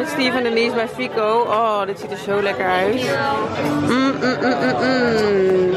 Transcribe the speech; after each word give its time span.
met 0.00 0.08
Steve 0.08 0.36
en 0.36 0.42
Denise 0.42 0.74
bij 0.74 0.88
Fico. 0.88 1.40
Oh, 1.40 1.86
dit 1.86 2.00
ziet 2.00 2.10
er 2.10 2.16
zo 2.16 2.42
lekker 2.42 2.66
uit. 2.66 3.16
Mm, 3.80 4.14
mm, 4.20 4.36
mm. 4.80 5.74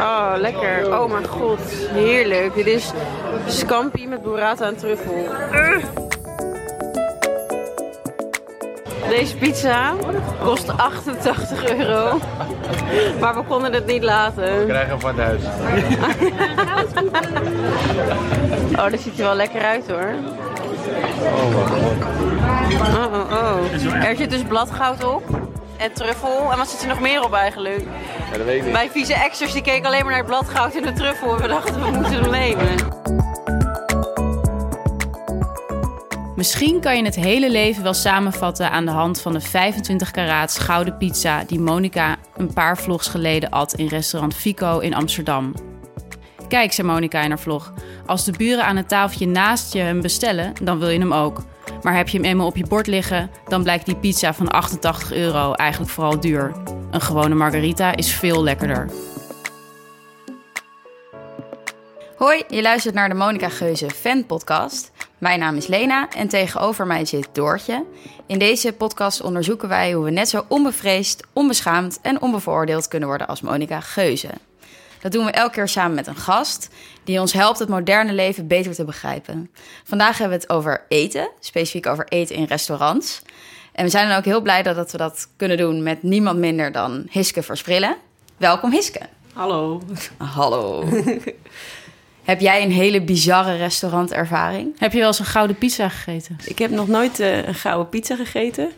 Oh, 0.00 0.32
lekker. 0.36 1.00
Oh 1.00 1.10
mijn 1.10 1.26
god, 1.26 1.60
heerlijk. 1.92 2.54
Dit 2.54 2.66
is 2.66 2.92
scampi 3.46 4.08
met 4.08 4.22
burrata 4.22 4.66
en 4.66 4.76
truffel. 4.76 5.26
Ugh. 5.52 5.84
Deze 9.08 9.36
pizza 9.36 9.94
kost 10.44 10.76
88 10.76 11.76
euro. 11.78 12.18
Maar 13.20 13.34
we 13.34 13.42
konden 13.48 13.72
het 13.72 13.86
niet 13.86 14.02
laten. 14.02 14.58
We 14.58 14.64
krijgen 14.66 14.88
hem 14.88 15.00
van 15.00 15.14
thuis. 15.14 15.42
Oh, 18.72 18.90
dat 18.90 19.00
ziet 19.00 19.18
er 19.18 19.24
wel 19.24 19.34
lekker 19.34 19.62
uit 19.62 19.88
hoor. 19.90 20.14
Oh, 21.22 21.54
wat 21.54 21.68
god. 21.68 22.31
Oh, 22.80 23.12
oh, 23.12 23.32
oh. 23.32 24.04
Er 24.08 24.16
zit 24.16 24.30
dus 24.30 24.42
bladgoud 24.42 25.04
op. 25.04 25.22
En 25.76 25.92
truffel. 25.92 26.52
En 26.52 26.58
wat 26.58 26.70
zit 26.70 26.82
er 26.82 26.88
nog 26.88 27.00
meer 27.00 27.24
op 27.24 27.32
eigenlijk? 27.32 27.84
Ja, 28.30 28.36
dat 28.36 28.46
weet 28.46 28.56
ik 28.56 28.64
niet. 28.64 28.72
Wij 28.72 28.90
vieze 28.90 29.14
extras 29.14 29.52
die 29.52 29.62
keken 29.62 29.86
alleen 29.86 30.00
maar 30.04 30.10
naar 30.10 30.18
het 30.18 30.26
bladgoud 30.26 30.74
en 30.74 30.82
de 30.82 30.92
truffel. 30.92 31.34
En 31.34 31.42
we 31.42 31.48
dachten, 31.48 31.82
we 31.82 31.90
moeten 31.90 32.12
hem 32.12 32.30
nemen. 32.30 33.00
Misschien 36.36 36.80
kan 36.80 36.96
je 36.96 37.04
het 37.04 37.14
hele 37.14 37.50
leven 37.50 37.82
wel 37.82 37.94
samenvatten 37.94 38.70
aan 38.70 38.84
de 38.84 38.90
hand 38.90 39.20
van 39.20 39.32
de 39.32 39.40
25 39.40 40.10
karaats 40.10 40.58
gouden 40.58 40.96
pizza 40.96 41.44
die 41.44 41.60
Monica 41.60 42.16
een 42.36 42.52
paar 42.52 42.78
vlogs 42.78 43.08
geleden 43.08 43.50
at 43.50 43.72
in 43.72 43.86
restaurant 43.86 44.34
Fico 44.34 44.78
in 44.78 44.94
Amsterdam. 44.94 45.54
Kijk, 46.48 46.72
zei 46.72 46.86
Monica 46.86 47.20
in 47.20 47.28
haar 47.28 47.38
vlog, 47.38 47.72
als 48.06 48.24
de 48.24 48.32
buren 48.32 48.64
aan 48.64 48.76
het 48.76 48.88
tafeltje 48.88 49.26
naast 49.26 49.72
je 49.72 49.78
hem 49.78 50.00
bestellen, 50.00 50.52
dan 50.62 50.78
wil 50.78 50.88
je 50.88 50.98
hem 50.98 51.12
ook. 51.12 51.42
Maar 51.82 51.96
heb 51.96 52.08
je 52.08 52.18
hem 52.18 52.26
eenmaal 52.26 52.46
op 52.46 52.56
je 52.56 52.66
bord 52.66 52.86
liggen, 52.86 53.30
dan 53.48 53.62
blijkt 53.62 53.86
die 53.86 53.96
pizza 53.96 54.34
van 54.34 54.48
88 54.48 55.12
euro 55.12 55.52
eigenlijk 55.52 55.90
vooral 55.90 56.20
duur. 56.20 56.52
Een 56.90 57.00
gewone 57.00 57.34
margarita 57.34 57.96
is 57.96 58.12
veel 58.12 58.42
lekkerder. 58.42 58.90
Hoi, 62.16 62.42
je 62.48 62.62
luistert 62.62 62.94
naar 62.94 63.08
de 63.08 63.14
Monica 63.14 63.48
Geuze 63.48 63.90
fan 63.90 64.26
podcast. 64.26 64.90
Mijn 65.18 65.38
naam 65.38 65.56
is 65.56 65.66
Lena 65.66 66.08
en 66.08 66.28
tegenover 66.28 66.86
mij 66.86 67.04
zit 67.04 67.28
Doortje. 67.32 67.84
In 68.26 68.38
deze 68.38 68.72
podcast 68.72 69.22
onderzoeken 69.22 69.68
wij 69.68 69.92
hoe 69.92 70.04
we 70.04 70.10
net 70.10 70.28
zo 70.28 70.44
onbevreesd, 70.48 71.24
onbeschaamd 71.32 71.98
en 72.02 72.20
onbevooroordeeld 72.22 72.88
kunnen 72.88 73.08
worden 73.08 73.26
als 73.26 73.40
Monica 73.40 73.80
Geuze. 73.80 74.28
Dat 75.02 75.12
doen 75.12 75.24
we 75.24 75.30
elke 75.30 75.52
keer 75.52 75.68
samen 75.68 75.94
met 75.94 76.06
een 76.06 76.16
gast 76.16 76.68
die 77.04 77.20
ons 77.20 77.32
helpt 77.32 77.58
het 77.58 77.68
moderne 77.68 78.12
leven 78.12 78.46
beter 78.46 78.74
te 78.74 78.84
begrijpen. 78.84 79.50
Vandaag 79.84 80.18
hebben 80.18 80.38
we 80.38 80.42
het 80.42 80.52
over 80.52 80.84
eten, 80.88 81.30
specifiek 81.40 81.86
over 81.86 82.06
eten 82.08 82.36
in 82.36 82.44
restaurants. 82.44 83.22
En 83.72 83.84
we 83.84 83.90
zijn 83.90 84.08
dan 84.08 84.16
ook 84.16 84.24
heel 84.24 84.40
blij 84.40 84.62
dat 84.62 84.92
we 84.92 84.98
dat 84.98 85.28
kunnen 85.36 85.56
doen 85.56 85.82
met 85.82 86.02
niemand 86.02 86.38
minder 86.38 86.72
dan 86.72 87.06
Hiske 87.10 87.42
Versprillen. 87.42 87.96
Welkom 88.36 88.70
Hiske. 88.70 89.00
Hallo. 89.32 89.82
Hallo. 90.16 90.84
Heb 92.22 92.40
jij 92.40 92.62
een 92.62 92.72
hele 92.72 93.02
bizarre 93.02 93.56
restaurantervaring? 93.56 94.78
Heb 94.78 94.92
je 94.92 94.98
wel 94.98 95.06
eens 95.06 95.18
een 95.18 95.24
gouden 95.24 95.56
pizza 95.56 95.88
gegeten? 95.88 96.36
Ik 96.44 96.58
heb 96.58 96.70
nog 96.70 96.88
nooit 96.88 97.20
eh, 97.20 97.46
een 97.46 97.54
gouden 97.54 97.88
pizza 97.88 98.16
gegeten. 98.16 98.70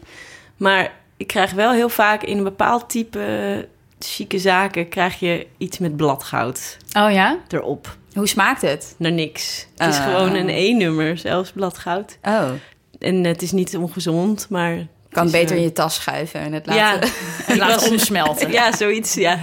Maar 0.56 0.92
ik 1.17 1.27
krijg 1.27 1.52
wel 1.52 1.72
heel 1.72 1.89
vaak 1.89 2.22
in 2.22 2.39
een 2.39 2.45
bepaald 2.45 2.91
type 2.91 3.69
chique 4.07 4.39
zaken... 4.39 4.89
krijg 4.89 5.19
je 5.21 5.47
iets 5.59 5.79
met 5.79 5.97
bladgoud 5.97 6.77
Oh 6.99 7.13
ja? 7.13 7.39
erop. 7.49 7.97
Hoe 8.15 8.29
smaakt 8.29 8.63
het? 8.63 8.95
Naar 8.99 9.13
niks. 9.13 9.67
Het 9.77 9.93
is 9.95 9.99
Oh. 9.99 10.05
gewoon 10.05 10.35
een 10.35 10.49
E-nummer, 10.49 11.19
zelfs 11.19 11.51
bladgoud. 11.53 12.19
Oh, 12.23 12.51
En 12.99 13.25
het 13.25 13.43
is 13.43 13.53
niet 13.53 13.77
ongezond, 13.77 14.47
maar... 14.51 14.87
kan 15.11 15.31
beter 15.31 15.57
in 15.57 15.63
je 15.63 15.73
tas 15.73 15.95
schuiven 15.95 16.41
en 16.41 16.53
het 16.53 16.67
Ja, 16.67 16.75
laten... 16.93 17.11
En 17.47 17.57
laat 17.59 17.81
was- 17.81 17.91
omsmelten. 17.91 18.51
Ja, 18.53 18.77
zoiets, 18.77 19.14
ja. 19.14 19.39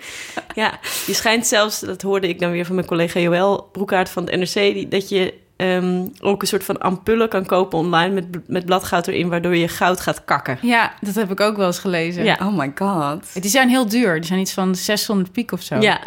ja, 0.54 0.78
je 1.06 1.14
schijnt 1.14 1.46
zelfs, 1.46 1.80
dat 1.80 2.02
hoorde 2.02 2.28
ik 2.28 2.40
dan 2.40 2.50
weer 2.50 2.64
van 2.66 2.74
mijn 2.74 2.86
collega 2.86 3.20
Joël 3.20 3.68
Broekaert 3.72 4.08
van 4.08 4.24
het 4.26 4.36
NRC, 4.36 4.52
die, 4.74 4.88
dat 4.88 5.08
je 5.08 5.34
ehm, 5.62 6.06
ook 6.20 6.42
een 6.42 6.48
soort 6.48 6.64
van 6.64 6.78
ampullen 6.78 7.28
kan 7.28 7.46
kopen 7.46 7.78
online 7.78 8.14
met, 8.14 8.48
met 8.48 8.66
bladgoud 8.66 9.06
erin, 9.06 9.28
waardoor 9.28 9.56
je 9.56 9.68
goud 9.68 10.00
gaat 10.00 10.24
kakken. 10.24 10.58
Ja, 10.62 10.92
dat 11.00 11.14
heb 11.14 11.30
ik 11.30 11.40
ook 11.40 11.56
wel 11.56 11.66
eens 11.66 11.78
gelezen. 11.78 12.24
Ja. 12.24 12.38
Oh 12.40 12.56
my 12.58 12.72
god. 12.74 13.42
Die 13.42 13.50
zijn 13.50 13.68
heel 13.68 13.88
duur. 13.88 14.14
Die 14.14 14.24
zijn 14.24 14.40
iets 14.40 14.52
van 14.52 14.74
600 14.74 15.32
piek 15.32 15.52
of 15.52 15.62
zo. 15.62 15.80
Ja, 15.80 16.00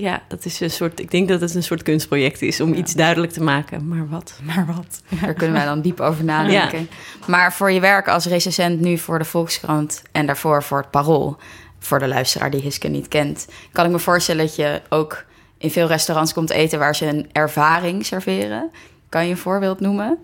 ja, 0.00 0.22
dat 0.28 0.44
is 0.44 0.60
een 0.60 0.70
soort, 0.70 1.00
ik 1.00 1.10
denk 1.10 1.28
dat 1.28 1.40
het 1.40 1.54
een 1.54 1.62
soort 1.62 1.82
kunstproject 1.82 2.42
is 2.42 2.60
om 2.60 2.74
iets 2.74 2.94
duidelijk 2.94 3.32
te 3.32 3.42
maken, 3.42 3.88
maar 3.88 4.08
wat? 4.08 4.34
Maar 4.42 4.66
wat? 4.66 5.02
Daar 5.20 5.34
kunnen 5.34 5.56
wij 5.56 5.64
dan 5.64 5.80
diep 5.80 6.00
over 6.00 6.24
nadenken. 6.24 6.88
Maar 7.26 7.52
voor 7.52 7.70
je 7.70 7.80
werk 7.80 8.08
als 8.08 8.26
recensent 8.26 8.80
nu 8.80 8.98
voor 8.98 9.18
de 9.18 9.24
Volkskrant 9.24 10.02
en 10.12 10.26
daarvoor 10.26 10.62
voor 10.62 10.78
het 10.78 10.90
Parool, 10.90 11.36
voor 11.78 11.98
de 11.98 12.08
luisteraar 12.08 12.50
die 12.50 12.60
Hiske 12.60 12.88
niet 12.88 13.08
kent, 13.08 13.46
kan 13.72 13.84
ik 13.84 13.90
me 13.90 13.98
voorstellen 13.98 14.46
dat 14.46 14.56
je 14.56 14.82
ook 14.88 15.24
in 15.58 15.70
veel 15.70 15.86
restaurants 15.86 16.32
komt 16.32 16.50
eten 16.50 16.78
waar 16.78 16.96
ze 16.96 17.06
een 17.06 17.28
ervaring 17.32 18.06
serveren. 18.06 18.70
Kan 19.10 19.24
je 19.24 19.30
een 19.30 19.36
voorbeeld 19.36 19.80
noemen? 19.80 20.18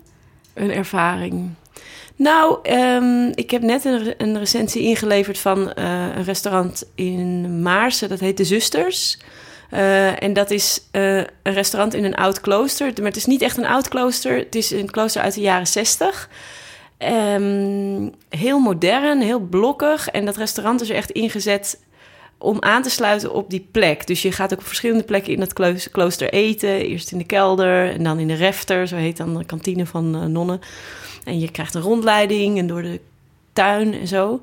Een 0.53 0.71
ervaring. 0.71 1.49
Nou, 2.15 2.59
ehm, 2.63 3.31
ik 3.35 3.51
heb 3.51 3.61
net 3.61 3.85
een, 3.85 4.13
een 4.17 4.39
recensie 4.39 4.81
ingeleverd 4.81 5.37
van 5.37 5.73
eh, 5.73 6.15
een 6.15 6.23
restaurant 6.23 6.83
in 6.95 7.61
Maarsen. 7.61 8.09
Dat 8.09 8.19
heet 8.19 8.37
De 8.37 8.43
Zusters. 8.43 9.17
Eh, 9.69 10.23
en 10.23 10.33
dat 10.33 10.51
is 10.51 10.81
eh, 10.91 11.17
een 11.17 11.53
restaurant 11.53 11.93
in 11.93 12.03
een 12.03 12.15
oud 12.15 12.41
klooster. 12.41 12.91
Maar 12.95 13.05
het 13.05 13.15
is 13.15 13.25
niet 13.25 13.41
echt 13.41 13.57
een 13.57 13.65
oud 13.65 13.87
klooster. 13.87 14.37
Het 14.37 14.55
is 14.55 14.71
een 14.71 14.91
klooster 14.91 15.21
uit 15.21 15.33
de 15.33 15.41
jaren 15.41 15.67
zestig. 15.67 16.29
Ehm, 16.97 18.09
heel 18.29 18.59
modern, 18.59 19.21
heel 19.21 19.39
blokkig. 19.39 20.09
En 20.09 20.25
dat 20.25 20.37
restaurant 20.37 20.81
is 20.81 20.89
er 20.89 20.95
echt 20.95 21.11
ingezet 21.11 21.79
om 22.37 22.57
aan 22.59 22.81
te 22.81 22.89
sluiten 22.89 23.33
op 23.33 23.49
die 23.49 23.67
plek. 23.71 24.07
Dus 24.07 24.21
je 24.21 24.31
gaat 24.31 24.53
ook 24.53 24.59
op 24.59 24.65
verschillende 24.65 25.03
plekken 25.03 25.33
in 25.33 25.39
dat 25.39 25.53
kloos- 25.53 25.91
klooster 25.91 26.29
eten. 26.33 26.69
Eerst 26.69 27.11
in 27.11 27.17
de 27.17 27.23
kelder 27.23 27.91
en 27.91 28.03
dan 28.03 28.19
in 28.19 28.27
de 28.27 28.33
refter. 28.33 28.87
Zo 28.87 28.95
heet 28.95 29.17
dan 29.17 29.37
de 29.37 29.45
kantine 29.45 29.85
van 29.85 30.15
eh, 30.15 30.21
nonnen. 30.21 30.59
En 31.23 31.39
je 31.39 31.51
krijgt 31.51 31.73
een 31.73 31.81
rondleiding 31.81 32.57
en 32.57 32.67
door 32.67 32.81
de 32.81 32.99
tuin 33.53 33.93
en 33.93 34.07
zo. 34.07 34.41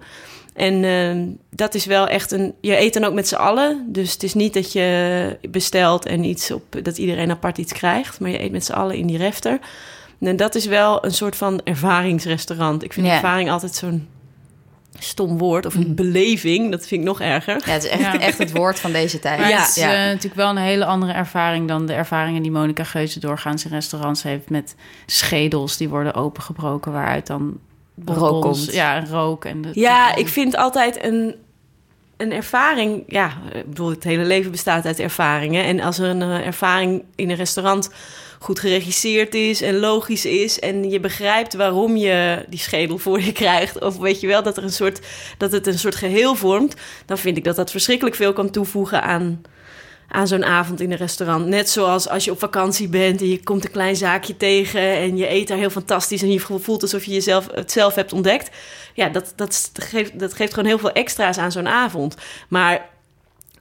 En 0.54 0.84
ehm, 0.84 1.26
dat 1.50 1.74
is 1.74 1.86
wel 1.86 2.08
echt 2.08 2.30
een. 2.30 2.54
Je 2.60 2.80
eet 2.80 2.94
dan 2.94 3.04
ook 3.04 3.14
met 3.14 3.28
z'n 3.28 3.34
allen. 3.34 3.86
Dus 3.86 4.12
het 4.12 4.22
is 4.22 4.34
niet 4.34 4.54
dat 4.54 4.72
je 4.72 5.38
bestelt 5.48 6.06
en 6.06 6.24
iets 6.24 6.50
op 6.50 6.62
dat 6.82 6.98
iedereen 6.98 7.30
apart 7.30 7.58
iets 7.58 7.72
krijgt. 7.72 8.20
Maar 8.20 8.30
je 8.30 8.42
eet 8.42 8.52
met 8.52 8.64
z'n 8.64 8.72
allen 8.72 8.96
in 8.96 9.06
die 9.06 9.18
refter. 9.18 9.58
En 10.20 10.36
dat 10.36 10.54
is 10.54 10.66
wel 10.66 11.04
een 11.04 11.12
soort 11.12 11.36
van 11.36 11.60
ervaringsrestaurant. 11.64 12.82
Ik 12.82 12.92
vind 12.92 13.06
ervaring 13.06 13.50
altijd 13.50 13.74
zo'n 13.74 14.08
stom 14.98 15.38
woord. 15.38 15.66
Of 15.66 15.74
een 15.74 15.94
beleving. 15.94 16.70
Dat 16.70 16.86
vind 16.86 17.00
ik 17.00 17.06
nog 17.06 17.20
erger. 17.20 17.62
Ja, 17.66 17.72
het 17.72 17.84
is 17.84 17.90
echt, 17.90 18.00
Ja. 18.00 18.18
echt 18.20 18.38
het 18.38 18.52
woord 18.52 18.80
van 18.80 18.92
deze 18.92 19.18
tijd. 19.18 19.38
Maar 19.38 19.48
Ja. 19.48 19.58
het 19.60 19.68
is 19.68 19.76
eh, 19.82 19.88
natuurlijk 19.88 20.34
wel 20.34 20.50
een 20.50 20.56
hele 20.56 20.84
andere 20.84 21.12
ervaring 21.12 21.68
dan 21.68 21.86
de 21.86 21.92
ervaringen 21.92 22.42
die 22.42 22.50
Monica 22.50 22.84
Geuze 22.84 23.20
doorgaans 23.20 23.64
in 23.64 23.70
restaurants 23.70 24.22
heeft 24.22 24.50
met 24.50 24.74
schedels 25.06 25.76
die 25.76 25.88
worden 25.88 26.14
opengebroken 26.14 26.92
waaruit 26.92 27.26
dan 27.26 27.58
Rook 28.04 28.42
komt. 28.42 28.72
Ja, 28.72 28.96
en 28.96 29.08
rook 29.08 29.44
en 29.44 29.62
de, 29.62 29.70
Ja, 29.72 30.14
ik 30.16 30.28
vind 30.28 30.56
altijd 30.56 31.04
een, 31.04 31.34
een 32.16 32.32
ervaring. 32.32 33.02
Ja, 33.06 33.32
ik 33.52 33.68
bedoel, 33.68 33.90
het 33.90 34.04
hele 34.04 34.24
leven 34.24 34.50
bestaat 34.50 34.86
uit 34.86 34.98
ervaringen. 34.98 35.64
En 35.64 35.80
als 35.80 35.98
er 35.98 36.08
een 36.08 36.22
eh, 36.22 36.46
ervaring 36.46 37.02
in 37.14 37.30
een 37.30 37.36
restaurant 37.36 37.90
goed 38.44 38.60
geregisseerd 38.60 39.34
is 39.34 39.62
en 39.62 39.78
logisch 39.78 40.24
is. 40.24 40.58
en 40.58 40.90
je 40.90 41.00
begrijpt 41.00 41.54
waarom 41.54 41.96
je 41.96 42.44
die 42.48 42.58
schedel 42.58 42.98
voor 42.98 43.20
je 43.20 43.32
krijgt. 43.32 43.80
of 43.80 43.96
weet 43.96 44.20
je 44.20 44.26
wel 44.26 44.42
dat, 44.42 44.56
er 44.56 44.62
een 44.62 44.72
soort, 44.72 45.00
dat 45.38 45.52
het 45.52 45.66
een 45.66 45.78
soort 45.78 45.94
geheel 45.94 46.34
vormt. 46.34 46.74
dan 47.06 47.18
vind 47.18 47.36
ik 47.36 47.44
dat 47.44 47.56
dat 47.56 47.70
verschrikkelijk 47.70 48.16
veel 48.16 48.32
kan 48.32 48.50
toevoegen 48.50 49.02
aan. 49.02 49.42
Aan 50.08 50.28
zo'n 50.28 50.44
avond 50.44 50.80
in 50.80 50.90
een 50.90 50.96
restaurant. 50.96 51.46
Net 51.46 51.70
zoals 51.70 52.08
als 52.08 52.24
je 52.24 52.30
op 52.30 52.38
vakantie 52.38 52.88
bent 52.88 53.20
en 53.20 53.28
je 53.28 53.42
komt 53.42 53.64
een 53.64 53.70
klein 53.70 53.96
zaakje 53.96 54.36
tegen 54.36 54.80
en 54.80 55.16
je 55.16 55.30
eet 55.30 55.48
daar 55.48 55.58
heel 55.58 55.70
fantastisch 55.70 56.22
en 56.22 56.32
je 56.32 56.40
voelt 56.40 56.82
alsof 56.82 57.04
je 57.04 57.12
jezelf, 57.12 57.46
het 57.54 57.72
zelf 57.72 57.94
hebt 57.94 58.12
ontdekt 58.12 58.50
ja, 58.94 59.08
dat, 59.08 59.32
dat, 59.36 59.70
geeft, 59.72 60.18
dat 60.18 60.34
geeft 60.34 60.54
gewoon 60.54 60.68
heel 60.68 60.78
veel 60.78 60.92
extra's 60.92 61.38
aan 61.38 61.52
zo'n 61.52 61.68
avond. 61.68 62.16
Maar 62.48 62.88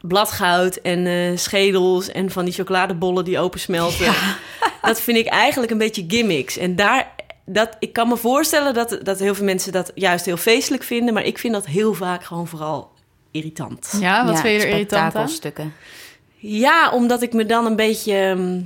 bladgoud 0.07 0.75
en 0.75 1.05
eh, 1.05 1.37
schedels 1.37 2.11
en 2.11 2.31
van 2.31 2.45
die 2.45 2.53
chocoladebollen 2.53 3.25
die 3.25 3.39
opensmelten... 3.39 4.13
dat 4.81 5.01
vind 5.01 5.17
ik 5.17 5.27
eigenlijk 5.27 5.71
een 5.71 5.77
beetje 5.77 6.05
gimmicks. 6.07 6.57
En 6.57 6.75
daar, 6.75 7.15
dat, 7.45 7.75
ik 7.79 7.93
kan 7.93 8.07
me 8.07 8.17
voorstellen 8.17 8.73
dat, 8.73 8.99
dat 9.03 9.19
heel 9.19 9.35
veel 9.35 9.45
mensen 9.45 9.71
dat 9.71 9.91
juist 9.95 10.25
heel 10.25 10.37
feestelijk 10.37 10.83
vinden... 10.83 11.13
maar 11.13 11.25
ik 11.25 11.37
vind 11.37 11.53
dat 11.53 11.65
heel 11.65 11.93
vaak 11.93 12.23
gewoon 12.23 12.47
vooral 12.47 12.91
irritant. 13.31 13.97
Ja, 13.99 14.25
wat 14.25 14.39
vind 14.39 14.61
je 14.61 14.67
er 14.67 14.73
irritant 14.73 15.01
aan? 15.01 15.09
spektakelstukken. 15.09 15.73
Ja, 16.35 16.91
omdat 16.91 17.21
ik 17.21 17.33
me 17.33 17.45
dan 17.45 17.65
een 17.65 17.75
beetje... 17.75 18.13
ehm, 18.13 18.61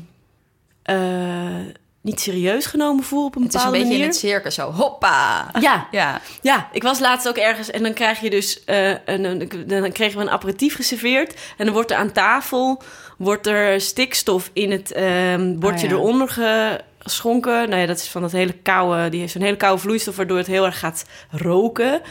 eh, 0.84 1.66
niet 2.08 2.20
serieus 2.22 2.66
genomen 2.66 3.04
voel 3.04 3.26
op 3.26 3.36
een 3.36 3.44
Het 3.44 3.54
is 3.54 3.64
een 3.64 3.72
bepaalde 3.72 3.88
beetje 3.90 4.04
in 4.04 4.08
manier. 4.10 4.22
het 4.22 4.32
circus 4.32 4.56
zo. 4.56 4.72
Hoppa! 4.72 5.50
Ja, 5.60 5.88
Ja. 5.92 6.22
Ja, 6.42 6.68
ik 6.72 6.84
was 6.84 7.00
laatst 7.00 7.28
ook 7.28 7.38
ergens 7.38 7.72
en 7.72 7.84
dan 7.84 7.94
krijg 7.94 8.20
je 8.20 8.30
dus 8.30 8.64
eh, 8.64 8.90
een, 8.90 9.24
een- 9.24 9.64
dan 9.68 9.92
kregen 9.92 10.18
we 10.18 10.24
een 10.24 10.30
aperitief 10.30 10.76
geserveerd 10.76 11.34
en 11.58 11.66
dan 11.66 11.74
wordt 11.74 11.92
er 11.92 11.98
aan 11.98 12.12
tafel 12.12 12.82
wordt 13.18 13.48
er 13.48 13.82
stikstof 13.82 14.50
in 14.54 14.72
het 14.72 14.92
ehm, 14.92 15.56
bordje 15.60 15.88
ja. 15.88 15.94
eronder 15.94 16.30
ge- 16.30 16.80
geschonken. 17.00 17.70
Nou 17.70 17.82
ja, 17.82 17.88
dat 17.88 17.98
is 17.98 18.08
van 18.08 18.22
dat 18.22 18.32
hele 18.32 18.54
koude... 18.54 19.10
Die 19.10 19.20
heeft 19.20 19.32
zo'n 19.32 19.42
hele 19.42 19.58
koude 19.58 19.82
vloeistof 19.82 20.16
waardoor 20.16 20.38
het 20.38 20.48
heel 20.48 20.66
erg 20.66 20.80
gaat 20.80 21.06
roken. 21.32 22.02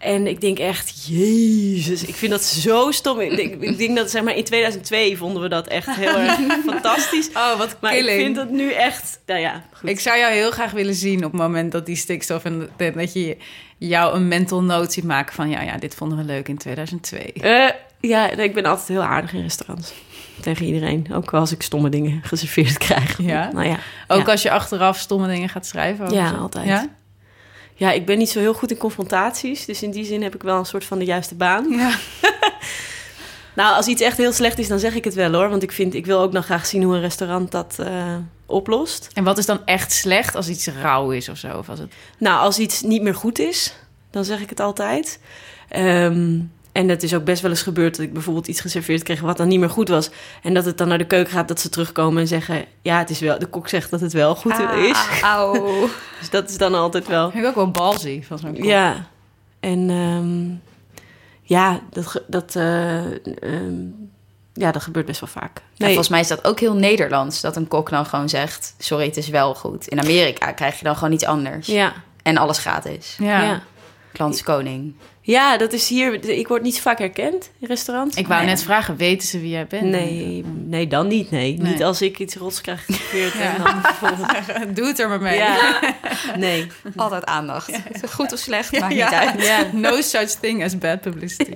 En 0.00 0.26
ik 0.26 0.40
denk 0.40 0.58
echt, 0.58 1.06
jezus, 1.06 2.04
ik 2.04 2.14
vind 2.14 2.30
dat 2.30 2.42
zo 2.42 2.90
stom. 2.90 3.20
Ik 3.20 3.36
denk, 3.36 3.62
ik 3.62 3.78
denk 3.78 3.96
dat 3.96 4.10
zeg 4.10 4.22
maar 4.22 4.36
in 4.36 4.44
2002 4.44 5.16
vonden 5.16 5.42
we 5.42 5.48
dat 5.48 5.66
echt 5.66 5.94
heel 5.94 6.18
erg 6.18 6.38
fantastisch. 6.70 7.28
Oh, 7.28 7.58
wat 7.58 7.76
Maar 7.80 7.96
ik 7.96 8.04
vind 8.04 8.36
dat 8.36 8.50
nu 8.50 8.72
echt, 8.72 9.20
nou 9.26 9.40
ja, 9.40 9.64
goed. 9.72 9.88
Ik 9.88 10.00
zou 10.00 10.18
jou 10.18 10.32
heel 10.32 10.50
graag 10.50 10.70
willen 10.70 10.94
zien 10.94 11.24
op 11.24 11.32
het 11.32 11.40
moment 11.40 11.72
dat 11.72 11.86
die 11.86 11.96
stikstof... 11.96 12.44
en 12.44 12.68
dat- 12.76 13.12
je 13.12 13.36
jou 13.78 14.14
een 14.14 14.28
mental 14.28 14.62
note 14.62 14.92
ziet 14.92 15.04
maken 15.04 15.34
van... 15.34 15.50
ja, 15.50 15.62
ja, 15.62 15.76
dit 15.76 15.94
vonden 15.94 16.18
we 16.18 16.24
leuk 16.24 16.48
in 16.48 16.58
2002. 16.58 17.32
Eh, 17.32 17.68
ja, 18.00 18.30
ik 18.30 18.54
ben 18.54 18.64
altijd 18.64 18.88
heel 18.88 19.02
aardig 19.02 19.32
in 19.32 19.42
restaurants. 19.42 19.92
Tegen 20.40 20.66
iedereen. 20.66 21.06
Ook 21.12 21.34
als 21.34 21.52
ik 21.52 21.62
stomme 21.62 21.88
dingen 21.88 22.20
geserveerd 22.22 22.78
krijg. 22.78 23.18
Ja? 23.22 23.50
Nou 23.52 23.66
ja. 23.66 23.78
Ook 24.06 24.26
ja. 24.26 24.32
als 24.32 24.42
je 24.42 24.50
achteraf 24.50 24.98
stomme 24.98 25.26
dingen 25.26 25.48
gaat 25.48 25.66
schrijven? 25.66 26.10
Ja, 26.12 26.30
altijd. 26.30 26.66
Ja? 26.66 26.88
Ja, 27.80 27.92
ik 27.92 28.06
ben 28.06 28.18
niet 28.18 28.30
zo 28.30 28.38
heel 28.38 28.54
goed 28.54 28.70
in 28.70 28.76
confrontaties. 28.76 29.64
Dus 29.64 29.82
in 29.82 29.90
die 29.90 30.04
zin 30.04 30.22
heb 30.22 30.34
ik 30.34 30.42
wel 30.42 30.58
een 30.58 30.64
soort 30.64 30.84
van 30.84 30.98
de 30.98 31.04
juiste 31.04 31.34
baan. 31.34 31.70
Ja. 31.70 31.96
Nou, 33.54 33.76
als 33.76 33.86
iets 33.86 34.02
echt 34.02 34.16
heel 34.16 34.32
slecht 34.32 34.58
is, 34.58 34.68
dan 34.68 34.78
zeg 34.78 34.94
ik 34.94 35.04
het 35.04 35.14
wel 35.14 35.32
hoor. 35.32 35.48
Want 35.48 35.62
ik, 35.62 35.72
vind, 35.72 35.94
ik 35.94 36.06
wil 36.06 36.20
ook 36.20 36.32
nog 36.32 36.44
graag 36.44 36.66
zien 36.66 36.82
hoe 36.82 36.94
een 36.94 37.00
restaurant 37.00 37.50
dat 37.50 37.76
eh, 37.78 38.16
oplost. 38.46 39.08
En 39.14 39.24
wat 39.24 39.38
is 39.38 39.46
dan 39.46 39.64
echt 39.64 39.92
slecht 39.92 40.34
als 40.34 40.48
iets 40.48 40.66
rauw 40.66 41.10
is 41.10 41.28
of 41.28 41.36
zo? 41.36 41.58
Of 41.58 41.68
als 41.68 41.78
het... 41.78 41.92
Nou, 42.18 42.40
als 42.40 42.58
iets 42.58 42.82
niet 42.82 43.02
meer 43.02 43.14
goed 43.14 43.38
is, 43.38 43.74
dan 44.10 44.24
zeg 44.24 44.40
ik 44.40 44.50
het 44.50 44.60
altijd. 44.60 45.20
Ehm, 45.68 46.38
en 46.72 46.88
het 46.88 47.02
is 47.02 47.14
ook 47.14 47.24
best 47.24 47.42
wel 47.42 47.50
eens 47.50 47.62
gebeurd 47.62 47.96
dat 47.96 48.06
ik 48.06 48.12
bijvoorbeeld 48.12 48.48
iets 48.48 48.60
geserveerd 48.60 49.02
kreeg 49.02 49.20
wat 49.20 49.36
dan 49.36 49.48
niet 49.48 49.58
meer 49.60 49.70
goed 49.70 49.88
was. 49.88 50.10
En 50.42 50.54
dat 50.54 50.64
het 50.64 50.78
dan 50.78 50.88
naar 50.88 50.98
de 50.98 51.06
keuken 51.06 51.32
gaat, 51.32 51.48
dat 51.48 51.60
ze 51.60 51.68
terugkomen 51.68 52.20
en 52.20 52.28
zeggen: 52.28 52.64
Ja, 52.82 52.98
het 52.98 53.10
is 53.10 53.20
wel. 53.20 53.38
De 53.38 53.46
kok 53.46 53.68
zegt 53.68 53.90
dat 53.90 54.00
het 54.00 54.12
wel 54.12 54.36
goed 54.36 54.58
is. 54.58 54.96
Ah, 54.96 55.20
auw. 55.22 55.88
Dus 56.20 56.30
dat 56.30 56.50
is 56.50 56.58
dan 56.58 56.74
altijd 56.74 57.06
wel. 57.06 57.30
Vind 57.30 57.42
ik 57.42 57.48
ook 57.48 57.54
wel 57.54 57.70
balzie 57.70 58.26
van 58.26 58.38
zo'n 58.38 58.54
kop. 58.54 58.64
Ja. 58.64 59.06
En 59.60 59.90
ehm, 59.90 60.70
ja, 61.42 61.80
dat, 61.90 62.22
dat, 62.26 62.56
eh, 62.56 63.04
ehm, 63.24 63.74
ja, 64.52 64.72
dat 64.72 64.82
gebeurt 64.82 65.06
best 65.06 65.20
wel 65.20 65.28
vaak. 65.28 65.56
En 65.56 65.62
Nee, 65.76 65.88
volgens 65.88 66.08
mij 66.08 66.20
is 66.20 66.28
dat 66.28 66.44
ook 66.44 66.60
heel 66.60 66.74
Nederlands, 66.74 67.40
dat 67.40 67.56
een 67.56 67.68
kok 67.68 67.90
dan 67.90 68.06
gewoon 68.06 68.28
zegt... 68.28 68.74
sorry, 68.78 69.04
het 69.04 69.16
is 69.16 69.28
wel 69.28 69.54
goed. 69.54 69.88
In 69.88 70.00
Amerika 70.00 70.52
krijg 70.52 70.78
je 70.78 70.84
dan 70.84 70.96
gewoon 70.96 71.12
iets 71.12 71.24
anders. 71.24 71.66
ja, 71.66 71.92
En 72.22 72.36
alles 72.36 72.58
gratis. 72.58 73.16
Ja. 73.18 73.42
ja. 73.42 73.62
Klant 74.12 74.34
is 74.34 74.42
koning. 74.42 74.94
ja, 75.20 75.56
dat 75.56 75.72
is 75.72 75.88
hier. 75.88 76.28
Ik 76.28 76.48
word 76.48 76.62
niet 76.62 76.74
zo 76.74 76.80
vaak 76.80 76.98
herkend 76.98 77.50
in 77.60 77.66
restaurants. 77.68 78.16
Ik 78.16 78.26
wou 78.26 78.40
Nee. 78.40 78.48
net 78.50 78.62
vragen, 78.62 78.96
weten 78.96 79.28
ze 79.28 79.40
wie 79.40 79.50
jij 79.50 79.66
bent? 79.66 79.82
Nee, 79.82 80.44
nee, 80.64 80.86
dan 80.86 81.06
niet. 81.06 81.30
Nee. 81.30 81.56
Nee. 81.58 81.72
niet 81.72 81.82
als 81.84 82.02
ik 82.02 82.18
iets 82.18 82.34
rots 82.36 82.60
krijg 82.60 82.84
geserveerd. 82.84 83.32
Ja. 83.32 83.40
En 83.56 83.62
dan 83.62 83.80
bijvoorbeeld 83.82 84.74
Doe 84.76 84.86
het 84.86 84.98
er 84.98 85.08
maar 85.08 85.20
mee. 85.20 85.36
Ja, 85.38 85.80
nee. 86.36 86.66
Altijd 86.96 87.24
aandacht. 87.24 87.70
Goed 88.14 88.32
of 88.32 88.38
slecht, 88.38 88.80
maakt 88.80 88.94
Ja. 88.94 89.10
niet 89.10 89.18
uit. 89.18 89.42
Ja, 89.46 89.66
No 89.72 90.00
such 90.00 90.28
thing 90.30 90.64
as 90.64 90.78
bad 90.78 91.00
publicity. 91.00 91.54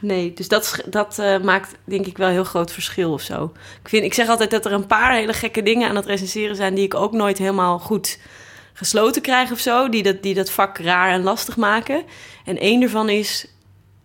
nee. 0.00 0.32
Dus 0.32 0.48
dat, 0.48 0.80
dat 0.86 1.18
eh, 1.18 1.40
maakt 1.40 1.74
denk 1.84 2.06
ik 2.06 2.16
wel 2.16 2.26
een 2.26 2.32
heel 2.32 2.44
groot 2.44 2.72
verschil 2.72 3.12
of 3.12 3.22
zo. 3.22 3.52
Ik, 3.82 3.88
vind, 3.88 4.04
ik 4.04 4.14
zeg 4.14 4.28
altijd 4.28 4.50
dat 4.50 4.64
er 4.64 4.72
een 4.72 4.86
paar 4.86 5.12
hele 5.14 5.32
gekke 5.32 5.62
dingen 5.62 5.88
aan 5.88 5.96
het 5.96 6.06
recenseren 6.06 6.56
zijn... 6.56 6.74
die 6.74 6.84
ik 6.84 6.94
ook 6.94 7.12
nooit 7.12 7.38
helemaal 7.38 7.78
goed 7.78 8.18
gesloten 8.78 9.22
krijg 9.22 9.52
of 9.52 9.58
zo. 9.58 9.88
Die 9.88 10.02
dat, 10.02 10.22
die 10.22 10.34
dat 10.34 10.50
vak 10.50 10.78
raar 10.78 11.10
en 11.10 11.22
lastig 11.22 11.56
maken. 11.56 12.02
En 12.44 12.58
één 12.58 12.80
daarvan 12.80 13.08
is 13.08 13.46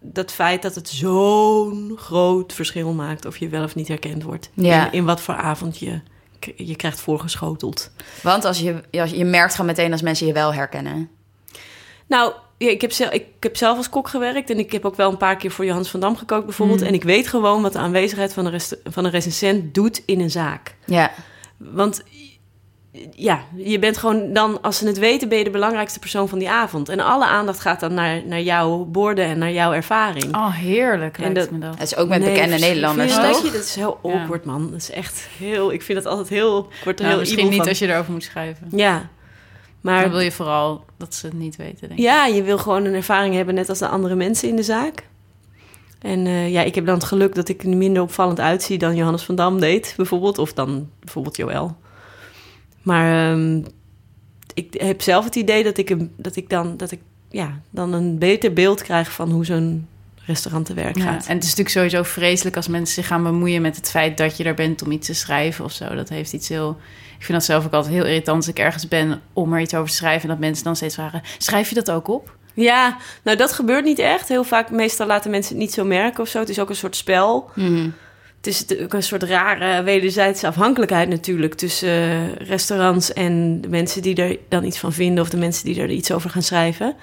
dat 0.01 0.31
feit 0.31 0.61
dat 0.61 0.75
het 0.75 0.89
zo'n 0.89 1.93
groot 1.97 2.53
verschil 2.53 2.93
maakt... 2.93 3.25
of 3.25 3.37
je 3.37 3.49
wel 3.49 3.63
of 3.63 3.75
niet 3.75 3.87
herkend 3.87 4.23
wordt. 4.23 4.49
Ja. 4.53 4.85
In, 4.85 4.91
in 4.91 5.05
wat 5.05 5.21
voor 5.21 5.35
avond 5.35 5.79
je, 5.79 6.01
je 6.55 6.75
krijgt 6.75 6.99
voorgeschoteld. 6.99 7.91
Want 8.21 8.45
als 8.45 8.59
je, 8.59 8.81
als 8.91 9.11
je 9.11 9.25
merkt 9.25 9.51
gewoon 9.51 9.65
meteen 9.65 9.91
als 9.91 10.01
mensen 10.01 10.27
je 10.27 10.33
wel 10.33 10.53
herkennen. 10.53 11.09
Nou, 12.07 12.33
ja, 12.57 12.69
ik, 12.69 12.81
heb 12.81 12.91
zelf, 12.91 13.11
ik 13.11 13.25
heb 13.39 13.57
zelf 13.57 13.77
als 13.77 13.89
kok 13.89 14.07
gewerkt 14.07 14.49
en 14.49 14.59
ik 14.59 14.71
heb 14.71 14.85
ook 14.85 14.95
wel 14.95 15.11
een 15.11 15.17
paar 15.17 15.37
keer 15.37 15.51
voor 15.51 15.65
Johannes 15.65 15.89
van 15.89 15.99
Dam 15.99 16.17
gekookt 16.17 16.45
bijvoorbeeld. 16.45 16.79
Mm. 16.79 16.87
En 16.87 16.93
ik 16.93 17.03
weet 17.03 17.27
gewoon 17.27 17.61
wat 17.61 17.73
de 17.73 17.79
aanwezigheid 17.79 18.33
van 18.33 18.45
een, 18.45 18.51
rest- 18.51 18.77
van 18.83 19.05
een 19.05 19.11
recensent 19.11 19.73
doet 19.73 20.01
in 20.05 20.19
een 20.19 20.31
zaak. 20.31 20.75
Ja, 20.85 21.11
Want 21.57 22.03
ja, 23.11 23.43
je 23.55 23.79
bent 23.79 23.97
gewoon 23.97 24.33
dan, 24.33 24.61
als 24.61 24.77
ze 24.77 24.87
het 24.87 24.97
weten, 24.99 25.29
ben 25.29 25.37
je 25.37 25.43
de 25.43 25.49
belangrijkste 25.49 25.99
persoon 25.99 26.29
van 26.29 26.39
die 26.39 26.49
avond. 26.49 26.89
En 26.89 26.99
alle 26.99 27.25
aandacht 27.25 27.59
gaat 27.59 27.79
dan 27.79 27.93
naar, 27.93 28.21
naar 28.25 28.41
jouw 28.41 28.83
borden 28.85 29.25
en 29.25 29.37
naar 29.37 29.51
jouw 29.51 29.73
ervaring. 29.73 30.35
Oh, 30.35 30.53
heerlijk 30.55 31.17
En 31.17 31.33
dat- 31.33 31.51
me 31.51 31.59
dat. 31.59 31.73
het 31.73 31.81
is 31.91 31.95
ook 31.95 32.07
met 32.09 32.19
Nee, 32.21 32.33
bekende 32.33 32.57
Nederlanders, 32.57 33.15
dat 33.15 33.33
toch? 33.33 33.43
je- 33.45 33.51
Dat 33.51 33.61
is 33.63 33.75
heel 33.75 33.99
Ja. 34.03 34.11
awkward, 34.11 34.45
man. 34.45 34.71
Dat 34.71 34.79
is 34.81 34.91
echt 34.91 35.27
heel... 35.37 35.71
Ik 35.73 35.81
vind 35.81 35.97
het 35.97 36.07
altijd 36.07 36.29
heel... 36.29 36.57
Ik 36.59 36.83
word 36.83 36.99
er 36.99 37.05
Nou, 37.05 37.07
heel 37.07 37.19
misschien 37.19 37.49
niet 37.49 37.57
van. 37.59 37.67
als 37.67 37.79
je 37.79 37.87
erover 37.93 38.11
moet 38.11 38.23
schrijven. 38.23 38.67
Ja, 38.71 39.09
maar... 39.81 40.01
Dan 40.01 40.11
wil 40.11 40.19
je 40.19 40.31
vooral 40.31 40.85
dat 40.97 41.13
ze 41.15 41.25
het 41.25 41.35
niet 41.35 41.55
weten, 41.55 41.79
denk 41.79 41.91
ik. 41.91 41.99
Ja, 41.99 42.25
je 42.25 42.43
wil 42.43 42.57
gewoon 42.57 42.85
een 42.85 42.93
ervaring 42.93 43.35
hebben, 43.35 43.55
net 43.55 43.69
als 43.69 43.79
de 43.79 43.87
andere 43.87 44.15
mensen 44.15 44.49
in 44.49 44.55
de 44.55 44.63
zaak. 44.63 45.07
En 46.01 46.25
eh, 46.25 46.51
ja, 46.51 46.61
ik 46.61 46.75
heb 46.75 46.85
dan 46.85 46.95
het 46.95 47.03
geluk 47.03 47.35
dat 47.35 47.49
ik 47.49 47.63
er 47.63 47.69
minder 47.77 48.01
opvallend 48.01 48.39
uitzie 48.39 48.77
dan 48.77 48.95
Johannes 48.95 49.23
van 49.23 49.35
Dam 49.35 49.59
deed, 49.59 49.93
bijvoorbeeld. 49.97 50.37
Of 50.37 50.53
dan 50.53 50.89
bijvoorbeeld 50.99 51.37
Joël. 51.37 51.75
Maar 52.83 53.31
ehm, 53.31 53.61
ik 54.53 54.73
heb 54.77 55.01
zelf 55.01 55.25
het 55.25 55.35
idee 55.35 55.63
dat 55.63 55.77
ik, 55.77 55.89
een, 55.89 56.13
dat 56.17 56.35
ik, 56.35 56.49
dan, 56.49 56.77
dat 56.77 56.91
ik 56.91 56.99
ja, 57.29 57.59
dan 57.69 57.93
een 57.93 58.17
beter 58.17 58.53
beeld 58.53 58.81
krijg 58.81 59.11
van 59.11 59.31
hoe 59.31 59.45
zo'n 59.45 59.87
restaurant 60.25 60.65
te 60.65 60.73
werk 60.73 60.97
Ja, 60.97 61.03
gaat. 61.03 61.25
en 61.27 61.33
het 61.33 61.43
is 61.43 61.49
natuurlijk 61.55 61.69
sowieso 61.75 62.03
vreselijk 62.03 62.55
als 62.55 62.67
mensen 62.67 62.93
zich 62.95 63.07
gaan 63.07 63.23
bemoeien 63.23 63.61
met 63.61 63.75
het 63.75 63.89
feit 63.89 64.17
dat 64.17 64.37
je 64.37 64.43
er 64.43 64.53
bent 64.53 64.81
om 64.83 64.91
iets 64.91 65.07
te 65.07 65.13
schrijven 65.13 65.65
of 65.65 65.71
zo. 65.71 65.95
Dat 65.95 66.09
heeft 66.09 66.33
iets 66.33 66.49
heel. 66.49 66.77
Ik 67.17 67.25
vind 67.29 67.37
dat 67.37 67.47
zelf 67.47 67.65
ook 67.65 67.73
altijd 67.73 67.93
heel 67.93 68.05
irritant 68.05 68.37
als 68.37 68.47
ik 68.47 68.59
ergens 68.59 68.87
ben 68.87 69.21
om 69.33 69.53
er 69.53 69.59
iets 69.59 69.73
over 69.73 69.89
te 69.89 69.95
schrijven. 69.95 70.21
En 70.21 70.27
dat 70.27 70.39
mensen 70.39 70.63
dan 70.63 70.75
steeds 70.75 70.95
vragen: 70.95 71.21
schrijf 71.37 71.69
je 71.69 71.75
dat 71.75 71.91
ook 71.91 72.07
op? 72.07 72.35
Ja, 72.53 72.97
nou 73.23 73.37
dat 73.37 73.53
gebeurt 73.53 73.85
niet 73.85 73.99
echt. 73.99 74.27
Heel 74.27 74.43
vaak, 74.43 74.71
meestal 74.71 75.07
laten 75.07 75.31
mensen 75.31 75.51
het 75.53 75.63
niet 75.63 75.73
zo 75.73 75.83
merken 75.83 76.23
of 76.23 76.29
zo. 76.29 76.39
Het 76.39 76.49
is 76.49 76.59
ook 76.59 76.69
een 76.69 76.75
soort 76.75 76.95
spel. 76.95 77.49
Mhm. 77.55 77.89
Het 78.43 78.69
is 78.69 78.79
ook 78.79 78.93
een 78.93 79.03
soort 79.03 79.23
rare 79.23 79.83
wederzijdse 79.83 80.47
afhankelijkheid 80.47 81.09
natuurlijk 81.09 81.53
tussen 81.53 81.89
eh, 81.89 82.35
restaurants 82.35 83.13
en 83.13 83.61
de 83.61 83.69
mensen 83.69 84.01
die 84.01 84.15
er 84.15 84.37
dan 84.49 84.63
iets 84.63 84.77
van 84.77 84.93
vinden 84.93 85.23
of 85.23 85.29
de 85.29 85.37
mensen 85.37 85.65
die 85.65 85.81
er 85.81 85.89
iets 85.89 86.11
over 86.11 86.29
gaan 86.29 86.41
schrijven. 86.41 86.95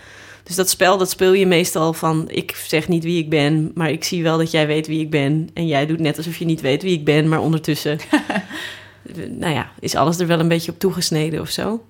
Dus 0.42 0.56
dat 0.56 0.70
spel, 0.70 0.98
dat 0.98 1.10
speel 1.10 1.32
je 1.32 1.46
meestal 1.46 1.92
van 1.92 2.28
ik 2.28 2.56
zeg 2.66 2.88
niet 2.88 3.04
wie 3.04 3.22
ik 3.22 3.30
ben, 3.30 3.70
maar 3.74 3.90
ik 3.90 4.04
zie 4.04 4.22
wel 4.22 4.38
dat 4.38 4.50
jij 4.50 4.66
weet 4.66 4.86
wie 4.86 5.00
ik 5.00 5.10
ben. 5.10 5.50
En 5.54 5.66
jij 5.66 5.86
doet 5.86 6.00
net 6.00 6.16
alsof 6.16 6.36
je 6.36 6.44
niet 6.44 6.60
weet 6.60 6.82
wie 6.82 6.98
ik 6.98 7.04
ben, 7.04 7.28
maar 7.28 7.40
ondertussen, 7.40 7.98
nou 9.38 9.54
ja, 9.54 9.70
is 9.78 9.94
alles 9.94 10.18
er 10.18 10.26
wel 10.26 10.40
een 10.40 10.48
beetje 10.48 10.72
op 10.72 10.78
toegesneden 10.78 11.40
of 11.40 11.50
zo. 11.50 11.84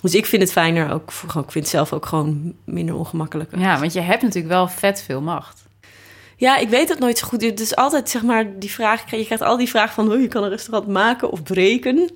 Dus 0.00 0.14
ik 0.14 0.26
vind 0.26 0.42
het 0.42 0.52
fijner 0.52 0.92
ook, 0.92 1.12
ik 1.24 1.32
vind 1.32 1.54
het 1.54 1.68
zelf 1.68 1.92
ook 1.92 2.06
gewoon 2.06 2.54
minder 2.64 2.94
ongemakkelijk. 2.94 3.56
Ja, 3.56 3.80
want 3.80 3.92
je 3.92 4.00
hebt 4.00 4.22
natuurlijk 4.22 4.54
wel 4.54 4.68
vet 4.68 5.02
veel 5.02 5.20
macht. 5.20 5.63
Ja, 6.36 6.56
ik 6.56 6.68
weet 6.68 6.88
het 6.88 6.98
nooit 6.98 7.18
zo 7.18 7.26
goed. 7.26 7.42
Het 7.42 7.60
is 7.60 7.76
altijd 7.76 8.10
zeg 8.10 8.22
maar 8.22 8.58
die 8.58 8.70
vraag. 8.70 9.10
Je 9.10 9.24
krijgt 9.24 9.42
al 9.44 9.56
die 9.56 9.68
vraag 9.68 9.92
van 9.94 10.06
hoe 10.06 10.20
je 10.20 10.28
kan 10.28 10.42
een 10.42 10.48
restaurant 10.48 10.88
maken 10.88 11.30
of 11.30 11.42
breken. 11.42 12.10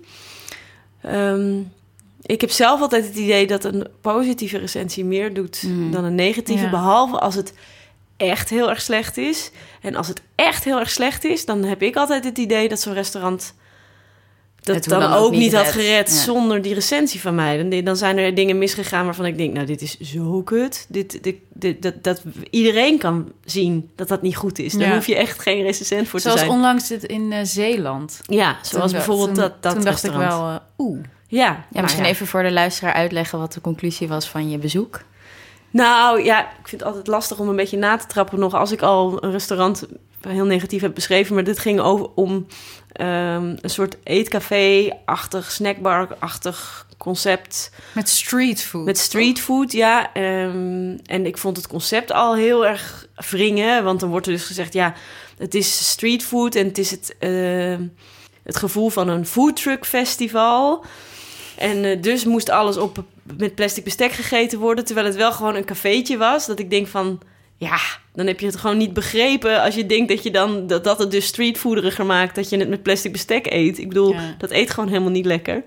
Ehm, 1.03 1.61
ik 2.23 2.41
heb 2.41 2.51
zelf 2.51 2.81
altijd 2.81 3.07
het 3.07 3.17
idee 3.17 3.47
dat 3.47 3.65
een 3.65 3.87
positieve 4.01 4.59
recensie 4.59 5.05
meer 5.05 5.35
doet 5.35 5.63
Mm. 5.67 5.91
dan 5.91 6.05
een 6.05 6.15
negatieve. 6.15 6.65
Ja. 6.65 6.71
Behalve 6.71 7.19
als 7.19 7.35
het 7.35 7.53
echt 8.17 8.51
heel 8.51 8.69
erg 8.71 8.81
slecht 8.81 9.17
is. 9.17 9.51
En 9.81 9.95
als 9.97 10.09
het 10.09 10.23
echt 10.35 10.65
heel 10.65 10.79
erg 10.79 10.91
slecht 10.91 11.25
is, 11.25 11.45
dan 11.45 11.65
heb 11.65 11.83
ik 11.83 11.97
altijd 11.97 12.25
het 12.25 12.39
idee 12.39 12.69
dat 12.69 12.81
zo'n 12.81 12.95
restaurant 12.95 13.55
dat 14.61 14.85
dan, 14.85 15.01
dan 15.01 15.13
ook 15.13 15.25
ook 15.25 15.31
niet 15.33 15.55
had 15.55 15.67
gered 15.67 16.09
Ja. 16.09 16.15
zonder 16.15 16.63
die 16.63 16.75
recensie 16.75 17.21
van 17.21 17.35
mij. 17.35 17.69
Dan, 17.69 17.85
dan 17.85 17.97
zijn 17.97 18.19
er 18.19 18.35
dingen 18.35 18.59
misgegaan 18.59 19.05
waarvan 19.05 19.27
ik 19.27 19.37
denk, 19.37 19.55
nou, 19.55 19.67
dit 19.67 19.83
is 19.83 19.99
zo 20.01 20.43
kut. 20.43 20.87
Dit, 20.89 21.23
dit, 21.23 21.37
dit- 21.55 21.83
dat, 21.83 22.03
dat 22.03 22.23
iedereen 22.51 22.99
kan 22.99 23.33
zien 23.45 23.91
dat 23.97 24.09
dat 24.09 24.23
niet 24.23 24.37
goed 24.37 24.59
is. 24.59 24.73
Daar 24.73 24.89
Ja. 24.89 24.95
hoef 24.95 25.07
je 25.07 25.17
echt 25.17 25.39
geen 25.43 25.63
recensent 25.63 26.09
voor 26.09 26.21
Zoals 26.21 26.37
te 26.39 26.45
zijn. 26.45 26.57
onlangs 26.57 26.89
dit 26.89 27.05
in 27.05 27.33
eh, 27.33 27.39
Zeeland. 27.45 28.21
Ja, 28.27 28.59
zoals 28.63 28.85
Toen- 28.91 28.93
bijvoorbeeld 28.99 29.29
toen- 29.35 29.43
dat, 29.43 29.63
dat 29.63 29.75
Toen 29.75 29.85
dacht 29.85 30.05
ik 30.05 30.11
restaurant. 30.11 30.41
wel, 30.43 30.51
eh, 30.51 30.57
oeh. 30.79 30.99
Ja, 31.29 31.45
Ja, 31.47 31.65
nou 31.71 31.83
misschien 31.83 32.05
even 32.05 32.27
voor 32.27 32.43
de 32.43 32.53
luisteraar 32.53 32.93
uitleggen 32.95 33.39
wat 33.39 33.53
de 33.53 33.61
conclusie 33.61 34.09
was 34.09 34.29
van 34.29 34.51
je 34.51 34.59
bezoek. 34.59 35.01
Nou 35.71 36.25
ja, 36.25 36.41
ik 36.41 36.69
vind 36.69 36.81
het 36.81 36.91
altijd 36.91 37.07
lastig 37.07 37.39
om 37.39 37.49
een 37.49 37.57
beetje 37.57 37.77
na 37.77 37.97
te 37.97 38.07
trappen 38.07 38.39
nog 38.39 38.55
als 38.55 38.73
ik 38.73 38.83
al 38.83 39.25
een 39.25 39.31
restaurant 39.31 39.87
heel 40.29 40.45
negatief 40.45 40.81
heb 40.81 40.95
beschreven. 40.95 41.35
Maar 41.35 41.45
dit 41.45 41.59
ging 41.59 41.81
over 41.81 42.07
om 42.15 42.47
ehm, 42.99 43.57
een 43.61 43.71
soort 43.71 43.97
eetcafé-achtig, 44.03 45.51
snackbar-achtig 45.51 46.87
concept. 46.97 47.71
Met 47.93 48.09
street 48.09 48.63
food. 48.63 48.85
Met 48.85 48.99
streetfood, 48.99 49.73
ja. 49.73 50.13
Ehm, 50.13 50.97
en 51.05 51.27
ik 51.27 51.39
vond 51.39 51.57
het 51.57 51.67
concept 51.67 52.13
al 52.13 52.37
heel 52.37 52.67
erg 52.67 53.07
wringen. 53.31 53.85
Want 53.85 54.01
dan 54.01 54.11
wordt 54.11 54.27
er 54.27 54.33
dus 54.33 54.45
gezegd, 54.45 54.73
ja, 54.73 54.95
het 55.39 55.55
is 55.55 55.89
streetfood 55.89 56.55
en 56.55 56.67
het 56.67 56.79
is 56.79 56.91
het, 56.91 57.17
ehm, 57.19 57.83
het 58.43 58.57
gevoel 58.57 58.89
van 58.89 59.09
een 59.09 59.27
foodtruck 59.27 59.87
festival. 59.87 60.85
En 61.57 61.85
eh, 61.85 62.03
dus 62.03 62.25
moest 62.25 62.51
alles 62.51 62.77
op 62.77 63.05
met 63.37 63.55
plastic 63.55 63.85
bestek 63.85 64.13
gegeten 64.13 64.59
worden, 64.59 64.85
terwijl 64.85 65.07
het 65.07 65.17
wel 65.17 65.33
gewoon 65.33 65.55
een 65.55 65.65
cafeetje 65.65 66.17
was. 66.17 66.47
Dat 66.47 66.59
ik 66.59 66.71
denk 66.71 66.87
van, 66.87 67.21
ja, 67.59 67.79
dan 68.13 68.27
heb 68.27 68.41
je 68.41 68.47
het 68.47 68.57
gewoon 68.57 68.77
niet 68.77 68.93
begrepen 68.93 69.63
als 69.63 69.75
je 69.75 69.87
denkt 69.87 70.09
dat 70.09 70.23
je 70.23 70.31
dan 70.31 70.67
dat, 70.67 70.85
dat 70.85 70.99
het 70.99 71.11
dus 71.11 71.27
streetfooderiger 71.27 72.07
maakt 72.07 72.35
dat 72.35 72.49
je 72.49 72.57
het 72.57 72.69
met 72.69 72.83
plastic 72.83 73.13
bestek 73.13 73.47
eet. 73.47 73.79
Ik 73.79 73.89
bedoel, 73.89 74.13
Ja. 74.13 74.35
dat 74.39 74.51
eet 74.51 74.71
gewoon 74.71 74.89
helemaal 74.89 75.11
niet 75.11 75.27
lekker. 75.27 75.65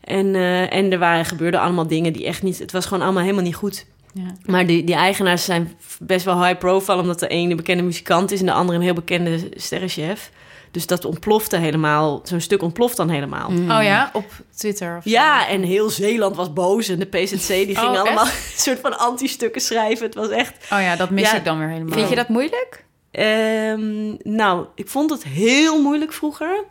En, 0.00 0.34
eh, 0.34 0.72
en 0.72 0.92
er 0.92 0.98
waren, 0.98 1.24
gebeurden 1.24 1.60
allemaal 1.60 1.86
dingen 1.86 2.12
die 2.12 2.26
echt 2.26 2.42
niet... 2.42 2.58
Het 2.58 2.72
was 2.72 2.86
gewoon 2.86 3.02
allemaal 3.02 3.22
helemaal 3.22 3.42
niet 3.42 3.54
goed. 3.54 3.86
Ja. 4.12 4.36
Maar 4.44 4.66
die, 4.66 4.84
die 4.84 4.94
eigenaars 4.94 5.44
zijn 5.44 5.72
best 5.98 6.24
wel 6.24 6.44
high 6.44 6.58
profile... 6.58 7.00
omdat 7.00 7.18
de 7.18 7.28
ene 7.28 7.50
een 7.50 7.56
bekende 7.56 7.82
muzikant 7.82 8.30
is... 8.30 8.40
en 8.40 8.46
de 8.46 8.52
andere 8.52 8.78
een 8.78 8.84
heel 8.84 8.94
bekende 8.94 9.48
sterrenchef. 9.54 10.30
Dus 10.76 10.86
dat 10.86 11.04
ontplofte 11.04 11.56
helemaal. 11.56 12.20
Zo'n 12.24 12.40
stuk 12.40 12.62
ontploft 12.62 12.96
dan 12.96 13.08
helemaal. 13.08 13.48
Oh 13.48 13.82
ja, 13.82 14.10
op 14.12 14.24
Twitter 14.56 14.96
of 14.96 15.02
zo. 15.02 15.10
Ja, 15.10 15.48
en 15.48 15.62
heel 15.62 15.90
Zeeland 15.90 16.36
was 16.36 16.52
boos. 16.52 16.88
En 16.88 16.98
de 16.98 17.04
PZC 17.04 17.48
die 17.48 17.76
ging 17.76 17.78
Oh, 17.78 18.00
allemaal 18.00 18.24
een 18.54 18.56
soort 18.56 18.80
van 18.80 18.98
anti-stukken 18.98 19.60
schrijven. 19.60 20.06
Het 20.06 20.14
was 20.14 20.28
echt... 20.28 20.52
Oh 20.72 20.80
ja, 20.80 20.96
dat 20.96 21.10
mis 21.10 21.30
Ja. 21.30 21.36
ik 21.36 21.44
dan 21.44 21.58
weer 21.58 21.68
helemaal. 21.68 21.92
Vind 21.94 22.08
je 22.08 22.14
dat 22.14 22.28
moeilijk? 22.28 22.84
Ehm, 23.10 24.14
nou, 24.22 24.66
ik 24.74 24.88
vond 24.88 25.10
het 25.10 25.24
heel 25.24 25.82
moeilijk 25.82 26.12
vroeger. 26.12 26.64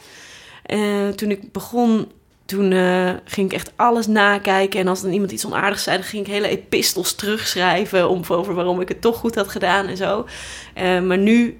Eh, 0.63 1.07
toen 1.07 1.31
ik 1.31 1.51
begon, 1.51 2.11
toen 2.45 2.71
eh, 2.71 3.09
ging 3.25 3.47
ik 3.51 3.53
echt 3.53 3.71
alles 3.75 4.07
nakijken. 4.07 4.79
En 4.79 4.87
als 4.87 5.01
dan 5.01 5.11
iemand 5.11 5.31
iets 5.31 5.45
onaardigs 5.45 5.83
zei, 5.83 5.97
dan 5.97 6.05
ging 6.05 6.25
ik 6.25 6.31
hele 6.33 6.47
epistels 6.47 7.15
terugschrijven... 7.15 8.09
Om, 8.09 8.21
over 8.27 8.53
waarom 8.53 8.81
ik 8.81 8.87
het 8.87 9.01
toch 9.01 9.17
goed 9.17 9.35
had 9.35 9.47
gedaan 9.47 9.87
en 9.87 9.97
zo. 9.97 10.25
Eh, 10.73 11.01
maar 11.01 11.17
nu 11.17 11.59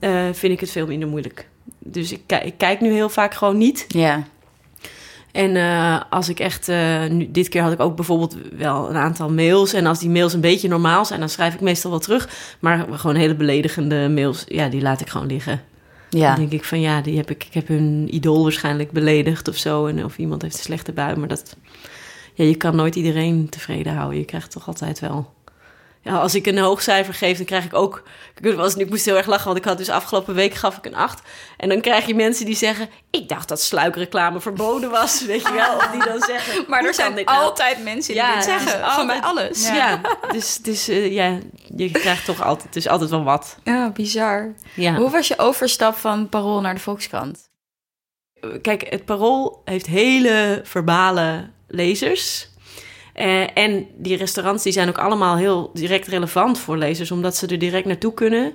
eh, 0.00 0.24
vind 0.32 0.52
ik 0.52 0.60
het 0.60 0.70
veel 0.70 0.86
minder 0.86 1.08
moeilijk. 1.08 1.48
Dus 1.90 2.12
ik, 2.12 2.20
ik 2.44 2.54
kijk 2.56 2.80
nu 2.80 2.92
heel 2.92 3.08
vaak 3.08 3.34
gewoon 3.34 3.58
niet. 3.58 3.84
Ja. 3.88 4.26
En 5.32 5.56
eh, 5.56 6.00
als 6.10 6.28
ik 6.28 6.40
echt, 6.40 6.68
eh, 6.68 7.06
nu, 7.06 7.30
dit 7.30 7.48
keer 7.48 7.62
had 7.62 7.72
ik 7.72 7.80
ook 7.80 7.96
bijvoorbeeld 7.96 8.36
wel 8.56 8.90
een 8.90 8.96
aantal 8.96 9.30
mails. 9.30 9.72
En 9.72 9.86
als 9.86 9.98
die 9.98 10.10
mails 10.10 10.32
een 10.32 10.40
beetje 10.40 10.68
normaal 10.68 11.04
zijn, 11.04 11.20
dan 11.20 11.28
schrijf 11.28 11.54
ik 11.54 11.60
meestal 11.60 11.90
wel 11.90 12.00
terug. 12.00 12.56
Maar 12.58 12.86
gewoon 12.90 13.16
hele 13.16 13.34
beledigende 13.34 14.08
mails, 14.08 14.44
ja, 14.46 14.68
die 14.68 14.82
laat 14.82 15.00
ik 15.00 15.08
gewoon 15.08 15.26
liggen. 15.26 15.62
Ja. 16.10 16.28
Dan 16.28 16.38
denk 16.38 16.52
ik 16.52 16.64
van 16.64 16.80
ja, 16.80 17.00
die 17.00 17.16
heb 17.16 17.30
ik, 17.30 17.44
ik 17.44 17.54
heb 17.54 17.68
hun 17.68 18.14
idool 18.14 18.42
waarschijnlijk 18.42 18.90
beledigd 18.90 19.48
of 19.48 19.56
zo. 19.56 19.86
En 19.86 20.04
of 20.04 20.18
iemand 20.18 20.42
heeft 20.42 20.56
een 20.56 20.62
slechte 20.62 20.92
bui. 20.92 21.16
Maar 21.16 21.28
dat, 21.28 21.56
ja, 22.34 22.44
je 22.44 22.56
kan 22.56 22.76
nooit 22.76 22.96
iedereen 22.96 23.48
tevreden 23.48 23.94
houden. 23.94 24.18
Je 24.18 24.24
krijgt 24.24 24.50
toch 24.50 24.66
altijd 24.66 25.00
wel. 25.00 25.32
Ja, 26.08 26.18
als 26.18 26.34
ik 26.34 26.46
een 26.46 26.58
hoog 26.58 26.82
cijfer 26.82 27.14
geef, 27.14 27.36
dan 27.36 27.46
krijg 27.46 27.64
ik 27.64 27.74
ook. 27.74 28.02
Ik, 28.40 28.54
was, 28.54 28.74
ik 28.74 28.88
moest 28.90 29.04
heel 29.04 29.16
erg 29.16 29.26
lachen, 29.26 29.44
want 29.46 29.58
ik 29.58 29.64
had 29.64 29.78
dus 29.78 29.88
afgelopen 29.88 30.34
week 30.34 30.54
gaf 30.54 30.76
ik 30.76 30.84
een 30.86 30.94
8. 30.94 31.22
En 31.56 31.68
dan 31.68 31.80
krijg 31.80 32.06
je 32.06 32.14
mensen 32.14 32.46
die 32.46 32.56
zeggen: 32.56 32.88
Ik 33.10 33.28
dacht 33.28 33.48
dat 33.48 33.60
sluikreclame 33.60 34.40
verboden 34.40 34.90
was. 34.90 35.22
Weet 35.26 35.42
je 35.42 35.52
wel? 35.52 35.76
Of 35.76 35.86
die 35.90 36.04
dan 36.04 36.20
zeggen. 36.22 36.64
Maar 36.68 36.78
"Hoe 36.78 36.88
er 36.88 36.94
zijn 36.94 37.14
nou?" 37.14 37.26
altijd 37.26 37.84
mensen 37.84 38.12
die 38.14 38.22
Ja, 38.22 38.34
dit 38.34 38.44
zeggen. 38.44 38.90
Van 38.90 39.06
mij 39.06 39.20
altijd- 39.20 39.46
alles. 39.48 39.66
Ja, 39.66 39.74
Ja. 39.74 40.00
dus, 40.32 40.56
dus 40.56 40.88
eh, 40.88 41.12
ja, 41.12 41.38
je 41.76 41.90
krijgt 41.90 42.24
toch 42.24 42.42
altijd, 42.42 42.76
is 42.76 42.88
altijd 42.88 43.10
wel 43.10 43.24
wat. 43.24 43.56
Ja, 43.64 43.90
bizar. 43.90 44.54
Ja. 44.74 44.94
Hoe 44.94 45.10
was 45.10 45.28
je 45.28 45.38
overstap 45.38 45.94
van 45.96 46.28
Parool 46.28 46.60
naar 46.60 46.74
de 46.74 46.80
Volkskrant? 46.80 47.46
Kijk, 48.62 48.86
het 48.90 49.04
Parool 49.04 49.62
heeft 49.64 49.86
hele 49.86 50.60
verbale 50.64 51.50
lezers. 51.66 52.47
Eh, 53.18 53.56
en 53.56 53.86
die 53.96 54.16
restaurants 54.16 54.62
die 54.62 54.72
zijn 54.72 54.88
ook 54.88 54.98
allemaal 54.98 55.36
heel 55.36 55.70
direct 55.74 56.06
relevant 56.06 56.58
voor 56.58 56.76
lezers, 56.76 57.10
omdat 57.10 57.36
ze 57.36 57.46
er 57.46 57.58
direct 57.58 57.86
naartoe 57.86 58.14
kunnen. 58.14 58.52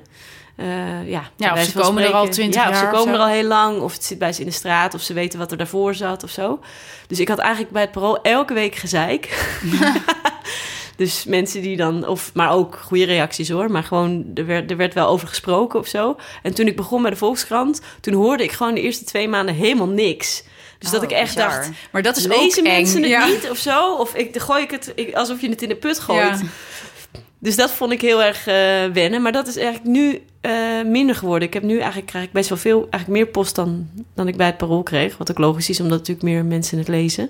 Eh, 0.56 1.10
ja, 1.10 1.32
of 1.54 1.64
ze 1.64 1.80
komen 1.80 2.04
er 2.04 2.12
al. 2.12 2.28
20 2.28 2.62
ja, 2.62 2.68
of 2.68 2.74
jaar 2.74 2.80
ze 2.80 2.86
of 2.86 2.92
komen 2.92 3.16
zo. 3.16 3.20
er 3.20 3.26
al 3.26 3.34
heel 3.34 3.48
lang, 3.48 3.82
of 3.82 3.94
het 3.94 4.04
zit 4.04 4.18
bij 4.18 4.34
ze 4.34 4.40
in 4.40 4.48
de 4.48 4.54
straat, 4.54 4.94
of 4.94 5.02
ze 5.02 5.14
weten 5.14 5.40
wat 5.40 5.52
er 5.52 5.58
daarvoor 5.58 5.96
zat 5.96 6.24
of 6.24 6.30
zo. 6.30 6.60
Dus 7.08 7.20
ik 7.20 7.28
had 7.28 7.38
eigenlijk 7.38 7.74
bij 7.74 7.82
het 7.82 7.92
Parool 7.92 8.22
elke 8.22 8.54
week 8.54 8.76
gezeik. 8.76 9.52
dus 10.96 11.26
mensen 11.26 11.62
die 11.62 11.78
dan, 11.78 12.08
of, 12.08 12.32
maar 12.34 12.52
ook 12.52 12.76
goede 12.76 13.06
reacties 13.06 13.50
hoor, 13.50 13.72
maar 13.72 13.84
gewoon, 13.84 14.26
er 14.34 14.46
werd, 14.46 14.72
er 14.72 14.78
werd 14.78 14.94
wel 14.94 15.08
over 15.08 15.28
gesproken 15.28 15.80
of 15.80 15.88
zo. 15.88 16.16
En 16.42 16.54
toen 16.54 16.68
ik 16.68 16.76
begon 16.76 17.02
bij 17.02 17.12
de 17.12 17.18
Volkskrant, 17.18 17.82
toen 18.02 18.14
hoorde 18.14 18.44
ik 18.44 18.52
gewoon 18.52 18.74
de 18.74 18.82
eerste 18.82 19.04
twee 19.04 19.28
maanden 19.28 19.56
helemaal 19.56 19.88
niks. 19.88 20.44
Dus 20.84 20.92
dat 20.92 21.04
Oh, 21.04 21.10
ik 21.12 21.16
echt 21.18 21.36
bizar. 21.36 21.50
dacht, 21.50 21.70
Maar 21.92 22.02
dat 22.02 22.18
is 22.18 22.26
lezen 22.26 22.62
ook 22.64 22.68
eng. 22.68 22.74
mensen 22.74 23.02
het 23.02 23.10
ja. 23.10 23.26
niet 23.26 23.50
of 23.50 23.58
zo? 23.58 23.96
Of 23.96 24.16
ik, 24.16 24.40
gooi 24.42 24.64
ik 24.64 24.72
het 24.72 24.92
ik, 24.96 25.14
alsof 25.16 25.42
je 25.42 25.50
het 25.50 25.62
in 25.62 25.70
de 25.70 25.76
put 25.76 26.00
gooit. 26.00 26.40
Ja. 26.40 26.48
Dus 27.40 27.56
dat 27.56 27.72
vond 27.72 27.92
ik 27.92 28.02
heel 28.02 28.24
erg 28.24 28.48
eh, 28.48 28.54
wennen. 28.94 29.22
Maar 29.22 29.32
dat 29.32 29.48
is 29.48 29.56
eigenlijk 29.56 29.86
nu 29.86 30.22
eh, 30.42 30.52
minder 30.86 31.16
geworden. 31.16 31.48
Ik 31.48 31.54
heb 31.54 31.64
nu 31.64 31.78
eigenlijk 31.78 32.08
krijg 32.08 32.26
ik 32.26 32.32
best 32.32 32.50
wel 32.50 32.58
veel, 32.58 32.88
eigenlijk 32.90 33.08
meer 33.24 33.32
post 33.32 33.56
dan, 33.56 33.90
dan 34.16 34.28
ik 34.28 34.38
bij 34.38 34.46
het 34.46 34.58
parool 34.58 34.84
kreeg. 34.84 35.18
Wat 35.18 35.32
ook 35.32 35.38
logisch 35.38 35.70
is, 35.70 35.80
omdat 35.80 35.98
natuurlijk 35.98 36.26
meer 36.28 36.46
mensen 36.46 36.78
het 36.78 36.88
lezen. 36.88 37.30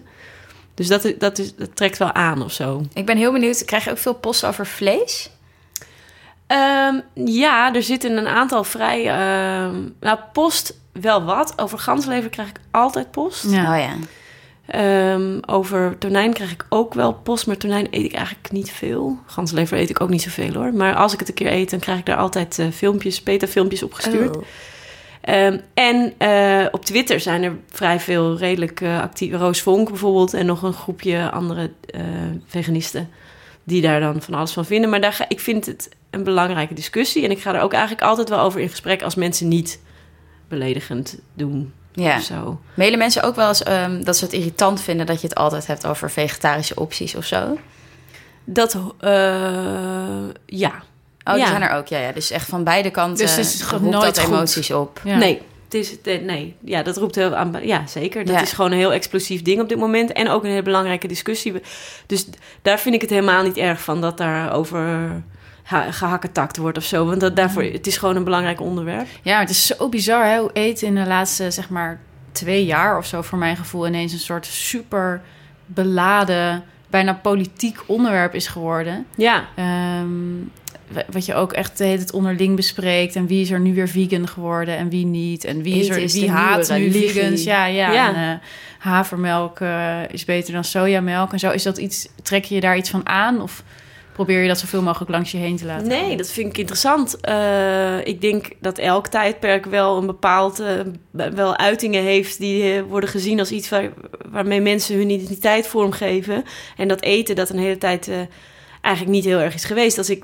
Dus 0.73 0.87
dat, 0.87 1.13
dat, 1.17 1.37
is, 1.37 1.55
dat 1.55 1.75
trekt 1.75 1.97
wel 1.97 2.11
aan 2.13 2.43
of 2.43 2.51
zo. 2.51 2.83
Ik 2.93 3.05
ben 3.05 3.17
heel 3.17 3.31
benieuwd, 3.31 3.65
krijg 3.65 3.83
je 3.83 3.91
ook 3.91 3.97
veel 3.97 4.13
post 4.15 4.45
over 4.45 4.65
vlees? 4.67 5.29
Ehm, 6.47 6.99
ja, 7.13 7.73
er 7.73 7.83
zitten 7.83 8.17
een 8.17 8.27
aantal 8.27 8.63
vrij... 8.63 8.99
ehm, 9.07 9.75
nou, 9.99 10.19
post 10.33 10.79
wel 10.93 11.23
wat. 11.23 11.53
Over 11.55 11.79
ganslever 11.79 12.29
krijg 12.29 12.49
ik 12.49 12.59
altijd 12.71 13.11
post. 13.11 13.43
Ja. 13.51 13.73
Oh 13.73 13.79
ja. 13.79 13.93
Ehm, 14.65 15.39
over 15.45 15.97
tonijn 15.97 16.33
krijg 16.33 16.51
ik 16.51 16.65
ook 16.69 16.93
wel 16.93 17.13
post, 17.13 17.47
maar 17.47 17.57
tonijn 17.57 17.87
eet 17.89 18.05
ik 18.05 18.13
eigenlijk 18.13 18.51
niet 18.51 18.71
veel. 18.71 19.17
Ganslever 19.25 19.77
eet 19.77 19.89
ik 19.89 20.01
ook 20.01 20.09
niet 20.09 20.21
zoveel 20.21 20.53
hoor. 20.53 20.73
Maar 20.73 20.95
als 20.95 21.13
ik 21.13 21.19
het 21.19 21.27
een 21.27 21.33
keer 21.33 21.51
eet, 21.51 21.69
dan 21.69 21.79
krijg 21.79 21.99
ik 21.99 22.05
daar 22.05 22.17
altijd 22.17 22.59
eh, 22.59 22.67
filmpjes, 22.71 23.23
beta-filmpjes 23.23 23.83
opgestuurd. 23.83 24.37
Oh. 24.37 24.43
Ehm, 25.21 25.57
en 25.73 26.13
eh, 26.17 26.65
op 26.71 26.85
Twitter 26.85 27.19
zijn 27.19 27.43
er 27.43 27.57
vrij 27.71 27.99
veel 27.99 28.37
redelijk 28.37 28.81
eh 28.81 29.01
actief. 29.01 29.33
Roos 29.33 29.61
Vonk 29.61 29.89
bijvoorbeeld 29.89 30.33
en 30.33 30.45
nog 30.45 30.61
een 30.61 30.73
groepje 30.73 31.31
andere 31.31 31.71
eh, 31.85 32.01
veganisten 32.45 33.09
die 33.63 33.81
daar 33.81 33.99
dan 33.99 34.21
van 34.21 34.33
alles 34.33 34.51
van 34.51 34.65
vinden. 34.65 34.89
Maar 34.89 35.01
daar 35.01 35.13
ga, 35.13 35.25
ik 35.27 35.39
vind 35.39 35.65
het 35.65 35.89
een 36.09 36.23
belangrijke 36.23 36.73
discussie 36.73 37.23
en 37.23 37.31
ik 37.31 37.39
ga 37.39 37.53
er 37.55 37.61
ook 37.61 37.73
eigenlijk 37.73 38.03
altijd 38.03 38.29
wel 38.29 38.39
over 38.39 38.59
in 38.59 38.69
gesprek 38.69 39.01
als 39.01 39.15
mensen 39.15 39.47
niet 39.47 39.79
beledigend 40.57 41.17
doen 41.33 41.73
Ja. 41.91 42.17
of 42.17 42.23
zo. 42.23 42.59
Mailen 42.73 42.97
mensen 42.99 43.23
ook 43.23 43.35
wel 43.35 43.47
eens 43.47 43.63
ehm, 43.63 44.03
dat 44.03 44.17
ze 44.17 44.23
het 44.25 44.33
irritant 44.33 44.81
vinden 44.81 45.05
dat 45.05 45.21
je 45.21 45.27
het 45.27 45.35
altijd 45.35 45.67
hebt 45.67 45.85
over 45.85 46.11
vegetarische 46.11 46.75
opties 46.75 47.15
of 47.15 47.25
zo? 47.25 47.57
Dat, 48.45 48.77
eh, 48.99 49.11
ja. 50.45 50.71
Oh, 51.25 51.33
die 51.33 51.41
Ja. 51.43 51.47
zijn 51.47 51.61
er 51.61 51.71
ook. 51.71 51.87
Ja, 51.87 51.99
ja. 51.99 52.11
Dus 52.11 52.31
echt 52.31 52.49
van 52.49 52.63
beide 52.63 52.91
kanten 52.91 53.17
Dus 53.25 53.35
het 53.35 53.45
is 53.45 53.61
gewoon 53.61 53.83
roept 53.83 53.95
nooit 53.95 54.15
dat 54.15 54.23
goed. 54.23 54.33
emoties 54.33 54.71
op. 54.71 55.01
Ja. 55.03 55.17
Nee, 55.17 55.41
het 55.63 55.73
is, 55.73 56.01
eh, 56.01 56.21
nee, 56.21 56.55
ja, 56.65 56.83
dat 56.83 56.97
roept 56.97 57.15
heel 57.15 57.35
aan. 57.35 57.55
Ja, 57.61 57.87
zeker. 57.87 58.25
Dat 58.25 58.35
Ja. 58.35 58.41
is 58.41 58.51
gewoon 58.53 58.71
een 58.71 58.77
heel 58.77 58.93
explosief 58.93 59.41
ding 59.41 59.61
op 59.61 59.69
dit 59.69 59.77
moment. 59.77 60.11
En 60.11 60.29
ook 60.29 60.43
een 60.43 60.49
hele 60.49 60.61
belangrijke 60.61 61.07
discussie. 61.07 61.53
Dus 62.05 62.25
daar 62.61 62.79
vind 62.79 62.95
ik 62.95 63.01
het 63.01 63.09
helemaal 63.09 63.43
niet 63.43 63.57
erg 63.57 63.81
van 63.81 64.01
dat 64.01 64.17
daar 64.17 64.53
over 64.53 64.79
ha- 64.79 65.23
gehakketakt 65.89 66.57
wordt 66.57 66.77
of 66.77 66.83
zo. 66.83 67.05
Want 67.05 67.21
dat, 67.21 67.35
daarvoor, 67.35 67.63
het 67.63 67.87
is 67.87 67.97
gewoon 67.97 68.15
een 68.15 68.23
belangrijk 68.23 68.61
onderwerp. 68.61 69.07
Ja, 69.21 69.39
het 69.39 69.49
is 69.49 69.65
zo 69.65 69.89
bizar 69.89 70.25
hè, 70.25 70.37
hoe 70.39 70.49
eten 70.53 70.87
in 70.87 70.95
de 70.95 71.05
laatste, 71.07 71.51
zeg 71.51 71.69
maar, 71.69 71.99
twee 72.31 72.65
jaar 72.65 72.97
of 72.97 73.05
zo... 73.05 73.21
voor 73.21 73.37
mijn 73.37 73.55
gevoel 73.57 73.87
ineens 73.87 74.13
een 74.13 74.19
soort 74.19 74.45
super 74.45 75.21
beladen, 75.65 76.63
bijna 76.89 77.13
politiek 77.13 77.79
onderwerp 77.85 78.33
is 78.33 78.47
geworden. 78.47 79.05
Ja, 79.15 79.45
Ehm, 79.55 80.07
wa- 80.87 81.05
wat 81.11 81.25
je 81.25 81.33
ook 81.33 81.53
echt 81.53 81.77
de 81.77 81.83
hele 81.83 81.97
tijd 81.97 82.11
onderling 82.11 82.55
bespreekt. 82.55 83.15
En 83.15 83.27
wie 83.27 83.41
is 83.41 83.51
er 83.51 83.59
nu 83.59 83.73
weer 83.73 83.87
vegan 83.89 84.27
geworden 84.27 84.77
en 84.77 84.89
wie 84.89 85.05
niet. 85.05 85.43
En 85.43 85.61
wie, 85.61 85.75
is 85.79 85.89
er, 85.89 85.97
is 85.97 86.13
wie 86.13 86.29
haat 86.31 86.69
nu 86.69 86.91
vegans. 86.91 87.43
Ja, 87.43 87.65
ja. 87.65 87.91
Ja. 87.91 88.07
En, 88.15 88.15
eh, 88.31 88.37
havermelk 88.79 89.59
eh, 89.59 89.99
is 90.11 90.25
beter 90.25 90.53
dan 90.53 90.63
sojamelk 90.63 91.31
en 91.33 91.39
zo. 91.39 91.49
Is 91.49 91.63
dat 91.63 91.77
iets, 91.77 92.07
trek 92.21 92.45
je 92.45 92.55
je 92.55 92.61
daar 92.61 92.77
iets 92.77 92.89
van 92.89 93.07
aan? 93.07 93.41
Of 93.41 93.63
probeer 94.13 94.41
je 94.41 94.47
dat 94.47 94.59
zoveel 94.59 94.81
mogelijk 94.81 95.11
langs 95.11 95.31
je 95.31 95.37
heen 95.37 95.57
te 95.57 95.65
laten 95.65 95.87
nee, 95.87 96.07
gaan? 96.07 96.17
dat 96.17 96.31
vind 96.31 96.49
ik 96.49 96.57
interessant. 96.57 97.21
Eh, 97.21 98.05
ik 98.05 98.21
denk 98.21 98.47
dat 98.59 98.77
elk 98.77 99.07
tijdperk 99.07 99.65
wel 99.65 99.97
een 99.97 100.05
bepaald 100.05 100.59
eh, 100.59 100.79
wel 101.11 101.57
uitingen 101.57 102.03
heeft 102.03 102.39
die 102.39 102.73
eh, 102.73 102.81
worden 102.81 103.09
gezien 103.09 103.39
als 103.39 103.51
iets 103.51 103.69
waar, 103.69 103.89
waarmee 104.29 104.61
mensen 104.61 104.97
hun 104.97 105.09
identiteit 105.09 105.67
vormgeven. 105.67 106.43
En 106.77 106.87
dat 106.87 107.01
eten 107.01 107.35
dat 107.35 107.49
een 107.49 107.59
hele 107.59 107.77
tijd 107.77 108.07
eh, 108.07 108.15
eigenlijk 108.81 109.15
niet 109.15 109.25
heel 109.25 109.39
erg 109.39 109.53
is 109.53 109.65
geweest. 109.65 109.97
Als 109.97 110.09
ik 110.09 110.23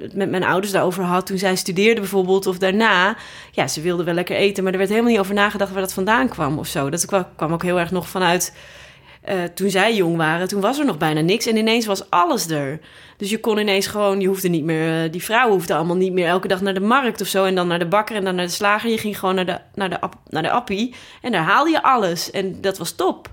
het 0.00 0.14
met 0.14 0.30
mijn 0.30 0.44
ouders 0.44 0.72
daarover 0.72 1.04
had 1.04 1.26
toen 1.26 1.38
zij 1.38 1.56
studeerden 1.56 2.02
bijvoorbeeld 2.02 2.46
of 2.46 2.58
daarna, 2.58 3.16
ja, 3.50 3.68
ze 3.68 3.80
wilden 3.80 4.04
wel 4.04 4.14
lekker 4.14 4.36
eten, 4.36 4.62
maar 4.62 4.72
er 4.72 4.78
werd 4.78 4.90
helemaal 4.90 5.10
niet 5.10 5.20
over 5.20 5.34
nagedacht 5.34 5.72
waar 5.72 5.80
dat 5.80 5.92
vandaan 5.92 6.28
kwam 6.28 6.58
of 6.58 6.66
zo. 6.66 6.90
Dat 6.90 7.04
kwam, 7.04 7.26
kwam 7.36 7.52
ook 7.52 7.62
heel 7.62 7.78
erg 7.78 7.90
nog 7.90 8.08
vanuit 8.08 8.52
eh, 9.22 9.42
toen 9.54 9.70
zij 9.70 9.94
jong 9.94 10.16
waren, 10.16 10.48
toen 10.48 10.60
was 10.60 10.78
er 10.78 10.84
nog 10.84 10.98
bijna 10.98 11.20
niks. 11.20 11.46
En 11.46 11.56
ineens 11.56 11.86
was 11.86 12.10
alles 12.10 12.48
er. 12.48 12.80
Dus 13.16 13.30
je 13.30 13.40
kon 13.40 13.58
ineens 13.58 13.86
gewoon, 13.86 14.20
je 14.20 14.26
hoefde 14.26 14.48
niet 14.48 14.64
meer, 14.64 15.04
eh, 15.04 15.12
die 15.12 15.22
vrouwen 15.22 15.52
hoefden 15.52 15.76
allemaal 15.76 15.96
niet 15.96 16.12
meer 16.12 16.26
elke 16.26 16.48
dag 16.48 16.60
naar 16.60 16.74
de 16.74 16.80
markt 16.80 17.20
of 17.20 17.26
zo. 17.26 17.44
En 17.44 17.54
dan 17.54 17.66
naar 17.66 17.78
de 17.78 17.86
bakker 17.86 18.16
en 18.16 18.24
dan 18.24 18.34
naar 18.34 18.46
de 18.46 18.52
slager. 18.52 18.90
Je 18.90 18.98
ging 18.98 19.18
gewoon 19.18 19.34
naar 19.34 19.46
de, 19.46 19.58
naar 19.74 19.90
de, 19.90 19.98
naar 20.28 20.42
de 20.42 20.50
appie. 20.50 20.94
En 21.22 21.32
daar 21.32 21.42
haalde 21.42 21.70
je 21.70 21.82
alles. 21.82 22.30
En 22.30 22.60
dat 22.60 22.78
was 22.78 22.92
top. 22.92 23.30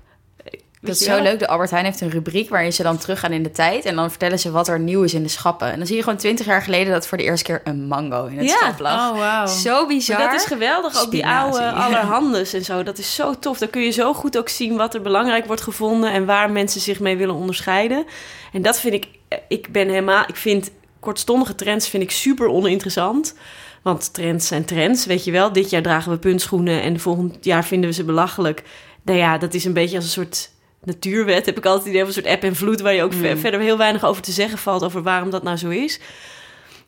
Dat 0.82 0.96
is 0.96 1.04
zo 1.04 1.22
leuk. 1.22 1.40
De 1.40 1.48
Albert 1.48 1.70
Heijn 1.72 1.86
heeft 1.86 2.02
een 2.02 2.10
rubriek 2.10 2.50
waarin 2.50 2.74
ze 2.74 2.84
dan 2.84 2.98
teruggaan 2.98 3.32
in 3.32 3.44
de 3.44 3.52
tijd. 3.52 3.86
En 3.86 3.96
dan 3.96 4.10
vertellen 4.10 4.40
ze 4.40 4.52
wat 4.52 4.68
er 4.68 4.80
nieuw 4.80 5.04
is 5.04 5.14
in 5.14 5.24
de 5.24 5.30
schappen. 5.30 5.72
En 5.72 5.78
dan 5.78 5.88
zie 5.88 5.96
je 5.96 6.04
gewoon 6.04 6.18
twintig 6.18 6.46
jaar 6.46 6.62
geleden 6.62 6.94
dat 6.94 7.08
voor 7.08 7.18
de 7.18 7.24
eerste 7.24 7.44
keer 7.46 7.62
een 7.64 7.88
mango 7.88 8.26
in 8.26 8.38
het 8.38 8.48
Ja. 8.48 8.56
schap 8.56 8.80
lag. 8.80 9.12
Oh, 9.12 9.18
wauw. 9.18 9.46
Zo 9.48 9.88
bizar. 9.88 10.20
Maar 10.20 10.32
dat 10.32 10.40
is 10.40 10.46
geweldig. 10.48 11.02
Ook 11.02 11.12
die 11.12 11.26
oude 11.26 11.72
allerhandes 11.86 12.54
en 12.54 12.64
zo. 12.64 12.84
Dat 12.84 12.98
is 12.98 13.16
zo 13.16 13.34
tof. 13.40 13.58
Dan 13.58 13.70
kun 13.70 13.82
je 13.82 13.92
zo 13.92 14.14
goed 14.14 14.38
ook 14.38 14.50
zien 14.50 14.76
wat 14.78 14.94
er 14.94 15.02
belangrijk 15.02 15.46
wordt 15.46 15.62
gevonden. 15.62 16.12
En 16.12 16.26
waar 16.26 16.52
mensen 16.52 16.82
zich 16.82 17.00
mee 17.00 17.18
willen 17.18 17.36
onderscheiden. 17.36 18.06
En 18.54 18.62
dat 18.62 18.80
vind 18.80 18.94
ik... 18.94 19.08
Ik 19.48 19.72
ben 19.72 19.90
helemaal... 19.90 20.24
Ik 20.28 20.36
vind 20.36 20.72
kortstondige 21.00 21.56
trends 21.56 21.88
vind 21.90 22.04
ik 22.04 22.12
super 22.12 22.48
oninteressant. 22.48 23.36
Want 23.84 24.14
trends 24.14 24.48
zijn 24.48 24.66
trends, 24.66 25.06
weet 25.06 25.24
je 25.24 25.32
wel. 25.32 25.54
Dit 25.54 25.70
jaar 25.70 25.82
dragen 25.82 26.12
we 26.12 26.18
puntschoenen 26.18 26.82
en 26.82 27.00
volgend 27.00 27.38
jaar 27.42 27.66
vinden 27.66 27.90
we 27.90 27.96
ze 27.96 28.04
belachelijk. 28.04 28.64
Nou 29.04 29.18
ja, 29.18 29.38
dat 29.38 29.54
is 29.54 29.66
een 29.66 29.74
beetje 29.74 29.96
als 29.96 30.06
een 30.06 30.12
soort 30.12 30.50
natuurwet. 30.84 31.46
Heb 31.46 31.58
ik 31.58 31.66
altijd 31.66 31.84
het 31.84 31.94
idee 31.94 32.00
van 32.00 32.08
een 32.08 32.24
soort 32.24 32.36
app 32.36 32.44
en 32.44 32.56
vloed... 32.56 32.82
waar 32.82 32.94
je 32.94 33.04
ook 33.04 33.14
ver- 33.14 33.38
verder 33.38 33.60
heel 33.60 33.78
weinig 33.78 34.06
over 34.06 34.22
te 34.22 34.32
zeggen 34.32 34.58
valt... 34.58 34.84
over 34.84 35.04
waarom 35.04 35.30
dat 35.30 35.44
nou 35.44 35.58
zo 35.58 35.70
is. 35.70 36.00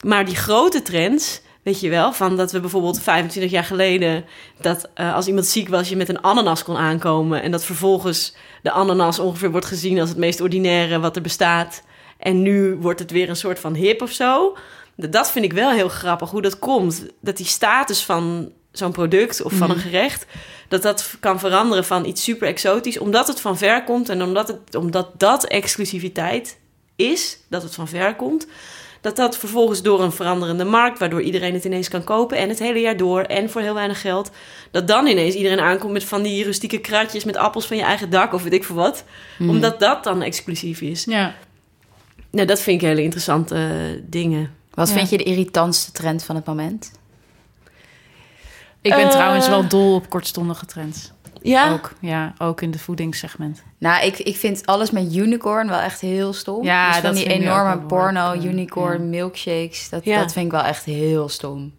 Maar 0.06 0.26
die 0.26 0.36
grote 0.36 0.82
trends, 0.82 1.42
weet 1.64 1.80
je 1.80 1.90
wel... 1.90 2.14
van 2.14 2.38
dat 2.38 2.52
we 2.52 2.60
bijvoorbeeld 2.60 3.02
25 3.02 3.52
jaar 3.52 3.64
geleden... 3.64 4.26
dat 4.62 4.90
eh, 4.94 5.16
als 5.16 5.28
iemand 5.28 5.46
ziek 5.46 5.70
was, 5.70 5.90
je 5.90 5.96
met 5.96 6.10
een 6.10 6.22
ananas 6.22 6.64
kon 6.64 6.78
aankomen... 6.78 7.42
en 7.42 7.52
dat 7.52 7.66
vervolgens 7.66 8.36
de 8.62 8.72
ananas 8.72 9.20
ongeveer 9.20 9.52
wordt 9.52 9.66
gezien... 9.66 10.00
als 10.00 10.10
het 10.10 10.18
meest 10.18 10.42
ordinaire 10.42 11.00
wat 11.00 11.16
er 11.16 11.22
bestaat... 11.22 11.84
En 12.22 12.42
nu 12.42 12.76
wordt 12.76 13.00
het 13.00 13.12
weer 13.12 13.30
een 13.30 13.36
soort 13.36 13.60
van 13.60 13.74
hip 13.74 14.02
of 14.02 14.12
zo. 14.12 14.58
Dat 14.96 15.32
vind 15.32 15.46
ik 15.46 15.54
wel 15.54 15.72
heel 15.72 15.90
grappig, 15.90 16.30
hoe 16.30 16.42
dat 16.42 16.60
komt. 16.60 17.06
Dat 17.22 17.38
die 17.38 17.46
status 17.46 18.04
van 18.04 18.52
zo'n 18.72 18.92
product 18.92 19.42
of 19.42 19.54
van 19.54 19.70
een 19.70 19.78
gerecht... 19.80 20.26
dat 20.68 20.82
dat 20.82 21.16
kan 21.20 21.40
veranderen 21.40 21.86
van 21.86 22.06
iets 22.06 22.24
super 22.24 22.48
exotisch... 22.48 23.00
omdat 23.00 23.28
het 23.28 23.42
van 23.42 23.58
ver 23.58 23.84
komt 23.84 24.10
en 24.10 24.24
omdat, 24.24 24.48
het, 24.48 24.76
omdat 24.76 25.10
dat 25.18 25.46
exclusiviteit 25.46 26.60
is... 26.96 27.38
dat 27.50 27.64
het 27.64 27.74
van 27.74 27.88
ver 27.88 28.16
komt... 28.16 28.48
dat 29.02 29.16
dat 29.16 29.38
vervolgens 29.38 29.82
door 29.82 30.02
een 30.04 30.12
veranderende 30.12 30.64
markt... 30.64 31.00
waardoor 31.00 31.22
iedereen 31.22 31.54
het 31.54 31.66
ineens 31.66 31.88
kan 31.88 32.04
kopen 32.04 32.38
en 32.38 32.50
het 32.50 32.60
hele 32.60 32.80
jaar 32.80 32.98
door... 32.98 33.22
en 33.22 33.50
voor 33.50 33.62
heel 33.62 33.74
weinig 33.74 34.02
geld... 34.02 34.32
dat 34.72 34.88
dan 34.88 35.08
ineens 35.08 35.36
iedereen 35.36 35.60
aankomt 35.60 35.94
met 35.94 36.04
van 36.04 36.22
die 36.22 36.44
rustieke 36.44 36.78
kratjes... 36.78 37.24
met 37.24 37.38
appels 37.38 37.68
van 37.68 37.78
je 37.78 37.84
eigen 37.84 38.10
dak 38.10 38.34
of 38.34 38.44
weet 38.44 38.54
ik 38.54 38.64
veel 38.64 38.76
wat. 38.76 39.04
Omdat 39.40 39.80
dat 39.80 40.04
dan 40.04 40.22
exclusief 40.22 40.82
is. 40.82 41.04
Ja. 41.04 41.36
Nou, 42.32 42.48
dat 42.48 42.62
vind 42.62 42.82
ik 42.82 42.88
hele 42.88 43.02
interessante 43.02 43.56
eh, 43.56 44.02
dingen. 44.10 44.56
Wat 44.74 44.88
Ja. 44.88 44.94
vind 44.96 45.10
je 45.10 45.18
de 45.18 45.24
irritantste 45.24 45.92
trend 45.92 46.24
van 46.24 46.36
het 46.36 46.46
moment? 46.46 46.92
Ik 48.82 48.92
ben 48.92 49.00
Eh. 49.06 49.10
trouwens 49.10 49.48
wel 49.48 49.68
dol 49.68 49.96
op 49.96 50.10
kortstondige 50.10 50.66
trends. 50.66 51.12
Ja, 51.44 51.72
Ook, 51.72 51.92
ja, 52.00 52.34
ook 52.38 52.62
in 52.62 52.72
de 52.72 52.80
voedingssegment. 52.80 53.64
Nou, 53.78 54.06
ik, 54.06 54.20
ik 54.20 54.36
vind 54.36 54.66
alles 54.66 54.92
met 54.92 55.16
unicorn 55.16 55.68
wel 55.70 55.80
echt 55.80 56.02
heel 56.02 56.34
stom. 56.34 56.64
Ja, 56.64 56.86
dus 56.88 56.96
van 56.96 57.04
dat 57.04 57.14
die 57.16 57.26
vind 57.26 57.42
ik 57.44 57.50
ook 57.50 57.54
enorme 57.56 57.82
porno, 57.86 58.32
eh, 58.32 58.44
unicorn, 58.44 59.02
ja. 59.02 59.08
milkshakes. 59.08 59.90
Dat, 59.90 60.06
Ja. 60.06 60.20
dat 60.20 60.34
vind 60.34 60.46
ik 60.46 60.52
wel 60.52 60.62
echt 60.64 60.84
heel 60.86 61.30
stom. 61.30 61.74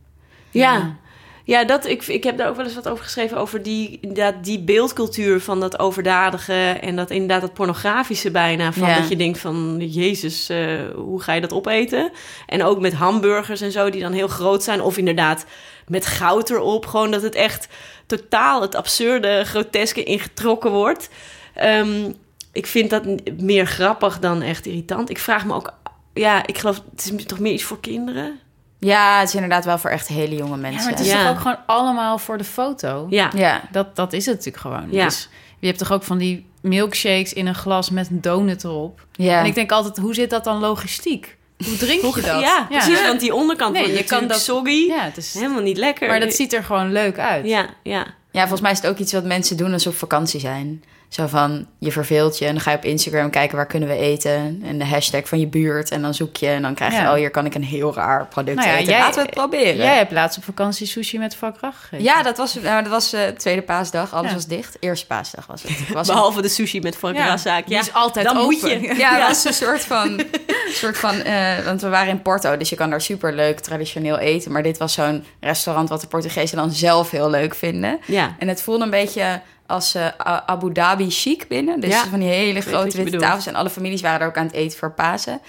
ja. 0.51 1.01
Ja, 1.45 1.65
dat, 1.65 1.87
ik, 1.87 2.07
ik 2.07 2.25
heb 2.25 2.39
daar 2.39 2.49
ook 2.49 2.57
wel 2.57 2.65
eens 2.65 2.75
wat 2.75 2.89
over 2.89 3.05
geschreven. 3.05 3.37
Over 3.37 3.63
die, 3.63 3.99
inderdaad, 4.01 4.45
die 4.45 4.61
beeldcultuur 4.61 5.41
van 5.41 5.61
dat 5.61 5.79
overdadige. 5.79 6.53
En 6.81 6.97
dat 6.97 7.11
inderdaad 7.11 7.41
dat 7.41 7.53
pornografische 7.55 8.31
bijna. 8.31 8.73
Van 8.73 8.89
Ja. 8.89 8.99
dat 8.99 9.09
je 9.09 9.17
denkt 9.17 9.39
van, 9.39 9.77
jezus, 9.81 10.49
eh, 10.49 10.81
hoe 10.95 11.23
ga 11.23 11.33
je 11.33 11.41
dat 11.41 11.53
opeten? 11.53 12.11
En 12.47 12.65
ook 12.65 12.81
met 12.81 12.93
hamburgers 12.93 13.61
en 13.61 13.73
zo, 13.73 13.91
die 13.91 14.01
dan 14.01 14.13
heel 14.13 14.29
groot 14.29 14.63
zijn. 14.63 14.81
Of 14.83 14.97
inderdaad 14.97 15.45
met 15.89 16.07
goud 16.07 16.51
erop. 16.51 16.87
Gewoon 16.87 17.11
dat 17.11 17.23
het 17.23 17.35
echt 17.35 17.69
totaal 18.07 18.61
het 18.63 18.75
absurde, 18.75 19.45
groteske 19.45 20.03
ingetrokken 20.03 20.71
wordt. 20.71 21.09
Ehm, 21.55 22.11
ik 22.53 22.67
vind 22.67 22.91
dat 22.91 23.03
meer 23.41 23.67
grappig 23.67 24.19
dan 24.19 24.43
echt 24.43 24.67
irritant. 24.67 25.11
Ik 25.11 25.19
vraag 25.19 25.45
me 25.45 25.55
ook... 25.55 25.73
Ja, 26.15 26.47
ik 26.47 26.59
geloof, 26.59 26.83
het 26.91 27.13
is 27.19 27.25
toch 27.27 27.39
meer 27.39 27.53
iets 27.53 27.63
voor 27.63 27.81
kinderen? 27.81 28.39
Ja, 28.79 29.19
het 29.19 29.29
is 29.29 29.35
inderdaad 29.35 29.65
wel 29.65 29.79
voor 29.79 29.91
echt 29.91 30.09
hele 30.09 30.35
jonge 30.37 30.51
Ja, 30.51 30.57
mensen. 30.57 30.83
maar 30.83 30.91
het 30.91 31.01
is 31.01 31.13
Ja. 31.13 31.23
toch 31.23 31.31
ook 31.31 31.41
gewoon 31.41 31.59
allemaal 31.67 32.19
voor 32.19 32.39
de 32.39 32.45
foto? 32.45 33.07
Ja. 33.11 33.31
Ja. 33.37 33.61
Dat, 33.71 33.97
dat 33.97 34.13
is 34.13 34.27
het 34.27 34.35
natuurlijk 34.37 34.63
gewoon. 34.63 34.87
Ja. 34.91 35.05
Dus 35.05 35.29
je 35.59 35.67
hebt 35.67 35.79
toch 35.79 35.93
ook 35.93 36.03
van 36.03 36.19
die 36.19 36.47
milkshakes 36.61 37.33
in 37.33 37.47
een 37.47 37.55
glas 37.55 37.91
met 37.91 38.11
een 38.11 38.21
donut 38.21 38.65
erop. 38.65 39.07
ja. 39.13 39.39
En 39.41 39.47
ik 39.47 39.55
denk 39.55 39.73
altijd, 39.73 39.97
hoe 39.99 40.15
zit 40.15 40.31
dat 40.31 40.45
dan 40.45 40.59
logistiek? 40.61 41.37
Hoe 41.65 41.77
drink 41.77 42.15
je 42.15 42.21
dat? 42.21 42.41
Ja, 42.41 42.67
precies. 42.71 43.03
Want 43.07 43.21
die 43.21 43.35
onderkant 43.35 43.79
wordt 43.79 43.97
je 43.97 44.05
kan 44.05 44.27
dat- 44.27 44.41
soggy. 44.41 44.87
Ja, 44.87 45.03
het 45.05 45.17
is, 45.17 45.35
Helemaal 45.35 45.63
niet 45.63 45.77
lekker. 45.77 46.09
maar 46.09 46.21
dat 46.21 46.35
ziet 46.35 46.53
er 46.53 46.65
gewoon 46.65 46.93
leuk 46.93 47.19
uit. 47.19 47.47
Ja, 47.47 47.67
ja. 47.83 48.07
Ja, 48.33 48.41
volgens 48.41 48.61
mij 48.61 48.71
is 48.71 48.77
het 48.79 48.87
ook 48.87 48.99
iets 48.99 49.13
wat 49.13 49.25
mensen 49.25 49.57
doen 49.57 49.73
als 49.73 49.83
ze 49.83 49.89
op 49.89 49.95
vakantie 49.97 50.41
zijn. 50.41 50.85
Zo 51.09 51.27
van, 51.27 51.67
je 51.79 51.93
verveelt 51.93 52.39
je 52.39 52.45
en 52.47 52.53
dan 52.53 52.61
ga 52.61 52.71
je 52.71 52.77
op 52.77 52.85
Instagram 52.85 53.31
kijken 53.31 53.57
waar 53.57 53.67
kunnen 53.67 53.89
we 53.89 53.97
eten. 53.97 54.63
En 54.65 54.79
de 54.79 54.85
hashtag 54.85 55.29
van 55.29 55.41
je 55.41 55.47
buurt. 55.47 55.91
En 55.91 56.03
dan 56.03 56.15
zoek 56.15 56.37
je 56.37 56.47
en 56.49 56.63
dan 56.63 56.75
krijg 56.75 56.93
je, 56.93 56.99
Ja. 57.01 57.11
oh 57.11 57.17
hier 57.17 57.31
kan 57.31 57.45
ik 57.47 57.55
een 57.55 57.65
heel 57.65 57.95
raar 57.95 58.27
product 58.27 58.57
Nou 58.57 58.69
ja, 58.69 58.75
eten. 58.77 58.91
jij- 58.93 58.99
Laten 59.01 59.15
we 59.15 59.21
het 59.21 59.31
proberen. 59.35 59.77
Jij 59.77 59.97
hebt 59.97 60.13
laatst 60.13 60.39
op 60.39 60.45
vakantie 60.45 60.87
sushi 60.87 61.19
met 61.19 61.37
gras 61.37 61.55
gegeten. 61.77 62.03
Ja, 62.03 62.23
dat 62.23 62.37
was, 62.37 62.55
nou, 62.55 62.83
dat 62.83 62.93
was 62.93 63.13
eh, 63.13 63.21
tweede 63.27 63.63
paasdag. 63.63 64.13
Alles 64.15 64.29
Ja. 64.29 64.35
was 64.35 64.47
dicht. 64.47 64.77
Eerste 64.81 65.07
paasdag 65.07 65.47
was 65.47 65.63
het. 65.63 65.71
Ik 65.71 65.89
Was 65.89 66.07
Behalve 66.07 66.43
de 66.43 66.49
sushi 66.49 66.81
met 66.81 66.97
foie 66.97 67.15
Ja, 67.15 67.35
is 67.67 67.93
altijd 67.93 68.27
dan 68.27 68.37
open. 68.37 68.51
moet 68.51 68.61
je. 68.61 68.95
Ja, 68.97 69.15
het 69.19 69.27
was 69.29 69.45
een 69.45 69.53
soort 69.55 69.85
van... 69.85 70.21
soort 70.83 70.99
van 70.99 71.15
eh, 71.23 71.65
want 71.65 71.81
we 71.81 71.89
waren 71.89 72.09
in 72.09 72.23
Porto, 72.23 72.57
dus 72.57 72.69
je 72.69 72.77
kan 72.77 72.91
daar 72.91 73.01
super 73.01 73.35
leuk 73.35 73.61
traditioneel 73.61 74.19
eten. 74.19 74.53
Maar 74.53 74.63
dit 74.63 74.79
was 74.79 74.93
zo'n 74.93 75.25
restaurant 75.41 75.89
wat 75.89 76.01
de 76.01 76.07
Portugezen 76.07 76.57
dan 76.57 76.71
zelf 76.71 77.11
heel 77.11 77.31
leuk 77.31 77.55
vinden. 77.55 77.99
Ja. 78.07 78.22
En 78.39 78.49
het 78.49 78.63
voelde 78.63 78.85
een 78.85 78.91
beetje 78.91 79.41
als 79.67 79.95
eh, 79.95 80.07
Abu 80.47 80.73
Dhabi 80.73 81.11
chic 81.11 81.49
binnen. 81.49 81.81
Dus 81.81 81.91
Ja, 81.91 82.07
van 82.07 82.19
die 82.19 82.29
hele 82.29 82.61
grote 82.61 82.85
witte 82.85 83.03
bedoelt. 83.03 83.23
tafels. 83.23 83.47
En 83.47 83.55
alle 83.55 83.71
families 83.71 84.01
waren 84.01 84.21
er 84.21 84.27
ook 84.27 84.37
aan 84.37 84.47
het 84.47 84.55
eten 84.55 84.79
voor 84.79 84.91
Pasen. 84.93 85.41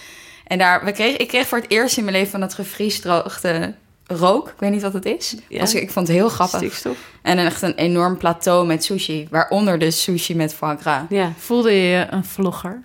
En 0.48 0.58
daar, 0.58 0.86
we 0.86 0.92
kregen, 0.92 1.20
ik 1.20 1.28
kreeg 1.28 1.48
voor 1.48 1.58
het 1.58 1.70
eerst 1.70 1.98
in 1.98 2.04
mijn 2.04 2.16
leven 2.16 2.32
van 2.32 2.40
dat 2.40 2.54
gevriesdroogde 2.54 3.74
rook. 4.08 4.48
Ik 4.48 4.54
weet 4.60 4.72
niet 4.72 4.82
wat 4.82 4.94
het 4.94 5.06
is. 5.06 5.36
Ja. 5.50 5.60
Was, 5.60 5.74
ik 5.74 5.92
vond 5.92 6.08
het 6.08 6.18
heel 6.18 6.30
grappig. 6.30 6.58
Stikstof. 6.60 6.98
En 7.22 7.36
dan 7.38 7.46
echt 7.46 7.62
een 7.62 7.76
enorm 7.76 8.18
plateau 8.18 8.66
met 8.66 8.84
sushi. 8.84 9.28
Waaronder 9.30 9.80
dus 9.80 10.02
sushi 10.04 10.36
met 10.36 10.54
foie 10.54 10.78
gras. 10.78 11.02
Ja. 11.10 11.32
Voelde 11.38 11.72
je 11.72 11.88
je 11.88 12.08
een 12.10 12.26
vlogger? 12.26 12.82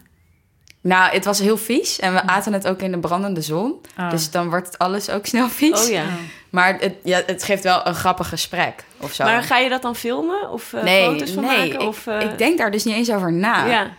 Nou, 0.81 1.13
het 1.13 1.25
was 1.25 1.39
heel 1.39 1.57
vies. 1.57 1.99
En 1.99 2.13
we 2.13 2.23
aten 2.23 2.53
het 2.53 2.69
ook 2.69 2.81
in 2.83 2.91
de 2.93 2.99
brandende 2.99 3.41
zon. 3.43 3.75
Oh. 3.99 4.11
Dus 4.11 4.31
dan 4.31 4.49
wordt 4.49 4.67
het 4.67 4.79
alles 4.79 5.11
ook 5.11 5.27
snel 5.27 5.49
vies. 5.49 5.85
Oh 5.85 5.91
ja. 5.91 6.05
Maar 6.51 6.77
het, 6.81 6.95
ja, 7.05 7.23
het 7.27 7.43
geeft 7.43 7.63
wel 7.63 7.87
een 7.87 7.95
grappig 7.95 8.29
gesprek 8.29 8.85
of 9.01 9.13
zo. 9.13 9.25
Maar 9.25 9.43
ga 9.43 9.59
je 9.59 9.69
dat 9.69 9.83
dan 9.83 9.97
filmen? 9.97 10.51
Of 10.51 10.73
eh, 10.73 10.83
nee, 10.83 11.05
foto's 11.05 11.31
van 11.31 11.45
nee 11.45 11.57
maken? 11.59 11.73
ik, 11.81 11.89
Of, 11.89 12.07
eh, 12.07 12.21
ik 12.21 12.39
denk 12.39 12.59
daar 12.59 12.71
dus 12.71 12.85
niet 12.85 12.95
eens 12.95 13.13
over 13.13 13.33
na. 13.33 13.67
Ja. 13.67 13.91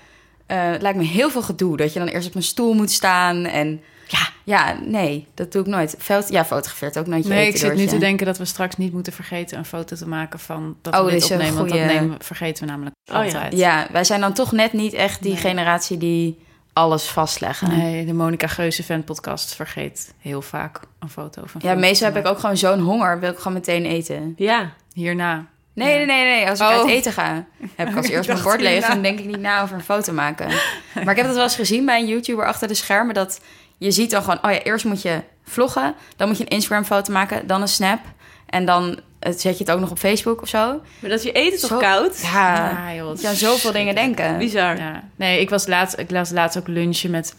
Eh, 0.46 0.72
het 0.72 0.82
lijkt 0.82 0.98
me 0.98 1.04
heel 1.04 1.30
veel 1.30 1.42
gedoe. 1.42 1.78
Dat 1.78 1.94
je 1.94 2.00
dan 2.00 2.08
eerst 2.08 2.28
op 2.28 2.36
een 2.36 2.44
stoel 2.44 2.74
moet 2.74 2.92
staan. 2.92 3.46
En 3.46 3.82
ja, 4.08 4.20
ja 4.44 4.76
nee, 4.86 5.28
dat 5.34 5.52
doe 5.52 5.62
ik 5.62 5.68
nooit. 5.68 5.96
Fout, 6.00 6.30
ja, 6.30 6.46
fotografeert 6.46 6.98
ook 7.00 7.08
nooit 7.08 7.24
je 7.24 7.30
Nee, 7.30 7.48
ik 7.48 7.58
zit 7.58 7.76
nu 7.76 7.86
te 7.86 7.98
denken 7.98 8.26
dat 8.26 8.38
we 8.38 8.46
straks 8.46 8.76
niet 8.76 8.94
moeten 8.94 9.14
vergeten 9.14 9.58
een 9.58 9.66
foto 9.66 9.96
te 9.96 10.08
maken 10.08 10.40
van 10.40 10.76
dat 10.82 10.96
Oh, 10.96 11.06
we 11.06 11.12
dit 11.12 11.24
opnemen. 11.24 11.56
Want 11.56 11.70
dat 11.70 11.80
nemen, 11.80 12.18
we- 12.18 12.24
vergeten 12.24 12.64
we 12.66 12.70
namelijk 12.72 12.96
Oh 13.12 13.16
ja. 13.16 13.24
altijd. 13.24 13.54
Ja, 13.58 13.88
wij 13.92 14.04
zijn 14.04 14.22
dan 14.22 14.34
toch 14.34 14.52
net 14.52 14.74
niet 14.74 14.94
echt 14.94 15.22
die 15.22 15.32
Nee. 15.34 15.42
generatie 15.42 15.98
die 15.98 16.40
alles 16.80 17.04
vastleggen. 17.08 17.70
Nee, 17.78 18.06
de 18.06 18.14
Monica 18.14 18.48
Geuze 18.48 18.84
fan 18.84 19.04
podcast 19.04 19.56
vergeet 19.56 20.14
heel 20.20 20.42
vaak 20.42 20.80
een 21.00 21.10
foto 21.10 21.42
van. 21.46 21.62
Ja, 21.64 21.76
meestal 21.76 22.08
heb 22.14 22.18
ik 22.26 22.32
ook 22.32 22.40
gewoon 22.40 22.58
zo'n 22.58 22.80
honger. 22.80 23.20
Wil 23.20 23.32
ik 23.32 23.38
gewoon 23.38 23.54
meteen 23.54 23.86
eten. 23.86 24.34
ja. 24.38 24.72
hierna. 24.94 25.46
Nee, 25.74 25.96
nee, 25.96 26.06
nee, 26.06 26.24
nee. 26.26 26.50
Als 26.50 26.60
ik 26.60 26.66
Oh. 26.66 26.72
uit 26.74 26.88
eten 26.88 27.12
ga, 27.14 27.46
heb 27.76 27.90
ik 27.90 27.96
als 27.98 28.08
eerst 28.14 28.30
mijn 28.30 28.42
bord 28.44 28.62
leeg 28.62 28.88
dan 28.88 29.02
denk 29.02 29.20
ik 29.20 29.26
niet 29.26 29.40
na 29.40 29.62
over 29.62 29.76
een 29.76 29.84
foto 29.84 30.14
maken. 30.14 30.48
Maar 30.94 31.10
ik 31.10 31.16
heb 31.16 31.26
dat 31.26 31.36
wel 31.36 31.44
eens 31.44 31.56
gezien 31.56 31.86
bij 31.86 32.00
een 32.00 32.08
YouTuber 32.08 32.46
achter 32.46 32.68
de 32.68 32.74
schermen. 32.74 33.14
Dat 33.14 33.42
je 33.78 33.92
ziet 33.92 34.12
dan 34.12 34.22
gewoon, 34.22 34.40
oh 34.44 34.52
ja, 34.52 34.60
eerst 34.62 34.86
moet 34.86 35.02
je 35.02 35.22
vloggen. 35.44 35.94
Dan 36.16 36.28
moet 36.28 36.38
je 36.38 36.44
een 36.44 36.50
Instagram 36.50 36.86
foto 36.86 37.14
maken. 37.14 37.48
Dan 37.48 37.62
een 37.62 37.68
snap. 37.68 38.00
En 38.46 38.66
dan 38.66 39.00
zet 39.20 39.42
je 39.58 39.64
het 39.64 39.72
ook 39.72 39.80
nog 39.80 39.92
op 39.92 40.00
Facebook 40.00 40.42
of 40.42 40.48
zo. 40.48 40.82
Maar 41.00 41.10
dat 41.10 41.24
je 41.24 41.32
eten 41.32 41.60
toch 41.60 41.70
Zo- 41.70 41.78
koud? 41.78 42.20
Ja, 42.22 42.70
Ja, 42.70 42.94
joh, 42.94 43.14
is 43.22 43.40
zoveel 43.40 43.72
dingen 43.72 43.96
denken. 43.96 44.38
Bizar. 44.38 44.78
Ja. 44.78 45.04
Nee, 45.16 45.40
ik 45.40 45.50
was 45.50 45.68
laatst, 45.68 46.00
ik 46.00 46.12
las 46.12 46.30
laatst 46.32 46.58
ook 46.58 46.68
lunchen 46.68 47.12
met. 47.12 47.36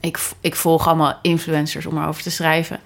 Ik, 0.00 0.18
ik 0.40 0.54
volg 0.54 0.86
allemaal 0.86 1.18
influencers 1.22 1.86
om 1.86 1.98
erover 2.02 2.22
te 2.22 2.30
schrijven. 2.30 2.80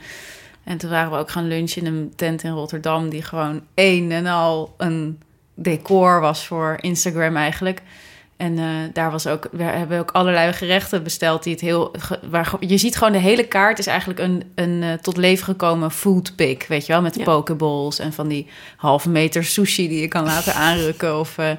En 0.65 0.79
toen 0.79 0.91
waren 0.91 1.11
we 1.11 1.17
ook 1.19 1.31
gaan 1.31 1.49
lunchen 1.49 1.85
in 1.87 1.95
een 1.95 2.13
tent 2.17 2.43
in 2.43 2.51
Rotterdam, 2.51 3.09
die 3.09 3.23
gewoon 3.23 3.63
een 3.75 4.13
en 4.13 4.27
al 4.27 4.75
een 4.77 5.21
decor 5.55 6.21
was 6.21 6.47
voor 6.47 6.77
Instagram 6.81 7.37
eigenlijk. 7.37 7.83
En 8.39 8.59
eh, 8.59 8.65
daar 8.93 9.11
was 9.11 9.27
ook, 9.27 9.49
we 9.53 9.63
hebben 9.63 9.99
ook 9.99 10.11
allerlei 10.11 10.53
gerechten 10.53 11.03
besteld 11.03 11.43
die 11.43 11.53
het 11.53 11.61
heel. 11.61 11.95
Waar, 12.31 12.53
je 12.61 12.79
ziet 12.79 12.97
gewoon 12.97 13.13
de 13.13 13.19
hele 13.19 13.47
kaart 13.47 13.79
is 13.79 13.87
eigenlijk 13.87 14.21
een, 14.21 14.43
een 14.55 14.83
eh, 14.83 14.93
tot 14.93 15.17
leven 15.17 15.45
gekomen 15.45 15.91
food 15.91 16.37
pic, 16.37 16.65
weet 16.69 16.87
je 16.87 16.93
wel, 16.93 17.03
met 17.03 17.15
Ja. 17.15 17.25
pokeballs 17.25 17.99
en 17.99 18.13
van 18.13 18.29
die 18.29 18.47
halve 18.77 19.09
meter 19.09 19.45
sushi 19.45 19.89
die 19.89 20.01
je 20.01 20.09
kan 20.09 20.25
laten 20.25 20.55
aanrukken 20.55 21.19
of 21.19 21.39
eh, 21.39 21.51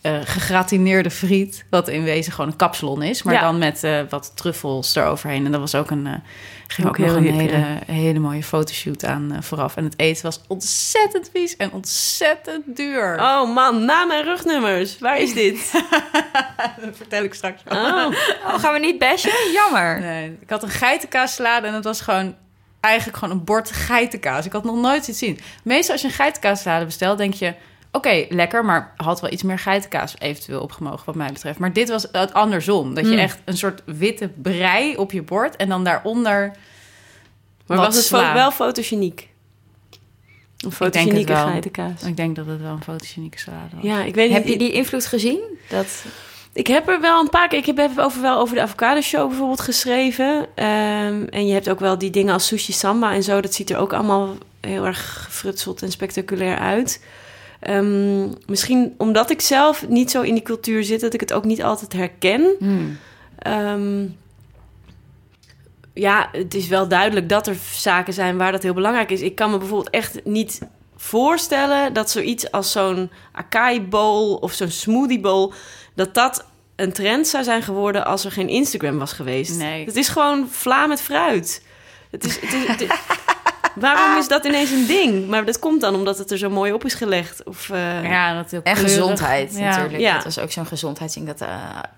eh, 0.00 0.16
gegratineerde 0.24 1.10
friet, 1.10 1.64
wat 1.70 1.88
in 1.88 2.02
wezen 2.04 2.32
gewoon 2.32 2.50
een 2.50 2.56
kapsalon 2.56 3.02
is, 3.02 3.22
maar 3.22 3.34
Ja. 3.34 3.40
dan 3.40 3.58
met 3.58 3.84
eh, 3.84 4.00
wat 4.08 4.32
truffels 4.34 4.94
eroverheen. 4.94 5.44
En 5.44 5.52
dat 5.52 5.60
was 5.60 5.74
ook 5.74 5.90
een, 5.90 6.06
eh, 6.06 6.12
ging 6.66 6.88
ook, 6.88 6.92
Ook 6.98 6.98
nog 6.98 7.06
heel 7.08 7.16
een 7.16 7.22
hip, 7.22 7.50
hele, 7.50 7.58
ja. 7.86 7.92
hele 7.92 8.18
mooie 8.18 8.42
fotoshoot 8.42 9.04
aan 9.04 9.36
vooraf. 9.40 9.76
En 9.76 9.84
het 9.84 9.98
eten 9.98 10.22
was 10.22 10.40
ontzettend 10.48 11.30
vies 11.34 11.56
en 11.56 11.72
ontzettend 11.72 12.76
duur. 12.76 13.14
Oh 13.20 13.54
man, 13.54 13.84
naam 13.84 14.10
en 14.10 14.22
rugnummers. 14.22 14.98
Waar 14.98 15.18
is 15.20 15.34
dit? 15.34 15.72
dat 16.84 16.96
vertel 16.96 17.22
ik 17.24 17.34
straks 17.34 17.62
wel. 17.64 17.84
Oh. 17.84 18.14
Oh, 18.46 18.58
gaan 18.58 18.72
we 18.72 18.78
niet 18.78 18.98
bashen? 18.98 19.52
Jammer. 19.52 20.00
Nee, 20.00 20.36
ik 20.40 20.50
had 20.50 20.62
een 20.62 20.68
geitenkaassalade 20.68 21.66
en 21.66 21.74
het 21.74 21.84
was 21.84 22.00
gewoon 22.00 22.34
eigenlijk 22.80 23.18
gewoon 23.18 23.34
een 23.38 23.44
bord 23.44 23.70
geitenkaas. 23.72 24.46
Ik 24.46 24.52
had 24.52 24.64
nog 24.64 24.76
nooit 24.76 25.08
iets 25.08 25.18
zien. 25.18 25.38
Meestal 25.62 25.92
als 25.92 26.02
je 26.02 26.08
een 26.08 26.14
geitenkaassalade 26.14 26.84
bestelt, 26.84 27.18
denk 27.18 27.34
je... 27.34 27.54
Oké, 27.98 28.26
lekker, 28.28 28.64
maar 28.64 28.92
had 28.96 29.20
wel 29.20 29.32
iets 29.32 29.42
meer 29.42 29.58
geitenkaas 29.58 30.14
eventueel 30.18 30.60
opgemogen 30.60 31.06
wat 31.06 31.14
mij 31.14 31.32
betreft. 31.32 31.58
Maar 31.58 31.72
dit 31.72 31.88
was 31.88 32.06
het 32.12 32.32
andersom. 32.34 32.94
Dat 32.94 33.04
je 33.04 33.10
Hmm. 33.10 33.18
echt 33.18 33.38
een 33.44 33.56
soort 33.56 33.82
witte 33.84 34.28
brei 34.28 34.96
op 34.96 35.12
je 35.12 35.22
bord 35.22 35.56
en 35.56 35.68
dan 35.68 35.84
daaronder 35.84 36.52
Maar 37.66 37.76
was 37.76 37.96
het 37.96 38.04
sla. 38.04 38.34
wel 38.34 38.50
fotogeniek? 38.50 39.28
Een 40.58 40.72
fotogenieke 40.72 41.32
wel. 41.32 41.46
geitenkaas. 41.46 42.02
Ik 42.02 42.16
denk 42.16 42.36
dat 42.36 42.46
het 42.46 42.60
wel 42.60 42.72
een 42.72 42.82
fotogenieke 42.82 43.38
salade 43.38 43.74
was. 43.74 43.84
Ja, 43.84 44.02
ik 44.04 44.14
weet 44.14 44.28
niet. 44.28 44.38
Heb 44.38 44.46
je 44.46 44.58
die 44.58 44.72
invloed 44.72 45.06
gezien? 45.06 45.40
Dat... 45.68 46.04
Ik 46.52 46.66
heb 46.66 46.88
er 46.88 47.00
wel 47.00 47.20
een 47.20 47.28
paar 47.30 47.48
keer... 47.48 47.58
Ik 47.58 47.66
heb 47.66 47.78
even 47.78 48.04
over, 48.04 48.22
wel 48.22 48.38
over 48.38 48.54
de 48.54 48.62
avocado 48.62 49.00
show 49.00 49.28
bijvoorbeeld 49.28 49.60
geschreven. 49.60 50.46
Ehm, 50.54 51.22
en 51.30 51.46
je 51.46 51.52
hebt 51.52 51.70
ook 51.70 51.80
wel 51.80 51.98
die 51.98 52.10
dingen 52.10 52.32
als 52.32 52.46
sushi 52.46 52.72
samba 52.72 53.12
en 53.12 53.22
zo. 53.22 53.40
Dat 53.40 53.54
ziet 53.54 53.70
er 53.70 53.76
ook 53.76 53.92
allemaal 53.92 54.34
heel 54.60 54.86
erg 54.86 55.24
gefrutseld 55.24 55.82
en 55.82 55.90
spectaculair 55.90 56.58
uit. 56.58 57.04
Ehm, 57.60 58.28
misschien 58.46 58.94
omdat 58.98 59.30
ik 59.30 59.40
zelf 59.40 59.88
niet 59.88 60.10
zo 60.10 60.22
in 60.22 60.34
die 60.34 60.42
cultuur 60.42 60.84
zit... 60.84 61.00
dat 61.00 61.14
ik 61.14 61.20
het 61.20 61.32
ook 61.32 61.44
niet 61.44 61.62
altijd 61.62 61.92
herken. 61.92 62.54
Hmm. 62.58 62.98
Ehm, 63.38 64.06
ja, 65.94 66.28
het 66.32 66.54
is 66.54 66.68
wel 66.68 66.88
duidelijk 66.88 67.28
dat 67.28 67.46
er 67.46 67.56
zaken 67.72 68.12
zijn 68.12 68.36
waar 68.36 68.52
dat 68.52 68.62
heel 68.62 68.74
belangrijk 68.74 69.10
is. 69.10 69.20
Ik 69.20 69.34
kan 69.34 69.50
me 69.50 69.58
bijvoorbeeld 69.58 69.90
echt 69.94 70.24
niet 70.24 70.60
voorstellen 70.96 71.92
dat 71.92 72.10
zoiets 72.10 72.50
als 72.50 72.72
zo'n 72.72 73.10
acai 73.32 73.82
bowl 73.82 74.32
of 74.34 74.52
zo'n 74.52 74.70
smoothie 74.70 75.20
bowl, 75.20 75.52
dat 75.94 76.14
dat 76.14 76.44
een 76.76 76.92
trend 76.92 77.26
zou 77.26 77.44
zijn 77.44 77.62
geworden 77.62 78.04
als 78.04 78.24
er 78.24 78.32
geen 78.32 78.48
Instagram 78.48 78.98
was 78.98 79.12
geweest. 79.12 79.58
Nee. 79.58 79.84
Het 79.84 79.96
is 79.96 80.08
gewoon 80.08 80.48
vla 80.50 80.86
met 80.86 81.00
fruit. 81.02 81.62
Het 82.10 82.24
is, 82.24 82.40
het 82.40 82.52
is, 82.52 82.66
het 82.66 82.80
is- 82.80 82.90
waarom 83.80 84.18
is 84.18 84.28
dat 84.28 84.44
ineens 84.44 84.70
een 84.70 84.86
ding? 84.86 85.28
Maar 85.28 85.44
dat 85.44 85.58
komt 85.58 85.80
dan 85.80 85.94
omdat 85.94 86.18
het 86.18 86.30
er 86.30 86.38
zo 86.38 86.50
mooi 86.50 86.72
op 86.72 86.84
is 86.84 86.94
gelegd. 86.94 87.44
Of, 87.44 87.70
eh, 87.70 88.02
Ja, 88.10 88.34
dat 88.34 88.50
heel 88.50 88.60
En 88.62 88.72
kleurig. 88.74 88.92
gezondheid 88.94 89.56
Ja. 89.56 89.68
natuurlijk. 89.68 90.00
Ja. 90.00 90.14
Dat 90.14 90.24
was 90.24 90.38
ook 90.38 90.50
zo'n 90.52 90.66
gezondheidsding. 90.66 91.26
Dat 91.26 91.40
uh, 91.42 91.48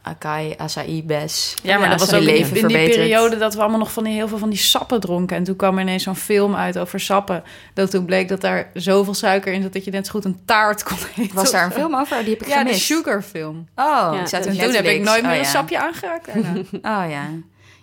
acai, 0.02 0.54
acai, 0.56 1.04
bes. 1.04 1.54
Ja, 1.62 1.72
maar 1.78 1.84
Ja, 1.84 1.90
dat 1.90 2.00
was 2.00 2.08
zo'n 2.08 2.18
ook 2.18 2.24
in 2.24 2.28
die, 2.32 2.36
leven 2.38 2.56
in 2.56 2.66
die 2.66 2.76
verbeterd. 2.76 2.96
periode 3.06 3.36
dat 3.36 3.54
we 3.54 3.60
allemaal 3.60 3.78
nog 3.78 3.92
van 3.92 4.04
die, 4.04 4.12
heel 4.12 4.28
veel 4.28 4.38
van 4.38 4.50
die 4.50 4.58
sappen 4.58 5.00
dronken. 5.00 5.36
En 5.36 5.44
toen 5.44 5.56
kwam 5.56 5.76
er 5.76 5.82
ineens 5.82 6.02
zo'n 6.02 6.16
film 6.16 6.54
uit 6.54 6.78
over 6.78 7.00
sappen. 7.00 7.42
Dat 7.74 7.90
toen 7.90 8.04
bleek 8.04 8.28
dat 8.28 8.40
daar 8.40 8.70
zoveel 8.74 9.14
suiker 9.14 9.52
in 9.52 9.62
zat 9.62 9.72
dat 9.72 9.84
je 9.84 9.90
net 9.90 10.06
zo 10.06 10.12
goed 10.12 10.24
een 10.24 10.40
taart 10.44 10.82
kon 10.82 10.96
eten. 11.18 11.34
Was 11.34 11.50
daar 11.50 11.64
een 11.64 11.72
film 11.72 11.94
over? 11.96 12.18
Die 12.24 12.30
heb 12.32 12.42
ik 12.42 12.48
Ja, 12.48 12.54
de 12.58 12.60
gemist. 12.64 12.84
Sugar 12.84 13.22
film. 13.22 13.68
Oh, 13.76 13.84
Ja, 14.14 14.20
ik 14.20 14.26
zat 14.28 14.46
en 14.46 14.52
in 14.52 14.58
En 14.60 14.64
toen 14.64 14.74
heb 14.74 14.84
ik 14.84 15.02
nooit 15.02 15.22
meer 15.22 15.32
Oh, 15.32 15.38
een 15.38 15.44
sapje 15.44 15.78
aangeraakt 15.80 16.26
daarna. 16.26 16.52
Oh 17.04 17.10
ja. 17.10 17.22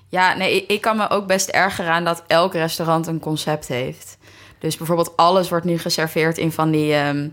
Ja, 0.10 0.34
nee, 0.38 0.56
ik, 0.56 0.70
ik 0.70 0.82
kan 0.82 0.98
me 0.98 1.10
ook 1.10 1.28
best 1.28 1.50
erger 1.50 1.88
aan 1.88 2.04
dat 2.04 2.24
elk 2.28 2.54
restaurant 2.54 3.08
een 3.08 3.20
concept 3.20 3.68
heeft. 3.68 4.18
Dus 4.60 4.78
bijvoorbeeld 4.78 5.18
alles 5.18 5.50
wordt 5.50 5.66
nu 5.66 5.78
geserveerd 5.78 6.38
in 6.38 6.52
van 6.52 6.72
die, 6.72 6.94
ehm, 6.94 7.28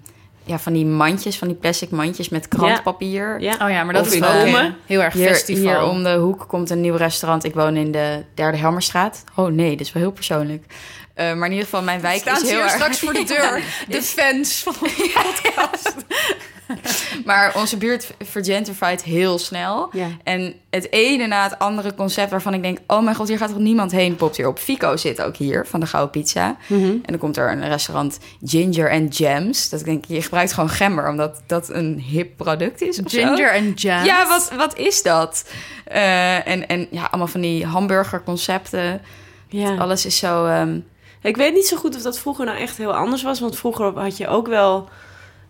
ja, 0.44 0.58
van 0.58 0.72
die 0.72 0.86
mandjes, 0.86 1.38
van 1.38 1.48
die 1.48 1.56
plastic 1.56 1.90
mandjes 1.90 2.28
met 2.28 2.48
krantpapier. 2.48 3.40
ja. 3.40 3.52
Oh 3.62 3.70
ja, 3.70 3.84
maar 3.84 3.94
dat 3.94 4.06
Of 4.06 4.12
is 4.12 4.20
Rome. 4.20 4.58
eh, 4.58 4.64
heel 4.86 5.02
erg 5.02 5.12
Hier, 5.14 5.28
festival. 5.28 5.62
hier 5.62 5.82
om 5.82 6.02
de 6.02 6.14
hoek 6.14 6.44
komt 6.48 6.70
een 6.70 6.80
nieuw 6.80 6.96
restaurant. 6.96 7.44
Ik 7.44 7.54
woon 7.54 7.76
in 7.76 7.90
de 7.92 8.24
derde 8.34 8.56
Helmerstraat. 8.58 9.24
Oh 9.34 9.46
nee, 9.52 9.70
dit 9.76 9.86
is 9.86 9.92
wel 9.92 10.02
heel 10.02 10.12
persoonlijk. 10.12 10.64
Eh, 11.14 11.24
maar 11.34 11.44
in 11.46 11.50
ieder 11.52 11.64
geval, 11.64 11.82
mijn 11.82 12.00
wijk 12.00 12.20
Staan 12.20 12.34
is 12.36 12.42
heel 12.42 12.50
hier 12.50 12.62
erg... 12.62 12.72
straks 12.72 12.98
voor 12.98 13.12
de 13.12 13.24
deur. 13.24 13.62
De 13.88 14.02
fans 14.02 14.62
van 14.62 14.74
onze 14.82 15.10
podcast. 15.42 15.94
Maar 17.24 17.52
onze 17.56 17.76
buurt 17.76 18.14
vergentrified 18.24 19.02
heel 19.02 19.38
snel. 19.38 19.88
Ja. 19.92 20.06
En 20.22 20.54
het 20.70 20.92
ene 20.92 21.26
na 21.26 21.42
het 21.42 21.58
andere 21.58 21.94
concept 21.94 22.30
waarvan 22.30 22.54
ik 22.54 22.62
denk... 22.62 22.78
oh 22.86 23.02
mijn 23.02 23.16
god, 23.16 23.28
hier 23.28 23.38
gaat 23.38 23.48
toch 23.48 23.58
niemand 23.58 23.92
heen, 23.92 24.16
popt 24.16 24.36
hier 24.36 24.48
op. 24.48 24.58
Fico 24.58 24.96
zit 24.96 25.22
ook 25.22 25.36
hier, 25.36 25.66
van 25.66 25.80
de 25.80 25.86
Gouden 25.86 26.10
Pizza. 26.22 26.56
Mhm. 26.66 26.82
En 26.84 27.02
dan 27.06 27.18
komt 27.18 27.36
er 27.36 27.50
een 27.50 27.68
restaurant 27.68 28.18
Ginger 28.44 28.90
and 28.90 29.16
Jams. 29.16 29.68
Dat 29.68 29.80
ik 29.80 29.86
denk, 29.86 30.04
je 30.04 30.22
gebruikt 30.22 30.52
gewoon 30.52 30.70
gember... 30.70 31.08
omdat 31.08 31.42
dat 31.46 31.68
een 31.68 31.98
hip 32.00 32.36
product 32.36 32.80
is. 32.82 33.00
Ginger 33.04 33.50
en 33.52 33.72
jam. 33.72 34.04
Ja, 34.04 34.28
wat, 34.28 34.50
wat 34.56 34.78
is 34.78 35.02
dat? 35.02 35.50
Eh, 35.84 36.48
en, 36.48 36.66
en 36.68 36.86
ja, 36.90 37.04
allemaal 37.04 37.26
van 37.28 37.40
die 37.40 37.66
hamburgerconcepten. 37.66 39.00
Ja. 39.48 39.76
Alles 39.76 40.06
is 40.06 40.18
zo... 40.18 40.44
ehm, 40.46 40.78
Ik 41.22 41.36
weet 41.36 41.54
niet 41.54 41.66
zo 41.66 41.76
goed 41.76 41.96
of 41.96 42.02
dat 42.02 42.18
vroeger 42.18 42.44
nou 42.44 42.58
echt 42.58 42.76
heel 42.76 42.94
anders 42.94 43.22
was. 43.22 43.40
Want 43.40 43.56
vroeger 43.56 43.98
had 43.98 44.16
je 44.16 44.28
ook 44.28 44.46
wel 44.46 44.88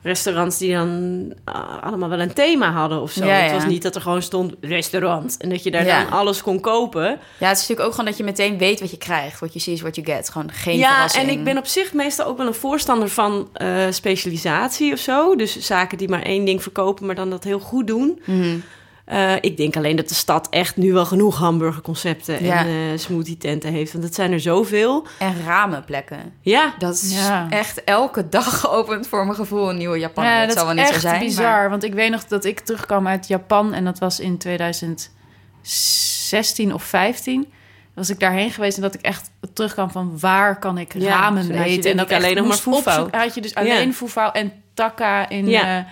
restaurants 0.04 0.58
die 0.58 0.72
dan 0.72 1.32
ah, 1.44 1.82
allemaal 1.82 2.08
wel 2.08 2.20
een 2.20 2.32
thema 2.32 2.70
hadden 2.72 3.00
of 3.00 3.10
zo. 3.12 3.24
Ja, 3.24 3.32
Het 3.32 3.50
ja. 3.50 3.54
was 3.56 3.66
niet 3.66 3.82
dat 3.82 3.94
er 3.94 4.00
gewoon 4.00 4.22
stond 4.22 4.54
restaurant. 4.60 5.36
En 5.38 5.48
dat 5.48 5.62
je 5.62 5.70
daar 5.70 5.84
Ja. 5.86 6.02
dan 6.02 6.12
alles 6.12 6.42
kon 6.42 6.60
kopen. 6.60 7.02
ja, 7.38 7.48
het 7.48 7.56
is 7.56 7.60
natuurlijk 7.60 7.80
ook 7.80 7.90
gewoon 7.90 8.04
dat 8.06 8.16
je 8.16 8.24
meteen 8.24 8.58
weet 8.58 8.80
wat 8.80 8.90
je 8.90 8.96
krijgt. 8.98 9.38
What 9.38 9.52
you 9.52 9.60
see 9.64 9.74
is 9.74 9.80
what 9.80 9.94
you 9.96 10.06
get. 10.06 10.28
Gewoon 10.30 10.50
geen 10.52 10.78
ja, 10.78 10.92
verrassing. 10.92 11.24
en 11.24 11.30
ik 11.30 11.44
ben 11.44 11.58
op 11.58 11.66
zich 11.66 11.92
meestal 11.92 12.26
ook 12.26 12.36
wel 12.36 12.46
een 12.46 12.54
voorstander 12.54 13.08
van 13.08 13.48
eh, 13.52 13.86
specialisatie 13.90 14.92
of 14.92 14.98
zo. 14.98 15.36
Dus 15.36 15.58
zaken 15.58 15.98
die 15.98 16.08
maar 16.08 16.22
één 16.22 16.44
ding 16.44 16.62
verkopen, 16.62 17.06
maar 17.06 17.14
dan 17.14 17.30
dat 17.30 17.44
heel 17.44 17.60
goed 17.60 17.86
doen. 17.86 18.20
Mhm. 18.24 18.56
Eh, 19.04 19.32
ik 19.40 19.56
denk 19.56 19.76
alleen 19.76 19.96
dat 19.96 20.08
de 20.08 20.14
stad 20.14 20.46
echt 20.50 20.76
nu 20.76 20.92
wel 20.92 21.06
genoeg 21.06 21.38
hamburgerconcepten 21.38 22.44
Ja. 22.44 22.58
en 22.58 22.66
eh 22.66 22.72
smoothie 22.98 23.36
tenten 23.36 23.72
heeft. 23.72 23.92
Want 23.92 24.04
het 24.04 24.14
zijn 24.14 24.32
er 24.32 24.40
zoveel. 24.40 25.06
En 25.18 25.34
ramenplekken. 25.46 26.18
Ja, 26.40 26.74
Dat 26.78 26.94
is 26.94 27.26
Ja. 27.26 27.46
echt 27.50 27.84
elke 27.84 28.28
dag 28.28 28.58
geopend 28.60 29.08
voor 29.08 29.24
mijn 29.24 29.36
gevoel 29.36 29.70
een 29.70 29.76
nieuwe 29.76 29.98
Japan. 29.98 30.24
Ja, 30.24 30.38
dat, 30.38 30.48
dat 30.48 30.56
zal 30.56 30.66
wel 30.66 30.74
is 30.74 30.80
niet 30.80 30.90
echt 30.90 31.00
zo 31.00 31.08
zijn. 31.08 31.20
bizar. 31.20 31.44
maar- 31.44 31.70
Want 31.70 31.84
ik 31.84 31.94
weet 31.94 32.10
nog 32.10 32.24
dat 32.24 32.44
ik 32.44 32.60
terugkwam 32.60 33.06
uit 33.06 33.26
Japan 33.28 33.74
en 33.74 33.84
dat 33.84 33.98
was 33.98 34.20
in 34.20 34.38
2016 34.38 36.74
of 36.74 36.82
15. 36.82 37.52
Was 37.94 38.10
ik 38.10 38.20
daarheen 38.20 38.50
geweest 38.50 38.76
en 38.76 38.82
dat 38.82 38.94
ik 38.94 39.00
echt 39.00 39.30
terugkwam 39.52 39.90
van 39.90 40.18
waar 40.20 40.58
kan 40.58 40.78
ik 40.78 40.94
ramen 40.94 41.50
eten. 41.62 41.90
En 41.90 41.96
dat 41.96 42.10
ik 42.10 42.16
alleen 42.16 42.36
nog 42.36 42.46
maar 42.46 42.56
foefouw. 42.56 43.08
Had 43.10 43.34
je 43.34 43.40
dus 43.40 43.54
alleen 43.54 43.86
Ja. 43.86 43.92
foefouw 43.92 44.30
en 44.32 44.52
taka 44.74 45.28
in, 45.28 45.48
Ja. 45.48 45.78
eh, 45.78 45.84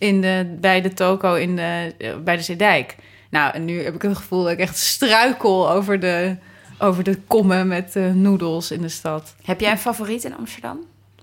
in 0.00 0.20
de, 0.20 0.56
bij 0.60 0.80
de 0.80 0.92
toko 0.94 1.34
in 1.34 1.56
de, 1.56 1.94
eh, 1.98 2.10
bij 2.24 2.36
de 2.36 2.42
Zeedijk. 2.42 2.96
Nou, 3.30 3.52
en 3.54 3.64
nu 3.64 3.82
heb 3.82 3.94
ik 3.94 4.02
het 4.02 4.16
gevoel 4.16 4.42
dat 4.42 4.52
ik 4.52 4.58
echt 4.58 4.78
struikel 4.78 5.70
over 5.70 6.00
de, 6.00 6.36
over 6.78 7.04
de 7.04 7.18
kommen 7.26 7.68
met 7.68 7.96
eh 7.96 8.10
noedels 8.12 8.70
in 8.70 8.80
de 8.82 8.88
stad. 8.88 9.34
Heb 9.44 9.60
jij 9.60 9.70
een 9.70 9.78
favoriet 9.78 10.24
in 10.24 10.36
Amsterdam? 10.36 10.78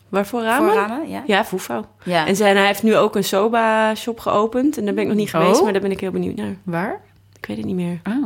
waarvoor 0.10 0.42
ramen? 0.44 0.72
Voor 0.72 0.80
ramen? 0.80 1.10
Ja. 1.10 1.24
Ja, 1.26 1.46
Foefouw. 1.46 1.86
ja. 2.04 2.28
En 2.28 2.36
zijn, 2.36 2.58
hij 2.58 2.66
heeft 2.66 2.84
nu 2.84 2.96
ook 2.96 3.16
een 3.16 3.24
soba-shop 3.24 4.20
geopend. 4.20 4.78
En 4.78 4.86
daar 4.86 4.94
ben 4.94 5.04
ik 5.04 5.10
nog 5.10 5.18
niet 5.18 5.30
geweest, 5.30 5.58
Oh. 5.58 5.64
maar 5.64 5.74
daar 5.74 5.82
ben 5.82 5.92
ik 5.92 6.00
heel 6.00 6.12
benieuwd 6.12 6.36
naar. 6.36 6.56
Waar? 6.64 7.02
Ik 7.40 7.46
weet 7.46 7.58
het 7.58 7.66
niet 7.66 7.76
meer. 7.76 8.00
Oh. 8.04 8.26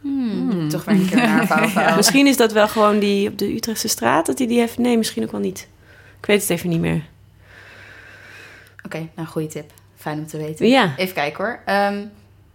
Hmm, 0.00 0.68
Toch 0.68 0.84
weer 0.84 0.94
een 0.94 1.06
keer 1.08 1.16
naar 1.16 1.46
Vouw. 1.70 1.96
Misschien 1.96 2.26
is 2.26 2.36
dat 2.36 2.52
wel 2.52 2.68
gewoon 2.68 2.98
die 2.98 3.28
op 3.28 3.38
de 3.38 3.54
Utrechtse 3.54 3.88
straat, 3.88 4.26
dat 4.26 4.38
hij 4.38 4.46
die 4.46 4.58
heeft. 4.58 4.78
Nee, 4.78 4.96
misschien 4.96 5.22
ook 5.22 5.30
wel 5.30 5.40
niet. 5.40 5.68
Ik 6.20 6.26
weet 6.26 6.40
het 6.40 6.50
even 6.50 6.68
niet 6.68 6.80
meer. 6.80 7.02
Oké, 8.84 9.08
nou, 9.16 9.28
goede 9.28 9.48
tip. 9.48 9.70
Fijn 9.96 10.18
om 10.18 10.26
te 10.26 10.36
weten. 10.36 10.68
Ja, 10.68 10.94
Even 10.96 11.14
kijken 11.14 11.44
hoor. 11.44 11.60
Ehm, 11.64 12.04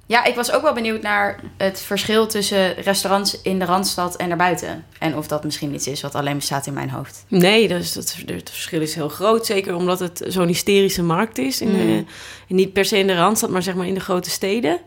ja, 0.06 0.24
ik 0.24 0.36
was 0.36 0.52
ook 0.52 0.62
wel 0.62 0.74
benieuwd 0.74 1.02
naar 1.02 1.40
het 1.58 1.82
verschil 1.82 2.28
tussen 2.28 2.74
restaurants 2.74 3.42
in 3.42 3.60
de 3.60 3.66
Randstad 3.66 4.16
en 4.16 4.28
daarbuiten. 4.28 4.86
En 5.00 5.18
of 5.18 5.28
dat 5.28 5.44
misschien 5.44 5.74
iets 5.74 5.88
is 5.88 6.02
wat 6.02 6.16
alleen 6.16 6.36
bestaat 6.36 6.66
in 6.68 6.74
mijn 6.74 6.90
hoofd. 6.90 7.26
nee, 7.28 7.68
dus 7.68 7.94
dat, 7.94 8.16
het 8.26 8.50
verschil 8.50 8.82
is 8.82 8.96
heel 8.96 9.10
groot. 9.10 9.46
Zeker 9.46 9.76
omdat 9.76 10.00
het 10.00 10.24
zo'n 10.28 10.48
hysterische 10.48 11.04
markt 11.04 11.38
is. 11.38 11.62
In, 11.62 11.70
Mm. 11.70 12.06
niet 12.48 12.74
per 12.74 12.86
se 12.86 12.98
in 12.98 13.08
de 13.08 13.16
Randstad, 13.16 13.50
maar 13.50 13.64
zeg 13.64 13.76
maar 13.76 13.88
in 13.88 13.94
de 13.94 14.00
grote 14.00 14.30
steden. 14.30 14.80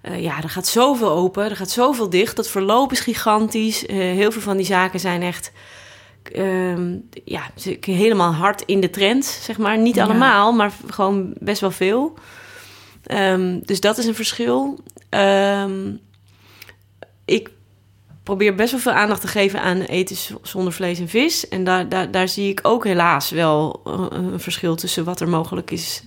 Eh, 0.00 0.22
ja, 0.22 0.42
er 0.42 0.48
gaat 0.48 0.66
zoveel 0.66 1.10
open, 1.10 1.44
er 1.50 1.56
gaat 1.56 1.70
zoveel 1.70 2.10
dicht. 2.10 2.36
Dat 2.36 2.48
verloop 2.48 2.92
is 2.92 3.00
gigantisch. 3.00 3.86
Eh, 3.86 3.96
heel 3.96 4.32
veel 4.32 4.40
van 4.42 4.56
die 4.56 4.66
zaken 4.66 5.00
zijn 5.00 5.22
echt... 5.22 5.52
ehm, 6.28 6.96
ja, 7.24 7.42
ze- 7.56 7.78
helemaal 7.80 8.32
hard 8.32 8.62
in 8.66 8.80
de 8.80 8.90
trend, 8.90 9.24
zeg 9.24 9.58
maar. 9.58 9.78
Niet 9.78 9.94
Ja. 9.94 10.04
allemaal, 10.04 10.52
maar 10.52 10.72
gewoon 10.90 11.32
best 11.38 11.60
wel 11.60 11.70
veel. 11.70 12.14
Ehm, 13.02 13.58
dus 13.64 13.80
dat 13.80 13.98
is 13.98 14.06
een 14.06 14.14
verschil. 14.14 14.78
Ehm, 15.08 15.90
ik 17.24 17.50
probeer 18.22 18.54
best 18.54 18.70
wel 18.70 18.80
veel 18.80 18.92
aandacht 18.92 19.20
te 19.20 19.26
geven 19.26 19.60
aan 19.62 19.80
eten 19.80 20.16
zonder 20.42 20.72
vlees 20.72 20.98
en 20.98 21.08
vis. 21.08 21.48
En 21.48 21.64
daar, 21.64 21.88
daar, 21.88 22.10
daar 22.10 22.28
zie 22.28 22.50
ik 22.50 22.60
ook 22.62 22.84
helaas 22.84 23.30
wel 23.30 23.80
eh, 23.86 24.06
een 24.10 24.40
verschil 24.40 24.74
tussen 24.76 25.04
wat 25.04 25.20
er 25.20 25.28
mogelijk 25.28 25.70
is 25.70 26.04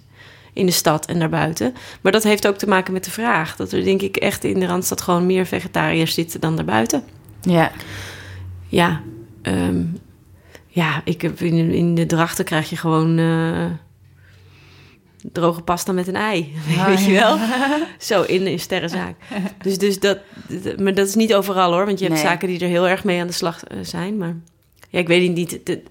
in 0.53 0.65
de 0.65 0.71
stad 0.71 1.05
en 1.05 1.19
daarbuiten. 1.19 1.73
Maar 2.01 2.11
dat 2.11 2.23
heeft 2.23 2.47
ook 2.47 2.57
te 2.57 2.67
maken 2.67 2.93
met 2.93 3.03
de 3.03 3.11
vraag. 3.11 3.55
Dat 3.55 3.71
er 3.71 3.83
denk 3.83 4.01
ik 4.01 4.17
echt 4.17 4.43
in 4.43 4.59
de 4.59 4.65
Randstad 4.65 5.01
gewoon 5.01 5.25
meer 5.25 5.45
vegetariërs 5.45 6.13
zitten 6.13 6.39
dan 6.39 6.55
daarbuiten. 6.55 7.03
Ja. 7.41 7.71
Ja, 8.67 9.01
ja 10.75 11.01
ik 11.03 11.21
heb 11.21 11.39
in, 11.41 11.71
in 11.71 11.95
de 11.95 12.05
drachten 12.05 12.45
krijg 12.45 12.69
je 12.69 12.77
gewoon 12.77 13.17
eh, 13.17 13.65
droge 15.31 15.61
pasta 15.61 15.91
met 15.91 16.07
een 16.07 16.15
ei. 16.15 16.53
weet 16.87 17.05
je 17.05 17.11
wel? 17.11 17.37
Zo 17.99 18.21
in 18.21 18.45
een 18.47 18.59
sterrenzaak. 18.59 19.15
Dus, 19.63 19.77
dus 19.77 19.99
dat, 19.99 20.17
dat- 20.63 20.79
maar 20.79 20.93
dat 20.93 21.07
is 21.07 21.15
niet 21.15 21.33
overal 21.33 21.71
hoor. 21.73 21.85
Want 21.85 21.99
je 21.99 22.05
hebt 22.05 22.17
Nee. 22.17 22.27
zaken 22.27 22.47
die 22.47 22.59
er 22.59 22.67
heel 22.67 22.87
erg 22.87 23.03
mee 23.03 23.21
aan 23.21 23.27
de 23.27 23.33
slag 23.33 23.63
eh, 23.63 23.77
zijn. 23.81 24.17
Maar 24.17 24.35
ja, 24.89 24.99
ik 24.99 25.07
weet 25.07 25.33
niet. 25.33 25.51
Het, 25.51 25.67
het, 25.67 25.81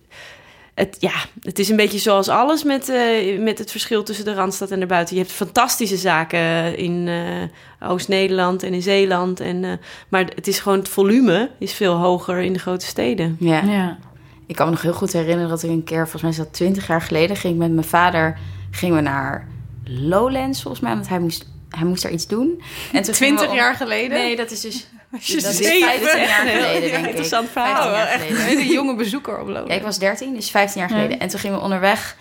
het, 0.74 0.96
ja, 1.00 1.12
het 1.40 1.58
is 1.58 1.68
een 1.68 1.76
beetje 1.76 1.98
zoals 1.98 2.28
alles 2.28 2.64
met, 2.64 2.88
eh, 2.88 3.38
met 3.38 3.58
het 3.58 3.70
verschil 3.70 4.02
tussen 4.02 4.24
de 4.24 4.34
Randstad 4.34 4.70
en 4.70 4.78
daarbuiten. 4.78 5.16
Je 5.16 5.20
hebt 5.22 5.34
fantastische 5.34 5.96
zaken 5.96 6.76
in 6.78 7.08
eh, 7.08 7.90
Oost-Nederland 7.90 8.62
en 8.62 8.74
in 8.74 8.82
Zeeland. 8.82 9.40
En, 9.40 9.64
eh, 9.64 9.70
maar 10.08 10.24
het 10.34 10.46
is 10.46 10.58
gewoon 10.58 10.78
het 10.78 10.88
volume 10.88 11.50
is 11.58 11.72
veel 11.72 11.94
hoger 11.94 12.38
in 12.38 12.52
de 12.52 12.58
grote 12.58 12.86
steden. 12.86 13.36
ja. 13.40 13.62
Ja. 13.62 13.98
Ik 14.46 14.56
kan 14.56 14.66
me 14.66 14.72
nog 14.72 14.82
heel 14.82 14.92
goed 14.92 15.12
herinneren 15.12 15.48
dat 15.48 15.62
ik 15.62 15.70
een 15.70 15.84
keer, 15.84 16.00
volgens 16.02 16.22
mij 16.22 16.30
is 16.30 16.36
dat 16.36 16.52
twintig 16.52 16.86
jaar 16.86 17.02
geleden, 17.02 17.36
ging 17.36 17.52
ik 17.54 17.58
met 17.58 17.72
mijn 17.72 17.86
vader 17.86 18.38
gingen 18.70 18.96
we 18.96 19.02
naar 19.02 19.48
Lowlands 19.84 20.62
volgens 20.62 20.82
mij, 20.82 20.94
want 20.94 21.08
hij 21.08 21.18
moest, 21.18 21.48
hij 21.70 21.84
moest 21.86 22.02
daar 22.02 22.12
iets 22.12 22.26
doen. 22.26 22.62
En 22.92 23.02
toen 23.02 23.14
20 23.14 23.48
om- 23.48 23.54
jaar 23.54 23.74
geleden? 23.74 24.18
Nee, 24.18 24.36
dat 24.36 24.50
is 24.50 24.60
dus 24.60 24.86
je 25.20 25.40
Dat 25.40 25.50
is 25.50 25.56
zeven? 25.56 25.88
15 25.88 26.20
jaar 26.22 26.46
geleden, 26.46 26.98
ik. 26.98 27.06
interessant 27.06 27.48
verhaal. 27.50 27.74
15 27.82 27.92
jaar 27.92 28.06
echt 28.06 28.22
geleden. 28.22 28.40
een 28.42 28.58
hele 28.58 28.72
jonge 28.72 28.94
bezoeker 28.96 29.40
oplopen. 29.40 29.68
Ja, 29.68 29.74
ik 29.74 29.82
was 29.82 29.98
13, 29.98 30.34
dus 30.34 30.50
15 30.50 30.80
jaar 30.80 30.90
geleden. 30.90 31.18
En 31.20 31.28
toen 31.28 31.40
gingen 31.40 31.56
we 31.56 31.62
onderweg 31.62 32.16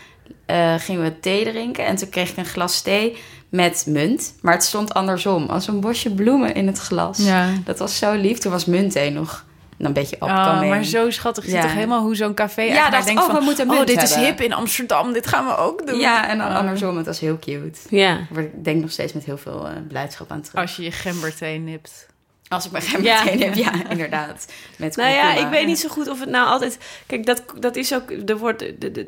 eh, 0.45 0.73
gingen 0.77 1.01
we 1.01 1.19
thee 1.19 1.43
drinken. 1.51 1.85
En 1.85 1.95
toen 1.95 2.09
kreeg 2.09 2.29
ik 2.29 2.37
een 2.37 2.45
glas 2.45 2.81
thee 2.81 3.17
met 3.49 3.83
munt. 3.87 4.33
Maar 4.41 4.53
het 4.53 4.63
stond 4.63 4.93
andersom, 4.93 5.45
als 5.45 5.67
een 5.67 5.79
bosje 5.79 6.11
bloemen 6.13 6.53
in 6.55 6.67
het 6.67 6.79
glas. 6.79 7.17
Ja. 7.17 7.49
Dat 7.65 7.79
was 7.79 7.97
zo 7.97 8.13
lief. 8.13 8.37
Toen 8.37 8.51
was 8.51 8.65
muntthee 8.65 9.09
nog 9.09 9.45
een 9.85 9.93
beetje 9.93 10.15
Oh, 10.19 10.29
opkoming. 10.37 10.69
maar 10.69 10.83
zo 10.83 11.09
schattig. 11.09 11.43
Je 11.43 11.49
ziet 11.49 11.59
Ja. 11.59 11.65
toch 11.65 11.75
helemaal 11.75 12.01
hoe 12.01 12.15
zo'n 12.15 12.33
café 12.33 12.61
Ja, 12.61 12.89
dacht, 12.89 13.05
denkt 13.05 13.21
oh, 13.21 13.27
van... 13.27 13.35
we 13.37 13.43
moeten 13.43 13.69
oh, 13.69 13.85
dit 13.85 14.01
is 14.01 14.09
hebben." 14.13 14.25
hip 14.29 14.41
in 14.41 14.53
Amsterdam. 14.53 15.13
Dit 15.13 15.27
gaan 15.27 15.45
we 15.45 15.57
ook 15.57 15.87
doen. 15.87 15.99
Ja, 15.99 16.27
en 16.29 16.37
dan 16.37 16.47
Oh. 16.47 16.57
andersom. 16.57 16.97
Het 16.97 17.05
was 17.05 17.19
heel 17.19 17.39
cute. 17.39 17.79
Ja. 17.89 18.17
Ik 18.35 18.63
denk 18.63 18.81
nog 18.81 18.91
steeds 18.91 19.13
met 19.13 19.23
heel 19.23 19.37
veel 19.37 19.67
eh, 19.67 19.73
blijdschap 19.87 20.31
aan 20.31 20.41
terug. 20.41 20.61
Als 20.61 20.75
je 20.75 20.83
je 20.83 20.91
gemberthee 20.91 21.59
nipt. 21.59 22.05
Als 22.47 22.65
ik 22.65 22.71
mijn 22.71 22.83
gember 22.83 23.11
Ja. 23.11 23.23
meteen 23.23 23.41
heb, 23.41 23.53
ja, 23.53 23.71
inderdaad. 23.89 24.45
Met 24.77 24.95
Nou 24.95 25.09
ja, 25.11 25.33
ik 25.35 25.47
weet 25.47 25.65
niet 25.65 25.79
zo 25.79 25.89
goed 25.89 26.07
of 26.09 26.19
het 26.19 26.29
nou 26.29 26.47
altijd. 26.47 26.77
Kijk, 27.05 27.25
dat, 27.25 27.43
dat 27.59 27.75
is 27.75 27.93
ook. 27.93 28.11
Er, 28.25 28.37
wordt, 28.37 28.59
de, 28.59 28.91
de, 28.91 29.07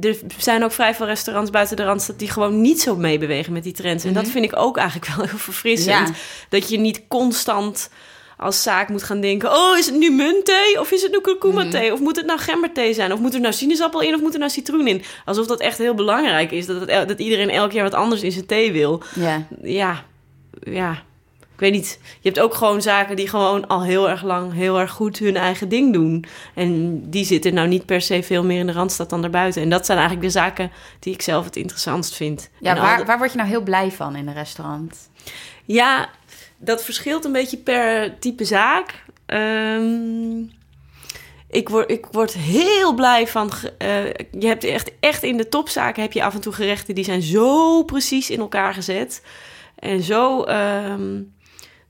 er 0.00 0.16
zijn 0.38 0.64
ook 0.64 0.72
vrij 0.72 0.94
veel 0.94 1.06
restaurants 1.06 1.50
buiten 1.50 1.76
de 1.76 1.84
randstad 1.84 2.18
die 2.18 2.30
gewoon 2.30 2.60
niet 2.60 2.80
zo 2.80 2.96
meebewegen 2.96 3.52
met 3.52 3.62
die 3.62 3.72
trends. 3.72 4.04
En 4.04 4.12
dat 4.12 4.28
vind 4.28 4.44
ik 4.44 4.56
ook 4.56 4.76
eigenlijk 4.76 5.14
wel 5.16 5.26
heel 5.26 5.38
verfrissend. 5.38 6.08
Ja. 6.08 6.14
Dat 6.48 6.68
je 6.68 6.78
niet 6.78 7.02
constant 7.08 7.90
als 8.42 8.62
zaak 8.62 8.88
moet 8.88 9.02
gaan 9.02 9.20
denken: 9.20 9.52
oh, 9.52 9.78
is 9.78 9.86
het 9.86 9.94
nu 9.94 10.10
muntthee 10.10 10.80
of 10.80 10.90
is 10.90 11.02
het 11.02 11.12
nu 11.12 11.20
kurkuma 11.20 11.68
thee? 11.68 11.92
Of 11.92 12.00
moet 12.00 12.16
het 12.16 12.26
nou 12.26 12.38
gemberthee 12.38 12.94
zijn? 12.94 13.12
Of 13.12 13.18
moet 13.20 13.34
er 13.34 13.40
nou 13.40 13.52
sinaasappel 13.54 14.00
in 14.00 14.14
of 14.14 14.20
moet 14.20 14.32
er 14.32 14.38
nou 14.38 14.50
citroen 14.50 14.86
in? 14.86 15.02
Alsof 15.24 15.46
dat 15.46 15.60
echt 15.60 15.78
heel 15.78 15.94
belangrijk 15.94 16.50
is. 16.50 16.66
Dat, 16.66 16.80
het, 16.90 17.08
dat 17.08 17.18
iedereen 17.18 17.50
elk 17.50 17.72
jaar 17.72 17.84
wat 17.84 17.94
anders 17.94 18.22
in 18.22 18.32
zijn 18.32 18.46
thee 18.46 18.72
wil. 18.72 19.02
Ja. 19.14 19.46
Ja, 19.62 20.04
ja. 20.62 21.02
Ik 21.54 21.68
weet 21.68 21.72
niet. 21.80 21.98
Je 22.20 22.28
hebt 22.28 22.40
ook 22.40 22.54
gewoon 22.54 22.82
zaken 22.82 23.16
die 23.16 23.28
gewoon 23.28 23.66
al 23.68 23.82
heel 23.82 24.08
erg 24.10 24.22
lang 24.22 24.52
heel 24.52 24.78
erg 24.80 24.90
goed 24.90 25.18
hun 25.18 25.36
eigen 25.36 25.68
ding 25.68 25.92
doen. 25.92 26.24
En 26.54 27.00
die 27.10 27.24
zitten 27.24 27.54
nou 27.54 27.68
niet 27.68 27.86
per 27.86 28.00
se 28.00 28.22
veel 28.22 28.44
meer 28.44 28.58
in 28.58 28.66
de 28.66 28.72
randstad 28.72 29.10
dan 29.10 29.20
daarbuiten. 29.20 29.62
En 29.62 29.68
dat 29.68 29.86
zijn 29.86 29.98
eigenlijk 29.98 30.26
de 30.28 30.32
zaken 30.38 30.70
die 30.98 31.12
ik 31.14 31.22
zelf 31.22 31.44
het 31.44 31.56
interessantst 31.56 32.14
vind. 32.14 32.50
Ja, 32.60 32.74
En 32.74 32.80
waar, 32.82 32.98
de- 32.98 33.04
waar 33.04 33.18
word 33.18 33.30
je 33.30 33.36
nou 33.36 33.48
heel 33.48 33.60
blij 33.62 33.90
van 33.90 34.16
in 34.16 34.28
een 34.28 34.34
restaurant? 34.34 34.96
ja, 35.64 36.08
dat 36.64 36.84
verschilt 36.84 37.24
een 37.24 37.32
beetje 37.32 37.56
per 37.56 38.18
type 38.18 38.44
zaak. 38.44 39.04
Ehm, 39.26 40.40
ik, 41.50 41.68
word, 41.68 41.90
ik 41.90 42.06
word 42.10 42.32
heel 42.32 42.94
blij 42.94 43.26
van. 43.26 43.50
eh, 43.78 44.04
je 44.30 44.46
hebt 44.46 44.64
echt, 44.64 44.90
echt 45.00 45.22
in 45.22 45.36
de 45.36 45.48
topzaken 45.48 46.02
heb 46.02 46.12
je 46.12 46.24
af 46.24 46.34
en 46.34 46.40
toe 46.40 46.52
gerechten 46.52 46.94
die 46.94 47.04
zijn 47.04 47.22
zo 47.22 47.82
precies 47.82 48.30
in 48.30 48.40
elkaar 48.40 48.74
gezet. 48.74 49.22
En 49.78 50.02
zo. 50.02 50.42
ehm, 50.42 51.20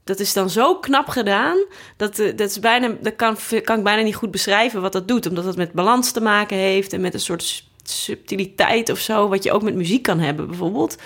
dat 0.04 0.20
is 0.20 0.32
dan 0.32 0.50
zo 0.50 0.78
knap 0.78 1.08
gedaan. 1.08 1.56
Dat, 1.96 2.18
eh, 2.18 2.37
dat, 2.37 2.50
is 2.50 2.61
bijna, 2.61 2.96
dat 3.00 3.16
kan, 3.16 3.37
kan 3.64 3.78
ik 3.78 3.85
bijna 3.85 4.02
niet 4.02 4.14
goed 4.14 4.30
beschrijven 4.30 4.80
wat 4.80 4.92
dat 4.92 5.08
doet. 5.08 5.26
Omdat 5.28 5.44
het 5.44 5.56
met 5.56 5.72
balans 5.72 6.12
te 6.12 6.20
maken 6.20 6.56
heeft. 6.56 6.92
En 6.92 7.00
met 7.00 7.14
een 7.14 7.20
soort 7.20 7.64
subtiliteit 7.82 8.90
of 8.90 8.98
zo. 8.98 9.28
Wat 9.28 9.42
je 9.42 9.52
ook 9.52 9.62
met 9.62 9.74
muziek 9.74 10.02
kan 10.02 10.18
hebben, 10.18 10.46
bijvoorbeeld. 10.46 10.96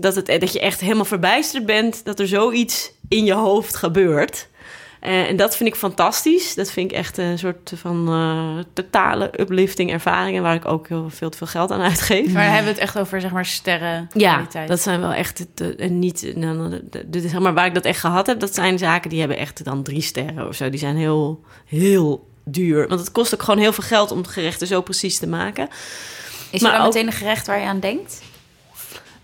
Dat, 0.00 0.14
het, 0.14 0.26
dat 0.26 0.52
je 0.52 0.60
echt 0.60 0.80
helemaal 0.80 1.04
verbijsterd 1.04 1.66
bent 1.66 2.04
dat 2.04 2.20
er 2.20 2.28
zoiets 2.28 2.90
in 3.08 3.24
je 3.24 3.32
hoofd 3.34 3.76
gebeurt. 3.76 4.48
Eh, 5.00 5.28
en 5.28 5.36
dat 5.36 5.56
vind 5.56 5.68
ik 5.68 5.74
fantastisch. 5.74 6.54
Dat 6.54 6.70
vind 6.70 6.90
ik 6.90 6.96
echt 6.96 7.18
een 7.18 7.38
soort 7.38 7.72
van 7.76 8.08
eh, 8.08 8.64
totale 8.72 9.30
uplifting 9.40 9.90
ervaringen... 9.92 10.42
waar 10.42 10.54
ik 10.54 10.64
ook 10.66 10.88
heel 10.88 11.10
veel 11.10 11.30
te 11.30 11.36
veel 11.36 11.46
geld 11.46 11.70
aan 11.70 11.80
uitgeef. 11.80 12.32
Maar 12.32 12.44
hebben 12.44 12.64
we 12.64 12.70
het 12.70 12.78
echt 12.78 12.98
over, 12.98 13.20
zeg 13.20 13.30
maar, 13.30 13.46
sterren 13.46 14.08
Ja, 14.14 14.46
dat 14.66 14.80
zijn 14.80 15.00
wel 15.00 15.12
echt... 15.12 15.46
En 15.78 15.98
niet, 15.98 16.32
nou, 16.34 16.70
de, 16.70 16.84
de, 16.90 17.10
de- 17.10 17.28
zeg 17.28 17.40
maar, 17.40 17.54
waar 17.54 17.66
ik 17.66 17.74
dat 17.74 17.84
echt 17.84 18.00
gehad 18.00 18.26
heb... 18.26 18.40
dat 18.40 18.54
zijn 18.54 18.78
zaken 18.78 19.10
die 19.10 19.18
hebben 19.18 19.38
echt 19.38 19.64
dan 19.64 19.82
drie 19.82 20.02
sterren 20.02 20.48
of 20.48 20.54
zo. 20.54 20.70
Die 20.70 20.78
zijn 20.80 20.96
heel, 20.96 21.40
heel 21.66 22.26
duur. 22.44 22.88
Want 22.88 23.00
het 23.00 23.12
kost 23.12 23.34
ook 23.34 23.42
gewoon 23.42 23.60
heel 23.60 23.72
veel 23.72 23.84
geld 23.84 24.10
om 24.10 24.26
gerechten 24.26 24.66
zo 24.66 24.80
precies 24.82 25.18
te 25.18 25.26
maken. 25.26 25.68
Is 26.50 26.60
Maar 26.60 26.70
er 26.72 26.76
dan 26.78 26.86
ook- 26.86 26.92
meteen 26.92 27.06
een 27.10 27.16
gerecht 27.16 27.46
waar 27.46 27.60
je 27.60 27.66
aan 27.66 27.80
denkt? 27.80 28.22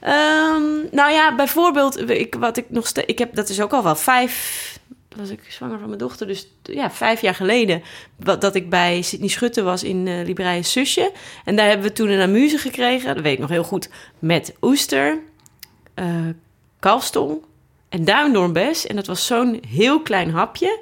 Ehm, 0.04 0.62
nou 0.90 1.12
ja, 1.12 1.34
bijvoorbeeld, 1.34 2.10
ik, 2.10 2.34
wat 2.34 2.56
ik 2.56 2.64
nog 2.68 2.90
ik 2.90 3.18
heb, 3.18 3.34
dat 3.34 3.48
is 3.48 3.60
ook 3.60 3.72
al 3.72 3.82
wel 3.82 3.96
vijf, 3.96 4.78
was 5.16 5.30
ik 5.30 5.40
zwanger 5.48 5.78
van 5.78 5.86
mijn 5.86 5.98
dochter, 5.98 6.26
dus 6.26 6.48
ja, 6.62 6.90
vijf 6.90 7.20
jaar 7.20 7.34
geleden, 7.34 7.82
wat, 8.16 8.40
dat 8.40 8.54
ik 8.54 8.70
bij 8.70 9.02
Sydney 9.02 9.28
Schutte 9.28 9.62
was 9.62 9.82
in 9.82 10.22
Libreie 10.24 10.62
Susje. 10.62 11.12
En 11.44 11.56
daar 11.56 11.66
hebben 11.66 11.86
we 11.86 11.92
toen 11.92 12.08
een 12.08 12.20
amuse 12.20 12.58
gekregen, 12.58 13.14
dat 13.14 13.22
weet 13.22 13.32
ik 13.32 13.38
nog 13.38 13.50
heel 13.50 13.64
goed, 13.64 13.88
met 14.18 14.54
oester, 14.60 15.18
eh 15.94 16.28
kalfstong 16.84 17.42
en 17.88 18.04
duindoornbes. 18.04 18.86
En 18.86 18.96
dat 18.96 19.06
was 19.06 19.26
zo'n 19.26 19.62
heel 19.68 20.02
klein 20.02 20.30
hapje. 20.30 20.78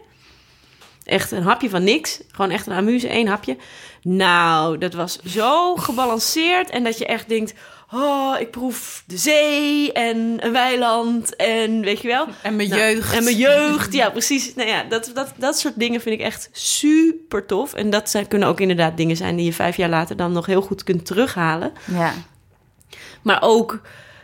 Echt 1.05 1.31
een 1.31 1.43
hapje 1.43 1.71
van 1.71 1.85
niks. 1.85 2.21
Gewoon 2.31 2.51
echt 2.51 2.67
een 2.67 2.73
amuse, 2.73 3.09
één 3.09 3.27
hapje. 3.27 3.57
Nou, 4.03 4.79
dat 4.79 4.95
was 4.95 5.19
zo 5.23 5.77
gebalanceerd. 5.77 6.71
En 6.71 6.85
dat 6.85 6.99
je 6.99 7.07
echt 7.07 7.29
denkt... 7.29 7.55
Oh, 7.95 8.37
ik 8.41 8.51
proef 8.51 9.03
de 9.07 9.17
zee 9.17 9.93
en 9.93 10.37
een 10.45 10.53
weiland 10.53 11.37
en 11.37 11.81
weet 11.81 12.01
je 12.01 12.09
wel. 12.09 12.27
En 12.43 12.57
mijn 12.57 12.69
Nou, 12.69 12.81
jeugd. 12.81 13.15
En 13.15 13.25
mijn 13.25 13.37
jeugd, 13.37 13.93
ja, 13.93 14.11
precies. 14.11 14.55
Nou 14.55 14.69
ja, 14.69 14.85
dat, 14.85 15.11
dat, 15.15 15.33
dat 15.37 15.59
soort 15.59 15.79
dingen 15.79 16.01
vind 16.01 16.21
ik 16.21 16.27
echt 16.27 16.49
super 16.53 17.47
tof. 17.47 17.75
En 17.75 17.91
dat 17.91 18.11
zijn, 18.11 18.29
kunnen 18.29 18.49
ook 18.49 18.61
inderdaad 18.61 18.97
dingen 18.97 19.17
zijn 19.17 19.37
die 19.37 19.45
je 19.45 19.53
vijf 19.53 19.77
jaar 19.77 19.89
later 19.89 20.17
dan 20.17 20.33
nog 20.33 20.47
heel 20.47 20.63
goed 20.63 20.85
kunt 20.85 21.07
terughalen. 21.07 21.73
Ja. 21.85 22.13
Maar 23.23 23.43
ook 23.43 23.81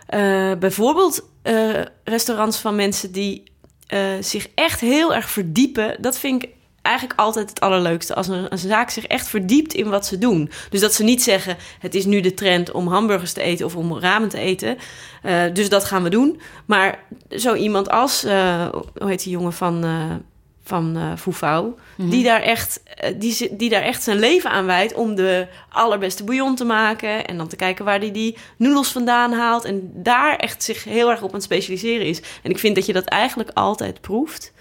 eh, 0.07 0.52
bijvoorbeeld 0.59 1.28
eh, 1.42 1.83
restaurants 2.04 2.59
van 2.59 2.76
mensen 2.76 3.12
die 3.12 3.42
eh, 3.87 4.00
zich 4.20 4.48
echt 4.54 4.81
heel 4.81 5.14
erg 5.14 5.31
verdiepen. 5.31 5.96
Dat 6.00 6.18
vind 6.18 6.42
ik 6.42 6.50
eigenlijk 6.88 7.20
altijd 7.20 7.48
het 7.48 7.61
allerleukste. 7.61 8.14
Als 8.14 8.29
een, 8.29 8.46
een 8.48 8.59
zaak 8.59 8.90
zich 8.90 9.07
echt 9.07 9.29
verdiept 9.29 9.74
in 9.74 9.88
wat 9.88 10.07
ze 10.07 10.18
doen. 10.18 10.51
Dus 10.70 10.81
dat 10.81 10.94
ze 10.94 11.03
niet 11.05 11.22
zeggen: 11.22 11.57
het 11.79 11.94
is 11.94 12.05
nu 12.05 12.20
de 12.20 12.35
trend 12.35 12.70
om 12.70 12.88
hamburgers 12.88 13.33
te 13.33 13.42
eten 13.42 13.66
of 13.66 13.77
om 13.77 13.98
ramen 13.98 14.29
te 14.29 14.38
eten. 14.38 14.79
Eh, 15.22 15.42
dus 15.53 15.68
dat 15.68 15.85
gaan 15.85 16.03
we 16.03 16.11
doen. 16.11 16.40
Maar 16.66 17.05
zo 17.31 17.55
iemand 17.55 17.90
als, 17.90 18.24
eh, 18.24 18.68
hoe 18.98 19.09
heet 19.09 19.22
die 19.22 19.33
jongen 19.33 19.53
van. 19.53 19.85
eh 19.85 20.14
van 20.62 21.18
Foufou, 21.18 21.72
die, 21.96 22.24
daar 22.24 22.40
echt, 22.40 22.83
die, 23.16 23.57
die 23.57 23.70
daar 23.70 23.83
echt 23.83 24.03
zijn 24.03 24.18
leven 24.18 24.51
aan 24.51 24.66
wijdt 24.66 24.94
om 24.94 25.14
de 25.14 25.46
allerbeste 25.70 26.24
bouillon 26.24 26.55
te 26.55 26.64
maken. 26.64 27.27
En 27.27 27.37
dan 27.37 27.48
te 27.48 27.57
kijken 27.57 27.85
waar 27.85 27.98
hij 27.98 28.12
die 28.12 28.37
noedels 28.57 28.92
vandaan 28.92 29.33
haalt. 29.33 29.64
En 29.64 29.90
daar 29.94 30.37
echt 30.37 30.62
zich 30.62 30.85
heel 30.85 31.11
erg 31.11 31.22
op 31.22 31.29
aan 31.29 31.35
het 31.35 31.42
specialiseren 31.42 32.07
is. 32.07 32.22
En 32.42 32.51
ik 32.51 32.59
vind 32.59 32.74
dat 32.74 32.87
je 32.87 32.92
dat 32.92 33.05
eigenlijk 33.05 33.51
altijd 33.55 34.01
proeft. 34.01 34.53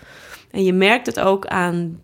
En 0.52 0.64
je 0.64 0.74
merkt 0.74 1.06
het 1.06 1.20
ook 1.20 1.48
aan, 1.48 2.02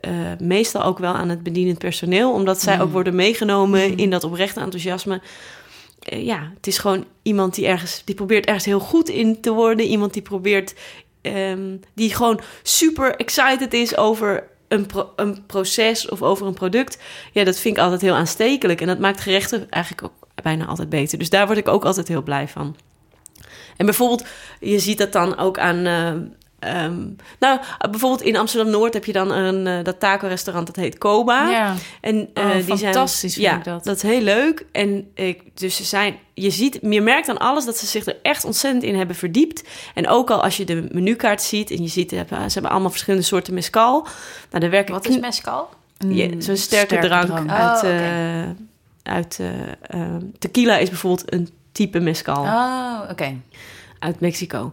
eh, 0.00 0.10
meestal 0.38 0.82
ook 0.82 0.98
wel 0.98 1.12
aan 1.14 1.28
het 1.28 1.42
bedienend 1.42 1.78
personeel, 1.78 2.32
omdat 2.32 2.60
zij 2.60 2.80
ook 2.80 2.92
worden 2.92 3.14
meegenomen 3.14 3.96
in 3.96 4.10
dat 4.10 4.24
oprechte 4.24 4.60
enthousiasme. 4.60 5.20
Eh, 6.00 6.24
ja, 6.24 6.50
het 6.54 6.66
is 6.66 6.78
gewoon 6.78 7.04
iemand 7.22 7.54
die 7.54 7.66
ergens, 7.66 8.02
die 8.04 8.14
probeert 8.14 8.46
ergens 8.46 8.64
heel 8.64 8.80
goed 8.80 9.08
in 9.08 9.40
te 9.40 9.52
worden. 9.52 9.86
Iemand 9.86 10.12
die 10.12 10.22
probeert, 10.22 10.74
ehm, 11.22 11.76
die 11.94 12.14
gewoon 12.14 12.40
super 12.62 13.16
excited 13.16 13.74
is 13.74 13.96
over 13.96 14.48
een, 14.68 14.86
pro- 14.86 15.12
een 15.16 15.46
proces 15.46 16.08
of 16.08 16.22
over 16.22 16.46
een 16.46 16.54
product. 16.54 16.98
Ja, 17.32 17.44
dat 17.44 17.58
vind 17.58 17.76
ik 17.76 17.82
altijd 17.82 18.00
heel 18.00 18.14
aanstekelijk. 18.14 18.80
En 18.80 18.86
dat 18.86 18.98
maakt 18.98 19.20
gerechten 19.20 19.70
eigenlijk 19.70 20.04
ook 20.04 20.28
bijna 20.42 20.66
altijd 20.66 20.88
beter. 20.88 21.18
Dus 21.18 21.30
daar 21.30 21.46
word 21.46 21.58
ik 21.58 21.68
ook 21.68 21.84
altijd 21.84 22.08
heel 22.08 22.22
blij 22.22 22.48
van. 22.48 22.76
En 23.76 23.86
bijvoorbeeld, 23.86 24.24
je 24.60 24.78
ziet 24.78 24.98
dat 24.98 25.12
dan 25.12 25.38
ook 25.38 25.58
aan. 25.58 25.86
eh, 25.86 26.12
ehm, 26.60 26.98
nou, 27.38 27.60
bijvoorbeeld 27.90 28.22
in 28.22 28.36
Amsterdam 28.36 28.70
Noord 28.72 28.94
heb 28.94 29.04
je 29.04 29.12
dan 29.12 29.30
een 29.32 29.66
eh, 29.66 29.84
dat 29.84 30.00
taco-restaurant 30.00 30.66
dat 30.66 30.76
heet 30.76 30.98
Koba. 30.98 31.48
Ja. 31.50 31.74
En 32.00 32.28
eh, 32.34 32.44
Oh, 32.44 32.52
die 32.54 32.62
zijn, 32.64 32.78
fantastisch 32.78 33.34
vind 33.34 33.46
ja, 33.46 33.56
ik 33.56 33.64
dat. 33.64 33.84
dat 33.84 33.96
is 33.96 34.02
heel 34.02 34.20
leuk. 34.20 34.66
En 34.72 35.10
ik, 35.14 35.42
dus 35.54 35.76
ze 35.76 35.84
zijn, 35.84 36.16
je 36.34 36.50
ziet, 36.50 36.78
je 36.82 37.00
merkt 37.00 37.28
aan 37.28 37.38
alles 37.38 37.64
dat 37.64 37.76
ze 37.78 37.86
zich 37.86 38.06
er 38.06 38.16
echt 38.22 38.44
ontzettend 38.44 38.82
in 38.84 38.94
hebben 38.96 39.16
verdiept. 39.16 39.62
En 39.94 40.08
ook 40.08 40.30
al 40.30 40.42
als 40.42 40.56
je 40.56 40.64
de 40.64 40.88
menukaart 40.92 41.42
ziet 41.42 41.70
en 41.70 41.82
je 41.82 41.88
ziet, 41.88 42.10
ze 42.10 42.16
hebben, 42.16 42.38
ze 42.38 42.52
hebben 42.52 42.70
allemaal 42.70 42.90
verschillende 42.90 43.26
soorten 43.26 43.54
mescal. 43.54 44.02
Nou, 44.50 44.60
daar 44.60 44.70
werken 44.70 44.94
Wat 44.94 45.08
is 45.08 45.18
mescal? 45.20 45.68
ja, 46.08 46.28
zo'n 46.38 46.56
sterke, 46.56 46.98
drank, 46.98 47.30
Oh, 47.30 47.46
uit, 47.54 47.78
oké. 47.78 47.88
eh, 47.88 48.48
uit 49.12 49.38
eh, 49.40 49.48
eh, 49.82 50.14
tequila 50.38 50.76
is 50.76 50.88
bijvoorbeeld 50.88 51.32
een 51.32 51.48
type 51.72 52.00
mescal 52.00 52.42
Oh, 52.42 53.00
oké. 53.10 53.36
uit 53.98 54.20
Mexico. 54.20 54.72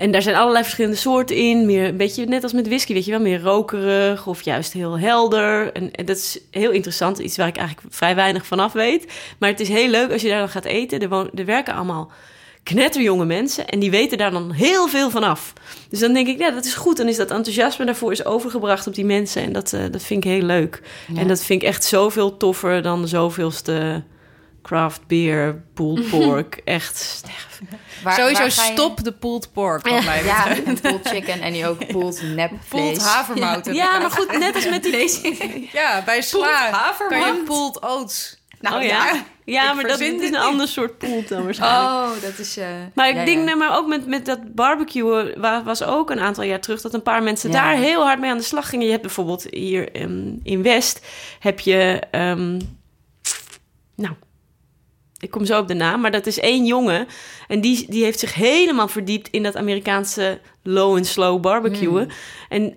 En 0.00 0.10
daar 0.10 0.22
zijn 0.22 0.36
allerlei 0.36 0.64
verschillende 0.64 0.96
soorten 0.96 1.36
in. 1.36 1.66
Meer, 1.66 1.84
een 1.84 1.96
beetje 1.96 2.24
net 2.24 2.42
als 2.42 2.52
met 2.52 2.66
whisky, 2.66 2.92
weet 2.92 3.04
je 3.04 3.10
wel. 3.10 3.20
Meer 3.20 3.40
rokerig 3.40 4.26
of 4.26 4.42
juist 4.42 4.72
heel 4.72 4.98
helder. 4.98 5.72
En, 5.72 5.90
en 5.90 6.04
dat 6.04 6.16
is 6.16 6.38
heel 6.50 6.70
interessant. 6.70 7.18
Iets 7.18 7.36
waar 7.36 7.48
ik 7.48 7.56
eigenlijk 7.56 7.94
vrij 7.94 8.14
weinig 8.14 8.46
vanaf 8.46 8.72
weet. 8.72 9.12
Maar 9.38 9.48
het 9.48 9.60
is 9.60 9.68
heel 9.68 9.88
leuk 9.88 10.12
als 10.12 10.22
je 10.22 10.28
daar 10.28 10.38
dan 10.38 10.48
gaat 10.48 10.64
eten. 10.64 11.00
Er, 11.00 11.30
er 11.34 11.44
werken 11.44 11.74
allemaal 11.74 12.10
knetterjonge 12.62 13.24
mensen. 13.24 13.68
En 13.68 13.78
die 13.78 13.90
weten 13.90 14.18
daar 14.18 14.30
dan 14.30 14.52
heel 14.52 14.88
veel 14.88 15.10
van 15.10 15.22
af. 15.22 15.52
Dus 15.90 16.00
dan 16.00 16.12
denk 16.12 16.26
ik, 16.26 16.38
ja, 16.38 16.50
dat 16.50 16.64
is 16.64 16.74
goed. 16.74 16.96
Dan 16.96 17.08
is 17.08 17.16
dat 17.16 17.30
enthousiasme 17.30 17.84
daarvoor 17.84 18.12
is 18.12 18.24
overgebracht 18.24 18.86
op 18.86 18.94
die 18.94 19.04
mensen. 19.04 19.42
En 19.42 19.52
dat, 19.52 19.72
eh, 19.72 19.80
dat 19.90 20.02
vind 20.02 20.24
ik 20.24 20.30
heel 20.30 20.42
leuk. 20.42 20.82
Ja. 21.12 21.20
En 21.20 21.28
dat 21.28 21.44
vind 21.44 21.62
ik 21.62 21.68
echt 21.68 21.84
zoveel 21.84 22.36
toffer 22.36 22.82
dan 22.82 23.00
de 23.00 23.08
zoveelste 23.08 24.02
craft 24.62 25.06
beer, 25.06 25.62
pulled 25.74 26.08
pork. 26.10 26.60
Echt. 26.64 27.22
Waar- 28.02 28.14
Sowieso 28.14 28.40
waar 28.40 28.50
ga 28.50 28.64
je- 28.66 28.72
stop 28.72 29.04
de 29.04 29.12
pulled 29.12 29.52
pork, 29.52 29.84
mij 30.04 30.24
Ja, 30.24 30.46
pulled 30.82 31.08
chicken 31.08 31.40
en 31.40 31.52
die 31.52 31.66
ook 31.66 31.86
pulled 31.92 32.22
nep 32.22 32.50
Pulled 32.68 33.02
havermout. 33.12 33.66
Ja, 33.72 33.98
maar 33.98 34.10
goed, 34.10 34.38
net 34.38 34.54
als 34.54 34.68
met 34.68 34.82
die... 34.82 35.68
Ja, 35.72 36.02
bij 36.04 36.22
sla 36.22 36.70
havermout? 36.70 37.22
kan 37.22 37.34
je 37.36 37.42
pulled 37.42 37.82
oats. 37.82 38.38
Nou 38.60 38.76
Oh 38.76 38.82
ja? 38.82 39.24
Ja, 39.44 39.68
Ik 39.68 39.74
maar 39.74 39.84
dat 39.86 40.00
is 40.00 40.08
een 40.08 40.16
niet. 40.20 40.36
ander 40.36 40.68
soort 40.68 40.98
pulled 40.98 41.28
dan 41.28 41.44
waarschijnlijk. 41.44 41.84
Oh, 42.16 42.22
dat 42.22 42.38
is... 42.38 42.56
eh, 42.56 42.66
Maar 42.94 43.08
ik 43.08 43.14
ja, 43.14 43.24
denk, 43.24 43.38
ja. 43.38 43.44
nee, 43.44 43.54
maar 43.54 43.76
ook 43.76 43.86
met, 43.86 44.06
met 44.06 44.26
dat 44.26 44.54
barbecuen 44.54 45.40
wa- 45.40 45.62
was 45.62 45.82
ook 45.82 46.10
een 46.10 46.20
aantal 46.20 46.44
jaar 46.44 46.60
terug 46.60 46.80
dat 46.80 46.94
een 46.94 47.02
paar 47.02 47.22
mensen 47.22 47.50
Ja. 47.50 47.62
daar 47.62 47.74
heel 47.76 48.02
hard 48.02 48.18
mee 48.20 48.30
aan 48.30 48.36
de 48.36 48.42
slag 48.42 48.68
gingen. 48.68 48.84
Je 48.84 48.90
hebt 48.90 49.02
bijvoorbeeld 49.02 49.46
hier 49.50 49.92
ehm, 49.92 50.32
in 50.42 50.62
West 50.62 51.06
heb 51.38 51.60
je, 51.60 52.02
ehm, 52.10 52.60
nou, 53.96 54.14
ik 55.20 55.30
kom 55.30 55.44
zo 55.44 55.58
op 55.58 55.68
de 55.68 55.74
naam, 55.74 56.00
maar 56.00 56.10
dat 56.10 56.26
is 56.26 56.40
één 56.40 56.66
jongen 56.66 57.06
en 57.48 57.60
die, 57.60 57.86
die 57.88 58.04
heeft 58.04 58.18
zich 58.18 58.34
helemaal 58.34 58.88
verdiept 58.88 59.28
in 59.30 59.42
dat 59.42 59.56
Amerikaanse 59.56 60.40
low 60.62 60.96
and 60.96 61.06
slow 61.06 61.40
barbecuen. 61.40 62.08
En 62.48 62.74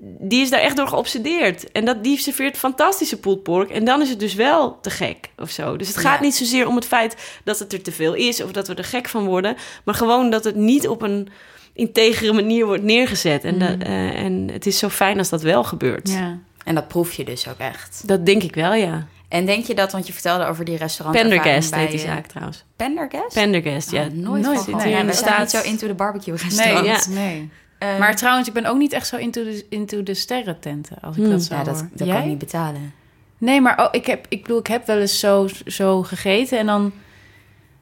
die 0.00 0.40
is 0.40 0.50
daar 0.50 0.60
echt 0.60 0.76
door 0.76 0.88
geobsedeerd. 0.88 1.72
En 1.72 1.84
dat, 1.84 2.04
die 2.04 2.18
serveert 2.18 2.56
fantastische 2.56 3.18
pulled 3.20 3.42
pork. 3.42 3.70
En 3.70 3.84
dan 3.84 4.02
is 4.02 4.08
het 4.08 4.20
dus 4.20 4.34
wel 4.34 4.80
te 4.80 4.90
gek 4.90 5.30
of 5.38 5.50
zo. 5.50 5.76
Dus 5.76 5.88
het 5.88 5.96
gaat 5.96 6.18
Ja. 6.18 6.24
niet 6.24 6.34
zozeer 6.34 6.66
om 6.66 6.74
het 6.76 6.86
feit 6.86 7.40
dat 7.44 7.58
het 7.58 7.72
er 7.72 7.82
te 7.82 7.92
veel 7.92 8.14
is... 8.14 8.42
of 8.42 8.52
dat 8.52 8.68
we 8.68 8.74
er 8.74 8.84
gek 8.84 9.08
van 9.08 9.24
worden. 9.26 9.56
Maar 9.84 9.94
gewoon 9.94 10.30
dat 10.30 10.44
het 10.44 10.54
niet 10.56 10.88
op 10.88 11.02
een 11.02 11.28
integere 11.72 12.32
manier 12.32 12.66
wordt 12.66 12.82
neergezet. 12.82 13.44
En, 13.44 13.58
dat, 13.58 13.76
eh, 13.78 14.22
en 14.24 14.48
het 14.52 14.66
is 14.66 14.78
zo 14.78 14.88
fijn 14.88 15.18
als 15.18 15.28
dat 15.28 15.42
wel 15.42 15.64
gebeurt. 15.64 16.10
Ja. 16.10 16.38
En 16.64 16.74
dat 16.74 16.88
proef 16.88 17.12
je 17.12 17.24
dus 17.24 17.48
ook 17.48 17.58
echt. 17.58 18.02
Dat 18.06 18.26
denk 18.26 18.42
ik 18.42 18.54
wel, 18.54 18.74
ja. 18.74 19.06
En 19.30 19.46
denk 19.46 19.64
je 19.66 19.74
dat, 19.74 19.92
want 19.92 20.06
je 20.06 20.12
vertelde 20.12 20.44
over 20.46 20.64
die 20.64 20.76
restaurant 20.76 21.18
Pendergast 21.20 21.70
bij 21.70 21.80
heet 21.80 21.90
die 21.90 22.00
eh, 22.00 22.06
zaak 22.06 22.26
trouwens. 22.26 22.64
Pendergast? 22.76 23.34
Pendergast, 23.34 23.90
ja. 23.90 24.02
Oh, 24.02 24.12
nooit, 24.12 24.42
Nooit 24.42 24.60
van 24.60 24.76
nee, 24.76 24.88
Ja, 24.88 25.00
we 25.00 25.06
de 25.06 25.12
zijn 25.12 25.40
niet 25.40 25.48
staat- 25.48 25.50
zo 25.50 25.60
into 25.70 25.86
de 25.86 25.94
barbecue 25.94 26.34
Nee, 26.34 26.42
restaurant. 26.42 26.86
ja. 26.86 27.12
nee. 27.12 27.50
Eh, 27.78 27.98
Maar 27.98 28.16
trouwens, 28.16 28.48
ik 28.48 28.54
ben 28.54 28.66
ook 28.66 28.76
niet 28.78 28.92
echt 28.92 29.06
zo 29.06 29.16
into 29.16 29.44
de, 29.44 29.66
into 29.68 30.02
de 30.02 30.14
sterrententen, 30.14 30.96
als 31.00 31.16
ik 31.16 31.22
Hmm. 31.22 31.30
dat 31.32 31.42
zo 31.42 31.54
ja, 31.54 31.64
dat, 31.64 31.74
hoor. 31.80 31.88
dat 31.92 32.06
Jij? 32.06 32.14
kan 32.16 32.24
ik 32.24 32.30
niet 32.30 32.38
betalen. 32.38 32.92
Nee, 33.38 33.60
maar 33.60 33.80
oh, 33.84 33.88
ik, 33.90 34.06
heb, 34.06 34.26
ik 34.28 34.42
bedoel, 34.42 34.58
ik 34.58 34.66
heb 34.66 34.86
wel 34.86 34.98
eens 34.98 35.18
zo, 35.18 35.48
zo 35.66 36.02
gegeten 36.02 36.58
en 36.58 36.66
dan 36.66 36.92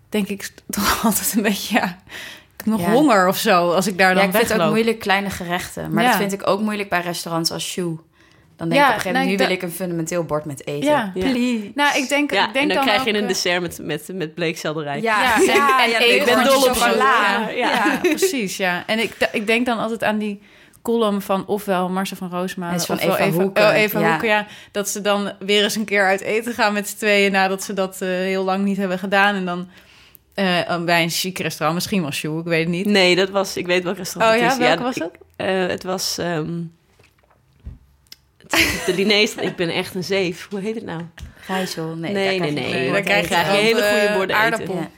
denk 0.08 0.28
ik 0.28 0.50
toch 0.70 1.00
altijd 1.04 1.34
een 1.36 1.42
beetje, 1.42 1.78
ja, 1.78 1.84
ik 1.84 2.56
heb 2.56 2.66
nog 2.66 2.80
Ja. 2.80 2.90
honger 2.90 3.28
of 3.28 3.36
zo 3.36 3.72
als 3.72 3.86
ik 3.86 3.98
daar 3.98 4.08
Ja, 4.08 4.14
dan 4.14 4.24
ik 4.24 4.34
vind 4.36 4.48
het 4.48 4.60
ook 4.60 4.68
moeilijk 4.70 4.98
kleine 4.98 5.30
gerechten. 5.30 5.92
Maar 5.92 6.02
Ja. 6.02 6.08
dat 6.08 6.18
vind 6.18 6.32
ik 6.32 6.46
ook 6.46 6.60
moeilijk 6.60 6.88
bij 6.88 7.00
restaurants 7.00 7.50
als 7.50 7.66
Shoe. 7.68 7.98
Dan 8.58 8.68
denk 8.68 8.80
Ja, 8.80 8.86
ik 8.88 8.92
op 8.92 8.96
een 8.96 9.02
gegeven 9.02 9.20
moment, 9.26 9.38
nou, 9.38 9.50
nu 9.50 9.56
wil 9.56 9.56
ik 9.56 9.62
een 9.62 9.76
fundamenteel 9.78 10.24
bord 10.24 10.44
met 10.44 10.66
eten. 10.66 10.88
Ja. 10.90 11.12
Ja. 11.14 11.30
Please. 11.30 11.70
Nou, 11.74 11.98
ik 12.02 12.08
denk, 12.08 12.30
Ja, 12.32 12.46
ik 12.46 12.52
denk 12.52 12.68
en 12.68 12.74
dan, 12.76 12.84
krijg 12.84 13.04
je 13.04 13.10
ook, 13.10 13.16
een 13.16 13.22
eh, 13.22 13.28
dessert 13.28 13.60
met, 13.60 13.78
met, 13.82 14.08
met 14.12 14.34
bleekselderij. 14.34 15.00
Ja, 15.00 15.22
Ja, 15.22 15.38
ja, 15.54 15.84
en- 15.84 15.90
ja, 15.90 15.98
en 16.00 16.14
ik 16.14 16.24
ben 16.24 16.44
dol 16.44 16.62
op 16.62 16.70
chocola. 16.76 17.48
Ja. 17.48 17.54
Ja, 17.54 17.98
precies, 18.02 18.56
ja. 18.56 18.82
En 18.86 18.98
ik, 18.98 19.16
ik 19.32 19.46
denk 19.46 19.66
dan 19.66 19.78
altijd 19.78 20.04
aan 20.04 20.18
die 20.18 20.42
column 20.82 21.20
van 21.22 21.46
ofwel 21.46 21.88
Marcel 21.88 22.16
van 22.16 22.30
En 22.32 22.38
Roosmalen... 22.38 22.80
van 22.80 22.96
ofwel 22.96 23.16
Eva 23.16 23.24
Eva, 23.24 23.42
Hoeken, 23.42 23.62
oh, 23.68 23.74
Eva 23.74 24.00
ja. 24.00 24.10
Hoeken, 24.10 24.28
ja. 24.28 24.46
Dat 24.72 24.88
ze 24.88 25.00
dan 25.00 25.32
weer 25.38 25.62
eens 25.62 25.74
een 25.76 25.84
keer 25.84 26.04
uit 26.06 26.20
eten 26.20 26.52
gaan 26.54 26.72
met 26.72 26.88
z'n 26.88 26.96
tweeën... 26.96 27.32
nadat 27.32 27.62
ze 27.62 27.72
dat 27.72 28.00
eh, 28.00 28.08
heel 28.08 28.44
lang 28.44 28.64
niet 28.64 28.76
hebben 28.76 28.98
gedaan. 28.98 29.34
En 29.34 29.44
dan 29.44 29.68
eh, 30.34 30.84
bij 30.84 31.02
een 31.02 31.10
chic 31.10 31.38
restaurant, 31.38 31.74
misschien 31.74 32.02
wel 32.02 32.12
Sjoe, 32.12 32.38
ik 32.40 32.44
weet 32.46 32.60
het 32.60 32.68
niet. 32.68 32.86
Nee, 32.86 33.16
dat 33.16 33.30
was... 33.30 33.56
Ik 33.56 33.66
weet 33.66 33.82
welk 33.84 33.96
restaurant 33.96 34.34
Oh 34.36 34.40
het 34.42 34.50
ja, 34.56 34.58
is. 34.62 34.66
welke 34.68 34.82
was 34.82 34.96
ik- 34.96 35.02
het? 35.02 35.12
eh, 35.36 35.66
het 35.66 35.82
was... 35.82 36.18
ehm, 36.18 36.50
de 38.86 38.92
Linnaeus... 38.94 39.34
ik 39.34 39.56
ben 39.56 39.68
echt 39.68 39.94
een 39.94 40.04
zeef. 40.04 40.46
Hoe 40.50 40.60
heet 40.60 40.74
het 40.74 40.84
nou? 40.84 41.00
Gijzel. 41.40 41.86
Nee, 41.86 42.12
Nee, 42.12 42.12
daar 42.12 42.22
nee, 42.24 42.36
krijg 42.52 42.68
je 42.70 42.74
nee. 42.78 42.90
Nee, 42.90 43.02
krijg 43.02 43.28
je 43.28 43.34
eten. 43.36 43.54
je 43.54 43.60
hele 43.60 43.74
goede 43.82 43.86
eh, 44.06 44.16
borden 44.16 44.36
eten. 44.36 44.44
aardappel. 44.52 44.74
Ja. 44.76 44.88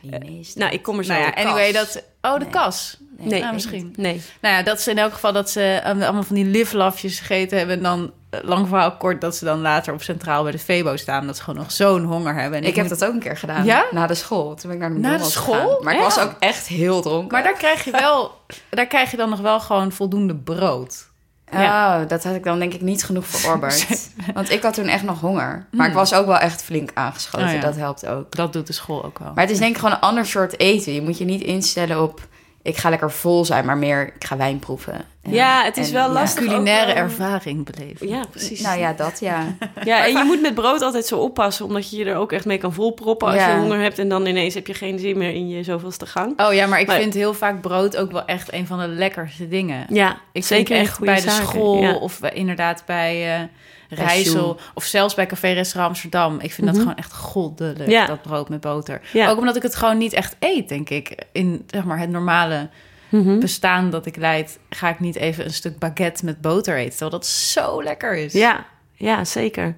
Linnaeus. 0.00 0.54
Nou, 0.54 0.72
ik 0.72 0.82
kom 0.82 0.98
er 0.98 1.04
zo 1.04 1.12
Nou 1.12 1.24
ja, 1.24 1.30
anyway, 1.44 1.72
dat... 1.72 2.04
Oh, 2.22 2.32
de 2.34 2.38
Nee. 2.38 2.48
kas. 2.48 2.96
Nee, 3.18 3.44
Ah, 3.44 3.52
misschien. 3.52 3.92
Nee. 3.96 4.20
Nou 4.40 4.54
ja, 4.54 4.62
dat 4.62 4.80
ze 4.80 4.90
in 4.90 4.98
elk 4.98 5.12
geval 5.12 5.32
dat 5.32 5.50
ze 5.50 5.62
eh, 5.84 5.90
allemaal 6.04 6.22
van 6.22 6.34
die 6.36 6.44
live-lafjes 6.44 7.18
gegeten 7.18 7.58
hebben. 7.58 7.76
En 7.76 7.82
dan, 7.82 8.12
eh, 8.30 8.40
lang 8.42 8.68
verhaal 8.68 8.96
kort, 8.96 9.20
dat 9.20 9.36
ze 9.36 9.44
dan 9.44 9.60
later 9.60 9.92
op 9.92 10.02
Centraal 10.02 10.42
bij 10.42 10.52
de 10.52 10.58
Febo 10.58 10.96
staan. 10.96 11.26
Dat 11.26 11.36
ze 11.36 11.42
gewoon 11.42 11.60
nog 11.60 11.72
zo'n 11.72 12.04
honger 12.04 12.34
hebben. 12.34 12.58
En 12.58 12.64
Ik 12.66 12.74
heb 12.76 12.88
moet- 12.88 12.98
dat 12.98 13.08
ook 13.08 13.14
een 13.14 13.20
keer 13.20 13.36
gedaan. 13.36 13.64
Ja? 13.64 13.84
Na 13.90 14.06
de 14.06 14.14
school. 14.14 14.54
Toen 14.54 14.70
ben 14.70 14.72
ik 14.72 14.78
naar 14.78 14.92
de 14.94 14.98
Na 15.08 15.16
de 15.16 15.24
school? 15.30 15.54
gegaan. 15.54 15.84
Maar 15.84 15.94
ik 15.94 16.00
was 16.00 16.18
ook 16.18 16.34
echt 16.38 16.66
heel 16.66 17.02
dronken. 17.02 17.32
Maar 17.32 17.42
daar 17.42 17.56
krijg 17.56 17.84
je 17.84 17.90
wel, 17.90 18.34
daar 18.70 18.86
krijg 18.86 19.10
je 19.10 19.16
dan 19.16 19.30
nog 19.30 19.40
wel 19.40 19.60
gewoon 19.60 19.92
voldoende 19.92 20.36
brood. 20.36 21.10
Oh, 21.54 22.08
dat 22.08 22.24
had 22.24 22.34
ik 22.34 22.44
dan 22.44 22.58
denk 22.58 22.74
ik 22.74 22.80
niet 22.80 23.04
genoeg 23.04 23.26
verorberd. 23.26 23.86
Want 24.34 24.50
ik 24.50 24.62
had 24.62 24.74
toen 24.74 24.86
echt 24.86 25.02
nog 25.02 25.20
honger. 25.20 25.66
Maar 25.70 25.88
ik 25.88 25.94
was 25.94 26.14
ook 26.14 26.26
wel 26.26 26.38
echt 26.38 26.62
flink 26.62 26.90
aangeschoten. 26.94 27.48
Oh 27.48 27.54
ja. 27.54 27.60
Dat 27.60 27.76
helpt 27.76 28.06
ook. 28.06 28.36
Dat 28.36 28.52
doet 28.52 28.66
de 28.66 28.72
school 28.72 29.04
ook 29.04 29.18
wel. 29.18 29.32
Maar 29.34 29.44
het 29.44 29.52
is 29.52 29.58
denk 29.58 29.70
ik 29.70 29.80
gewoon 29.80 29.94
een 29.94 30.00
ander 30.00 30.26
soort 30.26 30.58
eten. 30.58 30.92
Je 30.92 31.02
moet 31.02 31.18
je 31.18 31.24
niet 31.24 31.42
instellen 31.42 32.02
op... 32.02 32.30
Ik 32.62 32.76
ga 32.76 32.88
lekker 32.90 33.10
vol 33.10 33.44
zijn, 33.44 33.64
maar 33.64 33.76
meer... 33.76 34.06
Ik 34.16 34.24
ga 34.24 34.36
wijn 34.36 34.58
proeven. 34.58 34.94
En- 35.22 35.32
Ja, 35.32 35.64
het 35.64 35.76
is 35.76 35.86
en- 35.88 35.92
wel 35.94 36.06
ja. 36.06 36.12
lastig. 36.12 36.44
Culinaire 36.44 36.86
wel- 36.94 37.02
ervaring 37.02 37.70
beleven. 37.70 38.08
Ja, 38.08 38.24
precies. 38.30 38.60
Nou 38.60 38.78
ja, 38.78 38.92
dat 38.92 39.20
ja. 39.20 39.44
Ja, 39.84 40.04
en 40.06 40.12
je 40.12 40.24
moet 40.24 40.40
met 40.40 40.54
brood 40.54 40.82
altijd 40.82 41.06
zo 41.06 41.18
oppassen, 41.18 41.64
omdat 41.64 41.90
je 41.90 41.96
je 41.96 42.04
er 42.04 42.16
ook 42.16 42.32
echt 42.32 42.44
mee 42.44 42.58
kan 42.58 42.72
volproppen 42.72 43.26
als 43.28 43.36
Ja. 43.36 43.48
je 43.54 43.60
honger 43.60 43.80
hebt. 43.80 43.98
En 43.98 44.08
dan 44.08 44.26
ineens 44.26 44.54
heb 44.54 44.66
je 44.66 44.74
geen 44.74 44.98
zin 44.98 45.18
meer 45.18 45.30
in 45.34 45.48
je 45.48 45.62
zoveelste 45.62 46.06
gang. 46.06 46.40
Oh 46.40 46.52
ja, 46.54 46.66
maar 46.66 46.80
ik 46.80 46.86
Maar- 46.86 46.98
vind 47.00 47.14
heel 47.14 47.34
vaak 47.34 47.60
brood 47.60 47.96
ook 47.96 48.12
wel 48.12 48.24
echt 48.24 48.52
een 48.52 48.66
van 48.66 48.78
de 48.78 48.88
lekkerste 48.88 49.48
dingen. 49.48 49.86
Ja, 49.88 50.16
Ik 50.32 50.44
zeker 50.44 50.76
echt 50.76 51.00
bij 51.00 51.20
de 51.20 51.30
school 51.30 51.94
of 51.98 52.20
bij- 52.20 52.32
inderdaad 52.32 52.82
bij 52.86 53.34
eh 53.34 53.38
Bij 53.38 53.48
Rijssel 53.94 54.58
of 54.74 54.84
zelfs 54.84 55.14
bij 55.14 55.26
Café 55.26 55.48
Restaurant 55.52 55.88
Amsterdam. 55.94 56.40
Ik 56.40 56.52
vind 56.52 56.66
dat 56.66 56.76
Mhm. 56.76 56.82
gewoon 56.84 56.98
echt 56.98 57.12
goddelijk, 57.12 57.90
Ja. 57.90 58.06
dat 58.06 58.22
brood 58.22 58.48
met 58.48 58.60
boter. 58.60 59.00
Ja. 59.12 59.28
Ook 59.28 59.38
omdat 59.38 59.56
ik 59.56 59.62
het 59.62 59.74
gewoon 59.76 59.98
niet 59.98 60.12
echt 60.12 60.36
eet, 60.38 60.68
denk 60.68 60.90
ik. 60.90 61.14
In 61.32 61.64
zeg 61.66 61.84
maar, 61.84 61.98
het 61.98 62.10
normale 62.10 62.68
Mhm. 63.08 63.38
bestaan 63.38 63.90
dat 63.90 64.06
ik 64.06 64.16
leid, 64.16 64.58
ga 64.70 64.88
ik 64.88 65.00
niet 65.00 65.16
even 65.16 65.44
een 65.44 65.52
stuk 65.52 65.78
baguette 65.78 66.24
met 66.24 66.40
boter 66.40 66.76
eten. 66.76 66.90
Terwijl 66.90 67.10
dat 67.10 67.26
zo 67.26 67.82
lekker 67.82 68.16
is. 68.16 68.32
Ja, 68.32 68.66
ja, 68.94 69.24
zeker. 69.24 69.76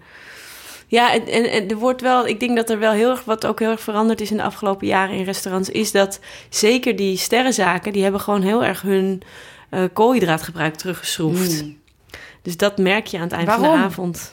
Ja, 0.87 1.13
en, 1.13 1.27
en, 1.27 1.51
en 1.51 1.69
er 1.69 1.77
wordt 1.77 2.01
wel, 2.01 2.27
ik 2.27 2.41
denk 2.41 2.57
dat 2.57 2.71
er 2.71 2.79
wel 2.79 2.93
heel 2.93 3.11
erg, 3.11 3.25
wat 3.25 3.47
ook 3.47 3.59
heel 3.59 3.71
erg 3.71 3.81
veranderd 3.81 4.21
is 4.21 4.31
in 4.31 4.37
de 4.37 4.43
afgelopen 4.43 4.87
jaren 4.87 5.17
in 5.17 5.25
restaurants, 5.25 5.69
is 5.71 5.93
dat 5.93 6.21
zeker 6.49 6.97
die 6.97 7.17
sterrenzaken, 7.17 7.93
die 7.93 8.03
hebben 8.03 8.21
gewoon 8.21 8.43
heel 8.43 8.65
erg 8.65 8.83
hun 8.83 9.23
eh, 9.71 9.83
koolhydraatgebruik 9.93 10.75
teruggeschroefd. 10.75 11.63
Mm. 11.63 11.77
Dus 12.45 12.57
dat 12.57 12.79
merk 12.79 13.07
je 13.07 13.17
aan 13.17 13.23
het 13.23 13.33
eind 13.33 13.51
van 13.51 13.63
de 13.63 13.69
avond. 13.69 14.33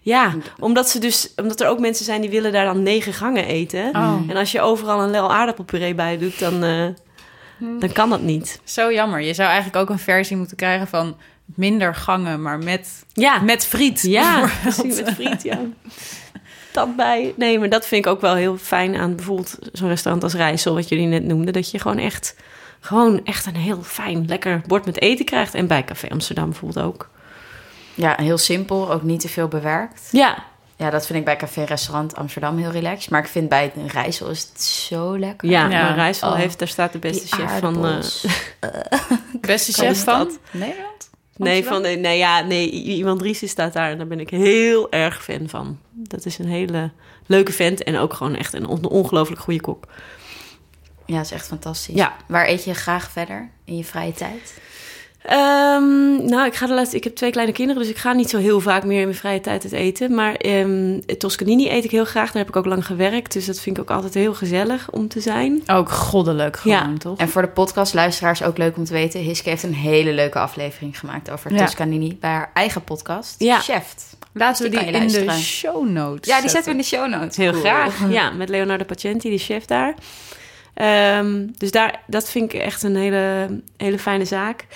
Ja, 0.00 0.34
omdat, 0.58 0.88
ze 0.88 0.98
dus, 0.98 1.32
omdat 1.36 1.60
er 1.60 1.68
ook 1.68 1.78
mensen 1.78 2.04
zijn 2.04 2.20
die 2.20 2.30
willen 2.30 2.52
daar 2.52 2.64
dan 2.64 2.82
negen 2.82 3.12
gangen 3.12 3.44
eten. 3.44 3.88
Oh, 3.88 4.20
En 4.28 4.36
als 4.36 4.52
je 4.52 4.60
overal 4.60 5.02
een 5.02 5.10
lel 5.10 5.32
aardappelpuree 5.32 5.94
bij 5.94 6.18
doet, 6.18 6.38
dan, 6.38 6.64
eh, 6.64 6.86
dan 7.80 7.92
kan 7.92 8.10
dat 8.10 8.20
niet. 8.22 8.60
zo 8.64 8.92
jammer. 8.92 9.20
Je 9.20 9.34
zou 9.34 9.48
eigenlijk 9.48 9.76
ook 9.82 9.90
een 9.90 9.98
versie 9.98 10.36
moeten 10.36 10.56
krijgen 10.56 10.86
van 10.86 11.16
minder 11.44 11.94
gangen, 11.94 12.42
maar 12.42 12.58
met, 12.58 13.04
Ja, 13.12 13.40
met 13.40 13.66
friet. 13.66 14.02
ja 14.02 14.40
met 14.84 15.12
friet, 15.14 15.42
ja. 15.42 15.58
Dat 16.72 16.96
bij. 16.96 17.34
Nee, 17.36 17.58
maar 17.58 17.68
dat 17.68 17.86
vind 17.86 18.06
ik 18.06 18.12
ook 18.12 18.20
wel 18.20 18.34
heel 18.34 18.56
fijn 18.56 18.96
aan 18.96 19.16
bijvoorbeeld 19.16 19.58
zo'n 19.72 19.88
restaurant 19.88 20.24
als 20.24 20.34
Rijssel, 20.34 20.74
wat 20.74 20.88
jullie 20.88 21.06
net 21.06 21.24
noemden. 21.24 21.52
Dat 21.52 21.70
je 21.70 21.78
gewoon 21.78 21.98
echt, 21.98 22.36
gewoon 22.80 23.24
echt 23.24 23.46
een 23.46 23.56
heel 23.56 23.82
fijn, 23.82 24.24
lekker 24.26 24.62
bord 24.66 24.84
met 24.84 25.00
eten 25.00 25.24
krijgt. 25.24 25.54
En 25.54 25.66
bij 25.66 25.84
Café 25.84 26.08
Amsterdam 26.08 26.48
bijvoorbeeld 26.50 26.86
ook. 26.86 27.10
Ja, 27.98 28.14
heel 28.16 28.38
simpel. 28.38 28.92
Ook 28.92 29.02
niet 29.02 29.20
te 29.20 29.28
veel 29.28 29.48
bewerkt. 29.48 30.08
Ja, 30.12 30.44
Ja, 30.76 30.90
dat 30.90 31.06
vind 31.06 31.18
ik 31.18 31.24
bij 31.24 31.36
Café 31.36 31.64
Restaurant 31.64 32.16
Amsterdam 32.16 32.58
heel 32.58 32.70
relaxed. 32.70 33.10
Maar 33.10 33.20
ik 33.20 33.28
vind 33.28 33.48
bij 33.48 33.72
het 33.74 33.92
Rijssel 33.92 34.28
is 34.30 34.40
het 34.52 34.62
zo 34.62 35.18
lekker. 35.18 35.48
ja, 35.48 35.68
Ja. 35.70 35.92
Rijssel 35.94 36.28
Oh, 36.30 36.36
heeft, 36.36 36.58
daar 36.58 36.68
staat 36.68 36.92
de 36.92 36.98
beste 36.98 37.24
Die 37.36 37.46
chef 37.46 37.58
van... 37.58 37.74
eh, 37.74 37.82
aardappels. 37.82 38.26
Beste 39.40 39.72
chef 39.72 39.90
is 39.90 40.00
van? 40.00 40.38
Nederland? 40.50 41.10
Nee, 41.36 41.64
van, 41.64 41.80
nee, 41.82 42.18
ja, 42.18 42.40
nee, 42.40 42.70
iemand 42.70 43.18
Dries 43.18 43.48
staat 43.50 43.72
daar 43.72 43.90
en 43.90 43.98
daar 43.98 44.06
ben 44.06 44.20
ik 44.20 44.30
heel 44.30 44.90
erg 44.92 45.24
fan 45.24 45.48
van. 45.48 45.78
Dat 45.90 46.24
is 46.26 46.38
een 46.38 46.48
hele 46.48 46.90
leuke 47.26 47.52
vent 47.52 47.82
en 47.82 47.96
ook 47.98 48.14
gewoon 48.14 48.34
echt 48.34 48.52
een 48.54 48.66
on- 48.66 48.88
ongelooflijk 48.88 49.40
goede 49.40 49.60
kok. 49.60 49.84
Ja, 51.06 51.16
dat 51.16 51.24
is 51.24 51.30
echt 51.30 51.46
fantastisch. 51.46 51.94
Ja. 51.94 52.16
Waar 52.26 52.46
eet 52.48 52.64
je 52.64 52.74
graag 52.74 53.10
verder 53.10 53.50
in 53.64 53.76
je 53.76 53.84
vrije 53.84 54.12
tijd? 54.12 54.54
Ehm, 55.28 56.24
nou, 56.26 56.46
ik, 56.46 56.54
ga 56.54 56.66
de 56.66 56.72
laatste, 56.74 56.96
ik 56.96 57.04
heb 57.04 57.14
twee 57.14 57.30
kleine 57.30 57.52
kinderen, 57.52 57.82
dus 57.82 57.90
ik 57.90 57.98
ga 57.98 58.12
niet 58.12 58.30
zo 58.30 58.38
heel 58.38 58.60
vaak 58.60 58.84
meer 58.84 58.98
in 58.98 59.04
mijn 59.06 59.16
vrije 59.18 59.40
tijd 59.40 59.62
het 59.62 59.72
eten. 59.72 60.14
Maar 60.14 60.34
ehm 60.34 61.00
Toscanini 61.18 61.70
eet 61.70 61.84
ik 61.84 61.90
heel 61.90 62.04
graag, 62.04 62.26
daar 62.32 62.42
heb 62.42 62.48
ik 62.48 62.56
ook 62.56 62.64
lang 62.66 62.86
gewerkt. 62.86 63.32
Dus 63.32 63.46
dat 63.46 63.60
vind 63.60 63.76
ik 63.76 63.82
ook 63.82 63.90
altijd 63.90 64.14
heel 64.14 64.34
gezellig 64.34 64.90
om 64.90 65.08
te 65.08 65.20
zijn. 65.20 65.62
Ook 65.66 65.90
goddelijk 65.90 66.56
gewoon, 66.56 66.76
Ja. 66.90 66.96
toch? 66.98 67.18
En 67.18 67.28
voor 67.28 67.42
de 67.42 67.48
podcastluisteraars 67.48 68.42
ook 68.42 68.58
leuk 68.58 68.76
om 68.76 68.84
te 68.84 68.92
weten. 68.92 69.20
Hiske 69.20 69.48
heeft 69.48 69.62
een 69.62 69.74
hele 69.74 70.12
leuke 70.12 70.38
aflevering 70.38 70.98
gemaakt 70.98 71.30
over 71.30 71.52
Ja. 71.52 71.64
Toscanini 71.64 72.16
bij 72.20 72.30
haar 72.30 72.50
eigen 72.54 72.84
podcast. 72.84 73.34
Ja. 73.38 73.58
Chef. 73.58 73.94
Laten 74.32 74.62
we 74.64 74.70
Die 74.70 74.78
die 74.86 74.88
in 75.00 75.26
de 75.26 75.30
show 75.32 75.88
notes 75.88 76.28
Ja, 76.32 76.40
die 76.40 76.50
zetten 76.50 76.72
we 76.72 76.78
in 76.78 76.82
de 76.82 76.88
show 76.96 77.08
notes. 77.08 77.36
Heel 77.36 77.50
Cool. 77.50 77.62
graag. 77.62 78.00
Ja, 78.10 78.30
met 78.30 78.48
Leonardo 78.48 78.84
Pacenti, 78.84 79.30
de 79.30 79.38
chef 79.38 79.64
daar. 79.64 79.94
Ehm, 80.74 81.46
dus 81.56 81.70
daar, 81.70 82.02
dat 82.06 82.30
vind 82.30 82.52
ik 82.52 82.60
echt 82.60 82.82
een 82.82 82.96
hele, 82.96 83.48
hele 83.76 83.98
fijne 83.98 84.24
zaak. 84.24 84.66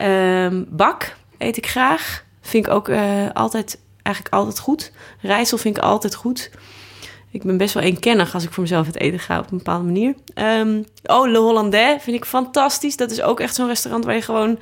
Ehm, 0.00 0.64
bak 0.68 1.16
eet 1.38 1.56
ik 1.56 1.66
graag. 1.66 2.24
Vind 2.40 2.66
ik 2.66 2.72
ook 2.72 2.88
eh, 2.88 3.30
altijd, 3.32 3.78
eigenlijk 4.02 4.34
altijd 4.34 4.58
goed. 4.58 4.92
Rijssel 5.20 5.58
vind 5.58 5.76
ik 5.76 5.82
altijd 5.82 6.14
goed. 6.14 6.50
Ik 7.30 7.42
ben 7.42 7.56
best 7.56 7.74
wel 7.74 7.82
eenkennig 7.82 8.34
als 8.34 8.44
ik 8.44 8.52
voor 8.52 8.62
mezelf 8.62 8.86
het 8.86 8.98
eten 8.98 9.18
ga 9.18 9.38
op 9.38 9.50
een 9.50 9.56
bepaalde 9.56 9.84
manier. 9.84 10.14
Ehm, 10.34 10.82
oh, 11.02 11.30
Le 11.30 11.38
Hollandais 11.38 12.02
vind 12.02 12.16
ik 12.16 12.24
fantastisch. 12.24 12.96
Dat 12.96 13.10
is 13.10 13.22
ook 13.22 13.40
echt 13.40 13.54
zo'n 13.54 13.66
restaurant 13.66 14.04
waar 14.04 14.14
je 14.14 14.22
gewoon... 14.22 14.58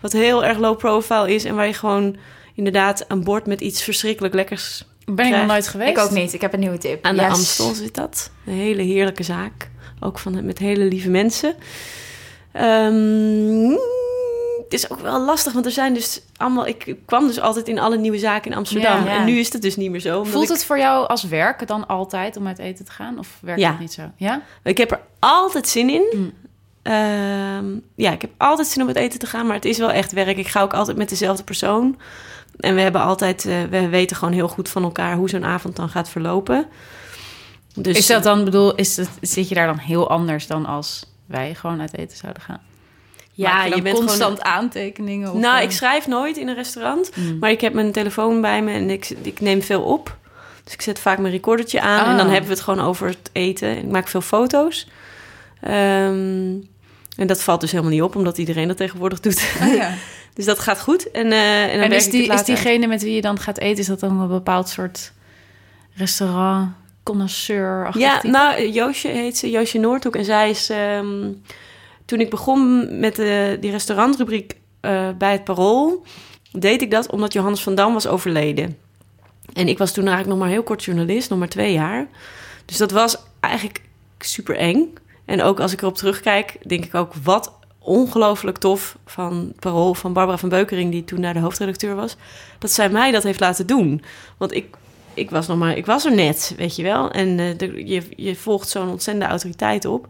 wat 0.00 0.12
heel 0.12 0.44
erg 0.44 0.58
low 0.58 0.76
profile 0.76 1.34
is... 1.34 1.44
en 1.44 1.54
waar 1.54 1.66
je 1.66 1.72
gewoon 1.72 2.16
inderdaad 2.54 3.08
aan 3.08 3.24
boord 3.24 3.46
met 3.46 3.60
iets 3.60 3.82
verschrikkelijk 3.82 4.34
lekkers... 4.34 4.86
Ben 5.04 5.26
ik 5.26 5.36
nog 5.36 5.46
nooit 5.46 5.68
geweest. 5.68 5.90
Ik 5.90 5.98
ook 5.98 6.10
niet. 6.10 6.32
Ik 6.32 6.40
heb 6.40 6.52
een 6.52 6.60
nieuwe 6.60 6.78
tip. 6.78 7.04
Aan 7.04 7.16
de. 7.16 7.26
Amstel 7.26 7.74
zit 7.74 7.94
dat. 7.94 8.30
Een 8.46 8.52
hele 8.52 8.82
heerlijke 8.82 9.22
zaak. 9.22 9.70
Ook 10.00 10.18
van, 10.18 10.44
met 10.44 10.58
hele 10.58 10.84
lieve 10.84 11.10
mensen. 11.10 11.54
Ehm, 12.52 13.76
het 14.68 14.72
is 14.78 14.90
ook 14.90 15.00
wel 15.00 15.20
lastig, 15.24 15.52
want 15.52 15.66
er 15.66 15.72
zijn 15.72 15.94
dus 15.94 16.20
allemaal... 16.36 16.66
Ik, 16.66 16.96
kwam 17.06 17.26
dus 17.26 17.40
altijd 17.40 17.68
in 17.68 17.78
alle 17.78 17.96
nieuwe 17.98 18.18
zaken 18.18 18.50
in 18.50 18.56
Amsterdam. 18.56 19.04
Ja, 19.04 19.12
ja. 19.12 19.18
En 19.18 19.24
nu 19.24 19.38
is 19.38 19.52
het 19.52 19.62
dus 19.62 19.76
niet 19.76 19.90
meer 19.90 20.00
zo. 20.00 20.24
Voelt 20.24 20.44
ik- 20.44 20.50
het 20.50 20.64
voor 20.64 20.78
jou 20.78 21.08
als 21.08 21.22
werk 21.22 21.66
dan 21.66 21.86
altijd 21.86 22.36
om 22.36 22.46
uit 22.46 22.58
eten 22.58 22.84
te 22.84 22.90
gaan? 22.92 23.18
Of 23.18 23.38
werkt 23.40 23.60
Ja. 23.60 23.70
het 23.70 23.78
niet 23.80 23.92
zo? 23.92 24.02
Ja? 24.16 24.42
Ik 24.62 24.78
heb 24.78 24.90
er 24.90 25.00
altijd 25.18 25.68
zin 25.68 25.88
in. 25.90 26.06
Mm. 26.16 26.32
Ehm, 26.82 27.66
ja, 27.94 28.12
ik 28.12 28.20
heb 28.20 28.30
altijd 28.36 28.68
zin 28.68 28.82
om 28.82 28.88
uit 28.88 28.96
eten 28.96 29.18
te 29.18 29.26
gaan, 29.26 29.46
maar 29.46 29.54
het 29.54 29.64
is 29.64 29.78
wel 29.78 29.90
echt 29.90 30.12
werk. 30.12 30.36
Ik 30.36 30.48
ga 30.48 30.62
ook 30.62 30.74
altijd 30.74 30.96
met 30.96 31.08
dezelfde 31.08 31.42
persoon. 31.44 31.98
En 32.58 32.74
we 32.74 32.80
hebben 32.80 33.00
altijd, 33.00 33.46
eh, 33.46 33.62
we 33.70 33.88
weten 33.88 34.16
gewoon 34.16 34.34
heel 34.34 34.48
goed 34.48 34.68
van 34.68 34.82
elkaar 34.82 35.16
hoe 35.16 35.28
zo'n 35.28 35.44
avond 35.44 35.76
dan 35.76 35.88
gaat 35.88 36.08
verlopen. 36.08 36.66
Dus, 37.74 37.96
Is 37.98 38.06
dat 38.06 38.22
dan, 38.22 38.44
bedoel, 38.44 38.74
is 38.74 38.96
het, 38.96 39.08
zit 39.20 39.48
je 39.48 39.54
daar 39.54 39.66
dan 39.66 39.78
heel 39.78 40.10
anders 40.10 40.46
dan 40.46 40.66
als 40.66 41.04
wij 41.26 41.54
gewoon 41.54 41.80
uit 41.80 41.96
eten 41.96 42.16
zouden 42.16 42.42
gaan? 42.42 42.60
Ja, 43.38 43.52
Maak 43.56 43.64
je, 43.66 43.70
bent 43.82 43.88
gewoon- 43.88 44.04
constant 44.06 44.42
aantekeningen? 44.42 45.32
Of, 45.32 45.40
Nou, 45.40 45.56
eh, 45.58 45.62
ik 45.64 45.70
schrijf 45.70 46.06
nooit 46.06 46.36
in 46.36 46.48
een 46.48 46.54
restaurant, 46.54 47.10
Mm. 47.16 47.38
maar 47.40 47.50
ik 47.50 47.60
heb 47.60 47.72
mijn 47.72 47.92
telefoon 47.92 48.40
bij 48.40 48.62
me 48.62 48.72
en 48.72 48.90
ik, 48.90 49.08
ik 49.22 49.40
neem 49.40 49.62
veel 49.62 49.82
op. 49.82 50.16
Dus 50.64 50.72
ik 50.72 50.82
zet 50.82 50.98
vaak 50.98 51.18
mijn 51.18 51.32
recordertje 51.32 51.80
aan 51.80 52.06
en 52.10 52.16
dan 52.16 52.26
Ah. 52.26 52.32
hebben 52.32 52.48
we 52.50 52.54
het 52.54 52.64
gewoon 52.64 52.84
over 52.84 53.06
het 53.08 53.30
eten. 53.32 53.76
Ik 53.78 53.84
maak 53.86 54.08
veel 54.08 54.20
foto's. 54.20 54.88
Ehm, 55.60 56.54
en 57.16 57.26
dat 57.26 57.42
valt 57.42 57.60
dus 57.60 57.70
helemaal 57.70 57.92
niet 57.92 58.02
op, 58.02 58.16
omdat 58.16 58.38
iedereen 58.38 58.68
dat 58.68 58.76
tegenwoordig 58.76 59.20
doet. 59.20 59.50
Oh, 59.62 59.74
ja. 59.74 59.94
dus 60.34 60.44
dat 60.44 60.58
gaat 60.58 60.80
goed. 60.80 61.10
En, 61.10 61.32
eh, 61.32 61.62
en, 61.62 61.72
dan 61.80 61.90
En 61.90 61.92
is, 61.92 62.10
die, 62.10 62.32
is 62.32 62.42
diegene 62.44 62.86
met 62.86 63.02
wie 63.02 63.14
je 63.14 63.20
dan 63.20 63.38
gaat 63.38 63.58
eten, 63.58 63.78
is 63.78 63.86
dat 63.86 64.00
dan 64.00 64.20
een 64.20 64.28
bepaald 64.28 64.68
soort 64.68 65.12
restaurant, 65.94 66.70
connoisseur? 67.02 67.90
Ja, 67.98 68.20
nou, 68.22 68.68
Joosje 68.68 69.08
heet 69.08 69.38
ze, 69.38 69.50
Joosje 69.50 69.78
Noordhoek. 69.78 70.16
En 70.16 70.24
zij 70.24 70.50
is... 70.50 70.70
ehm, 70.70 71.30
toen 72.08 72.20
ik 72.20 72.30
begon 72.30 72.88
met 73.00 73.16
de, 73.16 73.56
die 73.60 73.70
restaurantrubriek 73.70 74.56
eh, 74.80 75.08
bij 75.18 75.32
het 75.32 75.44
Parool... 75.44 76.02
deed 76.52 76.82
ik 76.82 76.90
dat 76.90 77.10
omdat 77.10 77.32
Johannes 77.32 77.62
van 77.62 77.74
Dam 77.74 77.92
was 77.92 78.06
overleden. 78.06 78.76
En 79.52 79.68
ik 79.68 79.78
was 79.78 79.92
toen 79.92 80.06
eigenlijk 80.06 80.32
nog 80.34 80.44
maar 80.44 80.54
heel 80.54 80.62
kort 80.62 80.84
journalist, 80.84 81.30
nog 81.30 81.38
maar 81.38 81.48
twee 81.48 81.72
jaar. 81.72 82.08
Dus 82.64 82.76
dat 82.76 82.90
was 82.90 83.16
eigenlijk 83.40 83.80
super 84.18 84.56
eng. 84.56 84.94
En 85.24 85.42
ook 85.42 85.60
als 85.60 85.72
ik 85.72 85.82
erop 85.82 85.96
terugkijk, 85.96 86.56
denk 86.66 86.84
ik 86.84 86.94
ook... 86.94 87.12
wat 87.22 87.52
ongelooflijk 87.78 88.58
tof 88.58 88.98
van 89.06 89.52
Parool, 89.58 89.94
van 89.94 90.12
Barbara 90.12 90.38
van 90.38 90.48
Beukering... 90.48 90.90
die 90.90 91.04
toen 91.04 91.20
daar 91.20 91.34
de 91.34 91.40
hoofdredacteur 91.40 91.94
was... 91.94 92.16
dat 92.58 92.70
zij 92.70 92.88
mij 92.88 93.10
dat 93.10 93.22
heeft 93.22 93.40
laten 93.40 93.66
doen. 93.66 94.02
Want 94.36 94.54
ik 94.54 94.76
ik 95.14 95.30
was 95.30 95.46
nog 95.46 95.58
maar, 95.58 95.76
ik 95.76 95.86
was 95.86 96.04
er 96.04 96.14
net, 96.14 96.54
weet 96.56 96.76
je 96.76 96.82
wel. 96.82 97.10
En 97.10 97.38
eh, 97.38 97.88
je, 97.88 98.02
je 98.16 98.36
volgt 98.36 98.68
zo'n 98.68 98.88
ontzettende 98.88 99.30
autoriteit 99.30 99.84
op. 99.84 100.06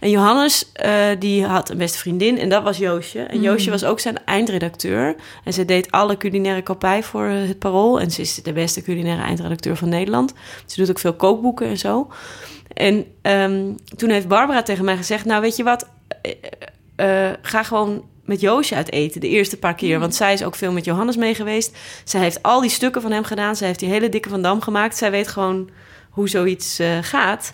En 0.00 0.10
Johannes, 0.10 0.72
eh, 0.72 1.06
die 1.18 1.44
had 1.44 1.70
een 1.70 1.78
beste 1.78 1.98
vriendin 1.98 2.38
en 2.38 2.48
dat 2.48 2.62
was 2.62 2.78
Joosje. 2.78 3.20
En 3.20 3.40
Joosje 3.40 3.70
was 3.70 3.84
ook 3.84 4.00
zijn 4.00 4.24
eindredacteur. 4.24 5.14
En 5.44 5.52
ze 5.52 5.64
deed 5.64 5.90
alle 5.90 6.16
culinaire 6.16 6.62
kopij 6.62 7.02
voor 7.02 7.26
eh, 7.26 7.48
het 7.48 7.58
Parool. 7.58 8.00
En 8.00 8.10
ze 8.10 8.20
is 8.20 8.34
de 8.34 8.52
beste 8.52 8.82
culinaire 8.82 9.22
eindredacteur 9.22 9.76
van 9.76 9.88
Nederland. 9.88 10.32
Ze 10.66 10.80
doet 10.80 10.90
ook 10.90 10.98
veel 10.98 11.14
kookboeken 11.14 11.66
en 11.66 11.78
zo. 11.78 12.10
En 12.72 13.04
ehm, 13.22 13.72
toen 13.96 14.10
heeft 14.10 14.28
Barbara 14.28 14.62
tegen 14.62 14.84
mij 14.84 14.96
gezegd... 14.96 15.24
nou, 15.24 15.40
weet 15.40 15.56
je 15.56 15.62
wat, 15.62 15.88
eh, 16.96 17.30
ga 17.42 17.62
gewoon 17.62 18.04
met 18.24 18.40
Joosje 18.40 18.74
uit 18.74 18.92
eten 18.92 19.20
de 19.20 19.28
eerste 19.28 19.56
paar 19.56 19.74
keer. 19.74 19.98
Want 19.98 20.14
zij 20.14 20.32
is 20.32 20.44
ook 20.44 20.54
veel 20.54 20.72
met 20.72 20.84
Johannes 20.84 21.16
mee 21.16 21.34
geweest. 21.34 21.76
Zij 22.04 22.20
heeft 22.20 22.42
al 22.42 22.60
die 22.60 22.70
stukken 22.70 23.02
van 23.02 23.12
hem 23.12 23.24
gedaan. 23.24 23.56
Zij 23.56 23.66
heeft 23.66 23.78
die 23.78 23.88
hele 23.88 24.08
dikke 24.08 24.28
Van 24.28 24.42
Dam 24.42 24.60
gemaakt. 24.60 24.96
Zij 24.96 25.10
weet 25.10 25.28
gewoon 25.28 25.70
hoe 26.10 26.28
zoiets 26.28 26.80
gaat. 27.00 27.52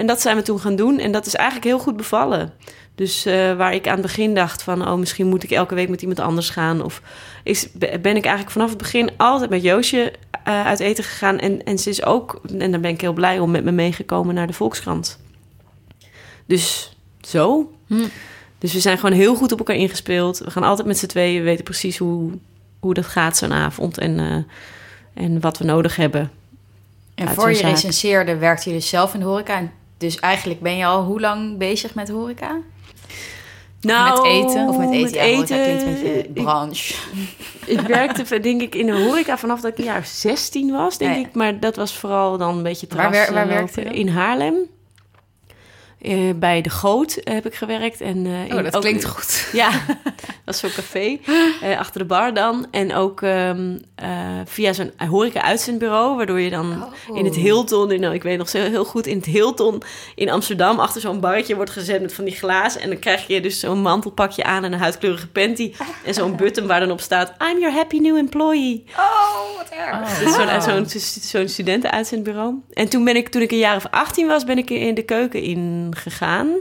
En 0.00 0.06
dat 0.06 0.20
zijn 0.20 0.36
we 0.36 0.42
toen 0.42 0.60
gaan 0.60 0.76
doen. 0.76 0.98
En 0.98 1.12
dat 1.12 1.26
is 1.26 1.34
eigenlijk 1.34 1.66
heel 1.66 1.78
goed 1.78 1.96
bevallen. 1.96 2.52
Dus 2.94 3.26
eh, 3.26 3.56
waar 3.56 3.74
ik 3.74 3.86
aan 3.86 3.92
het 3.92 4.02
begin 4.02 4.34
dacht 4.34 4.62
van... 4.62 4.88
oh, 4.88 4.94
misschien 4.94 5.26
moet 5.26 5.42
ik 5.42 5.50
elke 5.50 5.74
week 5.74 5.88
met 5.88 6.00
iemand 6.00 6.20
anders 6.20 6.50
gaan. 6.50 6.82
Of 6.82 7.02
is, 7.44 7.68
ben 7.72 8.16
ik 8.16 8.24
eigenlijk 8.24 8.50
vanaf 8.50 8.68
het 8.68 8.78
begin 8.78 9.10
altijd 9.16 9.50
met 9.50 9.62
Joosje 9.62 10.12
eh, 10.44 10.66
uit 10.66 10.80
eten 10.80 11.04
gegaan. 11.04 11.38
En, 11.38 11.64
en 11.64 11.78
ze 11.78 11.90
is 11.90 12.04
ook, 12.04 12.40
en 12.58 12.70
daar 12.70 12.80
ben 12.80 12.90
ik 12.90 13.00
heel 13.00 13.12
blij 13.12 13.38
om, 13.38 13.50
met 13.50 13.64
me 13.64 13.70
meegekomen 13.70 14.34
naar 14.34 14.46
de 14.46 14.52
Volkskrant. 14.52 15.18
Dus 16.46 16.96
zo. 17.20 17.72
Hm. 17.86 18.06
Dus 18.58 18.72
we 18.72 18.80
zijn 18.80 18.98
gewoon 18.98 19.16
heel 19.16 19.34
goed 19.34 19.52
op 19.52 19.58
elkaar 19.58 19.76
ingespeeld. 19.76 20.38
We 20.38 20.50
gaan 20.50 20.62
altijd 20.62 20.86
met 20.86 20.98
z'n 20.98 21.06
tweeën. 21.06 21.38
We 21.38 21.44
weten 21.44 21.64
precies 21.64 21.98
hoe, 21.98 22.30
hoe 22.78 22.94
dat 22.94 23.06
gaat 23.06 23.36
zo'n 23.36 23.52
avond. 23.52 23.98
En, 23.98 24.18
eh, 24.18 25.24
en 25.24 25.40
wat 25.40 25.58
we 25.58 25.64
nodig 25.64 25.96
hebben. 25.96 26.30
En 27.14 27.28
voor 27.28 27.48
je 27.48 27.56
zaak. 27.56 27.70
recenseerde 27.70 28.36
werkte 28.36 28.68
je 28.68 28.74
dus 28.74 28.88
zelf 28.88 29.14
in 29.14 29.20
de 29.20 29.26
horeca. 29.26 29.56
En 29.56 29.72
Dus 30.00 30.18
eigenlijk 30.18 30.60
ben 30.60 30.76
je 30.76 30.86
al 30.86 31.02
hoe 31.04 31.20
lang 31.20 31.58
bezig 31.58 31.94
met 31.94 32.08
horeca? 32.08 32.58
met 34.14 34.24
eten? 34.24 34.68
Of 34.68 34.78
met 34.78 34.90
eten? 34.90 35.00
met 35.00 35.14
ja, 35.14 35.20
eten. 35.22 35.62
klinkt 35.62 35.82
een 35.82 36.02
beetje 36.02 36.42
branche. 36.42 36.94
Ik 37.66 37.80
werkte 37.80 38.40
denk 38.40 38.60
ik 38.60 38.74
in 38.74 38.86
de 38.86 38.92
horeca 39.02 39.38
vanaf 39.38 39.60
dat 39.60 39.70
ik 39.72 39.78
een 39.78 39.84
jaar 39.84 39.98
of 39.98 40.06
16 40.06 40.70
was, 40.70 40.98
denk 40.98 41.26
ik. 41.26 41.34
Maar 41.34 41.60
dat 41.60 41.76
was 41.76 41.96
vooral 41.96 42.38
dan 42.38 42.56
een 42.56 42.62
beetje 42.62 42.86
Waar 42.88 43.10
terras 43.10 43.26
wer- 43.26 43.34
waar 43.34 43.48
eh, 43.48 43.56
werkte? 43.56 43.80
In 43.80 44.08
Haarlem. 44.08 44.54
Eh, 46.00 46.18
bij 46.36 46.60
De 46.60 46.70
Goot 46.70 47.18
heb 47.24 47.46
ik 47.46 47.54
gewerkt. 47.54 48.00
En, 48.00 48.26
eh, 48.26 48.44
in- 48.44 48.56
Oh, 48.56 48.64
dat 48.64 48.74
ook- 48.76 48.80
klinkt 48.82 49.04
goed. 49.04 49.48
Ja, 49.52 49.70
dat 50.44 50.54
is 50.54 50.60
zo'n 50.60 50.70
café. 50.70 51.18
eh, 51.62 51.78
achter 51.78 52.00
de 52.00 52.06
bar 52.06 52.34
dan. 52.34 52.66
En 52.70 52.94
ook 52.94 53.22
ehm, 53.22 53.78
eh, 53.94 54.08
via 54.44 54.72
zo'n 54.72 54.92
horeca-uitzendbureau. 55.08 56.16
Waardoor 56.16 56.40
je 56.40 56.50
dan 56.50 56.84
Oh. 57.08 57.16
in 57.16 57.24
het 57.24 57.34
Hilton... 57.34 57.90
In, 57.92 58.00
nou, 58.00 58.14
ik 58.14 58.22
weet 58.22 58.38
nog 58.38 58.48
zo 58.48 58.58
heel 58.58 58.84
goed, 58.84 59.06
in 59.06 59.16
het 59.16 59.26
Hilton 59.26 59.82
in 60.14 60.30
Amsterdam... 60.30 60.78
achter 60.78 61.00
zo'n 61.00 61.20
barretje 61.20 61.54
wordt 61.56 61.70
gezet 61.70 62.00
met 62.02 62.14
van 62.14 62.24
die 62.24 62.34
glazen. 62.34 62.80
En 62.80 62.88
dan 62.88 62.98
krijg 62.98 63.26
je 63.26 63.40
dus 63.40 63.60
zo'n 63.60 63.82
mantelpakje 63.82 64.44
aan... 64.44 64.64
en 64.64 64.72
een 64.72 64.78
huidkleurige 64.78 65.28
panty. 65.28 65.72
En 66.04 66.14
zo'n 66.14 66.36
button 66.36 66.66
waar 66.66 66.80
dan 66.80 66.90
op 66.90 67.00
staat... 67.00 67.32
I'm 67.50 67.58
your 67.58 67.74
happy 67.74 67.98
new 67.98 68.16
employee. 68.16 68.84
Oh, 68.96 69.56
wat 69.56 69.68
erg. 69.70 69.94
Oh. 69.94 70.18
Dat 70.18 70.28
is 70.58 70.64
zo'n 70.64 70.86
zo'n 70.90 71.00
zo'n 71.22 71.48
studentenuitzendbureau. 71.48 72.54
En 72.72 72.88
toen 72.88 73.04
ben 73.04 73.16
ik, 73.16 73.28
toen 73.28 73.42
ik 73.42 73.50
een 73.50 73.58
jaar 73.58 73.76
of 73.76 73.86
18 73.90 74.26
was, 74.26 74.44
ben 74.44 74.58
ik 74.58 74.70
in 74.70 74.94
de 74.94 75.02
keuken 75.02 75.42
ingegaan. 75.96 76.56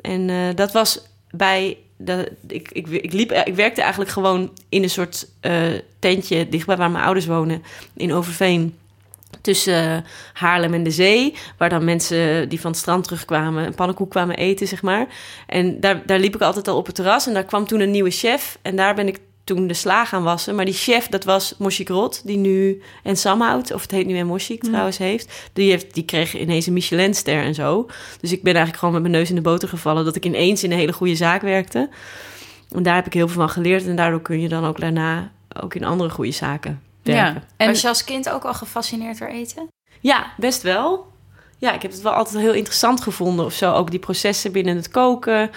En 0.00 0.30
eh, 0.30 0.54
dat 0.54 0.72
was 0.72 1.00
bij. 1.30 1.76
Dat, 1.96 2.28
ik, 2.46 2.70
ik, 2.72 2.86
ik, 2.88 3.12
liep, 3.12 3.32
ik 3.32 3.54
werkte 3.54 3.80
eigenlijk 3.80 4.10
gewoon 4.10 4.50
in 4.68 4.82
een 4.82 4.90
soort 4.90 5.28
eh, 5.40 5.62
tentje 5.98 6.48
dichtbij 6.48 6.76
waar 6.76 6.90
mijn 6.90 7.04
ouders 7.04 7.26
wonen, 7.26 7.62
in 7.96 8.12
Overveen. 8.12 8.76
Tussen 9.40 9.94
eh, 9.94 10.02
Haarlem 10.32 10.74
en 10.74 10.82
de 10.82 10.90
zee, 10.90 11.34
waar 11.58 11.68
dan 11.68 11.84
mensen 11.84 12.48
die 12.48 12.60
van 12.60 12.70
het 12.70 12.80
strand 12.80 13.04
terugkwamen, 13.04 13.66
een 13.66 13.74
pannenkoek 13.74 14.10
kwamen 14.10 14.36
eten, 14.36 14.68
zeg 14.68 14.82
maar. 14.82 15.06
En 15.46 15.80
daar, 15.80 16.02
daar 16.06 16.18
liep 16.18 16.34
ik 16.34 16.40
altijd 16.40 16.68
al 16.68 16.76
op 16.76 16.86
het 16.86 16.94
terras. 16.94 17.26
En 17.26 17.34
daar 17.34 17.44
kwam 17.44 17.66
toen 17.66 17.80
een 17.80 17.90
nieuwe 17.90 18.10
chef. 18.10 18.58
En 18.62 18.76
daar 18.76 18.94
ben 18.94 19.08
ik 19.08 19.20
toen 19.48 19.66
de 19.66 19.74
sla 19.74 20.04
gaan 20.04 20.22
wassen. 20.22 20.54
Maar 20.54 20.64
die 20.64 20.74
chef, 20.74 21.06
dat 21.06 21.24
was 21.24 21.54
Moshik 21.58 21.88
Rot, 21.88 22.22
die 22.24 22.36
nu 22.36 22.82
en 23.02 23.16
Samhout, 23.16 23.72
of 23.72 23.82
het 23.82 23.90
heet 23.90 24.06
nu 24.06 24.18
en 24.18 24.26
Moshik 24.26 24.62
trouwens, 24.62 24.98
heeft. 24.98 25.48
Die, 25.52 25.70
heeft. 25.70 25.94
die 25.94 26.04
kreeg 26.04 26.38
ineens 26.38 26.66
een 26.66 26.72
Michelinster 26.72 27.42
en 27.42 27.54
zo. 27.54 27.86
Dus 28.20 28.32
ik 28.32 28.42
ben 28.42 28.54
eigenlijk 28.54 28.78
gewoon 28.78 28.94
met 28.94 29.02
mijn 29.02 29.14
neus 29.14 29.28
in 29.28 29.34
de 29.34 29.40
boter 29.40 29.68
gevallen... 29.68 30.04
dat 30.04 30.16
ik 30.16 30.24
ineens 30.24 30.62
in 30.62 30.72
een 30.72 30.78
hele 30.78 30.92
goede 30.92 31.16
zaak 31.16 31.42
werkte. 31.42 31.88
En 32.70 32.82
daar 32.82 32.94
heb 32.94 33.06
ik 33.06 33.12
heel 33.12 33.28
veel 33.28 33.40
van 33.40 33.50
geleerd. 33.50 33.86
En 33.86 33.96
daardoor 33.96 34.22
kun 34.22 34.40
je 34.40 34.48
dan 34.48 34.64
ook 34.64 34.80
daarna 34.80 35.30
ook 35.60 35.74
in 35.74 35.84
andere 35.84 36.10
goede 36.10 36.32
zaken 36.32 36.82
werken. 37.02 37.34
Ja. 37.34 37.42
En 37.56 37.66
Was 37.66 37.80
je 37.80 37.88
als 37.88 38.04
kind 38.04 38.30
ook 38.30 38.44
al 38.44 38.54
gefascineerd 38.54 39.18
door 39.18 39.28
eten? 39.28 39.68
Ja, 40.00 40.32
best 40.36 40.62
wel. 40.62 41.06
Ja, 41.58 41.74
ik 41.74 41.82
heb 41.82 41.90
het 41.90 42.02
wel 42.02 42.12
altijd 42.12 42.38
heel 42.38 42.52
interessant 42.52 43.00
gevonden 43.00 43.44
of 43.44 43.52
zo. 43.52 43.72
Ook 43.72 43.90
die 43.90 43.98
processen 43.98 44.52
binnen 44.52 44.76
het 44.76 44.90
koken. 44.90 45.50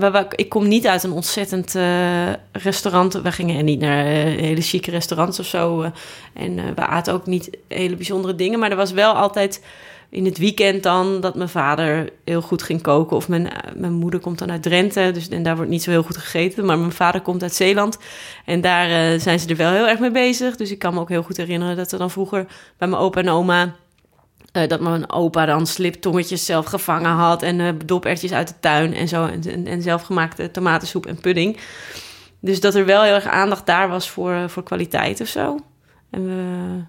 En 0.00 0.26
ik 0.30 0.48
kom 0.48 0.68
niet 0.68 0.86
uit 0.86 1.02
een 1.02 1.12
ontzettend 1.12 1.74
eh, 1.74 2.32
restaurant. 2.52 3.12
We 3.12 3.32
gingen 3.32 3.64
niet 3.64 3.80
naar 3.80 4.06
eh, 4.06 4.12
hele 4.22 4.60
chique 4.60 4.90
restaurants 4.90 5.38
of 5.38 5.46
zo. 5.46 5.82
eh, 5.82 5.90
en 6.32 6.74
we 6.74 6.86
aten 6.86 7.14
ook 7.14 7.26
niet 7.26 7.50
hele 7.68 7.96
bijzondere 7.96 8.34
dingen. 8.34 8.58
Maar 8.58 8.70
er 8.70 8.76
was 8.76 8.92
wel 8.92 9.12
altijd 9.12 9.64
in 10.08 10.24
het 10.24 10.38
weekend 10.38 10.82
dan 10.82 11.20
dat 11.20 11.34
mijn 11.34 11.48
vader 11.48 12.10
heel 12.24 12.40
goed 12.40 12.62
ging 12.62 12.82
koken. 12.82 13.16
Of 13.16 13.28
mijn, 13.28 13.48
mijn 13.76 13.92
moeder 13.92 14.20
komt 14.20 14.38
dan 14.38 14.50
uit 14.50 14.62
Drenthe. 14.62 15.10
Dus, 15.12 15.28
en 15.28 15.42
daar 15.42 15.56
wordt 15.56 15.70
niet 15.70 15.82
zo 15.82 15.90
heel 15.90 16.02
goed 16.02 16.16
gegeten. 16.16 16.64
Maar 16.64 16.78
mijn 16.78 16.92
vader 16.92 17.20
komt 17.20 17.42
uit 17.42 17.54
Zeeland. 17.54 17.98
En 18.44 18.60
daar 18.60 19.20
zijn 19.20 19.38
ze 19.38 19.48
er 19.48 19.56
wel 19.56 19.72
heel 19.72 19.88
erg 19.88 19.98
mee 19.98 20.10
bezig. 20.10 20.56
Dus 20.56 20.70
ik 20.70 20.78
kan 20.78 20.94
me 20.94 21.00
ook 21.00 21.08
heel 21.08 21.22
goed 21.22 21.36
herinneren 21.36 21.76
dat 21.76 21.92
er 21.92 21.98
dan 21.98 22.10
vroeger 22.10 22.46
bij 22.78 22.88
mijn 22.88 23.02
opa 23.02 23.20
en 23.20 23.28
oma... 23.28 23.74
eh, 24.54 24.68
dat 24.68 24.80
mijn 24.80 25.10
opa 25.10 25.46
dan 25.46 25.66
sliptongetjes 25.66 26.44
zelf 26.44 26.66
gevangen 26.66 27.10
had... 27.10 27.42
en 27.42 27.60
eh 27.60 27.68
dopertjes 27.84 28.32
uit 28.32 28.48
de 28.48 28.54
tuin 28.60 28.94
en 28.94 29.08
zo. 29.08 29.26
En, 29.26 29.42
en, 29.50 29.66
en 29.66 29.82
zelfgemaakte 29.82 30.50
tomatensoep 30.50 31.06
en 31.06 31.20
pudding. 31.20 31.56
Dus 32.40 32.60
dat 32.60 32.74
er 32.74 32.84
wel 32.84 33.02
heel 33.02 33.14
erg 33.14 33.26
aandacht 33.26 33.66
daar 33.66 33.88
was 33.88 34.10
voor, 34.10 34.32
eh, 34.32 34.48
voor 34.48 34.62
kwaliteit 34.62 35.20
of 35.20 35.28
zo. 35.28 35.58
En 36.10 36.26
we, 36.26 36.82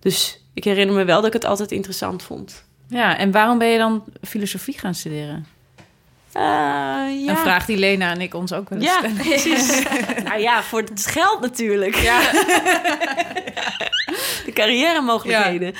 dus 0.00 0.44
ik 0.54 0.64
herinner 0.64 0.96
me 0.96 1.04
wel 1.04 1.16
dat 1.16 1.26
ik 1.26 1.32
het 1.32 1.44
altijd 1.44 1.72
interessant 1.72 2.22
vond. 2.22 2.64
Ja, 2.88 3.16
en 3.16 3.30
waarom 3.30 3.58
ben 3.58 3.68
je 3.68 3.78
dan 3.78 4.04
filosofie 4.22 4.78
gaan 4.78 4.94
studeren? 4.94 5.46
Eh, 6.32 6.42
ja. 6.42 7.30
Een 7.30 7.36
vraag 7.36 7.66
die 7.66 7.76
Lena 7.76 8.10
en 8.10 8.20
ik 8.20 8.34
ons 8.34 8.52
ook 8.52 8.68
willen 8.68 8.84
Ja, 8.84 8.98
stellen. 8.98 9.16
precies. 9.16 9.82
nou 10.28 10.40
ja, 10.40 10.62
voor 10.62 10.80
het 10.80 11.06
geld 11.06 11.40
natuurlijk. 11.40 11.94
Ja. 11.94 12.20
De 14.44 14.52
carrière 14.52 15.00
mogelijkheden. 15.00 15.74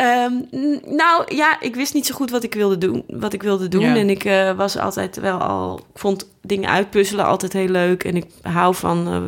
N- 0.00 0.82
nou 0.86 1.34
ja, 1.34 1.60
ik 1.60 1.74
wist 1.74 1.94
niet 1.94 2.06
zo 2.06 2.14
goed 2.14 2.30
wat 2.30 2.42
ik 2.42 2.54
wilde 2.54 2.78
doen. 2.78 3.04
Wat 3.08 3.32
ik 3.32 3.42
wilde 3.42 3.68
doen. 3.68 3.80
Ja. 3.82 3.96
En 3.96 4.10
ik 4.10 4.24
eh, 4.24 4.52
was 4.52 4.78
altijd 4.78 5.16
wel 5.16 5.38
al. 5.38 5.78
Ik 5.78 5.98
vond 5.98 6.28
dingen 6.42 6.68
uitpuzzelen 6.70 7.24
altijd 7.26 7.52
heel 7.52 7.68
leuk. 7.68 8.04
En 8.04 8.16
ik 8.16 8.24
hou 8.42 8.74
van, 8.74 9.06
eh, 9.08 9.22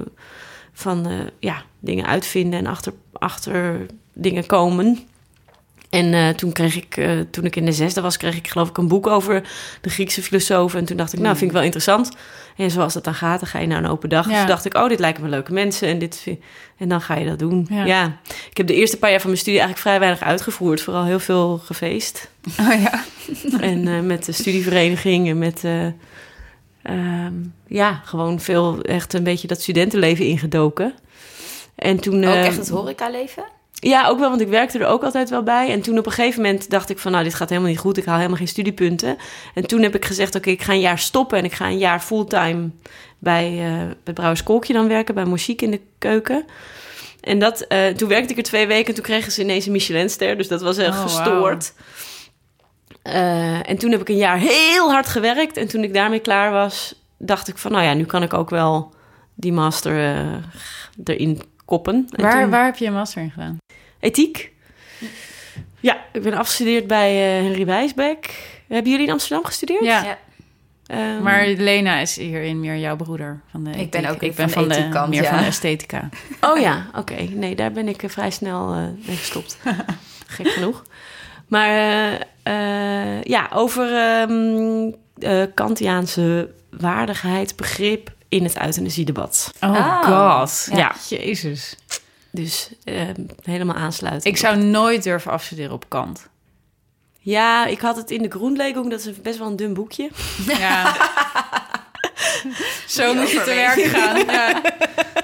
van 0.72 1.06
eh, 1.06 1.12
ja, 1.38 1.62
dingen 1.80 2.06
uitvinden 2.06 2.58
en 2.58 2.66
achter, 2.66 2.92
achter 3.12 3.86
dingen 4.14 4.46
komen. 4.46 4.98
En 5.94 6.14
eh, 6.14 6.28
toen 6.28 6.52
kreeg 6.52 6.76
ik, 6.76 6.96
eh, 6.96 7.10
toen 7.30 7.44
ik 7.44 7.56
in 7.56 7.64
de 7.64 7.72
zesde 7.72 8.00
was, 8.00 8.16
kreeg 8.16 8.36
ik 8.36 8.48
geloof 8.48 8.68
ik 8.68 8.78
een 8.78 8.88
boek 8.88 9.06
over 9.06 9.42
de 9.80 9.90
Griekse 9.90 10.22
filosofen. 10.22 10.78
En 10.78 10.84
toen 10.84 10.96
dacht 10.96 11.12
ik, 11.12 11.18
nou, 11.18 11.36
vind 11.36 11.50
ik 11.50 11.56
wel 11.56 11.64
interessant. 11.64 12.10
En 12.56 12.70
zoals 12.70 12.92
dat 12.92 13.04
dan 13.04 13.14
gaat, 13.14 13.40
dan 13.40 13.48
ga 13.48 13.58
je 13.58 13.66
naar 13.66 13.84
een 13.84 13.90
open 13.90 14.08
dag. 14.08 14.28
Ja. 14.28 14.38
Dus 14.38 14.48
dacht 14.48 14.64
ik, 14.64 14.76
oh, 14.76 14.88
dit 14.88 14.98
lijken 14.98 15.22
me 15.22 15.28
leuke 15.28 15.52
mensen. 15.52 15.88
En, 15.88 15.98
dit, 15.98 16.26
en 16.78 16.88
dan 16.88 17.00
ga 17.00 17.14
je 17.14 17.26
dat 17.26 17.38
doen. 17.38 17.66
Ja. 17.70 17.84
Ja. 17.84 18.16
Ik 18.50 18.56
heb 18.56 18.66
de 18.66 18.74
eerste 18.74 18.98
paar 18.98 19.10
jaar 19.10 19.20
van 19.20 19.28
mijn 19.28 19.40
studie 19.40 19.60
eigenlijk 19.60 19.88
vrij 19.88 20.00
weinig 20.00 20.28
uitgevoerd. 20.28 20.80
Vooral 20.80 21.04
heel 21.04 21.20
veel 21.20 21.58
gefeest. 21.58 22.30
Oh 22.60 22.82
ja. 22.82 23.04
en 23.60 23.88
eh, 23.88 24.00
met 24.00 24.24
de 24.24 24.32
studievereniging 24.32 25.28
en 25.28 25.38
met... 25.38 25.64
eh, 25.64 25.86
ehm, 26.82 27.34
ja, 27.66 28.00
gewoon 28.04 28.40
veel 28.40 28.82
echt 28.82 29.12
een 29.12 29.24
beetje 29.24 29.46
dat 29.46 29.62
studentenleven 29.62 30.26
ingedoken. 30.26 30.94
En 31.74 32.00
toen... 32.00 32.24
Ook 32.24 32.34
eh, 32.34 32.46
echt 32.46 32.56
het 32.56 32.68
horecaleven? 32.68 33.44
Ja, 33.74 34.08
ook 34.08 34.18
wel, 34.18 34.28
want 34.28 34.40
ik 34.40 34.48
werkte 34.48 34.78
er 34.78 34.86
ook 34.86 35.02
altijd 35.02 35.30
wel 35.30 35.42
bij. 35.42 35.70
En 35.70 35.80
toen 35.80 35.98
op 35.98 36.06
een 36.06 36.12
gegeven 36.12 36.42
moment 36.42 36.70
dacht 36.70 36.90
ik 36.90 36.98
van... 36.98 37.12
nou, 37.12 37.24
dit 37.24 37.34
gaat 37.34 37.48
helemaal 37.48 37.70
niet 37.70 37.78
goed. 37.78 37.96
Ik 37.96 38.04
haal 38.04 38.16
helemaal 38.16 38.36
geen 38.36 38.48
studiepunten. 38.48 39.16
En 39.54 39.66
toen 39.66 39.82
heb 39.82 39.94
ik 39.94 40.04
gezegd, 40.04 40.34
oké, 40.34 40.50
ik 40.50 40.62
ga 40.62 40.72
een 40.72 40.80
jaar 40.80 40.98
stoppen... 40.98 41.38
en 41.38 41.44
ik 41.44 41.52
ga 41.52 41.66
een 41.66 41.78
jaar 41.78 42.00
fulltime 42.00 42.70
bij, 43.18 43.46
eh 43.46 43.90
bij 44.04 44.14
Brouwers 44.14 44.42
Kolkje 44.42 44.72
dan 44.72 44.88
werken... 44.88 45.14
bij 45.14 45.24
Mochiek 45.24 45.62
in 45.62 45.70
de 45.70 45.80
keuken. 45.98 46.44
En 47.20 47.38
dat, 47.38 47.60
eh, 47.60 47.86
toen 47.86 48.08
werkte 48.08 48.32
ik 48.32 48.36
er 48.36 48.42
twee 48.42 48.66
weken... 48.66 48.86
en 48.88 48.94
toen 48.94 49.04
kregen 49.04 49.32
ze 49.32 49.42
ineens 49.42 49.66
een 49.66 49.72
Michelinster. 49.72 50.36
Dus 50.36 50.48
dat 50.48 50.62
was 50.62 50.76
echt 50.76 50.96
Oh, 50.96 51.02
gestoord. 51.02 51.72
Eh, 53.02 53.70
en 53.70 53.78
toen 53.78 53.90
heb 53.90 54.00
ik 54.00 54.08
een 54.08 54.16
jaar 54.16 54.38
heel 54.38 54.90
hard 54.90 55.06
gewerkt. 55.06 55.56
En 55.56 55.68
toen 55.68 55.84
ik 55.84 55.94
daarmee 55.94 56.20
klaar 56.20 56.50
was... 56.50 57.02
dacht 57.18 57.48
ik 57.48 57.58
van, 57.58 57.72
nou 57.72 57.84
ja, 57.84 57.94
nu 57.94 58.04
kan 58.04 58.22
ik 58.22 58.34
ook 58.34 58.50
wel 58.50 58.94
die 59.34 59.52
master 59.52 60.16
erin 61.04 61.42
koppen. 61.64 62.06
En 62.10 62.22
Waar, 62.22 62.40
toen- 62.42 62.50
waar 62.50 62.64
heb 62.64 62.76
je 62.76 62.86
een 62.86 62.92
master 62.92 63.22
in 63.22 63.30
gedaan? 63.30 63.56
Ethiek. 64.00 64.52
Ja, 65.80 65.96
ik 66.12 66.22
ben 66.22 66.34
afgestudeerd 66.34 66.86
bij 66.86 67.36
eh, 67.38 67.42
Henry 67.44 67.66
Wijsbeck. 67.66 68.34
Hebben 68.68 68.90
jullie 68.90 69.06
in 69.06 69.12
Amsterdam 69.12 69.44
gestudeerd? 69.44 69.84
Ja, 69.84 70.02
Ja. 70.04 70.18
Ehm, 70.86 71.22
maar 71.22 71.46
Lena 71.46 71.98
is 71.98 72.16
hierin 72.16 72.60
meer 72.60 72.76
jouw 72.76 72.96
broeder. 72.96 73.40
Van 73.50 73.64
de 73.64 73.70
Ik 73.70 73.90
ben 73.90 74.04
ook 74.06 74.22
ik 74.22 74.34
ben 74.34 74.50
van 74.50 74.68
van 74.68 74.72
de 74.76 74.88
kant, 74.88 75.08
meer 75.08 75.22
ja. 75.22 75.28
van 75.28 75.38
de 75.38 75.44
esthetica. 75.44 76.08
Oh 76.40 76.58
ja, 76.60 76.86
oké. 76.94 77.14
Nee, 77.30 77.54
daar 77.54 77.72
ben 77.72 77.88
ik 77.88 78.02
eh, 78.02 78.10
vrij 78.10 78.30
snel 78.30 78.72
eh 78.72 78.78
mee 79.06 79.16
gestopt. 79.16 79.58
Gek 80.26 80.48
genoeg. 80.48 80.82
Maar 81.48 81.68
eh, 81.68 82.12
eh, 83.16 83.22
ja, 83.22 83.48
over 83.52 83.94
ehm 83.96 84.90
eh, 85.18 85.42
Kantiaanse 85.54 86.50
waardigheid, 86.70 87.56
begrip 87.56 88.12
in 88.34 88.44
het 88.44 88.60
euthanasiedebat. 88.60 89.52
Oh 89.60 89.70
Ah. 89.70 90.04
god. 90.40 90.68
Ja. 90.72 90.94
Jezus. 91.08 91.76
Dus 92.30 92.70
ehm, 92.84 93.14
helemaal 93.42 93.76
aansluiten. 93.76 94.30
Ik 94.30 94.36
zou 94.36 94.56
nooit 94.56 95.02
durven 95.02 95.30
afstuderen 95.32 95.72
op 95.72 95.84
kant. 95.88 96.28
Ja, 97.20 97.66
ik 97.66 97.80
had 97.80 97.96
het 97.96 98.10
in 98.10 98.22
de 98.22 98.30
Groenlegung. 98.30 98.90
Dat 98.90 99.04
is 99.06 99.20
best 99.20 99.38
wel 99.38 99.46
een 99.48 99.56
dun 99.56 99.74
boekje. 99.74 100.10
Ja. 100.46 100.96
Zo 102.86 103.14
moet 103.14 103.30
je 103.30 103.42
te 103.42 103.54
werk 103.54 103.80
gaan. 103.84 104.18
Ja. 104.26 104.62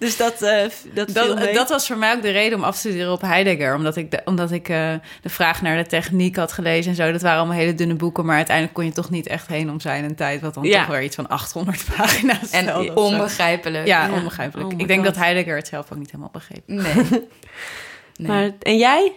Dus 0.00 0.16
dat, 0.16 0.42
eh 0.42 0.62
dat, 0.94 1.10
viel 1.10 1.26
Dat, 1.26 1.38
mee. 1.38 1.52
dat 1.54 1.68
was 1.68 1.86
voor 1.86 1.96
mij 1.98 2.14
ook 2.14 2.22
de 2.22 2.30
reden 2.30 2.58
om 2.58 2.64
af 2.64 2.72
te 2.74 2.78
studeren 2.88 3.12
op 3.12 3.20
Heidegger. 3.20 3.74
Omdat 3.74 3.96
ik, 3.96 4.10
de, 4.10 4.20
omdat 4.24 4.50
ik 4.52 4.68
eh, 4.68 4.92
de 5.22 5.28
vraag 5.28 5.62
naar 5.62 5.76
de 5.76 5.86
techniek 5.86 6.36
had 6.36 6.52
gelezen 6.52 6.90
en 6.90 6.96
zo. 6.96 7.12
Dat 7.12 7.22
waren 7.22 7.38
allemaal 7.38 7.56
hele 7.56 7.74
dunne 7.74 7.94
boeken. 7.94 8.24
Maar 8.24 8.36
uiteindelijk 8.36 8.76
kon 8.76 8.84
je 8.84 8.92
toch 8.92 9.10
niet 9.10 9.26
echt 9.26 9.46
heen 9.46 9.70
om 9.70 9.80
zijn 9.80 10.04
en 10.04 10.14
tijd. 10.14 10.40
Wat 10.40 10.54
dan 10.54 10.62
Ja. 10.64 10.78
toch 10.78 10.86
weer 10.94 11.02
iets 11.02 11.16
van 11.16 11.28
800 11.28 11.84
pagina's 11.96 12.50
En 12.50 12.96
onbegrijpelijk. 12.96 13.86
Ja, 13.86 14.06
Ja. 14.06 14.12
onbegrijpelijk. 14.12 14.72
Oh 14.72 14.78
ik 14.80 14.86
denk 14.86 15.04
God. 15.04 15.14
dat 15.14 15.22
Heidegger 15.24 15.56
het 15.56 15.68
zelf 15.68 15.92
ook 15.92 15.98
niet 15.98 16.10
helemaal 16.10 16.30
begreep. 16.32 16.62
Nee. 16.66 16.94
nee. 18.16 18.28
Maar, 18.28 18.50
en 18.62 18.78
jij? 18.78 19.12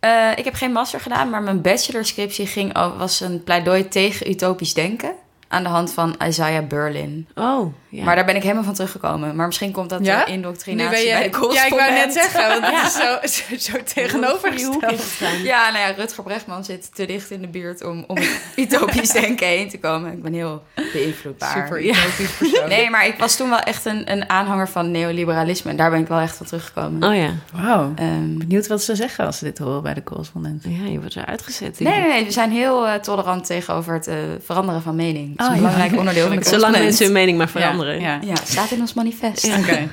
Eh, 0.00 0.30
ik 0.36 0.44
heb 0.44 0.54
geen 0.54 0.72
master 0.72 1.00
gedaan, 1.00 1.30
maar 1.30 1.42
mijn 1.42 1.60
bachelorscriptie 1.60 2.46
ging, 2.46 2.76
o- 2.76 2.96
was 2.96 3.20
een 3.20 3.42
pleidooi 3.44 3.88
tegen 3.88 4.30
utopisch 4.30 4.74
denken. 4.74 5.12
Aan 5.48 5.62
de 5.62 5.68
hand 5.68 5.92
van 5.92 6.16
Isaiah 6.26 6.66
Berlin. 6.66 7.28
Oh, 7.34 7.74
ja. 7.96 8.04
Maar 8.04 8.16
daar 8.16 8.24
ben 8.24 8.36
ik 8.36 8.42
helemaal 8.42 8.64
van 8.64 8.74
teruggekomen. 8.74 9.36
Maar 9.36 9.46
misschien 9.46 9.72
komt 9.72 9.90
dat 9.90 10.04
Ja? 10.04 10.24
Nu 10.26 10.32
indoctrinatie 10.32 10.90
ben 10.90 11.00
je, 11.00 11.30
bij 11.30 11.30
de 11.48 11.54
ja, 11.54 11.64
ik 11.64 11.74
wou 11.74 11.90
net 11.92 12.12
zeggen, 12.12 12.48
want 12.48 12.62
Ja. 12.72 12.82
het 12.82 13.24
is 13.24 13.36
zo, 13.36 13.54
zo, 13.56 13.72
zo 13.72 13.82
tegenovergesteld. 13.94 15.00
Ja, 15.42 15.70
nou 15.70 15.78
ja, 15.88 15.94
Rutger 15.96 16.22
Bregman 16.24 16.64
zit 16.64 16.94
te 16.94 17.06
dicht 17.06 17.30
in 17.30 17.40
de 17.40 17.46
buurt 17.48 17.84
om, 17.84 18.04
om 18.06 18.16
het 18.16 18.40
utopisch 18.56 19.10
denken 19.10 19.46
heen 19.46 19.68
te 19.68 19.78
komen. 19.78 20.12
Ik 20.12 20.22
ben 20.22 20.32
heel 20.32 20.62
beïnvloedbaar. 20.92 21.50
Super 21.52 21.84
Ja. 21.84 21.94
utopisch 21.96 22.30
persoon. 22.38 22.68
Nee, 22.68 22.90
maar 22.90 23.06
ik 23.06 23.18
was 23.18 23.36
toen 23.36 23.48
wel 23.50 23.58
echt 23.58 23.84
een, 23.84 24.12
een 24.12 24.28
aanhanger 24.30 24.68
van 24.68 24.90
neoliberalisme. 24.90 25.70
En 25.70 25.76
daar 25.76 25.90
ben 25.90 26.00
ik 26.00 26.08
wel 26.08 26.18
echt 26.20 26.36
van 26.36 26.46
teruggekomen. 26.46 27.08
Oh 27.10 27.16
ja. 27.16 27.30
Wauw. 27.62 27.92
Ehm, 27.96 28.38
Benieuwd 28.38 28.66
wat 28.66 28.82
ze 28.82 28.94
zeggen 28.94 29.26
als 29.26 29.38
ze 29.38 29.44
dit 29.44 29.58
horen 29.58 29.82
bij 29.82 29.94
de 29.94 30.02
correspondent. 30.02 30.64
Ja, 30.68 30.86
je 30.90 31.00
wordt 31.00 31.16
eruit 31.16 31.42
gezet. 31.42 31.80
nee, 31.80 32.00
nee, 32.00 32.08
nee, 32.08 32.24
we 32.24 32.30
zijn 32.32 32.50
heel 32.50 32.86
eh, 32.86 32.94
tolerant 32.94 33.46
tegenover 33.46 33.94
het 33.94 34.06
eh, 34.06 34.16
veranderen 34.44 34.82
van 34.82 34.96
mening. 34.96 35.36
Dat 35.36 35.46
is 35.46 35.52
Oh, 35.52 35.58
een 35.58 35.62
ja. 35.62 35.68
belangrijk 35.70 35.98
onderdeel 35.98 36.26
van 36.26 36.36
de 36.36 36.44
Zolang 36.44 36.72
mensen 36.76 37.04
hun 37.04 37.14
mening 37.14 37.38
maar 37.38 37.48
veranderen. 37.48 37.83
Ja, 37.86 37.98
ja. 37.98 38.18
Ja, 38.22 38.34
staat 38.34 38.70
in 38.70 38.80
ons 38.80 38.94
manifest. 38.94 39.46
Ja. 39.46 39.58
Oké. 39.58 39.88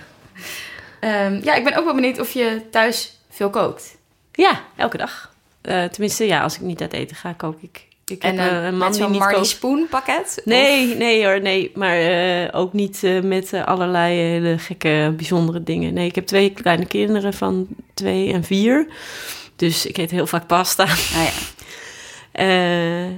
Ehm, 1.00 1.40
ja, 1.44 1.54
ik 1.54 1.64
ben 1.64 1.76
ook 1.78 1.86
wel 1.86 1.96
benieuwd 1.96 2.20
of 2.20 2.32
je 2.32 2.62
thuis 2.72 3.20
veel 3.30 3.50
kookt. 3.50 3.98
Ja, 4.32 4.62
elke 4.76 4.98
dag. 4.98 5.34
Eh, 5.62 5.84
tenminste, 5.84 6.26
ja, 6.26 6.42
als 6.42 6.56
ik 6.56 6.62
niet 6.62 6.82
uit 6.82 6.94
eten 6.94 7.16
ga, 7.16 7.34
kook 7.34 7.62
ik. 7.62 7.88
Ik 8.12 8.24
en 8.24 8.38
eh, 8.38 8.58
eh, 8.58 8.66
een 8.66 8.78
man 8.78 8.92
die 8.92 9.08
niet 9.08 9.20
Marley. 9.20 9.44
Spoon 9.44 9.88
pakket? 9.90 10.42
Nee, 10.46 10.96
nee 10.96 11.26
hoor, 11.26 11.42
nee. 11.42 11.72
Maar 11.76 11.98
eh, 11.98 12.60
ook 12.60 12.74
niet 12.74 13.04
eh, 13.04 13.22
met 13.22 13.54
allerlei 13.54 14.16
hele 14.18 14.58
gekke, 14.58 15.14
bijzondere 15.18 15.64
dingen. 15.64 15.94
Nee, 15.94 16.08
ik 16.08 16.16
heb 16.16 16.26
twee 16.26 16.50
kleine 16.50 16.86
kinderen 16.86 17.34
van 17.34 17.68
twee 17.94 18.34
en 18.34 18.44
vier. 18.44 18.88
Dus 19.56 19.86
ik 19.86 19.98
eet 19.98 20.12
heel 20.12 20.28
vaak 20.28 20.48
pasta. 20.48 20.86
Nou 20.86 21.24
ja. 21.24 21.32
Eh, 22.42 23.06
eh, 23.06 23.14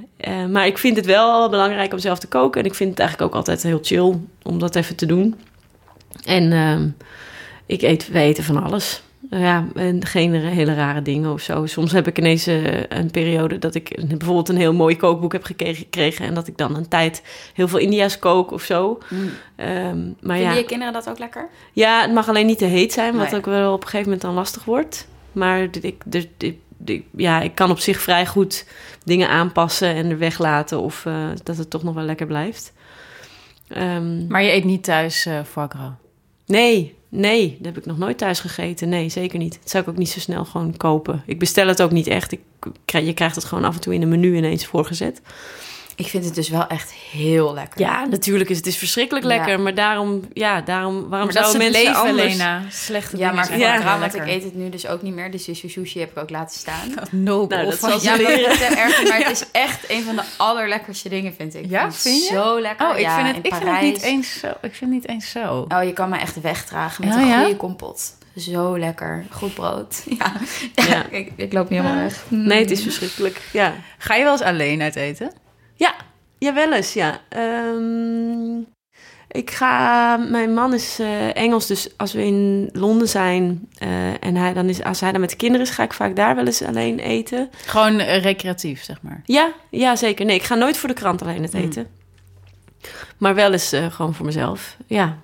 maar 0.50 0.66
ik 0.66 0.78
vind 0.78 0.96
het 0.96 1.06
wel 1.06 1.50
belangrijk 1.50 1.94
om 1.94 2.00
zelf 2.00 2.20
te 2.20 2.28
koken. 2.28 2.62
En 2.62 2.68
ik 2.68 2.74
vind 2.76 2.90
het 2.90 3.00
eigenlijk 3.00 3.30
ook 3.30 3.38
altijd 3.38 3.64
heel 3.64 3.80
chill 3.82 4.18
om 4.42 4.60
dat 4.60 4.76
even 4.76 4.96
te 4.96 5.06
doen. 5.06 5.36
En 6.26 6.52
ehm, 6.52 6.88
ik 7.66 7.82
eet, 7.82 8.08
we 8.08 8.20
eten 8.20 8.44
van 8.44 8.64
alles. 8.64 9.02
Ja, 9.30 9.68
en 9.76 10.06
geen 10.06 10.34
hele 10.34 10.74
rare 10.74 11.02
dingen 11.02 11.32
of 11.32 11.42
zo. 11.42 11.66
Soms 11.66 11.92
heb 11.92 12.08
ik 12.08 12.18
ineens 12.18 12.48
eh, 12.48 12.82
een 12.90 13.12
periode 13.12 13.60
dat 13.60 13.76
ik 13.76 13.96
bijvoorbeeld 14.08 14.50
een 14.50 14.58
heel 14.58 14.74
mooi 14.74 14.98
kookboek 14.98 15.32
heb 15.32 15.44
gekregen, 15.44 16.26
en 16.26 16.34
dat 16.34 16.48
ik 16.48 16.58
dan 16.58 16.76
een 16.76 16.88
tijd 16.88 17.24
heel 17.54 17.68
veel 17.68 17.80
India's 17.80 18.20
kook 18.20 18.52
of 18.52 18.64
zo. 18.64 18.98
Mm. 19.10 19.30
Ehm, 19.56 20.04
maar 20.22 20.36
Vinden 20.38 20.54
ja, 20.54 20.54
je 20.54 20.66
kinderen 20.66 20.94
dat 20.94 21.10
ook 21.10 21.20
lekker? 21.20 21.50
ja, 21.74 22.02
het 22.02 22.14
mag 22.14 22.30
alleen 22.30 22.46
niet 22.46 22.58
te 22.58 22.66
heet 22.66 22.94
zijn, 22.94 23.16
wat 23.18 23.32
Nee. 23.32 23.40
ook 23.40 23.46
wel 23.46 23.74
op 23.74 23.82
een 23.82 23.88
gegeven 23.88 24.06
moment 24.06 24.22
dan 24.22 24.34
lastig 24.34 24.66
wordt. 24.66 25.08
Maar 25.32 25.62
ik, 25.62 25.72
dus, 26.06 26.22
dit- 26.22 26.30
dit- 26.38 26.56
ja, 27.16 27.42
ik 27.42 27.56
kan 27.56 27.72
op 27.72 27.80
zich 27.80 28.02
vrij 28.02 28.26
goed 28.26 28.66
dingen 29.04 29.30
aanpassen 29.30 29.96
en 29.96 30.10
er 30.10 30.18
weglaten 30.18 30.80
of 30.80 31.06
eh, 31.06 31.28
dat 31.44 31.58
het 31.58 31.70
toch 31.70 31.84
nog 31.84 31.94
wel 31.96 32.04
lekker 32.04 32.28
blijft. 32.28 32.74
Ehm, 33.68 34.28
Maar 34.28 34.44
je 34.44 34.52
eet 34.52 34.64
niet 34.64 34.84
thuis 34.84 35.26
eh 35.26 35.40
foie 35.44 35.68
gras. 35.70 35.92
nee, 36.46 36.96
nee, 37.10 37.56
dat 37.58 37.66
heb 37.66 37.78
ik 37.78 37.86
nog 37.86 37.98
nooit 37.98 38.18
thuis 38.18 38.40
gegeten. 38.40 38.90
Nee, 38.90 39.10
zeker 39.10 39.40
niet. 39.40 39.58
Dat 39.62 39.70
zou 39.70 39.84
ik 39.84 39.90
ook 39.90 39.98
niet 39.98 40.10
zo 40.10 40.20
snel 40.20 40.46
gewoon 40.46 40.78
kopen. 40.78 41.24
Ik 41.26 41.40
bestel 41.40 41.68
het 41.68 41.82
ook 41.82 41.92
niet 41.92 42.08
echt. 42.08 42.32
Ik, 42.32 42.40
je 42.86 43.14
krijgt 43.14 43.36
het 43.36 43.46
gewoon 43.46 43.64
af 43.64 43.76
en 43.76 43.82
toe 43.82 43.94
in 43.94 44.02
een 44.02 44.10
menu 44.10 44.36
ineens 44.36 44.66
voorgezet. 44.66 45.22
Ik 45.96 46.08
vind 46.08 46.26
het 46.26 46.36
dus 46.36 46.50
wel 46.50 46.68
echt 46.68 46.92
heel 46.92 47.54
lekker. 47.54 47.80
Ja, 47.80 48.06
natuurlijk 48.06 48.50
is 48.50 48.58
het 48.58 48.68
is 48.68 48.78
verschrikkelijk 48.78 49.26
Ja. 49.26 49.36
lekker, 49.36 49.60
maar 49.60 49.74
daarom, 49.74 50.22
ja, 50.34 50.62
daarom, 50.62 51.10
waarom 51.10 51.10
Maar 51.10 51.36
dat 51.36 51.46
is 51.46 51.52
zouden 51.52 51.72
mensen 51.72 51.82
leven, 51.84 52.10
anders... 52.10 52.32
Lena. 52.32 52.62
Slechte 52.70 53.18
Ja, 53.18 53.32
maar 53.32 53.58
Ja. 53.58 54.00
want 54.00 54.16
ik 54.16 54.28
eet 54.28 54.44
het 54.44 54.56
nu 54.56 54.70
dus 54.70 54.88
ook 54.88 55.02
niet 55.02 55.14
meer. 55.14 55.32
Dus 55.32 55.46
de 55.46 55.54
sushi 55.54 56.00
heb 56.00 56.12
ik 56.12 56.18
ook 56.18 56.30
laten 56.30 56.60
staan. 56.60 56.94
Nobel. 57.12 57.58
Nou, 57.58 57.70
dat 57.70 57.80
zal 57.80 58.02
Ja, 58.02 58.16
maar, 58.16 58.32
leren. 58.32 58.52
het 58.52 58.60
is 58.62 58.78
erg, 58.78 59.08
maar 59.08 59.18
het 59.18 59.32
is 59.32 59.46
echt 59.52 59.90
een 59.90 60.04
van 60.04 60.16
de 60.16 60.24
allerlekkerste 60.38 61.10
dingen, 61.10 61.34
vind 61.38 61.56
ik. 61.56 61.70
Ja, 61.70 61.92
vind, 61.92 62.28
je? 62.28 62.34
Zo 62.34 62.62
lekker. 62.62 62.88
Oh, 62.90 62.94
ik, 62.98 63.02
Ja, 63.02 63.16
vind 63.16 63.28
in 63.28 63.36
het, 63.36 63.46
ik 63.46 63.54
vind 63.54 63.70
het 63.70 63.82
niet 63.82 64.02
eens 64.02 64.40
zo. 64.40 64.48
Ik 64.48 64.56
vind 64.62 64.80
het 64.80 64.90
niet 64.90 65.08
eens 65.08 65.30
zo. 65.30 65.66
Oh, 65.70 65.84
je 65.84 65.94
kan 65.94 66.10
me 66.10 66.18
echt 66.18 66.42
wegdragen 66.42 67.08
met 67.08 67.16
een 67.16 67.28
ja? 67.28 67.40
goede 67.42 67.56
kompot. 67.58 68.18
Zo 68.38 68.80
lekker. 68.80 69.26
Goed 69.30 69.54
brood. 69.54 70.04
Ja, 70.20 70.32
ja. 70.76 70.86
Ja. 70.86 71.06
Ik, 71.10 71.32
ik 71.36 71.54
loop 71.54 71.70
niet 71.70 71.80
helemaal 71.82 72.04
weg. 72.04 72.24
Nee, 72.28 72.60
het 72.60 72.72
is 72.72 72.82
verschrikkelijk, 72.84 73.42
ja. 73.52 73.74
Ga 73.98 74.16
je 74.16 74.24
wel 74.24 74.32
eens 74.32 74.42
alleen 74.42 74.82
uit 74.82 74.96
eten? 74.96 75.32
Ja, 75.84 75.96
ja, 76.38 76.54
wel 76.54 76.74
eens, 76.74 76.94
ja. 76.94 77.20
Ehm, 77.30 78.58
Ik 79.28 79.52
ga... 79.52 80.18
Mijn 80.18 80.54
man 80.54 80.74
is 80.74 81.00
eh, 81.00 81.36
Engels, 81.36 81.68
dus 81.68 81.98
als 81.98 82.14
we 82.14 82.26
in 82.26 82.70
Londen 82.74 83.08
zijn... 83.10 83.68
eh, 83.78 84.24
en 84.24 84.36
hij 84.36 84.54
dan 84.54 84.70
is, 84.70 84.84
als 84.84 85.00
hij 85.00 85.12
dan 85.12 85.22
met 85.22 85.30
de 85.30 85.36
kinderen 85.36 85.68
is... 85.68 85.74
ga 85.74 85.84
ik 85.84 85.94
vaak 85.94 86.16
daar 86.16 86.36
wel 86.36 86.46
eens 86.46 86.62
alleen 86.64 87.00
eten. 87.00 87.50
Gewoon 87.66 88.00
eh, 88.00 88.22
recreatief, 88.22 88.84
zeg 88.84 89.02
maar. 89.02 89.22
Ja, 89.26 89.52
ja, 89.70 89.96
zeker. 89.96 90.26
Nee, 90.26 90.36
ik 90.36 90.44
ga 90.44 90.56
nooit 90.56 90.78
voor 90.78 90.90
de 90.90 90.96
krant 90.96 91.22
alleen 91.22 91.42
het 91.44 91.54
Mm. 91.54 91.62
eten. 91.62 91.88
Maar 93.18 93.36
wel 93.36 93.52
eens 93.52 93.76
gewoon 93.90 94.14
voor 94.14 94.26
mezelf. 94.26 94.78
Ja. 94.88 95.18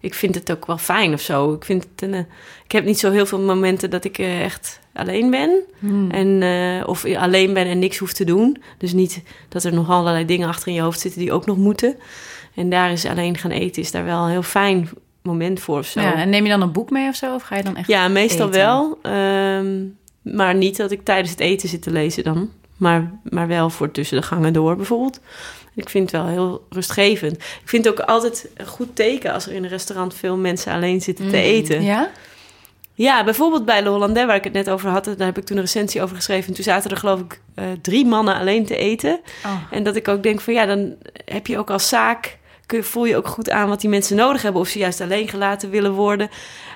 Ik 0.00 0.14
vind 0.14 0.34
het 0.34 0.50
ook 0.50 0.66
wel 0.66 0.78
fijn 0.78 1.12
of 1.12 1.20
zo. 1.20 1.52
Ik, 1.52 1.64
vind 1.64 1.86
het 1.96 2.26
ik 2.64 2.72
heb 2.72 2.84
niet 2.84 2.98
zo 2.98 3.10
heel 3.10 3.26
veel 3.26 3.40
momenten 3.40 3.90
dat 3.90 4.04
ik 4.04 4.18
echt 4.18 4.80
alleen 5.00 5.30
ben. 5.30 5.50
Hmm. 5.78 6.10
En, 6.10 6.42
eh, 6.42 6.88
of 6.88 7.04
alleen 7.04 7.52
ben 7.52 7.66
en 7.66 7.78
niks 7.78 7.98
hoef 7.98 8.12
te 8.12 8.24
doen. 8.24 8.62
Dus 8.78 8.92
niet 8.92 9.22
dat 9.48 9.64
er 9.64 9.72
nog 9.72 9.90
allerlei 9.90 10.24
dingen 10.24 10.48
achter 10.48 10.68
in 10.68 10.74
je 10.74 10.80
hoofd 10.80 11.00
zitten 11.00 11.20
die 11.20 11.32
ook 11.32 11.46
nog 11.46 11.56
moeten. 11.56 11.96
En 12.54 12.70
daar 12.70 12.92
is 12.92 13.06
alleen 13.06 13.38
gaan 13.38 13.50
eten, 13.50 13.82
is 13.82 13.90
daar 13.90 14.04
wel 14.04 14.24
een 14.24 14.30
heel 14.30 14.42
fijn 14.42 14.88
moment 15.22 15.60
voor 15.60 15.78
of 15.78 15.86
zo. 15.86 16.00
Ja, 16.00 16.14
en 16.14 16.28
neem 16.28 16.44
je 16.44 16.50
dan 16.50 16.62
een 16.62 16.72
boek 16.72 16.90
mee 16.90 17.08
of 17.08 17.14
zo? 17.14 17.34
Of 17.34 17.42
ga 17.42 17.56
je 17.56 17.62
dan 17.62 17.76
echt... 17.76 17.88
Ja, 17.88 18.08
meestal 18.08 18.48
eten? 18.48 18.60
wel. 18.60 18.98
Ehm, 19.02 19.78
maar 20.22 20.54
niet 20.54 20.76
dat 20.76 20.90
ik 20.90 21.04
tijdens 21.04 21.30
het 21.30 21.40
eten 21.40 21.68
zit 21.68 21.82
te 21.82 21.90
lezen 21.90 22.24
dan. 22.24 22.50
Maar, 22.76 23.10
maar 23.22 23.46
wel 23.46 23.70
voor 23.70 23.90
tussen 23.90 24.16
de 24.20 24.26
gangen 24.26 24.52
door 24.52 24.76
bijvoorbeeld. 24.76 25.20
Ik 25.74 25.88
vind 25.88 26.10
het 26.12 26.22
wel 26.22 26.30
heel 26.30 26.66
rustgevend. 26.70 27.32
Ik 27.36 27.62
vind 27.64 27.84
het 27.84 27.92
ook 28.00 28.06
altijd 28.06 28.48
een 28.56 28.66
goed 28.66 28.96
teken 28.96 29.32
als 29.32 29.46
er 29.46 29.52
in 29.52 29.62
een 29.64 29.70
restaurant 29.70 30.14
veel 30.14 30.36
mensen 30.36 30.72
alleen 30.72 31.00
zitten 31.00 31.24
te 31.28 31.36
Mm, 31.36 31.42
eten. 31.42 31.82
Ja. 31.82 32.10
Ja? 33.02 33.24
bijvoorbeeld 33.24 33.64
bij 33.64 33.82
Le 33.82 33.88
Hollandais, 33.88 34.26
waar 34.26 34.36
ik 34.36 34.44
het 34.44 34.52
net 34.52 34.70
over 34.70 34.90
had. 34.90 35.04
Daar 35.04 35.26
heb 35.26 35.38
ik 35.38 35.44
toen 35.44 35.56
een 35.56 35.62
recensie 35.62 36.02
over 36.02 36.16
geschreven. 36.16 36.48
En 36.48 36.54
toen 36.54 36.64
zaten 36.64 36.90
er 36.90 36.96
geloof 36.96 37.20
ik 37.20 37.40
eh, 37.54 37.64
drie 37.82 38.06
mannen 38.06 38.34
alleen 38.34 38.66
te 38.66 38.76
eten. 38.76 39.20
Oh. 39.44 39.56
En 39.70 39.82
dat 39.82 39.96
ik 39.96 40.08
ook 40.08 40.22
denk 40.22 40.40
van 40.40 40.54
ja, 40.54 40.66
dan 40.66 40.94
heb 41.24 41.46
je 41.46 41.58
ook 41.58 41.70
als 41.70 41.88
zaak... 41.88 42.38
Kun 42.66 42.84
voel 42.84 43.04
je 43.04 43.16
ook 43.16 43.26
goed 43.26 43.50
aan 43.50 43.68
wat 43.68 43.80
die 43.80 43.90
mensen 43.90 44.16
nodig 44.16 44.42
hebben. 44.42 44.60
Of 44.60 44.68
ze 44.68 44.78
juist 44.78 45.00
alleen 45.00 45.28
gelaten 45.28 45.70
willen 45.70 45.92
worden. 45.92 46.28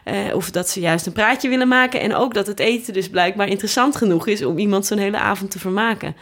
eh, 0.05 0.17
of 0.35 0.51
dat 0.51 0.69
ze 0.69 0.81
juist 0.81 1.07
een 1.07 1.13
praatje 1.13 1.49
willen 1.49 1.69
maken. 1.69 2.01
En 2.01 2.15
ook 2.15 2.35
dat 2.35 2.47
het 2.47 2.61
eten 2.61 2.93
dus 2.93 3.09
blijkbaar 3.09 3.49
interessant 3.49 3.97
genoeg 3.97 4.27
is... 4.27 4.45
om 4.45 4.59
iemand 4.59 4.87
zo'n 4.87 4.99
hele 4.99 5.19
avond 5.19 5.51
te 5.51 5.59
vermaken. 5.59 6.17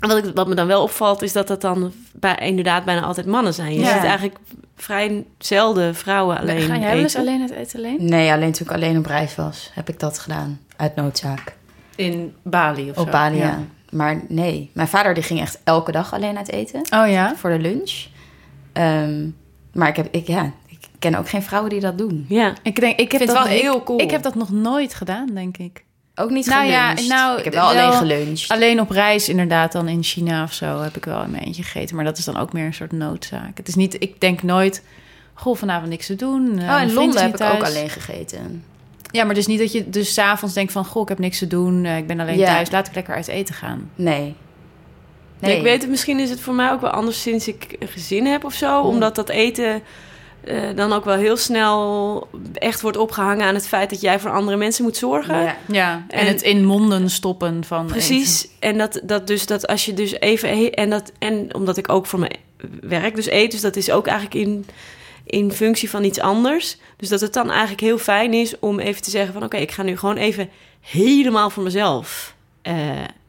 Wat, 0.00 0.24
ik, 0.24 0.30
wat 0.34 0.48
me 0.48 0.54
dan 0.54 0.66
wel 0.66 0.82
opvalt, 0.82 1.22
is 1.22 1.32
dat 1.32 1.48
dat 1.48 1.60
dan 1.60 1.92
bij, 2.12 2.36
inderdaad 2.40 2.84
bijna 2.84 3.00
altijd 3.02 3.26
mannen 3.26 3.54
zijn. 3.54 3.74
Je 3.74 3.80
Ja. 3.80 3.92
ziet 3.94 4.02
eigenlijk 4.04 4.38
vrij 4.76 5.24
zelden 5.38 5.94
vrouwen 5.94 6.38
alleen 6.38 6.60
Ga 6.60 6.76
jij 6.78 6.90
wel 6.90 6.98
eens 6.98 7.14
eten. 7.14 7.20
alleen 7.28 7.40
het 7.40 7.50
eten 7.50 7.78
alleen? 7.78 7.96
Nee, 8.04 8.32
alleen 8.32 8.52
toen 8.52 8.66
ik 8.66 8.72
alleen 8.72 8.98
op 8.98 9.06
reis 9.06 9.34
was, 9.34 9.70
heb 9.74 9.88
ik 9.88 10.00
dat 10.00 10.18
gedaan. 10.18 10.60
Uit 10.76 10.94
noodzaak. 10.94 11.56
In 11.96 12.34
Bali 12.42 12.90
of 12.90 12.96
Op 12.98 13.04
zo? 13.06 13.10
Bali, 13.12 13.36
ja. 13.36 13.44
Ja. 13.44 13.58
Maar 13.90 14.20
nee, 14.28 14.70
mijn 14.74 14.88
vader 14.88 15.14
die 15.14 15.22
ging 15.22 15.40
echt 15.40 15.58
elke 15.64 15.92
dag 15.92 16.12
alleen 16.14 16.36
uit 16.36 16.50
eten. 16.50 16.80
Oh 16.80 17.08
ja? 17.10 17.34
Voor 17.36 17.50
de 17.50 17.58
lunch. 17.58 18.06
Ehm, 18.72 19.28
maar 19.72 19.88
ik, 19.88 19.96
heb, 19.96 20.08
ik, 20.14 20.26
ja, 20.26 20.52
ik 20.66 20.78
ken 20.98 21.14
ook 21.14 21.28
geen 21.28 21.42
vrouwen 21.42 21.70
die 21.70 21.80
dat 21.80 21.98
doen. 21.98 22.26
Ja, 22.28 22.54
Ik 22.62 22.80
denk, 22.80 22.98
ik 22.98 23.12
heb 23.12 23.20
vind 23.22 23.32
dat 23.34 23.38
het 23.42 23.48
wel 23.48 23.58
heel 23.60 23.82
cool. 23.82 24.00
Ik 24.00 24.10
heb 24.10 24.22
dat 24.22 24.34
nog 24.34 24.50
nooit 24.50 24.94
gedaan, 24.94 25.26
denk 25.34 25.56
ik. 25.56 25.84
Ook 26.14 26.30
niet 26.30 26.46
Nou 26.46 26.64
ja, 26.66 26.92
nou, 27.08 27.38
ik 27.38 27.44
heb 27.44 27.54
wel, 27.54 27.74
wel- 27.74 27.86
alleen 27.86 27.98
geluncht. 27.98 28.48
Alleen 28.48 28.80
op 28.80 28.90
reis 28.90 29.28
inderdaad, 29.28 29.72
dan 29.72 29.88
in 29.88 30.02
China 30.02 30.42
of 30.42 30.52
zo, 30.52 30.80
heb 30.80 30.96
ik 30.96 31.04
wel 31.04 31.22
in 31.22 31.30
mijn 31.30 31.42
eentje 31.42 31.62
gegeten. 31.62 31.96
Maar 31.96 32.04
dat 32.04 32.18
is 32.18 32.24
dan 32.24 32.36
ook 32.36 32.52
meer 32.52 32.64
een 32.66 32.74
soort 32.74 32.92
noodzaak. 32.92 33.56
Het 33.56 33.68
is 33.68 33.74
niet, 33.74 33.96
ik 34.02 34.20
denk 34.20 34.42
nooit, 34.42 34.82
goh, 35.34 35.56
vanavond 35.56 35.88
niks 35.90 36.06
te 36.06 36.16
doen. 36.16 36.58
eh, 36.58 36.74
oh, 36.74 36.80
in 36.82 36.92
Londen 36.92 37.22
heb 37.22 37.34
ik 37.34 37.46
ook 37.52 37.62
alleen 37.64 37.90
gegeten. 37.90 38.64
Ja, 39.10 39.24
maar 39.24 39.34
dus 39.34 39.46
niet 39.46 39.58
dat 39.58 39.72
je 39.72 39.90
dus 39.90 40.14
s'avonds 40.14 40.54
denkt 40.54 40.72
van, 40.72 40.84
goh, 40.84 41.02
ik 41.02 41.08
heb 41.08 41.18
niks 41.18 41.38
te 41.38 41.46
doen. 41.46 41.84
eh, 41.84 41.96
ik 41.96 42.06
ben 42.06 42.20
alleen 42.20 42.38
Ja. 42.38 42.46
thuis, 42.46 42.70
laat 42.70 42.86
ik 42.86 42.94
lekker 42.94 43.14
uit 43.14 43.28
eten 43.28 43.54
gaan. 43.54 43.90
Nee. 43.94 44.34
Ja, 45.38 45.48
ik 45.48 45.62
weet 45.62 45.80
het, 45.80 45.90
misschien 45.90 46.18
is 46.20 46.30
het 46.30 46.40
voor 46.40 46.54
mij 46.54 46.70
ook 46.70 46.80
wel 46.80 46.90
anders 46.90 47.22
sinds 47.22 47.48
ik 47.48 47.76
een 47.78 47.88
gezin 47.88 48.26
heb 48.26 48.44
of 48.44 48.54
zo. 48.54 48.80
Omdat 48.80 49.14
dat 49.14 49.28
eten 49.28 49.82
eh, 50.44 50.62
dan 50.74 50.92
ook 50.92 51.04
wel 51.04 51.16
heel 51.16 51.36
snel 51.36 52.28
echt 52.54 52.80
wordt 52.80 52.96
opgehangen 52.96 53.46
aan 53.46 53.54
het 53.54 53.68
feit 53.68 53.90
dat 53.90 54.00
jij 54.00 54.20
voor 54.20 54.30
andere 54.30 54.56
mensen 54.56 54.84
moet 54.84 54.96
zorgen. 54.96 55.42
Ja. 55.42 55.56
Ja, 55.66 56.04
en, 56.08 56.18
En- 56.18 56.26
het 56.26 56.42
in 56.42 56.64
monden 56.64 57.10
stoppen 57.10 57.64
van 57.64 57.86
Precies. 57.86 58.48
En 58.58 58.78
dat, 58.78 59.00
dat 59.02 59.26
dus 59.26 59.46
dat 59.46 59.66
als 59.66 59.84
je 59.84 59.94
dus 59.94 60.20
even. 60.20 60.72
En, 60.72 60.90
dat, 60.90 61.12
en 61.18 61.54
omdat 61.54 61.76
ik 61.76 61.88
ook 61.88 62.06
voor 62.06 62.18
mijn 62.18 62.36
werk 62.80 63.14
dus 63.14 63.30
eet, 63.30 63.50
dus 63.50 63.60
dat 63.60 63.76
is 63.76 63.90
ook 63.90 64.06
eigenlijk 64.06 64.46
in, 64.46 64.66
in 65.24 65.52
functie 65.52 65.90
van 65.90 66.04
iets 66.04 66.20
anders. 66.20 66.76
Dus 66.96 67.08
dat 67.08 67.20
het 67.20 67.32
dan 67.32 67.50
eigenlijk 67.50 67.80
heel 67.80 67.98
fijn 67.98 68.32
is 68.32 68.58
om 68.58 68.78
even 68.78 69.02
te 69.02 69.10
zeggen: 69.10 69.32
van 69.32 69.44
oké, 69.44 69.56
ik 69.56 69.70
ga 69.70 69.82
nu 69.82 69.96
gewoon 69.96 70.16
even 70.16 70.48
helemaal 70.80 71.50
voor 71.50 71.62
mezelf 71.62 72.34
eh, 72.62 72.74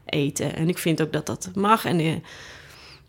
eten. 0.04 0.56
En 0.56 0.68
ik 0.68 0.78
vind 0.78 1.02
ook 1.02 1.12
dat 1.12 1.26
dat 1.26 1.50
mag. 1.54 1.84
En 1.84 1.98
eh, 1.98 2.12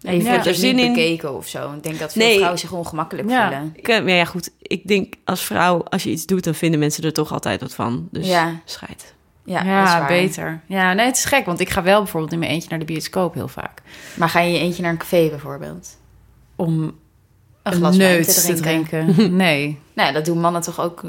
En 0.03 0.17
je 0.17 0.23
Ja. 0.23 0.45
er 0.45 0.55
zin 0.55 0.79
in. 0.79 0.93
bekeken 0.93 1.35
of 1.35 1.47
zo. 1.47 1.73
Ik 1.73 1.83
denk 1.83 1.99
dat 1.99 2.13
veel 2.13 2.21
Nee. 2.25 2.35
vrouwen 2.35 2.59
zich 2.59 2.71
ongemakkelijk 2.71 3.29
Ja. 3.29 3.41
voelen. 3.47 3.73
ik, 3.75 3.87
eh, 3.87 3.99
maar 4.03 4.11
ja, 4.13 4.25
goed. 4.25 4.49
Ik 4.61 4.87
denk 4.87 5.13
als 5.23 5.41
vrouw, 5.45 5.83
als 5.83 6.03
je 6.03 6.09
iets 6.09 6.25
doet, 6.25 6.43
dan 6.43 6.55
vinden 6.55 6.79
mensen 6.79 7.03
er 7.03 7.13
toch 7.13 7.31
altijd 7.31 7.61
wat 7.61 7.73
van. 7.73 8.07
Dus 8.11 8.27
Ja. 8.27 8.59
scheid. 8.65 9.13
Ja, 9.45 9.63
Ja, 9.63 9.79
dat 9.79 9.87
is 9.87 9.93
waar. 9.93 10.07
beter. 10.07 10.61
Ja, 10.67 10.93
nee, 10.93 11.05
het 11.05 11.17
is 11.17 11.25
gek, 11.25 11.45
want 11.45 11.59
ik 11.59 11.69
ga 11.69 11.83
wel 11.83 12.01
bijvoorbeeld 12.01 12.31
in 12.33 12.39
mijn 12.39 12.51
eentje 12.51 12.69
naar 12.69 12.79
de 12.79 12.85
bioscoop 12.85 13.33
heel 13.33 13.47
vaak. 13.47 13.81
Maar 14.15 14.29
ga 14.29 14.39
je 14.39 14.47
in 14.47 14.53
je 14.53 14.59
eentje 14.59 14.81
naar 14.81 14.91
een 14.91 14.97
café 14.97 15.27
bijvoorbeeld? 15.29 15.97
Om 16.55 16.81
Een 17.63 17.73
glas 17.73 17.97
wijn 17.97 18.11
neut 18.13 18.33
te 18.35 18.41
te 18.41 18.53
drinken? 18.53 19.05
drinken. 19.13 19.35
Nee. 19.45 19.79
Nou, 19.93 20.07
ja, 20.07 20.13
dat 20.13 20.25
doen 20.25 20.39
mannen 20.39 20.61
toch 20.61 20.79
ook 20.81 21.03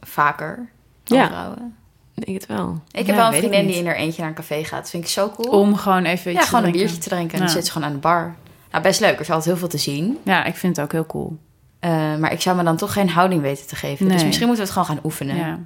vaker 0.00 0.68
dan 1.04 1.18
Ja. 1.18 1.26
vrouwen? 1.26 1.74
Ik 2.20 2.26
denk 2.26 2.40
het 2.40 2.46
wel. 2.48 2.80
Ik 2.90 3.06
heb 3.06 3.06
Ja, 3.06 3.14
wel 3.16 3.26
een 3.26 3.38
vriendin 3.38 3.66
die 3.66 3.76
in 3.76 3.86
haar 3.86 3.94
eentje 3.94 4.20
naar 4.20 4.30
een 4.30 4.36
café 4.36 4.64
gaat. 4.64 4.80
Dat 4.80 4.90
vind 4.90 5.04
ik 5.04 5.10
zo 5.10 5.30
cool. 5.36 5.60
Om 5.60 5.76
gewoon 5.76 6.04
even 6.04 6.30
iets 6.30 6.40
ja, 6.40 6.44
te 6.46 6.48
gewoon 6.48 6.64
een 6.64 6.72
biertje 6.72 6.98
te 6.98 7.08
drinken. 7.08 7.32
En 7.38 7.38
dan 7.44 7.48
zit 7.48 7.64
ze 7.66 7.72
gewoon 7.72 7.86
aan 7.88 7.94
de 7.94 8.00
bar. 8.00 8.34
Nou, 8.70 8.82
best 8.82 9.00
leuk. 9.00 9.14
Er 9.14 9.20
is 9.20 9.28
altijd 9.30 9.44
heel 9.46 9.56
veel 9.56 9.68
te 9.68 9.78
zien. 9.78 10.18
Ja, 10.24 10.44
ik 10.44 10.56
vind 10.56 10.76
het 10.76 10.84
ook 10.84 10.92
heel 10.92 11.06
cool. 11.06 11.36
Eh, 11.80 12.16
maar 12.16 12.32
ik 12.32 12.40
zou 12.40 12.56
me 12.56 12.62
dan 12.62 12.76
toch 12.76 12.92
geen 12.92 13.08
houding 13.08 13.42
weten 13.42 13.66
te 13.66 13.76
geven. 13.76 14.08
Dus 14.08 14.24
misschien 14.24 14.46
moeten 14.46 14.64
we 14.66 14.70
het 14.72 14.80
gewoon 14.80 14.96
gaan 14.96 15.04
oefenen. 15.04 15.36
Ja. 15.36 15.58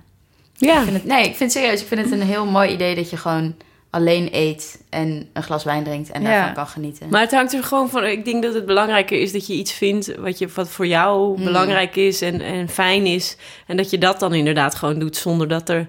Ja. 0.56 0.76
Ik 0.78 0.82
vind 0.84 0.96
het, 0.96 1.04
nee, 1.04 1.18
ik 1.24 1.34
vind 1.36 1.38
het 1.38 1.62
serieus. 1.62 1.80
Ik 1.80 1.86
vind 1.86 2.00
het 2.00 2.10
een 2.10 2.22
heel 2.26 2.46
mooi 2.46 2.70
idee 2.72 2.94
dat 2.94 3.10
je 3.10 3.16
gewoon 3.16 3.54
alleen 3.90 4.28
eet 4.32 4.82
en 4.90 5.28
een 5.32 5.42
glas 5.42 5.64
wijn 5.64 5.84
drinkt 5.84 6.10
en 6.10 6.22
Ja. 6.22 6.28
daarvan 6.28 6.54
kan 6.54 6.66
genieten. 6.66 7.08
Maar 7.10 7.20
het 7.20 7.30
hangt 7.30 7.52
er 7.52 7.64
gewoon 7.64 7.88
van. 7.90 8.04
Ik 8.04 8.24
denk 8.24 8.42
dat 8.42 8.54
het 8.54 8.66
belangrijker 8.66 9.20
is 9.20 9.32
dat 9.32 9.46
je 9.46 9.52
iets 9.54 9.72
vindt 9.72 10.14
wat, 10.16 10.38
je, 10.38 10.48
wat 10.54 10.68
voor 10.68 10.86
jou 10.86 11.38
Mm. 11.38 11.44
belangrijk 11.44 11.96
is 11.96 12.22
en, 12.22 12.40
en 12.40 12.68
fijn 12.68 13.06
is. 13.06 13.36
En 13.66 13.76
dat 13.76 13.90
je 13.90 13.98
dat 13.98 14.20
dan 14.20 14.34
inderdaad 14.34 14.74
gewoon 14.74 14.98
doet 14.98 15.16
zonder 15.16 15.48
dat 15.48 15.68
er. 15.68 15.88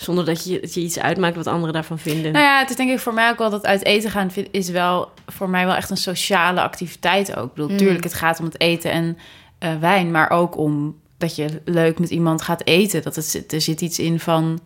Zonder 0.00 0.24
dat 0.24 0.44
je, 0.44 0.60
dat 0.60 0.74
je 0.74 0.80
iets 0.80 0.98
uitmaakt 0.98 1.36
wat 1.36 1.46
anderen 1.46 1.74
daarvan 1.74 1.98
vinden. 1.98 2.32
Nou 2.32 2.44
ja, 2.44 2.58
het 2.58 2.70
is 2.70 2.76
denk 2.76 2.90
ik 2.90 2.98
voor 3.00 3.14
mij 3.14 3.30
ook 3.30 3.38
wel 3.38 3.50
dat 3.50 3.66
uit 3.66 3.84
eten 3.84 4.10
gaan 4.10 4.30
vind- 4.30 4.48
is 4.50 4.68
wel 4.68 5.10
voor 5.26 5.48
mij 5.48 5.66
wel 5.66 5.74
echt 5.74 5.90
een 5.90 5.96
sociale 5.96 6.60
activiteit 6.62 7.36
ook. 7.36 7.44
Ik 7.48 7.54
bedoel, 7.54 7.70
Mm. 7.70 7.76
tuurlijk, 7.76 8.04
het 8.04 8.14
gaat 8.14 8.38
om 8.38 8.44
het 8.44 8.60
eten 8.60 8.90
en 8.90 9.18
eh, 9.58 9.70
wijn, 9.80 10.10
maar 10.10 10.30
ook 10.30 10.56
om 10.56 10.96
dat 11.18 11.36
je 11.36 11.60
leuk 11.64 11.98
met 11.98 12.10
iemand 12.10 12.42
gaat 12.42 12.66
eten. 12.66 13.02
Dat 13.02 13.16
het, 13.16 13.24
zit- 13.24 13.52
er 13.52 13.60
zit 13.60 13.80
iets 13.80 13.98
in 13.98 14.20
van 14.20 14.60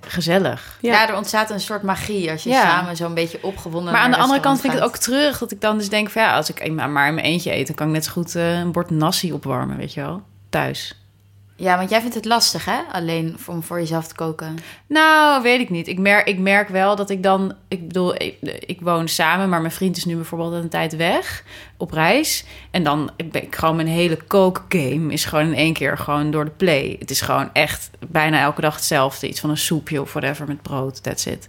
gezellig. 0.00 0.78
Ja. 0.80 0.92
ja. 0.92 1.08
er 1.08 1.16
ontstaat 1.16 1.50
een 1.50 1.60
soort 1.60 1.82
magie 1.82 2.30
als 2.30 2.42
je 2.42 2.50
Ja. 2.50 2.62
samen 2.62 2.96
zo'n 2.96 3.14
beetje 3.14 3.38
opgewonden 3.42 3.92
Maar 3.92 4.02
aan 4.02 4.10
de 4.10 4.16
andere 4.16 4.40
kant 4.40 4.60
vind 4.60 4.72
ik 4.72 4.78
het 4.78 4.88
ook 4.88 4.96
terug 4.96 5.38
dat 5.38 5.50
ik 5.52 5.60
dan 5.60 5.78
dus 5.78 5.88
denk 5.88 6.10
van 6.10 6.22
ja, 6.22 6.36
als 6.36 6.50
ik 6.50 6.72
maar 6.72 6.86
in 6.86 7.14
mijn 7.14 7.18
eentje 7.18 7.54
eet, 7.54 7.66
dan 7.66 7.76
kan 7.76 7.86
ik 7.86 7.92
net 7.92 8.04
zo 8.04 8.12
goed 8.12 8.34
eh, 8.34 8.58
een 8.58 8.72
bord 8.72 8.90
nasi 8.90 9.32
opwarmen, 9.32 9.76
weet 9.76 9.94
je 9.94 10.00
wel, 10.00 10.22
thuis. 10.50 11.00
Ja, 11.58 11.76
want 11.76 11.90
jij 11.90 12.00
vindt 12.00 12.14
het 12.14 12.24
lastig, 12.24 12.64
hè? 12.64 12.78
Alleen 12.92 13.36
om 13.46 13.62
voor 13.62 13.78
jezelf 13.78 14.06
te 14.06 14.14
koken. 14.14 14.58
Nou, 14.86 15.42
weet 15.42 15.60
ik 15.60 15.70
niet. 15.70 15.88
Ik 15.88 15.98
merk, 15.98 16.26
ik 16.26 16.38
merk 16.38 16.68
wel 16.68 16.96
dat 16.96 17.10
ik 17.10 17.22
dan... 17.22 17.54
Ik 17.68 17.86
bedoel, 17.86 18.14
ik, 18.22 18.36
ik 18.66 18.80
woon 18.80 19.08
samen, 19.08 19.48
maar 19.48 19.60
mijn 19.60 19.72
vriend 19.72 19.96
is 19.96 20.04
nu 20.04 20.14
bijvoorbeeld 20.14 20.52
een 20.52 20.68
tijd 20.68 20.96
weg 20.96 21.44
op 21.76 21.90
reis. 21.92 22.44
En 22.70 22.82
dan 22.82 23.10
ben 23.30 23.42
ik 23.42 23.56
gewoon 23.56 23.76
mijn 23.76 23.88
hele 23.88 24.16
kookgame 24.26 25.12
is 25.12 25.24
gewoon 25.24 25.46
in 25.46 25.54
één 25.54 25.72
keer 25.72 25.98
gewoon 25.98 26.30
door 26.30 26.44
de 26.44 26.50
play. 26.50 26.96
Het 26.98 27.10
is 27.10 27.20
gewoon 27.20 27.50
echt 27.52 27.90
bijna 28.08 28.40
elke 28.40 28.60
dag 28.60 28.74
hetzelfde. 28.74 29.28
Iets 29.28 29.40
van 29.40 29.50
een 29.50 29.56
soepje 29.56 30.00
of 30.00 30.12
whatever 30.12 30.46
met 30.46 30.62
brood, 30.62 31.02
that's 31.02 31.26
it. 31.26 31.48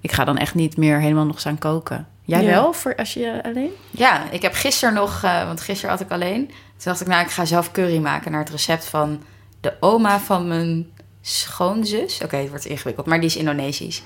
Ik 0.00 0.12
ga 0.12 0.24
dan 0.24 0.38
echt 0.38 0.54
niet 0.54 0.76
meer 0.76 1.00
helemaal 1.00 1.26
nog 1.26 1.40
staan 1.40 1.58
koken. 1.58 2.06
Jij 2.22 2.42
Ja. 2.42 2.46
wel, 2.50 2.72
voor 2.72 2.96
als 2.96 3.14
je 3.14 3.40
alleen? 3.44 3.70
Ja, 3.90 4.30
ik 4.30 4.42
heb 4.42 4.54
gisteren 4.54 4.94
nog, 4.94 5.22
eh, 5.22 5.46
want 5.46 5.60
gisteren 5.60 5.90
had 5.90 6.00
ik 6.00 6.10
alleen. 6.10 6.46
Toen 6.46 6.56
dacht 6.84 7.00
ik, 7.00 7.06
nou, 7.06 7.24
ik 7.24 7.30
ga 7.30 7.44
zelf 7.44 7.70
curry 7.70 7.98
maken 7.98 8.30
naar 8.30 8.40
het 8.40 8.50
recept 8.50 8.84
van 8.84 9.22
de 9.60 9.76
oma 9.80 10.20
van 10.20 10.48
mijn 10.48 10.86
schoonzus. 11.20 12.20
Oké, 12.22 12.36
het 12.36 12.48
wordt 12.48 12.66
ingewikkeld, 12.66 13.06
maar 13.06 13.20
die 13.20 13.28
is 13.28 13.36
Indonesisch. 13.36 14.02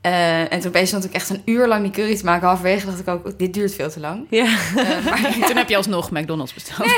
Eh, 0.00 0.52
en 0.52 0.60
toen 0.60 0.68
opeens 0.68 0.88
stond 0.88 1.04
ik 1.04 1.12
echt 1.12 1.30
een 1.30 1.42
uur 1.44 1.66
lang 1.66 1.82
die 1.82 1.92
curry 1.92 2.16
te 2.16 2.24
maken. 2.24 2.46
Halverwege 2.46 2.86
dacht 2.86 3.00
ik 3.00 3.08
ook, 3.08 3.38
dit 3.38 3.54
duurt 3.54 3.74
veel 3.74 3.90
te 3.90 4.00
lang. 4.00 4.26
Ja. 4.30 4.44
Eh, 4.76 5.04
maar, 5.04 5.36
Toen 5.46 5.56
heb 5.56 5.68
je 5.68 5.76
alsnog 5.76 6.10
McDonald's 6.10 6.54
besteld. 6.54 6.96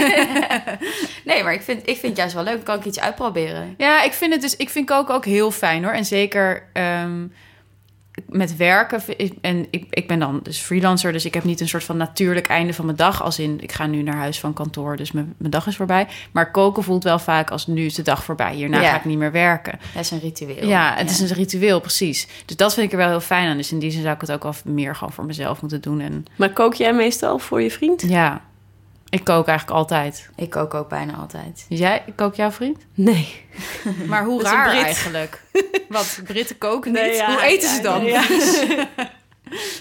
nee, 1.24 1.42
maar 1.42 1.52
ik 1.52 1.62
vind, 1.62 1.80
ik 1.80 1.96
vind 1.96 2.02
het 2.02 2.16
juist 2.16 2.34
wel 2.34 2.44
leuk. 2.44 2.64
Kan 2.64 2.78
ik 2.78 2.84
iets 2.84 3.00
uitproberen. 3.00 3.74
Ja, 3.78 4.02
ik 4.02 4.12
vind 4.12 4.32
het 4.32 4.42
dus. 4.42 4.56
Ik 4.56 4.70
vind 4.70 4.86
koken 4.86 5.14
ook 5.14 5.24
heel 5.24 5.50
fijn 5.50 5.84
hoor. 5.84 5.92
En 5.92 6.04
zeker 6.04 6.68
ehm, 6.72 7.26
met 8.28 8.56
werken. 8.56 9.02
En 9.40 9.66
ik, 9.70 9.86
ik 9.90 10.08
ben 10.08 10.18
dan 10.18 10.40
dus 10.42 10.58
freelancer, 10.58 11.12
dus 11.12 11.24
ik 11.24 11.34
heb 11.34 11.44
niet 11.44 11.60
een 11.60 11.68
soort 11.68 11.84
van 11.84 11.96
natuurlijk 11.96 12.46
einde 12.48 12.72
van 12.74 12.84
mijn 12.84 12.96
dag. 12.96 13.22
Als 13.22 13.38
in, 13.38 13.60
ik 13.60 13.72
ga 13.72 13.86
nu 13.86 14.02
naar 14.02 14.16
huis 14.16 14.40
van 14.40 14.52
kantoor, 14.52 14.96
dus 14.96 15.12
mijn, 15.12 15.34
mijn 15.36 15.50
dag 15.50 15.66
is 15.66 15.76
voorbij. 15.76 16.06
Maar 16.32 16.50
koken 16.50 16.82
voelt 16.82 17.04
wel 17.04 17.18
vaak 17.18 17.50
als 17.50 17.66
nu 17.66 17.84
is 17.84 17.94
de 17.94 18.02
dag 18.02 18.24
voorbij. 18.24 18.54
Hierna 18.54 18.80
Ja. 18.80 18.90
ga 18.90 18.96
ik 18.96 19.04
niet 19.04 19.18
meer 19.18 19.32
werken. 19.32 19.78
Dat 19.94 20.02
is 20.02 20.10
een 20.10 20.20
ritueel. 20.20 20.68
Ja, 20.68 20.94
het 20.96 21.10
is 21.10 21.20
een 21.20 21.36
ritueel, 21.36 21.80
precies. 21.80 22.28
Dus 22.44 22.56
dat 22.56 22.74
vind 22.74 22.86
ik 22.86 22.92
er 22.92 22.98
wel 22.98 23.08
heel 23.08 23.20
fijn 23.20 23.48
aan. 23.48 23.56
Dus 23.56 23.72
in 23.72 23.78
die 23.78 23.90
zin 23.90 24.02
zou 24.02 24.14
ik 24.14 24.20
het 24.20 24.32
ook 24.32 24.42
wel 24.42 24.54
meer 24.64 24.94
gewoon 24.96 25.12
voor 25.12 25.24
mezelf 25.24 25.60
moeten 25.60 25.80
doen. 25.80 26.00
En 26.00 26.24
Maar 26.36 26.50
kook 26.52 26.74
jij 26.74 26.94
meestal 26.94 27.38
voor 27.38 27.62
je 27.62 27.70
vriend? 27.70 28.02
ja, 28.08 28.40
Ik 29.12 29.24
kook 29.24 29.46
eigenlijk 29.46 29.78
altijd. 29.78 30.30
Ik 30.36 30.50
kook 30.50 30.74
ook 30.74 30.88
bijna 30.88 31.16
altijd. 31.16 31.66
Dus 31.68 31.78
jij, 31.78 32.04
kook 32.16 32.34
jouw 32.34 32.50
vriend? 32.50 32.78
Nee. 32.94 33.44
Maar 34.08 34.24
hoe 34.24 34.42
raar 34.42 34.70
Brit. 34.70 34.82
eigenlijk? 34.82 35.42
Wat, 35.88 36.20
Britten 36.24 36.58
koken 36.58 36.92
niet? 36.92 37.02
Nee, 37.02 37.14
ja, 37.14 37.32
hoe 37.32 37.42
eten 37.42 37.68
ze 37.68 37.82
dan? 37.82 38.04
ja. 38.04 38.24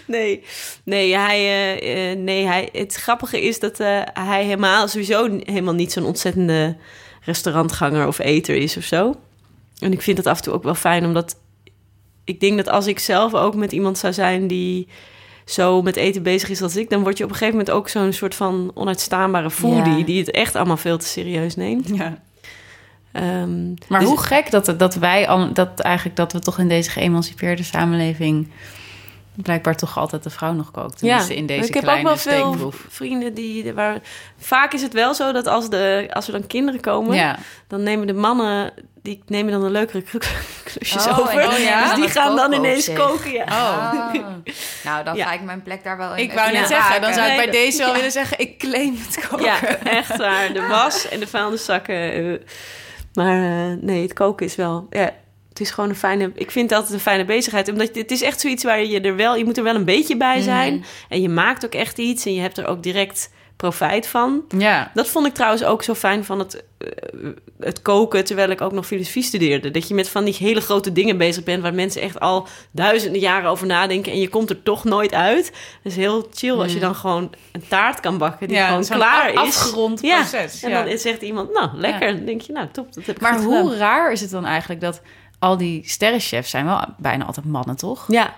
Nee, 0.08 0.44
nee, 0.84 1.16
hij, 1.16 1.40
eh, 1.40 2.12
eh, 2.12 2.20
nee 2.20 2.46
hij, 2.46 2.70
het 2.72 2.96
grappige 2.96 3.42
is 3.42 3.60
dat 3.60 3.80
eh, 3.80 4.02
hij 4.14 4.44
helemaal 4.44 4.88
sowieso 4.88 5.40
helemaal 5.44 5.74
niet 5.74 5.92
zo'n 5.92 6.06
ontzettende 6.06 6.78
restaurantganger 7.22 8.08
of 8.08 8.20
eter 8.20 8.56
is 8.56 8.78
of 8.78 8.84
zo. 8.84 9.16
En 9.80 9.92
ik 9.92 10.02
vind 10.02 10.18
dat 10.18 10.26
af 10.26 10.38
en 10.38 10.44
toe 10.44 10.54
ook 10.54 10.64
wel 10.64 10.76
fijn, 10.76 11.06
omdat 11.06 11.40
ik 12.24 12.40
denk 12.40 12.58
dat 12.58 12.68
als 12.68 12.88
ik 12.88 13.00
zelf 13.00 13.34
ook 13.34 13.56
met 13.56 13.72
iemand 13.72 13.98
zou 13.98 14.14
zijn 14.14 14.48
die 14.48 14.88
zo 15.52 15.82
met 15.82 15.96
eten 15.96 16.24
bezig 16.24 16.50
is 16.50 16.62
als 16.62 16.76
ik, 16.76 16.90
dan 16.90 17.02
word 17.04 17.18
je 17.18 17.24
op 17.24 17.30
een 17.30 17.36
gegeven 17.36 17.58
moment 17.60 17.76
ook 17.76 17.90
zo'n 17.90 18.14
soort 18.14 18.36
van 18.36 18.72
onuitstaanbare 18.74 19.52
foodie 19.52 19.98
Ja. 19.98 20.06
die 20.06 20.20
het 20.20 20.32
echt 20.32 20.56
allemaal 20.56 20.78
veel 20.78 20.98
te 20.98 21.06
serieus 21.06 21.56
neemt. 21.56 21.90
Ja. 21.94 22.18
Ehm, 23.12 23.68
Maar 23.88 24.00
dus- 24.00 24.10
hoe 24.10 24.20
gek 24.20 24.52
dat, 24.52 24.74
dat 24.78 24.96
wij 24.96 25.28
al, 25.28 25.54
dat 25.54 25.80
eigenlijk 25.80 26.16
dat 26.18 26.34
we 26.34 26.40
toch 26.40 26.60
in 26.60 26.68
deze 26.68 26.90
geëmancipeerde 26.90 27.64
samenleving 27.64 28.48
blijkbaar 29.42 29.76
toch 29.76 29.98
altijd 29.98 30.24
de 30.24 30.30
vrouw 30.30 30.54
nog 30.54 30.72
kookt. 30.72 30.98
Tenminste 30.98 31.36
in 31.36 31.46
deze 31.46 31.68
ik 31.68 31.74
heb 31.74 31.88
ook 31.88 32.02
wel 32.02 32.18
veel 32.18 32.50
steekproef. 32.52 32.86
vrienden 32.90 33.34
die 33.34 33.74
waar 33.74 34.00
vaak 34.38 34.74
is 34.74 34.82
het 34.82 34.94
wel 34.94 35.14
zo 35.14 35.32
dat 35.32 35.48
als 35.48 35.70
de 35.70 36.08
als 36.14 36.26
er 36.28 36.32
dan 36.32 36.48
kinderen 36.48 36.82
komen, 36.82 37.16
Ja. 37.16 37.38
dan 37.68 37.84
nemen 37.84 38.08
de 38.08 38.14
mannen 38.14 38.74
die 39.02 39.24
nemen 39.26 39.52
dan 39.52 39.62
de 39.62 39.70
leukere 39.70 40.02
klu- 40.02 40.20
klusjes 40.74 41.08
Oh, 41.08 41.20
over. 41.20 41.40
en 41.40 41.50
die 41.50 41.60
nemen 41.66 41.80
dus 41.82 41.90
dan 41.90 42.00
die 42.02 42.10
gaan 42.10 42.36
dan 42.36 42.46
koken 42.52 42.58
ineens 42.66 42.86
zich. 42.86 42.98
koken. 42.98 43.32
Ja. 43.32 43.44
Oh. 43.50 44.14
Nou, 44.84 45.04
dan 45.04 45.16
Ja. 45.16 45.26
ga 45.26 45.34
ik 45.34 45.42
mijn 45.42 45.64
plek 45.64 45.84
daar 45.84 45.98
wel 45.98 46.16
in. 46.16 46.24
Ik 46.24 46.34
wou 46.34 46.52
net 46.52 46.62
in 46.62 46.68
zeggen, 46.68 47.02
dan 47.02 47.14
zou 47.14 47.30
ik 47.30 47.36
bij 47.36 47.50
deze 47.52 47.78
wel 47.78 47.88
ja. 47.88 47.94
willen 47.96 48.12
zeggen... 48.12 48.40
ik 48.40 48.58
claim 48.60 48.96
het 49.08 49.28
koken. 49.28 49.46
ja, 49.46 49.60
echt 49.84 50.18
waar. 50.18 50.54
De 50.54 50.68
was 50.68 51.10
en 51.10 51.20
de 51.20 51.28
vuilniszakken. 51.28 52.14
eh. 52.14 52.40
Maar 53.14 53.44
eh, 53.44 53.78
nee, 53.82 54.02
het 54.02 54.14
koken 54.14 54.46
is 54.46 54.56
wel. 54.56 54.88
Ja, 54.90 55.12
het 55.52 55.60
is 55.60 55.72
gewoon 55.72 55.90
een 55.90 55.96
fijne. 55.96 56.32
Ik 56.36 56.52
vind 56.52 56.70
het 56.70 56.80
altijd 56.80 56.96
een 56.96 57.04
fijne 57.04 57.26
bezigheid. 57.26 57.70
Omdat 57.70 57.90
het 57.96 58.12
is 58.12 58.22
echt 58.22 58.40
zoiets 58.42 58.64
waar 58.64 58.84
je 58.86 59.02
er 59.02 59.16
wel. 59.16 59.36
Je 59.36 59.46
moet 59.46 59.58
er 59.58 59.64
wel 59.64 59.76
een 59.76 59.86
beetje 59.86 60.18
bij 60.18 60.42
zijn. 60.42 60.74
Mhm. 60.74 60.84
En 61.10 61.22
je 61.22 61.30
maakt 61.30 61.66
ook 61.66 61.74
echt 61.74 61.98
iets. 61.98 62.26
En 62.26 62.34
je 62.34 62.42
hebt 62.42 62.58
er 62.58 62.68
ook 62.68 62.84
direct 62.84 63.30
profijt 63.58 64.08
van. 64.08 64.44
Ja. 64.58 64.92
Dat 64.94 65.08
vond 65.08 65.26
ik 65.28 65.34
trouwens 65.34 65.64
ook 65.64 65.84
zo 65.84 65.94
fijn 65.94 66.26
van 66.26 66.40
het, 66.40 66.64
eh, 66.78 66.88
het 67.60 67.82
koken, 67.82 68.26
terwijl 68.26 68.50
ik 68.50 68.62
ook 68.62 68.72
nog 68.72 68.86
filosofie 68.86 69.24
studeerde. 69.24 69.72
Dat 69.72 69.88
je 69.88 69.94
met 69.94 70.10
van 70.10 70.24
die 70.26 70.36
hele 70.40 70.62
grote 70.62 70.92
dingen 70.92 71.18
bezig 71.18 71.44
bent, 71.44 71.62
waar 71.62 71.74
mensen 71.74 72.02
echt 72.02 72.20
al 72.20 72.48
duizenden 72.72 73.22
jaren 73.22 73.50
over 73.50 73.68
nadenken 73.68 74.12
en 74.12 74.20
je 74.20 74.28
komt 74.30 74.50
er 74.50 74.64
toch 74.64 74.84
nooit 74.84 75.14
uit. 75.14 75.46
Het 75.46 75.92
is 75.92 75.96
heel 75.96 76.28
chill 76.34 76.54
als 76.60 76.74
je 76.74 76.80
dan 76.80 76.96
gewoon 76.96 77.32
een 77.52 77.64
taart 77.68 78.00
kan 78.00 78.18
bakken 78.18 78.48
die 78.48 78.58
Ja, 78.58 78.68
gewoon 78.68 78.86
klaar 78.88 79.30
is. 79.32 79.38
afgerond 79.38 80.02
Ja, 80.02 80.20
proces, 80.20 80.64
En 80.64 80.70
ja. 80.70 80.84
dan 80.84 80.98
zegt 80.98 81.22
iemand, 81.22 81.54
nou, 81.54 81.70
lekker. 81.74 82.16
Dan 82.16 82.26
denk 82.26 82.42
je, 82.42 82.54
nou, 82.54 82.68
top, 82.72 82.94
dat 82.94 83.06
heb 83.06 83.16
ik 83.16 83.22
Maar 83.22 83.42
hoe 83.42 83.58
gedaan. 83.58 83.78
raar 83.78 84.12
is 84.12 84.22
het 84.22 84.30
dan 84.32 84.46
eigenlijk 84.46 84.82
dat 84.82 85.02
al 85.42 85.58
die 85.58 85.82
sterrenchefs 85.86 86.50
zijn 86.50 86.66
wel 86.66 86.82
bijna 86.98 87.26
altijd 87.26 87.46
mannen, 87.46 87.76
toch? 87.76 88.06
Ja, 88.08 88.34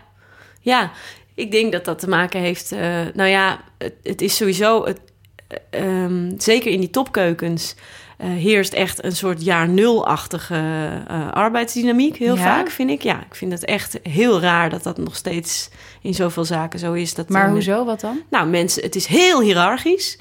ja. 0.60 0.92
Ik 1.36 1.52
denk 1.52 1.72
dat 1.72 1.86
dat 1.86 2.00
te 2.00 2.08
maken 2.10 2.40
heeft. 2.40 2.72
eh, 2.72 2.80
nou 3.14 3.30
ja, 3.30 3.60
het, 3.78 3.94
het 4.04 4.22
is 4.22 4.36
sowieso. 4.36 4.86
Het, 4.86 5.00
eh, 5.48 6.04
ehm, 6.04 6.32
zeker 6.38 6.72
in 6.72 6.80
die 6.80 6.90
topkeukens. 6.90 7.76
eh, 8.18 8.30
heerst 8.30 8.74
echt 8.74 9.04
een 9.04 9.16
soort 9.16 9.44
jaar 9.44 9.68
nul-achtige 9.70 11.04
arbeidsdynamiek. 11.34 12.18
Heel 12.18 12.36
Ja? 12.36 12.42
vaak, 12.44 12.70
vind 12.70 12.90
ik. 12.90 13.02
Ja, 13.02 13.20
ik 13.30 13.36
vind 13.36 13.52
het 13.52 13.66
echt 13.66 14.00
heel 14.04 14.40
raar 14.42 14.70
dat 14.70 14.84
dat 14.84 14.98
nog 14.98 15.16
steeds 15.16 15.70
in 16.02 16.14
zoveel 16.14 16.46
zaken 16.46 16.80
zo 16.80 16.94
is. 16.94 17.14
Dat, 17.14 17.30
Maar 17.30 17.50
hoezo, 17.50 17.86
wat 17.86 18.00
dan? 18.00 18.22
nou, 18.30 18.48
mensen, 18.48 18.84
het 18.84 18.96
is 18.96 19.06
heel 19.06 19.42
hiërarchisch. 19.42 20.20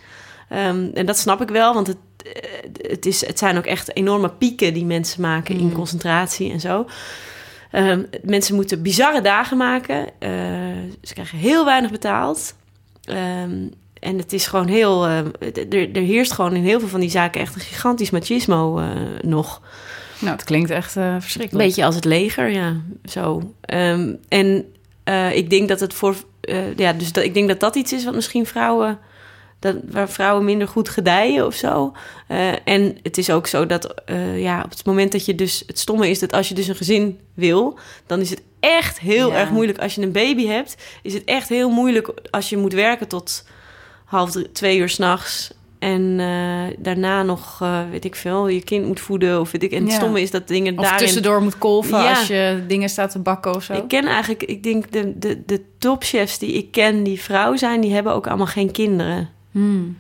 Ehm, 0.49 0.89
en 0.95 1.07
dat 1.07 1.19
snap 1.19 1.41
ik 1.41 1.49
wel, 1.49 1.75
want 1.75 1.87
het, 1.87 1.97
het, 2.89 3.07
is, 3.07 3.27
het 3.27 3.39
zijn 3.39 3.57
ook 3.57 3.67
echt 3.67 3.97
enorme 3.97 4.29
pieken 4.31 4.75
die 4.75 4.85
mensen 4.85 5.21
maken 5.21 5.59
in 5.59 5.73
concentratie 5.73 6.53
en 6.53 6.61
zo. 6.61 6.87
Ehm, 7.71 8.03
mensen 8.23 8.55
moeten 8.55 8.83
bizarre 8.83 9.21
dagen 9.21 9.57
maken. 9.57 10.07
Eh, 10.19 10.31
ze 11.03 11.13
krijgen 11.15 11.39
heel 11.39 11.65
weinig 11.65 11.91
betaald. 11.91 12.55
Ehm, 13.05 13.53
en 14.01 14.19
het 14.19 14.33
is 14.33 14.47
gewoon 14.47 14.67
heel. 14.69 15.07
eh, 15.07 15.19
er, 15.71 15.93
er 15.97 16.03
heerst 16.03 16.33
gewoon 16.33 16.55
in 16.55 16.63
heel 16.65 16.79
veel 16.81 16.89
van 16.89 17.01
die 17.01 17.11
zaken 17.11 17.41
echt 17.41 17.55
een 17.55 17.61
gigantisch 17.61 18.11
machismo 18.11 18.79
eh, 18.79 18.87
nog. 19.21 19.61
Nou, 20.19 20.33
het 20.35 20.45
klinkt 20.45 20.71
echt 20.71 20.97
eh, 20.97 21.05
Een 21.15 21.23
verschrikkelijk. 21.23 21.67
beetje 21.67 21.85
als 21.85 21.95
het 21.95 22.05
leger, 22.05 22.49
ja. 22.49 22.77
Zo. 23.05 23.53
Ehm, 23.61 24.15
en 24.29 24.65
eh, 25.05 25.37
ik 25.37 25.51
denk 25.51 25.69
dat 25.69 25.81
het 25.81 25.95
voor. 25.95 26.15
eh, 26.41 26.77
ja, 26.77 26.93
dus 26.93 27.13
dat, 27.13 27.25
ik 27.25 27.35
denk 27.35 27.49
dat 27.49 27.61
dat 27.61 27.75
iets 27.77 27.93
is 27.93 28.05
wat 28.05 28.15
misschien 28.15 28.47
vrouwen. 28.47 28.99
Dat, 29.63 29.77
waar 29.91 30.09
vrouwen 30.09 30.45
minder 30.45 30.69
goed 30.69 30.89
gedijen 30.89 31.47
of 31.47 31.55
zo. 31.55 31.93
Eh, 32.29 32.49
en 32.65 32.97
het 33.03 33.19
is 33.19 33.31
ook 33.31 33.47
zo 33.47 33.67
dat 33.67 33.95
eh, 34.05 34.41
ja, 34.43 34.63
op 34.65 34.71
het 34.71 34.85
moment 34.85 35.13
dat 35.13 35.25
je 35.25 35.35
dus. 35.35 35.63
Het 35.67 35.79
stomme 35.79 36.09
is 36.11 36.19
dat 36.19 36.33
als 36.33 36.49
je 36.49 36.55
dus 36.55 36.69
een 36.69 36.75
gezin 36.77 37.19
wil, 37.35 37.79
dan 38.07 38.21
is 38.21 38.31
het 38.31 38.43
echt 38.61 39.01
heel 39.01 39.29
Ja. 39.31 39.37
erg 39.37 39.51
moeilijk. 39.51 39.79
Als 39.79 39.95
je 39.95 40.03
een 40.03 40.13
baby 40.13 40.47
hebt, 40.47 40.77
is 41.03 41.15
het 41.15 41.25
echt 41.25 41.49
heel 41.49 41.71
moeilijk 41.71 42.13
als 42.31 42.49
je 42.49 42.57
moet 42.57 42.73
werken 42.73 43.09
tot 43.09 43.47
half 44.05 44.31
drie, 44.31 44.53
twee 44.53 44.79
uur 44.79 44.89
s'nachts. 44.89 45.53
En 45.79 46.17
eh, 46.21 46.77
daarna 46.79 47.23
nog, 47.23 47.63
weet 47.91 48.05
ik 48.05 48.15
veel, 48.15 48.49
je 48.49 48.63
kind 48.63 48.87
moet 48.87 49.01
voeden 49.01 49.41
of 49.41 49.51
weet 49.51 49.63
ik. 49.63 49.73
En 49.73 49.83
het 49.83 49.91
Ja. 49.91 49.97
stomme 49.97 50.21
is 50.21 50.31
dat 50.31 50.49
dingen 50.49 50.79
Of 50.79 50.85
daarin... 50.85 51.07
tussendoor 51.07 51.43
moet 51.43 51.59
kolven 51.59 51.99
Ja. 51.99 52.09
als 52.11 52.27
je 52.27 52.65
dingen 52.69 52.89
staat 52.89 53.11
te 53.11 53.19
bakken 53.19 53.55
of 53.55 53.63
zo. 53.63 53.73
Ik 53.73 53.89
ken 53.89 54.05
eigenlijk, 54.07 54.43
ik 54.43 54.63
denk 54.63 54.93
de, 54.93 55.19
de, 55.19 55.43
de 55.47 55.63
topchefs 55.79 56.39
die 56.39 56.53
ik 56.53 56.71
ken, 56.71 57.03
die 57.03 57.21
vrouw 57.21 57.57
zijn, 57.57 57.81
die 57.81 57.93
hebben 57.93 58.13
ook 58.13 58.27
allemaal 58.27 58.47
geen 58.47 58.71
kinderen. 58.71 59.29
Hmm. 59.53 59.97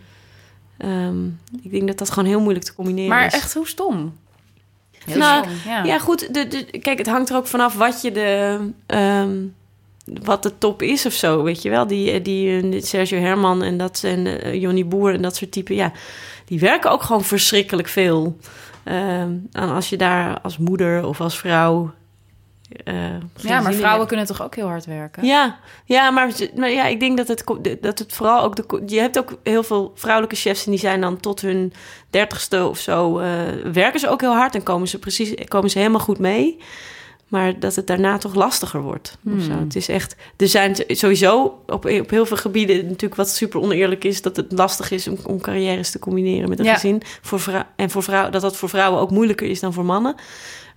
Ehm, 0.78 1.26
ik 1.62 1.70
denk 1.70 1.86
dat 1.86 1.98
dat 1.98 2.10
gewoon 2.10 2.28
heel 2.28 2.40
moeilijk 2.40 2.64
te 2.64 2.74
combineren 2.74 3.08
Maar 3.10 3.26
is. 3.26 3.32
echt, 3.32 3.54
hoe 3.54 3.68
stom. 3.68 4.16
Heel 5.04 5.18
Nou, 5.18 5.44
stom, 5.44 5.72
ja. 5.72 5.84
Ja, 5.84 5.98
goed. 5.98 6.34
De, 6.34 6.48
de, 6.48 6.78
kijk, 6.78 6.98
het 6.98 7.06
hangt 7.06 7.30
er 7.30 7.36
ook 7.36 7.46
vanaf 7.46 7.74
wat 7.74 8.02
je 8.02 8.12
de. 8.12 8.58
ehm, 8.86 9.36
wat 10.22 10.42
de 10.42 10.58
top 10.58 10.82
is 10.82 11.06
of 11.06 11.12
zo, 11.12 11.42
weet 11.42 11.62
je 11.62 11.70
wel. 11.70 11.86
Die, 11.86 12.22
die 12.22 12.60
eh, 12.60 12.82
Sergio 12.82 13.18
Herman 13.18 13.62
en 13.62 13.78
dat 13.78 14.00
en 14.04 14.42
eh, 14.42 14.60
Johnny 14.60 14.86
Boer 14.86 15.14
en 15.14 15.22
dat 15.22 15.36
soort 15.36 15.52
typen, 15.52 15.74
ja, 15.74 15.92
die 16.44 16.58
werken 16.58 16.90
ook 16.90 17.02
gewoon 17.02 17.24
verschrikkelijk 17.24 17.88
veel. 17.88 18.36
Ehm, 18.84 19.32
en 19.52 19.68
als 19.68 19.88
je 19.88 19.96
daar 19.96 20.40
als 20.40 20.58
moeder 20.58 21.06
of 21.06 21.20
als 21.20 21.38
vrouw. 21.38 21.90
Eh, 22.84 22.94
ja, 23.36 23.60
maar 23.60 23.72
vrouwen 23.72 24.06
kunnen 24.06 24.26
toch 24.26 24.42
ook 24.42 24.54
heel 24.54 24.66
hard 24.66 24.84
werken? 24.84 25.24
Ja, 25.24 25.58
ja 25.84 26.10
maar, 26.10 26.32
maar 26.56 26.70
ja, 26.70 26.86
ik 26.86 27.00
denk 27.00 27.16
dat 27.16 27.28
het, 27.28 27.44
dat 27.80 27.98
het 27.98 28.12
vooral 28.12 28.42
ook... 28.42 28.56
De, 28.56 28.82
je 28.86 29.00
hebt 29.00 29.18
ook 29.18 29.38
heel 29.42 29.62
veel 29.62 29.92
vrouwelijke 29.94 30.36
chefs... 30.36 30.64
en 30.64 30.70
die 30.70 30.80
zijn 30.80 31.00
dan 31.00 31.20
tot 31.20 31.40
hun 31.40 31.72
dertigste 32.10 32.66
of 32.66 32.78
zo... 32.78 33.18
eh, 33.18 33.28
werken 33.72 34.00
ze 34.00 34.08
ook 34.08 34.20
heel 34.20 34.34
hard 34.34 34.54
en 34.54 34.62
komen 34.62 34.88
ze, 34.88 34.98
precies, 34.98 35.34
komen 35.48 35.70
ze 35.70 35.78
helemaal 35.78 36.00
goed 36.00 36.18
mee. 36.18 36.58
Maar 37.28 37.58
dat 37.58 37.74
het 37.74 37.86
daarna 37.86 38.18
toch 38.18 38.34
lastiger 38.34 38.80
wordt. 38.80 39.18
Of 39.36 39.42
zo. 39.42 39.52
Het 39.52 39.76
is 39.76 39.88
echt... 39.88 40.16
Er 40.36 40.48
zijn 40.48 40.76
sowieso 40.86 41.42
op, 41.66 41.84
op 41.84 42.10
heel 42.10 42.26
veel 42.26 42.36
gebieden... 42.36 42.76
natuurlijk 42.76 43.14
wat 43.14 43.28
super 43.28 43.60
oneerlijk 43.60 44.04
is... 44.04 44.22
dat 44.22 44.36
het 44.36 44.52
lastig 44.52 44.90
is 44.90 45.08
om, 45.08 45.16
om 45.24 45.40
carrières 45.40 45.90
te 45.90 45.98
combineren 45.98 46.48
met 46.48 46.58
een 46.58 46.64
Ja. 46.64 46.72
gezin. 46.74 47.02
Voor 47.22 47.40
vrou- 47.40 47.64
en 47.76 47.90
voor 47.90 48.02
vrouw, 48.02 48.30
dat 48.30 48.42
dat 48.42 48.56
voor 48.56 48.68
vrouwen 48.68 49.00
ook 49.00 49.10
moeilijker 49.10 49.46
is 49.46 49.60
dan 49.60 49.72
voor 49.72 49.84
mannen. 49.84 50.14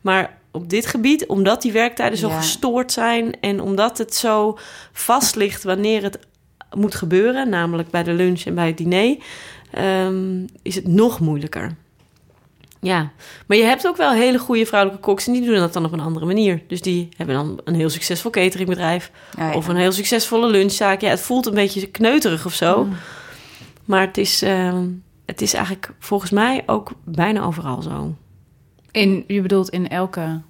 Maar 0.01 0.37
op 0.55 0.69
dit 0.69 0.85
gebied, 0.85 1.25
omdat 1.25 1.61
die 1.61 1.71
werktijden 1.71 2.17
zo 2.17 2.27
Ja. 2.27 2.37
gestoord 2.37 2.91
zijn 2.91 3.39
en 3.39 3.61
omdat 3.61 3.97
het 3.97 4.15
zo 4.15 4.57
vast 4.91 5.35
ligt 5.35 5.63
wanneer 5.63 6.03
het 6.03 6.19
moet 6.75 6.95
gebeuren, 6.95 7.49
namelijk 7.49 7.89
bij 7.89 8.03
de 8.03 8.13
lunch 8.13 8.41
en 8.41 8.55
bij 8.55 8.67
het 8.67 8.77
diner, 8.77 9.17
ehm, 9.71 10.43
is 10.61 10.75
het 10.75 10.87
nog 10.87 11.19
moeilijker. 11.19 11.75
Ja, 12.81 13.11
maar 13.47 13.57
je 13.57 13.63
hebt 13.63 13.87
ook 13.87 13.97
wel 13.97 14.11
hele 14.11 14.37
goede 14.39 14.65
vrouwelijke 14.65 15.03
koks 15.05 15.27
en 15.27 15.33
die 15.33 15.45
doen 15.45 15.55
dat 15.55 15.73
dan 15.73 15.85
op 15.85 15.91
een 15.91 15.99
andere 15.99 16.25
manier. 16.25 16.61
Dus 16.67 16.81
die 16.81 17.09
hebben 17.17 17.35
dan 17.35 17.59
een 17.63 17.75
heel 17.75 17.89
succesvol 17.89 18.31
cateringbedrijf 18.31 19.11
Ja, 19.37 19.49
ja. 19.49 19.55
of 19.55 19.67
een 19.67 19.75
heel 19.75 19.91
succesvolle 19.91 20.47
lunchzaak. 20.47 21.01
Ja, 21.01 21.09
het 21.09 21.19
voelt 21.21 21.45
een 21.45 21.53
beetje 21.53 21.87
kneuterig 21.87 22.45
of 22.45 22.53
zo. 22.53 22.87
Maar 23.85 24.01
het 24.01 24.17
is, 24.17 24.41
ehm, 24.41 24.85
het 25.25 25.41
is 25.41 25.53
eigenlijk 25.53 25.91
volgens 25.99 26.31
mij 26.31 26.63
ook 26.65 26.91
bijna 27.03 27.43
overal 27.43 27.81
zo. 27.81 28.15
In, 28.95 29.23
je 29.27 29.41
bedoelt 29.41 29.69
in 29.69 29.89
elke 29.89 30.41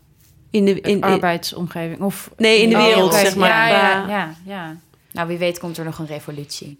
In 0.49 0.65
de, 0.65 0.71
in, 0.81 0.81
in- 0.83 1.01
arbeidsomgeving? 1.03 1.99
Of 2.01 2.29
Nee, 2.37 2.61
in 2.61 2.69
de 2.69 2.75
wereld, 2.75 3.13
zeg 3.13 3.35
maar. 3.35 3.49
Ja, 3.49 3.67
ja, 3.67 4.07
ja, 4.07 4.33
ja. 4.45 4.75
Nou, 5.11 5.27
wie 5.27 5.37
weet 5.37 5.59
komt 5.59 5.77
er 5.77 5.85
nog 5.85 5.99
een 5.99 6.05
revolutie. 6.05 6.79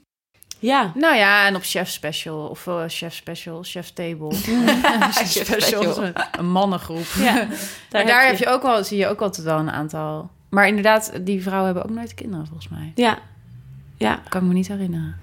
ja. 0.60 0.92
Nou 0.96 1.16
ja, 1.16 1.48
en 1.48 1.56
op 1.56 1.62
chef 1.64 1.90
special 1.90 2.48
of 2.48 2.68
eh, 2.68 2.84
chef 2.88 3.14
special, 3.16 3.64
chef 3.64 3.90
table. 3.94 4.34
chef 5.12 5.46
special, 5.46 6.04
een 6.32 6.50
mannengroep. 6.52 7.06
Ja, 7.18 7.34
maar 7.92 8.06
daar 8.06 8.26
heb 8.26 8.38
je 8.38 8.48
ook 8.48 8.62
wel, 8.62 8.84
zie 8.84 8.98
je 8.98 9.08
ook 9.08 9.22
altijd 9.22 9.46
wel 9.46 9.58
een 9.60 9.72
aantal. 9.72 10.30
Maar 10.50 10.68
inderdaad, 10.68 11.12
die 11.22 11.42
vrouwen 11.42 11.66
hebben 11.66 11.84
ook 11.84 11.96
nooit 11.98 12.14
kinderen 12.14 12.46
volgens 12.48 12.68
mij. 12.70 12.92
Ja, 12.96 13.18
ja, 13.98 14.20
Kan 14.30 14.42
ik 14.42 14.48
me 14.48 14.54
niet 14.54 14.68
herinneren. 14.68 15.16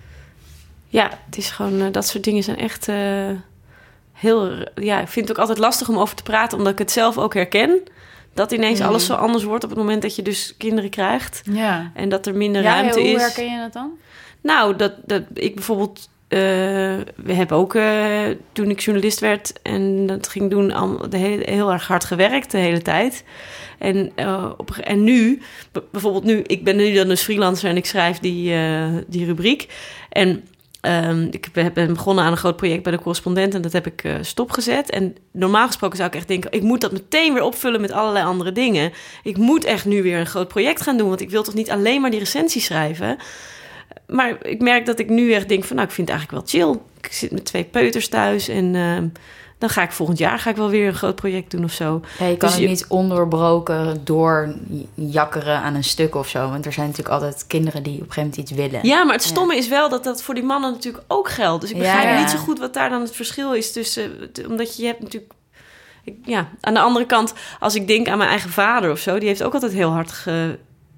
ja. 0.88 1.10
Het 1.26 1.36
is 1.36 1.50
gewoon, 1.50 1.80
eh, 1.80 1.86
dat 1.92 2.06
soort 2.06 2.24
dingen 2.24 2.42
zijn 2.42 2.56
echt 2.58 2.88
eh, 2.88 3.30
heel... 4.22 4.50
Ja, 4.74 5.00
ik 5.00 5.08
vind 5.08 5.28
het 5.28 5.36
ook 5.36 5.40
altijd 5.40 5.58
lastig 5.58 5.88
om 5.88 5.98
over 5.98 6.16
te 6.16 6.22
praten, 6.22 6.58
omdat 6.58 6.72
ik 6.72 6.78
het 6.78 6.90
zelf 6.90 7.18
ook 7.18 7.34
herken. 7.34 7.80
Dat 8.34 8.52
ineens 8.52 8.78
Mhm. 8.78 8.88
alles 8.88 9.06
zo 9.06 9.14
anders 9.14 9.44
wordt 9.44 9.64
op 9.64 9.70
het 9.70 9.78
moment 9.78 10.02
dat 10.02 10.16
je 10.16 10.22
dus 10.22 10.54
kinderen 10.58 10.90
krijgt. 10.90 11.42
Ja. 11.50 11.90
En 11.94 12.08
dat 12.08 12.26
er 12.26 12.34
minder 12.34 12.62
Ja, 12.62 12.74
ruimte 12.74 12.98
hoe 13.00 13.08
is. 13.08 13.20
herken 13.22 13.50
je 13.52 13.58
dat 13.58 13.72
dan? 13.72 13.90
Nou, 14.40 14.76
dat, 14.76 14.92
dat 15.04 15.22
ik 15.34 15.54
bijvoorbeeld 15.54 16.10
eh, 16.28 16.38
we 17.16 17.32
hebben 17.32 17.56
ook, 17.56 17.74
eh, 17.74 18.20
toen 18.52 18.70
ik 18.70 18.80
journalist 18.80 19.20
werd 19.20 19.52
en 19.62 20.06
dat 20.06 20.28
ging 20.28 20.50
doen, 20.50 20.72
al 20.72 21.08
de 21.10 21.16
hele, 21.16 21.42
heel 21.50 21.72
erg 21.72 21.86
hard 21.86 22.04
gewerkt 22.04 22.50
de 22.50 22.58
hele 22.58 22.82
tijd. 22.82 23.24
En, 23.78 24.12
eh, 24.14 24.50
op, 24.56 24.70
en 24.70 25.04
nu, 25.04 25.42
bijvoorbeeld 25.90 26.24
nu, 26.24 26.42
ik 26.46 26.64
ben 26.64 26.76
nu 26.76 26.92
dan 26.92 27.08
dus 27.08 27.22
freelancer 27.22 27.68
en 27.70 27.76
ik 27.76 27.86
schrijf 27.86 28.18
die, 28.18 28.54
die 29.06 29.24
rubriek. 29.26 29.68
En 30.08 30.44
ehm, 30.82 31.26
ik 31.30 31.48
ben 31.74 31.92
begonnen 31.94 32.24
aan 32.24 32.30
een 32.30 32.36
groot 32.36 32.56
project 32.56 32.82
bij 32.82 32.92
de 32.92 32.98
correspondent 32.98 33.54
en 33.54 33.62
dat 33.62 33.72
heb 33.72 33.86
ik 33.86 34.04
eh, 34.04 34.14
stopgezet. 34.20 34.90
En 34.90 35.16
normaal 35.32 35.66
gesproken 35.66 35.96
zou 35.96 36.08
ik 36.08 36.14
echt 36.14 36.28
denken, 36.28 36.52
ik 36.52 36.62
moet 36.62 36.80
dat 36.80 36.92
meteen 36.92 37.32
weer 37.32 37.42
opvullen 37.42 37.80
met 37.80 37.92
allerlei 37.92 38.24
andere 38.24 38.52
dingen. 38.52 38.92
Ik 39.22 39.36
moet 39.36 39.64
echt 39.64 39.84
nu 39.84 40.02
weer 40.02 40.18
een 40.18 40.26
groot 40.26 40.48
project 40.48 40.80
gaan 40.80 40.96
doen, 40.96 41.08
want 41.08 41.20
ik 41.20 41.30
wil 41.30 41.42
toch 41.42 41.54
niet 41.54 41.70
alleen 41.70 42.00
maar 42.00 42.10
die 42.10 42.18
recensie 42.18 42.60
schrijven. 42.60 43.16
Maar 44.06 44.46
ik 44.46 44.60
merk 44.60 44.86
dat 44.86 44.98
ik 44.98 45.08
nu 45.08 45.32
echt 45.32 45.48
denk 45.48 45.64
van, 45.64 45.76
nou, 45.76 45.88
ik 45.88 45.94
vind 45.94 46.08
het 46.08 46.16
eigenlijk 46.16 46.46
wel 46.46 46.64
chill. 46.64 46.80
Ik 47.00 47.12
zit 47.12 47.30
met 47.30 47.44
twee 47.44 47.64
peuters 47.64 48.08
thuis 48.08 48.48
en 48.48 48.74
ehm, 48.74 49.06
dan 49.62 49.70
ga 49.70 49.82
ik 49.82 49.92
volgend 49.92 50.18
jaar 50.18 50.38
ga 50.38 50.50
ik 50.50 50.56
wel 50.56 50.68
weer 50.68 50.86
een 50.86 50.94
groot 50.94 51.14
project 51.14 51.50
doen 51.50 51.64
of 51.64 51.72
zo. 51.72 52.00
Ja, 52.18 52.26
je 52.26 52.36
kan 52.36 52.48
Dus 52.48 52.50
het 52.58 52.60
je- 52.60 52.68
niet 52.68 52.84
ondoorbroken 52.88 54.00
door 54.04 54.54
jakkeren 54.94 55.56
aan 55.60 55.74
een 55.74 55.84
stuk 55.84 56.14
of 56.14 56.28
zo. 56.28 56.48
Want 56.50 56.66
er 56.66 56.72
zijn 56.72 56.86
natuurlijk 56.86 57.14
altijd 57.14 57.44
kinderen 57.46 57.82
die 57.82 57.92
op 57.94 57.98
een 58.00 58.04
gegeven 58.12 58.22
moment 58.30 58.50
iets 58.50 58.60
willen. 58.60 58.80
Ja, 58.88 59.04
maar 59.04 59.14
het 59.14 59.22
stomme 59.24 59.56
is 59.56 59.68
wel 59.68 59.88
dat 59.88 60.04
dat 60.04 60.22
voor 60.22 60.34
die 60.34 60.42
mannen 60.44 60.70
natuurlijk 60.72 61.04
ook 61.08 61.28
geldt. 61.30 61.60
Dus 61.60 61.70
ik 61.70 61.78
begrijp 61.78 62.02
ja. 62.14 62.18
niet 62.20 62.30
zo 62.30 62.38
goed 62.38 62.58
wat 62.58 62.74
daar 62.74 62.88
dan 62.90 63.00
het 63.00 63.16
verschil 63.16 63.52
is 63.54 63.72
tussen... 63.72 64.10
Omdat 64.48 64.76
je 64.76 64.86
hebt 64.86 65.02
natuurlijk... 65.02 65.32
ik- 66.04 66.16
Ja, 66.24 66.48
aan 66.60 66.74
de 66.74 66.80
andere 66.80 67.06
kant, 67.06 67.32
als 67.60 67.74
ik 67.74 67.86
denk 67.86 68.08
aan 68.08 68.18
mijn 68.18 68.30
eigen 68.30 68.50
vader 68.50 68.90
of 68.90 68.98
zo... 68.98 69.18
die 69.18 69.28
heeft 69.28 69.42
ook 69.42 69.54
altijd 69.54 69.72
heel 69.72 69.90
hard 69.90 70.12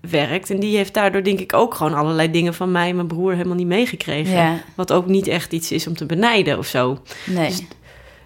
gewerkt. 0.01 0.51
En 0.51 0.61
die 0.61 0.77
heeft 0.77 0.95
daardoor 0.95 1.23
denk 1.23 1.39
ik 1.39 1.53
ook 1.53 1.75
gewoon 1.75 1.95
allerlei 1.95 2.31
dingen 2.31 2.55
van 2.55 2.73
mij 2.73 2.89
en 2.89 2.95
mijn 2.97 3.07
broer 3.09 3.33
helemaal 3.33 3.57
niet 3.57 3.67
meegekregen. 3.67 4.33
Ja, 4.35 4.59
Wat 4.75 4.93
ook 4.93 5.07
niet 5.07 5.27
echt 5.27 5.53
iets 5.53 5.73
is 5.73 5.87
om 5.87 5.97
te 5.97 6.07
benijden 6.07 6.59
of 6.59 6.67
zo. 6.67 6.99
nee. 7.27 7.49
Dus- 7.49 7.62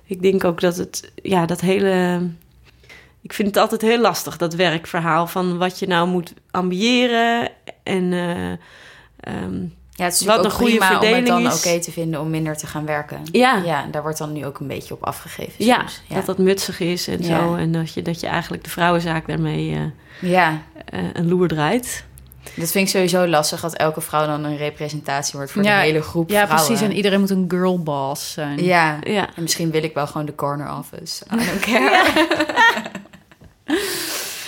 Ik 0.09 0.23
denk 0.23 0.45
ook 0.45 0.61
dat 0.61 0.77
het, 0.77 1.13
ja, 1.23 1.47
dat 1.47 1.61
hele. 1.61 2.21
Ik 3.21 3.33
vind 3.33 3.49
het 3.49 3.57
altijd 3.57 3.81
heel 3.81 4.01
lastig, 4.01 4.37
dat 4.37 4.55
werkverhaal 4.55 5.27
van 5.27 5.59
wat 5.59 5.79
je 5.79 5.87
nou 5.87 6.09
moet 6.09 6.35
ambiëren. 6.51 7.51
En 7.83 8.13
eh, 8.13 8.51
ehm, 9.21 9.61
Ja, 9.91 10.05
het 10.05 10.15
is 10.15 10.25
Wat 10.25 10.37
natuurlijk 10.37 10.37
ook 10.37 10.45
een 10.45 10.51
goede 10.51 10.71
prima 10.71 10.89
om 10.89 10.95
het 10.95 11.05
verdeling 11.05 11.43
dan 11.43 11.53
oké 11.53 11.81
te 11.81 11.93
vinden 11.93 12.21
om 12.21 12.31
minder 12.31 12.57
te 12.57 12.67
gaan 12.67 12.87
werken. 12.87 13.21
ja, 13.33 13.57
Ja, 13.65 13.87
daar 13.91 14.03
wordt 14.03 14.19
dan 14.19 14.33
nu 14.33 14.47
ook 14.47 14.59
een 14.59 14.67
beetje 14.67 14.95
op 14.95 15.05
afgegeven 15.05 15.65
ja, 15.65 15.85
dat 16.09 16.27
dat 16.27 16.39
mutsig 16.39 16.81
is 16.81 17.09
en 17.09 17.23
Ja. 17.23 17.39
zo. 17.39 17.55
En 17.55 17.73
dat 17.73 17.95
je, 17.95 18.03
dat 18.03 18.21
je 18.21 18.27
eigenlijk 18.27 18.65
de 18.65 18.71
vrouwenzaak 18.71 19.27
daarmee 19.27 19.75
eh, 19.75 20.31
ja, 20.31 20.63
eh, 20.85 21.01
een 21.13 21.29
loer 21.29 21.49
draait. 21.49 22.05
Dat 22.57 22.71
vind 22.71 22.87
ik 22.87 22.95
sowieso 22.95 23.27
lastig... 23.27 23.61
dat 23.61 23.75
elke 23.75 24.01
vrouw 24.01 24.27
dan 24.27 24.45
een 24.45 24.57
representatie 24.57 25.37
wordt 25.37 25.51
voor 25.53 25.63
Ja, 25.63 25.79
de 25.81 25.87
hele 25.87 26.03
groep 26.03 26.31
Ja, 26.31 26.47
vrouwen. 26.47 26.67
precies. 26.67 26.87
En 26.89 26.97
iedereen 26.97 27.21
moet 27.21 27.31
een 27.31 27.45
girlboss 27.49 28.33
zijn. 28.33 28.65
Ja, 28.65 28.99
Ja, 29.03 29.29
en 29.37 29.43
misschien 29.43 29.71
wil 29.71 29.83
ik 29.83 29.95
wel 29.95 30.07
gewoon 30.07 30.27
de 30.27 30.35
corner 30.35 30.79
office. 30.79 31.25
I 31.33 31.37
don't 31.37 31.61
care. 31.71 32.27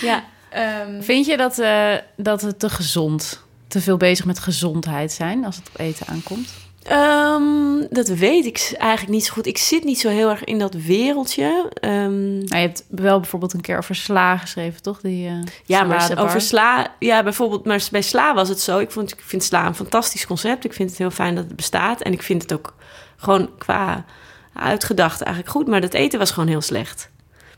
ja. 0.01 0.23
Ehm, 0.49 1.01
Vind 1.01 1.25
je 1.25 1.37
dat, 1.37 1.59
eh, 1.59 1.93
dat 2.17 2.41
het 2.41 2.59
te 2.59 2.69
gezond, 2.69 3.43
te 3.67 3.81
veel 3.81 3.97
bezig 3.97 4.25
met 4.25 4.39
gezondheid 4.39 5.11
zijn 5.11 5.45
als 5.45 5.55
het 5.55 5.67
op 5.73 5.79
eten 5.79 6.07
aankomt? 6.07 6.49
Ehm, 6.83 7.85
dat 7.89 8.07
weet 8.07 8.45
ik 8.45 8.73
eigenlijk 8.77 9.11
niet 9.11 9.25
zo 9.25 9.33
goed. 9.33 9.45
Ik 9.45 9.57
zit 9.57 9.83
niet 9.83 9.99
zo 9.99 10.09
heel 10.09 10.29
erg 10.29 10.43
in 10.43 10.59
dat 10.59 10.73
wereldje. 10.73 11.69
Ehm, 11.73 12.37
Nou, 12.37 12.45
je 12.61 12.67
hebt 12.67 12.85
wel 12.89 13.19
bijvoorbeeld 13.19 13.53
een 13.53 13.61
keer 13.61 13.77
over 13.77 13.95
sla 13.95 14.37
geschreven, 14.37 14.81
toch? 14.81 15.01
Die, 15.01 15.27
eh, 15.27 15.33
Ja, 15.65 15.83
maar 15.83 16.19
over 16.19 16.41
sla... 16.41 16.95
Ja, 16.99 17.23
bijvoorbeeld, 17.23 17.65
maar 17.65 17.87
bij 17.91 18.01
sla 18.01 18.33
was 18.33 18.49
het 18.49 18.59
zo. 18.59 18.79
Ik, 18.79 18.91
vond, 18.91 19.11
ik 19.11 19.21
vind 19.25 19.43
sla 19.43 19.65
een 19.65 19.75
fantastisch 19.75 20.25
concept. 20.25 20.65
Ik 20.65 20.73
vind 20.73 20.89
het 20.89 20.97
heel 20.97 21.11
fijn 21.11 21.35
dat 21.35 21.43
het 21.43 21.55
bestaat. 21.55 22.01
En 22.01 22.13
ik 22.13 22.21
vind 22.23 22.41
het 22.41 22.53
ook 22.53 22.73
gewoon 23.17 23.49
qua 23.57 24.05
uitgedacht 24.53 25.21
eigenlijk 25.21 25.55
goed. 25.55 25.67
Maar 25.67 25.81
dat 25.81 25.93
eten 25.93 26.19
was 26.19 26.31
gewoon 26.31 26.49
heel 26.49 26.61
slecht. 26.61 27.09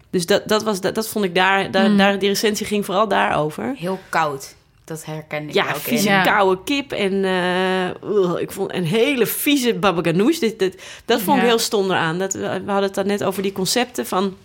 Dus 0.10 0.26
dat, 0.26 0.48
dat, 0.48 0.64
was, 0.64 0.82
dat, 0.82 0.96
dat 0.96 1.08
vond 1.08 1.26
ik 1.26 1.36
daar, 1.36 1.72
daar, 1.72 1.90
Mm. 1.90 1.98
daar... 1.98 2.20
Die 2.20 2.30
recensie 2.30 2.66
ging 2.66 2.86
vooral 2.86 3.08
daarover. 3.08 3.74
heel 3.78 4.00
koud. 4.10 4.56
Dat 4.86 5.06
herken 5.06 5.48
ik 5.48 5.54
Ja, 5.54 5.70
ook 5.70 5.76
vieze 5.76 6.10
Ja. 6.10 6.24
koude 6.24 6.64
kip 6.64 6.92
en 6.92 7.24
eh, 7.26 8.42
ik 8.42 8.52
vond 8.52 8.74
een 8.74 8.86
hele 8.86 9.26
vieze 9.26 9.74
baba 9.74 10.02
ganoush. 10.02 10.38
Dit, 10.40 10.60
dit, 10.60 10.84
dat 11.06 11.22
vond 11.22 11.38
ik 11.38 11.44
heel 11.48 11.60
stom 11.60 11.86
eraan. 11.92 12.20
Dat, 12.20 12.34
we 12.34 12.40
we 12.42 12.46
hadden 12.48 12.84
het 12.84 12.94
dan 12.96 13.08
net 13.08 13.24
over 13.24 13.42
die 13.42 13.52
concepten 13.52 14.06
van... 14.06 14.38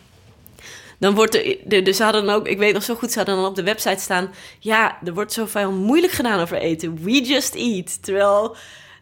Dan 0.98 1.14
wordt 1.14 1.34
er, 1.34 1.56
de, 1.64 1.82
dus 1.82 1.96
ze 1.96 2.02
hadden 2.02 2.26
dan 2.26 2.34
ook, 2.34 2.48
ik 2.48 2.58
weet 2.58 2.74
nog 2.74 2.82
zo 2.82 2.94
goed, 2.94 3.10
ze 3.12 3.18
hadden 3.18 3.36
dan 3.36 3.44
op 3.46 3.54
de 3.54 3.62
website 3.62 4.00
staan... 4.02 4.30
Ja, 4.58 4.98
er 5.04 5.14
wordt 5.14 5.32
zoveel 5.32 5.72
moeilijk 5.72 6.12
gedaan 6.12 6.40
over 6.40 6.56
eten. 6.56 6.98
We 7.02 7.22
just 7.22 7.54
eat. 7.54 8.02
Terwijl 8.02 8.56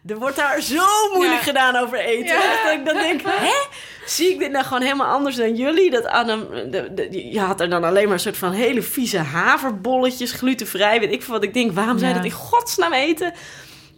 er 0.07 0.17
wordt 0.17 0.35
daar 0.35 0.61
zo 0.61 0.85
moeilijk 1.13 1.39
Ja. 1.39 1.43
gedaan 1.45 1.75
over 1.75 1.99
eten. 1.99 2.25
Ja. 2.35 2.63
Dat 2.63 2.73
ik 2.73 2.85
dan 2.85 2.95
denk, 2.95 3.21
hè? 3.25 3.53
Zie 4.05 4.29
ik 4.33 4.39
dit 4.39 4.51
nou 4.51 4.65
gewoon 4.65 4.81
helemaal 4.81 5.07
anders 5.13 5.35
dan 5.35 5.55
jullie? 5.55 5.89
Dat 5.91 6.03
een, 6.27 6.71
de, 6.71 6.93
de- 6.93 7.29
je 7.31 7.39
had 7.39 7.61
er 7.61 7.69
dan 7.69 7.83
alleen 7.83 8.03
maar 8.03 8.13
een 8.13 8.19
soort 8.19 8.37
van 8.37 8.51
hele 8.51 8.81
vieze 8.81 9.17
haverbolletjes, 9.17 10.31
glutenvrij. 10.31 10.99
Weet 10.99 11.11
ik 11.11 11.23
veel 11.23 11.33
wat 11.33 11.43
ik 11.43 11.53
denk. 11.53 11.71
Waarom 11.71 11.97
Ja. 11.97 12.13
dat 12.13 12.25
in 12.25 12.31
godsnaam 12.31 12.93
eten? 12.93 13.33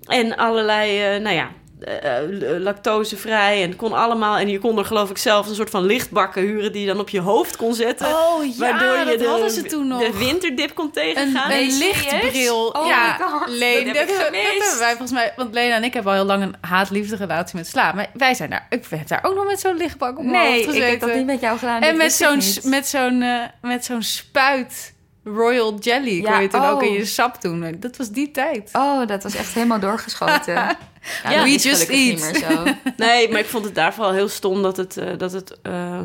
En 0.06 0.36
allerlei, 0.38 1.02
eh, 1.16 1.22
nou 1.22 1.36
ja, 1.36 1.50
eh, 1.82 2.18
eh, 2.18 2.60
lactosevrij 2.62 3.64
en 3.64 3.76
kon 3.76 3.94
allemaal. 3.94 4.38
En 4.38 4.50
je 4.50 4.60
kon 4.60 4.78
er 4.78 4.86
geloof 4.86 5.10
ik 5.10 5.18
zelf 5.18 5.48
een 5.48 5.56
soort 5.56 5.70
van 5.70 5.86
lichtbakken 5.86 6.42
huren 6.42 6.72
die 6.72 6.82
je 6.82 6.88
dan 6.88 7.00
op 7.00 7.10
je 7.10 7.20
hoofd 7.20 7.56
kon 7.56 7.74
zetten. 7.74 8.08
Oh 8.08 8.46
ja, 8.46 8.52
waardoor 8.58 8.98
je 8.98 9.06
dat 9.06 9.20
de, 9.20 9.26
hadden 9.28 9.52
ze 9.52 9.62
toen 9.64 9.88
nog. 9.88 10.00
de 10.02 10.18
winterdip 10.18 10.76
kon 10.76 10.86
Een, 10.86 10.92
tegengaan. 10.92 11.52
een 11.52 11.72
serieus? 11.72 11.80
lichtbril. 12.12 12.68
Oh 12.68 12.88
ja, 12.88 13.18
Leen, 13.48 13.86
dat 13.86 13.96
dat, 13.96 14.08
heb 14.08 14.10
ik 14.10 14.16
dat 14.18 14.26
gemist. 14.26 14.60
hebben 14.64 14.80
wij 14.80 14.90
volgens 14.90 15.12
mij. 15.12 15.34
Want 15.36 15.54
Lena 15.54 15.76
en 15.76 15.84
ik 15.84 15.94
hebben 15.94 16.12
al 16.12 16.18
heel 16.18 16.28
lang 16.28 16.44
een 16.44 16.56
haat-liefde 16.62 17.16
relatie 17.16 17.56
met 17.58 17.68
sla. 17.68 17.92
Maar 17.92 18.10
wij 18.14 18.34
zijn 18.34 18.50
daar. 18.50 18.66
Ik 18.70 18.86
heb 18.90 19.08
daar 19.08 19.24
ook 19.24 19.36
nog 19.36 19.46
met 19.46 19.60
zo'n 19.60 19.78
lichtbak 19.78 20.18
op 20.18 20.24
mijn 20.26 20.32
Nee, 20.44 20.48
hoofd 20.52 20.60
ik 20.60 20.66
gezeten. 20.66 20.90
heb 20.90 21.00
dat 21.00 21.14
niet 21.14 21.26
met 21.26 21.40
jou 21.42 21.58
gedaan. 21.58 21.82
En 21.82 21.98
met 21.98 22.14
zo'n 22.14 22.42
met 22.64 22.88
zo'n 22.88 23.22
eh, 23.22 23.44
met 23.62 23.86
zo'n 23.86 24.02
spuit 24.02 24.94
Royal 25.24 25.78
Jelly 25.80 26.22
kon 26.22 26.32
Ja, 26.32 26.40
je 26.40 26.48
toen 26.48 26.66
ook 26.66 26.82
oh. 26.82 26.88
in 26.88 26.94
je 26.94 27.06
sap 27.06 27.42
doen. 27.42 27.76
Dat 27.80 27.98
was 27.98 28.10
die 28.10 28.32
tijd. 28.32 28.70
Oh, 28.74 29.08
dat 29.08 29.24
was 29.24 29.36
echt 29.36 29.54
helemaal 29.54 29.80
doorgeschoten. 29.80 30.54
ja, 30.54 30.78
Ja, 31.24 31.44
we 31.44 31.50
just 31.50 31.66
gelukkig 31.66 31.98
niet 31.98 32.22
eat. 32.22 32.32
meer 32.32 32.50
zo. 32.50 32.64
Nee, 33.06 33.30
maar 33.30 33.40
ik 33.40 33.46
vond 33.46 33.66
het 33.66 33.76
daar 33.76 33.94
vooral 33.94 34.14
heel 34.14 34.28
stom 34.28 34.62
dat 34.62 34.78
het, 34.78 34.98
eh, 34.98 35.18
dat 35.18 35.32
het, 35.32 35.58
eh, 35.62 36.00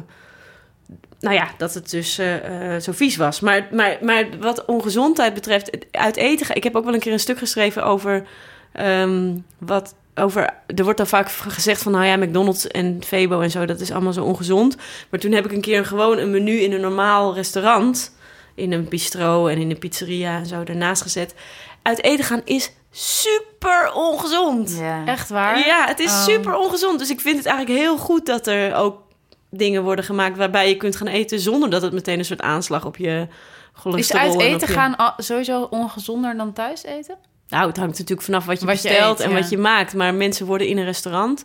nou 1.21 1.35
ja, 1.35 1.49
dat 1.59 1.75
het 1.75 1.91
dus 1.91 2.19
eh, 2.19 2.77
zo 2.81 2.93
vies 2.93 3.17
was. 3.17 3.41
Maar, 3.41 3.69
maar, 3.73 3.99
maar 4.01 4.27
wat 4.41 4.65
ongezondheid 4.65 5.35
betreft, 5.35 5.71
uit 5.91 6.17
eten. 6.17 6.57
Ik 6.57 6.65
heb 6.65 6.77
ook 6.77 6.85
wel 6.85 6.95
een 6.95 7.01
keer 7.01 7.13
een 7.13 7.21
stuk 7.21 7.39
geschreven 7.39 7.85
over 7.85 8.27
ehm, 8.73 9.37
wat. 9.59 9.95
Over, 10.17 10.51
er 10.67 10.83
wordt 10.85 10.99
dan 10.99 11.07
vaak 11.07 11.31
gezegd 11.31 11.83
van, 11.83 11.93
nou 11.93 12.05
ja, 12.05 12.17
McDonald's 12.17 12.67
en 12.67 13.03
Febo 13.05 13.41
en 13.41 13.51
zo, 13.51 13.65
dat 13.65 13.81
is 13.81 13.91
allemaal 13.91 14.13
zo 14.13 14.25
ongezond. 14.25 14.77
Maar 15.11 15.21
toen 15.21 15.33
heb 15.33 15.45
ik 15.45 15.53
een 15.53 15.61
keer 15.61 15.87
gewoon 15.87 16.19
een 16.19 16.31
menu 16.31 16.53
in 16.53 16.73
een 16.73 16.81
normaal 16.81 17.35
restaurant, 17.35 18.15
in 18.55 18.73
een 18.73 18.89
bistro 18.89 19.47
en 19.47 19.59
in 19.59 19.71
een 19.71 19.79
pizzeria 19.79 20.37
en 20.39 20.47
zo, 20.47 20.63
ernaast 20.65 21.03
gezet. 21.03 21.35
Uit 21.83 22.03
eten 22.03 22.25
gaan 22.25 22.41
is 22.45 22.73
super 22.91 23.93
ongezond. 23.93 24.77
Ja. 24.79 25.07
Echt 25.07 25.29
waar? 25.29 25.67
Ja, 25.67 25.87
het 25.87 25.99
is 26.01 26.11
Oh. 26.11 26.23
super 26.25 26.57
ongezond. 26.57 26.99
Dus 26.99 27.11
ik 27.11 27.21
vind 27.21 27.37
het 27.37 27.47
eigenlijk 27.47 27.79
heel 27.81 27.97
goed 27.99 28.27
dat 28.27 28.47
er 28.47 28.75
ook 28.75 29.03
dingen 29.51 29.83
worden 29.83 30.05
gemaakt 30.05 30.37
waarbij 30.37 30.69
je 30.69 30.77
kunt 30.77 30.97
gaan 30.97 31.07
eten 31.07 31.41
zonder 31.41 31.71
dat 31.71 31.83
het 31.83 31.93
meteen 31.93 32.19
een 32.19 32.25
soort 32.25 32.41
aanslag 32.43 32.85
op 32.85 32.97
je 32.97 33.27
Is 33.31 33.81
cholesterol 33.81 34.21
uit 34.23 34.31
en 34.33 34.37
op 34.37 34.43
eten 34.55 34.69
je- 34.69 34.75
gaan 34.75 35.15
sowieso 35.17 35.63
ongezonder 35.71 36.37
dan 36.37 36.53
thuis 36.53 36.85
eten? 36.85 37.17
Nou, 37.49 37.67
het 37.67 37.77
hangt 37.77 37.93
natuurlijk 37.99 38.27
vanaf 38.27 38.45
wat 38.45 38.61
je 38.61 38.67
Wat 38.67 38.83
je 38.83 38.89
bestelt 38.89 39.19
eet, 39.19 39.27
en 39.27 39.33
ja. 39.33 39.41
wat 39.41 39.51
je 39.51 39.59
maakt. 39.59 39.95
Maar 39.95 40.15
mensen 40.15 40.47
worden 40.47 40.67
in 40.67 40.79
een 40.79 40.85
restaurant. 40.85 41.43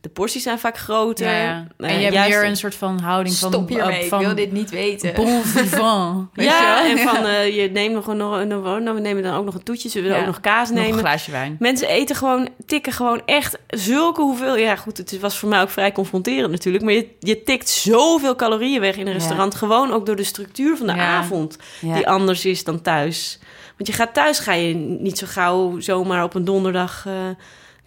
De 0.00 0.08
porties 0.08 0.42
zijn 0.42 0.58
vaak 0.58 0.78
groter. 0.78 1.26
Ja, 1.26 1.42
ja. 1.42 1.66
Eh, 1.78 1.90
En 1.90 1.96
je 1.96 2.02
hebt 2.02 2.14
juist- 2.14 2.30
weer 2.38 2.44
een 2.48 2.56
soort 2.56 2.74
van 2.74 2.98
houding 3.00 3.34
van... 3.36 3.52
Stop 3.52 3.68
hiermee, 3.68 4.02
ik 4.02 4.08
van 4.08 4.18
wil 4.18 4.34
dit 4.34 4.52
niet 4.52 4.70
weten. 4.70 5.14
Bon 5.14 5.42
vivant. 5.56 6.28
Ja, 6.34 6.88
en 6.90 6.98
van 6.98 7.24
eh, 7.26 7.56
je 7.62 7.70
neemt 7.70 7.94
nog 7.94 8.06
een, 8.06 8.16
nog 8.16 8.36
een, 8.36 8.48
nou, 8.48 8.94
we 8.94 9.00
nemen 9.00 9.22
dan 9.22 9.34
ook 9.34 9.44
nog 9.44 9.54
een 9.54 9.62
toetje. 9.62 10.02
We 10.02 10.08
Ja. 10.08 10.18
ook 10.20 10.26
nog 10.26 10.40
kaas 10.40 10.68
Nog 10.68 10.78
een 10.78 10.84
nemen? 10.84 10.98
glaasje 10.98 11.30
wijn. 11.30 11.56
Mensen 11.58 11.88
eten 11.88 12.16
gewoon, 12.16 12.48
tikken 12.66 12.92
gewoon 12.92 13.22
echt 13.26 13.58
zulke 13.68 14.20
hoeveel... 14.20 14.56
Ja, 14.56 14.76
goed, 14.76 14.96
het 14.96 15.20
was 15.20 15.38
voor 15.38 15.48
mij 15.48 15.60
ook 15.60 15.70
vrij 15.70 15.92
confronterend 15.92 16.50
natuurlijk. 16.50 16.84
Maar 16.84 16.92
je, 16.94 17.06
je 17.20 17.42
tikt 17.42 17.68
zoveel 17.68 18.36
calorieën 18.36 18.80
weg 18.80 18.96
in 18.96 19.06
een 19.06 19.12
restaurant. 19.12 19.54
Gewoon 19.54 19.92
ook 19.92 20.06
door 20.06 20.16
de 20.16 20.24
structuur 20.24 20.76
van 20.76 20.86
de 20.86 20.92
avond. 20.92 21.56
Die 21.80 22.08
anders 22.08 22.44
is 22.44 22.64
dan 22.64 22.82
thuis. 22.82 23.38
Want 23.76 23.86
je 23.88 23.92
gaat 23.92 24.14
thuis, 24.14 24.38
ga 24.38 24.52
je 24.52 24.74
niet 24.74 25.18
zo 25.18 25.26
gauw 25.28 25.80
zomaar 25.80 26.22
op 26.24 26.34
een 26.34 26.44
donderdag... 26.44 27.06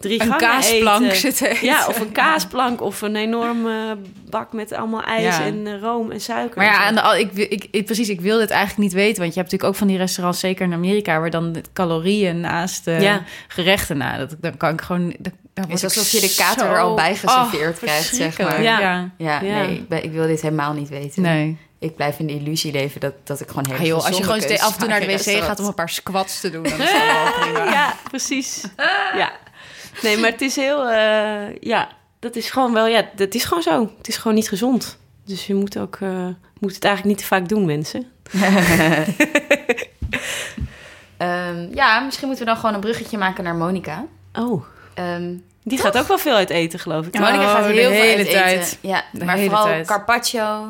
drie 0.04 0.22
Een 0.22 0.36
kaasplank 0.36 1.04
eten. 1.04 1.16
zitten 1.16 1.50
eten. 1.50 1.66
Ja, 1.66 1.86
of 1.86 2.00
een 2.00 2.12
kaasplank 2.12 2.80
of 2.82 3.00
een 3.02 3.16
enorme 3.16 3.96
bak 4.30 4.52
met 4.52 4.72
allemaal 4.72 5.02
ijs 5.02 5.22
Ja. 5.36 5.44
en 5.44 5.66
eh, 5.66 5.80
room 5.80 6.10
en 6.10 6.20
suiker. 6.20 6.56
Maar 6.56 6.66
en 6.66 6.72
ja, 6.72 6.92
de, 6.92 7.00
al- 7.00 7.16
ik, 7.16 7.32
wil- 7.32 7.46
ik, 7.48 7.66
ik, 7.70 7.84
precies, 7.84 8.08
ik 8.08 8.20
wil 8.20 8.38
dit 8.38 8.50
eigenlijk 8.50 8.80
niet 8.82 8.92
weten. 8.92 9.20
Want 9.22 9.34
je 9.34 9.40
hebt 9.40 9.52
natuurlijk 9.52 9.64
ook 9.64 9.74
van 9.78 9.86
die 9.86 9.96
restaurants, 9.96 10.40
zeker 10.40 10.66
in 10.66 10.72
Amerika... 10.72 11.20
waar 11.20 11.30
dan 11.30 11.52
de 11.52 11.62
calorieën 11.72 12.40
naast 12.40 12.84
de 12.84 12.90
Ja. 13.00 13.22
gerechten... 13.48 13.96
Nou, 13.96 14.18
dat, 14.18 14.36
dan 14.40 14.56
kan 14.56 14.72
ik 14.72 14.80
gewoon... 14.80 15.14
Dat, 15.18 15.32
Het 15.54 15.70
is 15.72 15.84
alsof 15.84 16.10
je 16.10 16.20
de 16.20 16.34
kater 16.36 16.66
er 16.66 16.80
al 16.80 16.94
bij 16.94 17.10
Oh, 17.10 17.18
geserveerd 17.18 17.78
krijgt, 17.78 18.14
zeg 18.14 18.38
maar. 18.38 18.62
Ja. 18.62 18.80
Ja. 18.80 19.10
Ja, 19.18 19.40
Ja. 19.42 19.62
nee, 19.66 19.76
ik, 19.76 19.88
ben- 19.88 20.04
ik 20.04 20.12
wil 20.12 20.26
dit 20.26 20.40
helemaal 20.40 20.72
niet 20.72 20.88
weten. 20.88 21.22
Nee. 21.22 21.56
Ik 21.78 21.96
blijf 21.96 22.18
in 22.18 22.26
de 22.26 22.32
illusie 22.34 22.72
leven 22.72 23.00
dat, 23.00 23.12
dat 23.24 23.40
ik 23.40 23.48
gewoon 23.48 23.66
heel 23.68 23.76
Ah, 23.78 23.86
joh, 23.86 23.96
als 24.06 24.16
je 24.16 24.22
gewoon 24.22 24.58
af 24.58 24.72
en 24.72 24.78
toe 24.78 24.88
naar 24.88 25.00
de 25.00 25.06
wc 25.06 25.42
gaat 25.44 25.60
om 25.60 25.66
een 25.66 25.74
paar 25.74 25.88
squats 25.88 26.40
te 26.40 26.50
doen... 26.50 26.62
dan 26.62 26.72
is 26.72 26.78
dat 26.78 27.02
wel 27.24 27.32
prima. 27.40 27.70
Ja, 27.70 27.94
precies. 28.08 28.64
Ja. 29.16 29.32
Nee, 30.02 30.16
maar 30.18 30.30
het 30.30 30.40
is 30.40 30.56
heel... 30.56 30.88
eh, 30.88 31.56
ja, 31.60 31.88
dat 32.18 32.36
is 32.36 32.50
gewoon 32.50 32.72
wel... 32.72 32.86
Ja, 32.86 33.08
dat 33.16 33.34
is 33.34 33.44
gewoon 33.44 33.62
zo. 33.62 33.90
Het 33.98 34.08
is 34.08 34.16
gewoon 34.16 34.34
niet 34.34 34.48
gezond. 34.48 34.98
Dus 35.26 35.46
je 35.46 35.54
moet 35.54 35.78
ook... 35.78 35.96
eh, 36.00 36.26
moet 36.60 36.74
het 36.74 36.84
eigenlijk 36.84 37.04
niet 37.16 37.18
te 37.28 37.34
vaak 37.34 37.48
doen, 37.48 37.64
mensen. 37.64 38.06
Ehm, 41.16 41.66
ja, 41.74 42.00
misschien 42.00 42.26
moeten 42.26 42.44
we 42.44 42.50
dan 42.50 42.60
gewoon 42.60 42.74
een 42.74 42.80
bruggetje 42.80 43.18
maken 43.18 43.44
naar 43.44 43.54
Monica. 43.54 44.04
Oh, 44.38 44.64
Ehm 44.94 45.32
die 45.66 45.78
gaat 45.78 45.98
ook 45.98 46.08
wel 46.08 46.18
veel 46.18 46.34
uit 46.34 46.50
eten, 46.50 46.78
geloof 46.78 47.06
ik. 47.06 47.14
Ja. 47.14 47.20
Monica 47.20 47.42
Oh, 47.44 47.50
gaat 47.52 47.66
de 47.66 47.72
heel 47.72 47.90
veel 47.90 48.00
hele 48.02 48.16
uit 48.16 48.30
tijd. 48.30 48.60
eten. 48.60 48.78
Ja, 48.80 49.04
De 49.12 49.24
maar 49.24 49.34
hele 49.36 49.48
vooral 49.48 49.64
tijd. 49.66 49.86
carpaccio, 49.86 50.66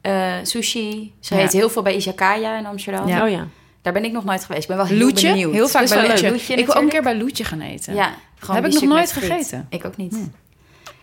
eh, 0.00 0.32
sushi. 0.42 1.12
Ze 1.20 1.34
Ja. 1.34 1.40
heet 1.40 1.52
heel 1.52 1.70
veel 1.70 1.82
bij 1.82 1.94
Izakaya 1.94 2.58
in 2.58 2.66
Amsterdam. 2.66 3.08
Ja. 3.08 3.24
Oh 3.24 3.30
ja. 3.30 3.46
Daar 3.82 3.92
ben 3.92 4.04
ik 4.04 4.12
nog 4.12 4.24
nooit 4.24 4.44
geweest. 4.44 4.62
Ik 4.62 4.68
ben 4.68 4.76
wel 4.76 4.86
heel 4.86 4.98
Loetje, 4.98 5.28
benieuwd. 5.28 5.52
heel 5.52 5.68
vaak 5.68 5.88
bij 5.88 6.06
Loetje. 6.08 6.54
Ik 6.56 6.66
wil 6.66 6.74
ook 6.74 6.82
een 6.82 6.88
keer 6.88 7.02
bij 7.02 7.16
Loetje 7.16 7.44
gaan 7.44 7.60
eten. 7.60 7.94
Ja, 7.94 8.14
gewoon 8.38 8.56
Heb 8.62 8.72
ik 8.72 8.80
nog 8.80 8.82
nooit 8.90 9.12
gegeten. 9.12 9.66
Ik 9.70 9.84
ook 9.84 9.96
niet. 9.96 10.16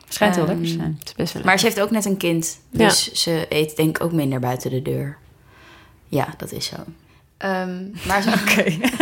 Schijnt 0.07 0.35
heel 0.35 0.43
Ehm, 0.43 0.53
lekker 0.53 0.71
te 0.71 0.77
zijn. 0.79 0.95
Het 0.99 1.07
is 1.07 1.15
best 1.15 1.33
wel 1.33 1.43
Maar 1.43 1.59
ze 1.59 1.65
heeft 1.65 1.81
ook 1.81 1.91
net 1.91 2.05
een 2.05 2.17
kind. 2.17 2.59
Ja. 2.69 2.87
Dus 2.87 3.11
ze 3.11 3.45
eet 3.49 3.75
denk 3.75 3.97
ik 3.97 4.03
ook 4.03 4.11
minder 4.11 4.39
buiten 4.39 4.69
de 4.69 4.81
deur. 4.81 5.17
Ja, 6.07 6.33
dat 6.37 6.51
is 6.51 6.65
zo. 6.65 6.75
Ehm, 7.37 7.83
maar 8.07 8.21
ze... 8.21 8.31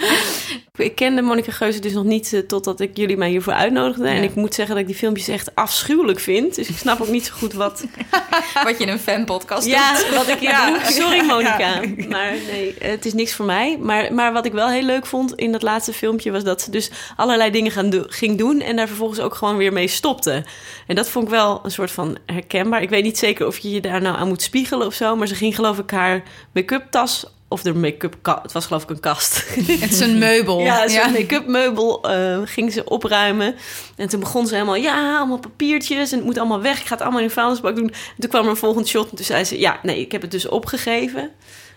Ik 0.80 0.94
kende 0.94 1.22
Monica 1.22 1.52
Geuze 1.52 1.80
dus 1.80 1.92
nog 1.92 2.04
niet 2.04 2.32
eh, 2.32 2.40
totdat 2.40 2.80
ik 2.80 2.96
jullie 2.96 3.16
mij 3.16 3.28
hiervoor 3.28 3.52
uitnodigde. 3.52 4.08
En 4.08 4.22
ik 4.22 4.34
moet 4.34 4.54
zeggen 4.54 4.74
dat 4.74 4.82
ik 4.82 4.90
die 4.90 4.98
filmpjes 5.00 5.28
echt 5.28 5.54
afschuwelijk 5.54 6.20
vind. 6.20 6.54
Dus 6.54 6.68
ik 6.68 6.76
snap 6.76 7.00
ook 7.00 7.08
niet 7.08 7.26
zo 7.26 7.32
goed 7.36 7.52
wat... 7.52 7.84
wat 8.64 8.78
je 8.78 8.84
in 8.84 8.88
een 8.88 8.98
fanpodcast 8.98 9.66
ja, 9.66 9.96
doet. 9.96 10.14
wat 10.14 10.28
ik 10.28 10.38
hier 10.38 10.56
doe. 10.66 10.78
Sorry 10.84 11.24
Monica. 11.24 11.80
Maar 12.08 12.34
nee, 12.50 12.74
het 12.78 13.04
is 13.04 13.12
niks 13.12 13.34
voor 13.34 13.46
mij. 13.46 13.78
Maar, 13.80 14.14
maar 14.14 14.32
wat 14.32 14.46
ik 14.46 14.52
wel 14.52 14.68
heel 14.68 14.82
leuk 14.82 15.06
vond 15.06 15.34
in 15.34 15.52
dat 15.52 15.62
laatste 15.62 15.92
filmpje... 15.92 16.30
was 16.30 16.44
dat 16.44 16.62
ze 16.62 16.70
dus 16.70 16.90
allerlei 17.16 17.50
dingen 17.50 17.70
gaan 17.70 17.90
do- 17.90 18.06
ging 18.08 18.38
doen... 18.38 18.60
en 18.60 18.76
daar 18.76 18.86
vervolgens 18.86 19.20
ook 19.20 19.34
gewoon 19.34 19.56
weer 19.56 19.72
mee 19.72 19.88
stopte. 19.88 20.44
En 20.86 20.94
dat 20.94 21.08
vond 21.08 21.24
ik 21.24 21.30
wel 21.30 21.60
een 21.62 21.70
soort 21.70 21.90
van 21.90 22.18
herkenbaar. 22.26 22.82
Ik 22.82 22.90
weet 22.90 23.04
niet 23.04 23.18
zeker 23.18 23.46
of 23.46 23.58
je 23.58 23.70
je 23.70 23.80
daar 23.80 24.00
nou 24.00 24.16
aan 24.16 24.28
moet 24.28 24.42
spiegelen 24.42 24.86
of 24.86 24.94
zo... 24.94 25.16
maar 25.16 25.26
ze 25.26 25.34
ging 25.34 25.54
geloof 25.54 25.78
ik 25.78 25.90
haar 25.90 26.22
make-up 26.52 26.90
tas... 26.90 27.26
of 27.52 27.62
de 27.62 27.74
make-up 27.74 28.16
ka- 28.22 28.38
het 28.42 28.52
was 28.52 28.66
geloof 28.66 28.82
ik 28.82 28.90
een 28.90 29.00
kast... 29.00 29.44
Het 29.80 29.90
is 29.92 30.00
een 30.00 30.18
meubel. 30.18 30.60
Ja, 30.60 30.88
zo'n 30.88 31.12
make-up 31.12 31.46
meubel 31.46 32.02
eh, 32.10 32.38
ging 32.44 32.72
ze 32.72 32.84
opruimen. 32.84 33.54
En 33.96 34.08
toen 34.08 34.20
begon 34.20 34.46
ze 34.46 34.54
helemaal, 34.54 34.74
ja, 34.76 35.16
allemaal 35.16 35.38
papiertjes 35.38 36.10
en 36.12 36.16
het 36.16 36.26
moet 36.26 36.38
allemaal 36.38 36.60
weg. 36.60 36.80
Ik 36.80 36.86
ga 36.86 36.92
het 36.92 37.02
allemaal 37.02 37.20
in 37.20 37.26
een 37.26 37.32
vuilnisbak 37.32 37.76
doen. 37.76 37.88
En 37.88 38.14
toen 38.18 38.30
kwam 38.30 38.44
er 38.44 38.50
een 38.50 38.56
volgend 38.56 38.88
shot 38.88 39.10
en 39.10 39.16
toen 39.16 39.24
zei 39.24 39.44
ze, 39.44 39.58
ja, 39.58 39.78
nee, 39.82 40.00
ik 40.00 40.12
heb 40.12 40.22
het 40.22 40.30
dus 40.30 40.48
opgegeven. 40.48 41.30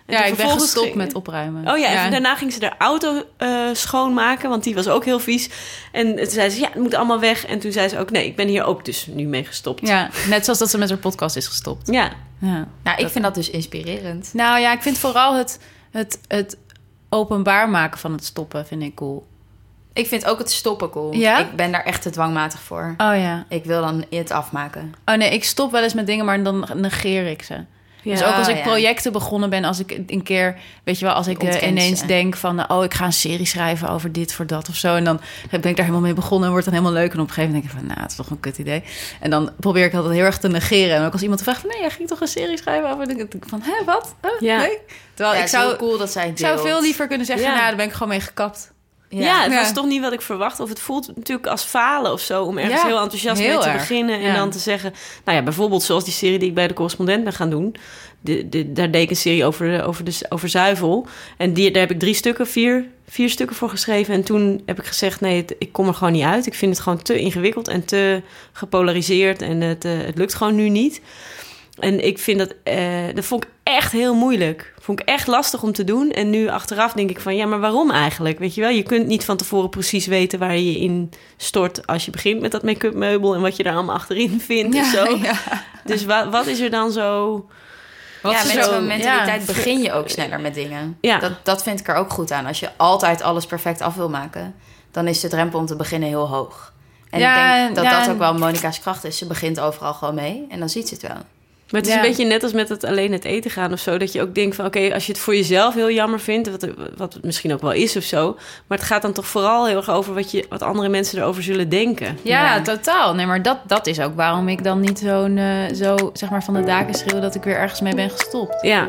En 0.06 0.14
Ja, 0.14 0.24
ik 0.26 0.36
ben 0.36 0.50
gestopt 0.50 0.86
ging- 0.86 0.96
met 0.98 1.14
opruimen. 1.14 1.72
Oh 1.72 1.78
ja, 1.78 2.04
en 2.04 2.12
daarna 2.12 2.36
ging 2.36 2.54
ze 2.54 2.60
de 2.60 2.72
auto 2.78 3.24
eh, 3.38 3.50
schoonmaken, 3.74 4.50
want 4.50 4.64
die 4.64 4.76
was 4.76 4.88
ook 4.88 5.06
heel 5.06 5.20
vies. 5.20 5.50
En 5.92 6.16
toen 6.16 6.26
zei 6.30 6.50
ze, 6.50 6.60
ja, 6.60 6.68
het 6.72 6.82
moet 6.82 6.94
allemaal 6.94 7.20
weg. 7.20 7.46
En 7.46 7.60
toen 7.60 7.72
zei 7.72 7.88
ze 7.88 8.00
ook, 8.00 8.12
nee, 8.12 8.26
ik 8.26 8.36
ben 8.36 8.48
hier 8.48 8.64
ook 8.64 8.86
dus 8.86 9.06
nu 9.06 9.24
mee 9.28 9.44
gestopt. 9.46 9.88
Ja, 9.88 10.10
net 10.28 10.44
zoals 10.44 10.60
dat 10.60 10.70
ze 10.70 10.78
met 10.78 10.90
haar 10.90 10.98
podcast 10.98 11.36
is 11.36 11.48
gestopt. 11.48 11.88
Ja, 11.92 12.12
Ja. 12.40 12.68
Nou, 12.84 12.98
ik 13.02 13.10
vind 13.10 13.24
dat 13.24 13.36
dus 13.36 13.50
inspirerend. 13.50 14.30
Nou 14.34 14.60
ja, 14.60 14.74
ik 14.74 14.82
vind 14.82 14.98
vooral 14.98 15.36
het, 15.36 15.60
het, 15.92 16.20
het 16.28 16.58
openbaar 17.10 17.70
maken 17.70 18.00
van 18.00 18.12
het 18.12 18.26
stoppen 18.26 18.66
vind 18.66 18.82
ik 18.84 18.96
cool. 18.96 19.28
Ik 19.94 20.08
vind 20.08 20.26
ook 20.26 20.38
het 20.38 20.52
stoppen 20.52 20.90
cool. 20.90 21.14
Ja? 21.14 21.38
Ik 21.40 21.56
ben 21.56 21.72
daar 21.72 21.84
echt 21.84 22.02
te 22.02 22.10
dwangmatig 22.10 22.60
voor. 22.60 22.94
Oh 22.98 23.16
ja. 23.18 23.46
Ik 23.50 23.66
wil 23.66 23.82
dan 23.82 24.06
het 24.10 24.32
afmaken. 24.32 24.94
Oh 25.06 25.16
nee, 25.16 25.30
ik 25.34 25.44
stop 25.44 25.72
wel 25.72 25.84
eens 25.84 25.94
met 25.94 26.06
dingen, 26.08 26.26
maar 26.26 26.44
dan 26.44 26.70
negeer 26.74 27.26
ik 27.28 27.44
ze. 27.44 27.64
Ja. 28.04 28.12
Dus 28.12 28.24
ook 28.24 28.34
als 28.34 28.48
ik 28.48 28.56
ja. 28.56 28.62
projecten 28.62 29.12
begonnen 29.12 29.50
ben, 29.50 29.64
als 29.64 29.80
ik 29.80 30.00
een 30.08 30.24
keer, 30.24 30.56
weet 30.84 31.00
je 31.00 31.06
wel, 31.06 31.14
als 31.14 31.28
ik 31.28 31.44
eh, 31.44 31.68
ineens 31.68 32.00
ze. 32.00 32.06
denk 32.06 32.36
van, 32.36 32.70
oh, 32.72 32.84
ik 32.84 32.94
ga 32.94 33.06
een 33.06 33.14
serie 33.14 33.46
schrijven 33.46 33.90
over 33.90 34.12
dit 34.12 34.34
voor 34.34 34.48
dat 34.48 34.70
of 34.70 34.76
zo. 34.76 34.96
En 34.96 35.04
dan 35.04 35.20
ben 35.50 35.60
ik 35.60 35.76
daar 35.76 35.86
helemaal 35.86 36.00
mee 36.02 36.14
begonnen 36.14 36.46
en 36.46 36.52
wordt 36.52 36.66
dan 36.66 36.74
helemaal 36.76 36.96
leuk. 36.96 37.14
En 37.14 37.20
op 37.20 37.28
een 37.28 37.34
gegeven 37.34 37.54
moment 37.54 37.72
denk 37.72 37.74
ik 37.74 37.80
van, 37.80 37.88
nou, 37.88 38.02
het 38.02 38.12
is 38.12 38.18
toch 38.18 38.30
een 38.30 38.40
kut 38.40 38.58
idee. 38.58 38.84
En 39.20 39.30
dan 39.30 39.52
probeer 39.60 39.86
ik 39.86 39.94
altijd 39.94 40.14
heel 40.14 40.24
erg 40.26 40.38
te 40.38 40.48
negeren. 40.48 40.96
En 40.96 41.06
ook 41.06 41.14
als 41.14 41.22
iemand 41.22 41.42
vraagt 41.44 41.60
van, 41.60 41.70
nee, 41.70 41.80
jij 41.80 41.90
ging 41.90 42.08
toch 42.08 42.22
een 42.22 42.28
serie 42.28 42.58
schrijven 42.58 42.90
over? 42.92 43.08
Dan 43.08 43.18
denk 43.18 43.34
ik 43.34 43.44
van, 43.48 43.62
hè, 43.62 43.84
wat? 43.86 44.16
Huh? 44.22 44.32
Ja. 44.40 44.58
Nee? 44.58 44.78
Terwijl 45.14 45.38
Ja, 45.38 45.44
ik 45.44 45.50
zou, 45.50 45.76
cool 45.76 45.98
dat 45.98 46.12
zij 46.12 46.30
ik 46.30 46.38
zou 46.38 46.60
veel 46.60 46.82
liever 46.82 47.08
kunnen 47.08 47.26
zeggen, 47.26 47.46
Ja. 47.46 47.54
nou, 47.54 47.68
daar 47.68 47.76
ben 47.76 47.86
ik 47.86 47.94
gewoon 47.94 48.10
mee 48.10 48.20
gekapt. 48.20 48.73
Ja, 49.22 49.42
het 49.44 49.52
Ja. 49.52 49.60
was 49.62 49.74
toch 49.74 49.86
niet 49.86 50.02
wat 50.02 50.14
ik 50.14 50.22
verwacht. 50.22 50.60
Of 50.60 50.70
het 50.70 50.80
voelt 50.80 51.12
natuurlijk 51.16 51.48
als 51.48 51.64
falen 51.64 52.12
of 52.12 52.22
zo. 52.22 52.44
Om 52.44 52.58
ergens 52.58 52.82
Ja, 52.82 52.88
heel 52.88 53.00
enthousiast 53.00 53.40
heel 53.42 53.50
mee 53.54 53.60
te 53.64 53.70
erg. 53.70 53.78
beginnen. 53.78 54.16
En 54.16 54.22
Ja. 54.22 54.36
dan 54.36 54.50
te 54.50 54.60
zeggen... 54.60 54.94
Nou 55.26 55.38
ja, 55.38 55.44
bijvoorbeeld 55.44 55.84
zoals 55.84 56.04
die 56.04 56.14
serie 56.14 56.40
die 56.40 56.48
ik 56.50 56.54
bij 56.56 56.68
de 56.68 56.74
correspondent 56.74 57.24
ben 57.24 57.34
gaan 57.34 57.50
doen. 57.50 57.76
De, 58.22 58.50
de, 58.50 58.72
daar 58.74 58.92
deed 58.92 59.02
ik 59.04 59.10
een 59.10 59.16
serie 59.16 59.46
over, 59.46 59.78
de, 59.78 59.84
over, 59.84 60.04
de, 60.04 60.26
over 60.30 60.50
zuivel. 60.50 61.08
En 61.38 61.54
die, 61.54 61.72
daar 61.72 61.82
heb 61.82 61.92
ik 61.92 62.00
drie 62.00 62.14
stukken, 62.14 62.48
vier, 62.48 62.86
vier 63.08 63.30
stukken 63.30 63.56
voor 63.56 63.70
geschreven. 63.70 64.14
En 64.14 64.24
toen 64.24 64.62
heb 64.66 64.80
ik 64.80 64.86
gezegd... 64.86 65.22
Nee, 65.22 65.38
het- 65.38 65.56
ik 65.60 65.72
kom 65.72 65.88
er 65.88 65.94
gewoon 65.94 66.14
niet 66.14 66.24
uit. 66.24 66.46
Ik 66.46 66.54
vind 66.54 66.72
het 66.74 66.84
gewoon 66.84 67.02
te 67.02 67.20
ingewikkeld 67.20 67.68
en 67.68 67.86
te 67.86 68.22
gepolariseerd. 68.52 69.42
En 69.42 69.62
het, 69.62 69.86
eh, 69.86 69.92
het 69.98 70.18
lukt 70.18 70.34
gewoon 70.34 70.56
nu 70.56 70.70
niet. 70.70 71.02
En 71.80 72.06
ik 72.06 72.20
vind 72.20 72.40
dat... 72.40 72.54
eh, 72.64 72.78
dat 73.16 73.26
vond 73.26 73.44
ik 73.44 73.50
echt 73.64 73.92
heel 73.92 74.16
moeilijk. 74.16 74.73
Vond 74.84 75.00
ik 75.00 75.08
echt 75.08 75.28
lastig 75.28 75.64
om 75.64 75.72
te 75.72 75.84
doen. 75.84 76.12
En 76.12 76.30
nu 76.30 76.48
achteraf 76.50 76.94
denk 76.94 77.10
ik 77.10 77.20
van... 77.20 77.36
Ja, 77.36 77.46
maar 77.46 77.60
waarom 77.60 77.92
eigenlijk? 77.92 78.40
Weet 78.40 78.56
je 78.56 78.62
wel? 78.62 78.70
Je 78.70 78.84
kunt 78.84 79.08
niet 79.08 79.26
van 79.26 79.38
tevoren 79.38 79.70
precies 79.70 80.06
weten 80.06 80.40
waar 80.40 80.56
je 80.56 80.72
je 80.72 80.80
in 80.80 81.12
stort... 81.38 81.88
als 81.88 82.06
je 82.06 82.12
begint 82.12 82.42
met 82.42 82.52
dat 82.52 82.64
make-up 82.64 82.94
meubel... 82.94 83.34
en 83.36 83.42
wat 83.42 83.56
je 83.56 83.64
daar 83.64 83.74
allemaal 83.74 83.96
achterin 83.96 84.40
vindt 84.42 84.76
en 84.78 84.86
zo. 84.86 85.18
Dus 85.86 86.06
wa- 86.06 86.30
wat 86.30 86.46
is 86.46 86.60
er 86.60 86.70
dan 86.70 86.92
zo... 86.92 87.34
Wat 88.22 88.32
ja, 88.32 88.44
met 88.44 88.64
zo- 88.64 88.72
zo'n 88.74 88.88
mentaliteit 88.88 89.40
ja. 89.48 89.54
begin 89.54 89.82
je 89.82 89.92
ook 89.94 90.10
sneller 90.10 90.40
met 90.40 90.54
dingen. 90.54 90.98
Ja. 91.02 91.20
Dat, 91.20 91.32
dat 91.44 91.64
vind 91.64 91.80
ik 91.80 91.88
er 91.88 91.96
ook 91.96 92.10
goed 92.14 92.32
aan. 92.32 92.46
Als 92.46 92.60
je 92.60 92.70
altijd 92.78 93.22
alles 93.22 93.46
perfect 93.46 93.82
af 93.82 93.96
wil 93.96 94.10
maken, 94.10 94.56
dan 94.92 95.08
is 95.08 95.20
de 95.20 95.28
drempel 95.28 95.60
om 95.60 95.66
te 95.66 95.76
beginnen 95.76 96.10
heel 96.10 96.28
hoog. 96.28 96.74
En 97.10 97.20
Ja, 97.20 97.56
ik 97.56 97.64
denk 97.64 97.76
dat 97.76 97.86
ja. 97.86 98.00
dat 98.00 98.10
ook 98.10 98.18
wel 98.18 98.34
Monica's 98.34 98.80
kracht 98.80 99.04
is. 99.04 99.18
Ze 99.18 99.26
begint 99.28 99.60
overal 99.60 99.94
gewoon 99.94 100.16
mee 100.16 100.46
en 100.50 100.60
dan 100.60 100.70
ziet 100.70 100.88
ze 100.88 100.94
het 100.94 101.04
wel. 101.04 101.18
Maar 101.74 101.82
het 101.82 101.90
is 101.92 101.98
Ja. 101.98 102.04
een 102.04 102.08
beetje 102.10 102.26
net 102.26 102.44
als 102.44 102.54
met 102.54 102.70
het 102.70 102.84
alleen 102.86 103.12
het 103.12 103.26
eten 103.26 103.52
gaan 103.52 103.72
of 103.74 103.80
zo. 103.80 103.98
Dat 103.98 104.12
je 104.14 104.22
ook 104.22 104.36
denkt 104.36 104.56
van 104.56 104.66
oké, 104.66 104.94
als 104.94 105.06
je 105.06 105.12
het 105.12 105.22
voor 105.22 105.36
jezelf 105.36 105.74
heel 105.74 105.92
jammer 105.92 106.20
vindt, 106.20 106.50
wat, 106.50 106.68
wat 106.98 107.14
het 107.14 107.24
misschien 107.24 107.54
ook 107.54 107.62
wel 107.62 107.72
is 107.72 107.96
of 107.98 108.04
zo. 108.04 108.38
Maar 108.68 108.78
het 108.78 108.88
gaat 108.88 109.02
dan 109.02 109.14
toch 109.14 109.28
vooral 109.28 109.68
heel 109.68 109.76
erg 109.78 109.90
over 109.90 110.14
wat, 110.14 110.32
je, 110.32 110.46
wat 110.50 110.62
andere 110.62 110.90
mensen 110.90 111.18
erover 111.20 111.44
zullen 111.44 111.70
denken. 111.70 112.18
Ja, 112.22 112.56
Ja. 112.56 112.62
totaal. 112.62 113.14
Nee, 113.16 113.26
maar 113.26 113.42
dat, 113.42 113.58
dat 113.68 113.88
is 113.88 114.00
ook 114.00 114.16
waarom 114.16 114.48
ik 114.50 114.64
dan 114.64 114.80
niet 114.80 115.00
zo'n, 115.00 115.38
eh, 115.38 115.74
zo 115.76 115.96
zeg 116.14 116.30
maar 116.30 116.44
van 116.44 116.54
de 116.54 116.64
daken 116.64 116.94
schreeuw 116.94 117.20
dat 117.20 117.36
ik 117.36 117.44
weer 117.44 117.56
ergens 117.56 117.82
mee 117.82 117.96
ben 117.96 118.10
gestopt. 118.10 118.62
Ja, 118.62 118.88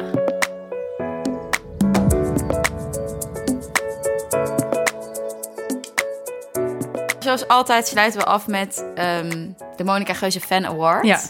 Zoals 7.19 7.49
altijd 7.49 7.87
sluiten 7.87 8.21
we 8.21 8.27
af 8.27 8.47
met 8.47 8.85
ehm, 8.95 9.47
de 9.77 9.85
Monica 9.85 10.15
Geuze 10.15 10.41
Fan 10.41 10.67
Award. 10.67 11.07
Ja. 11.07 11.21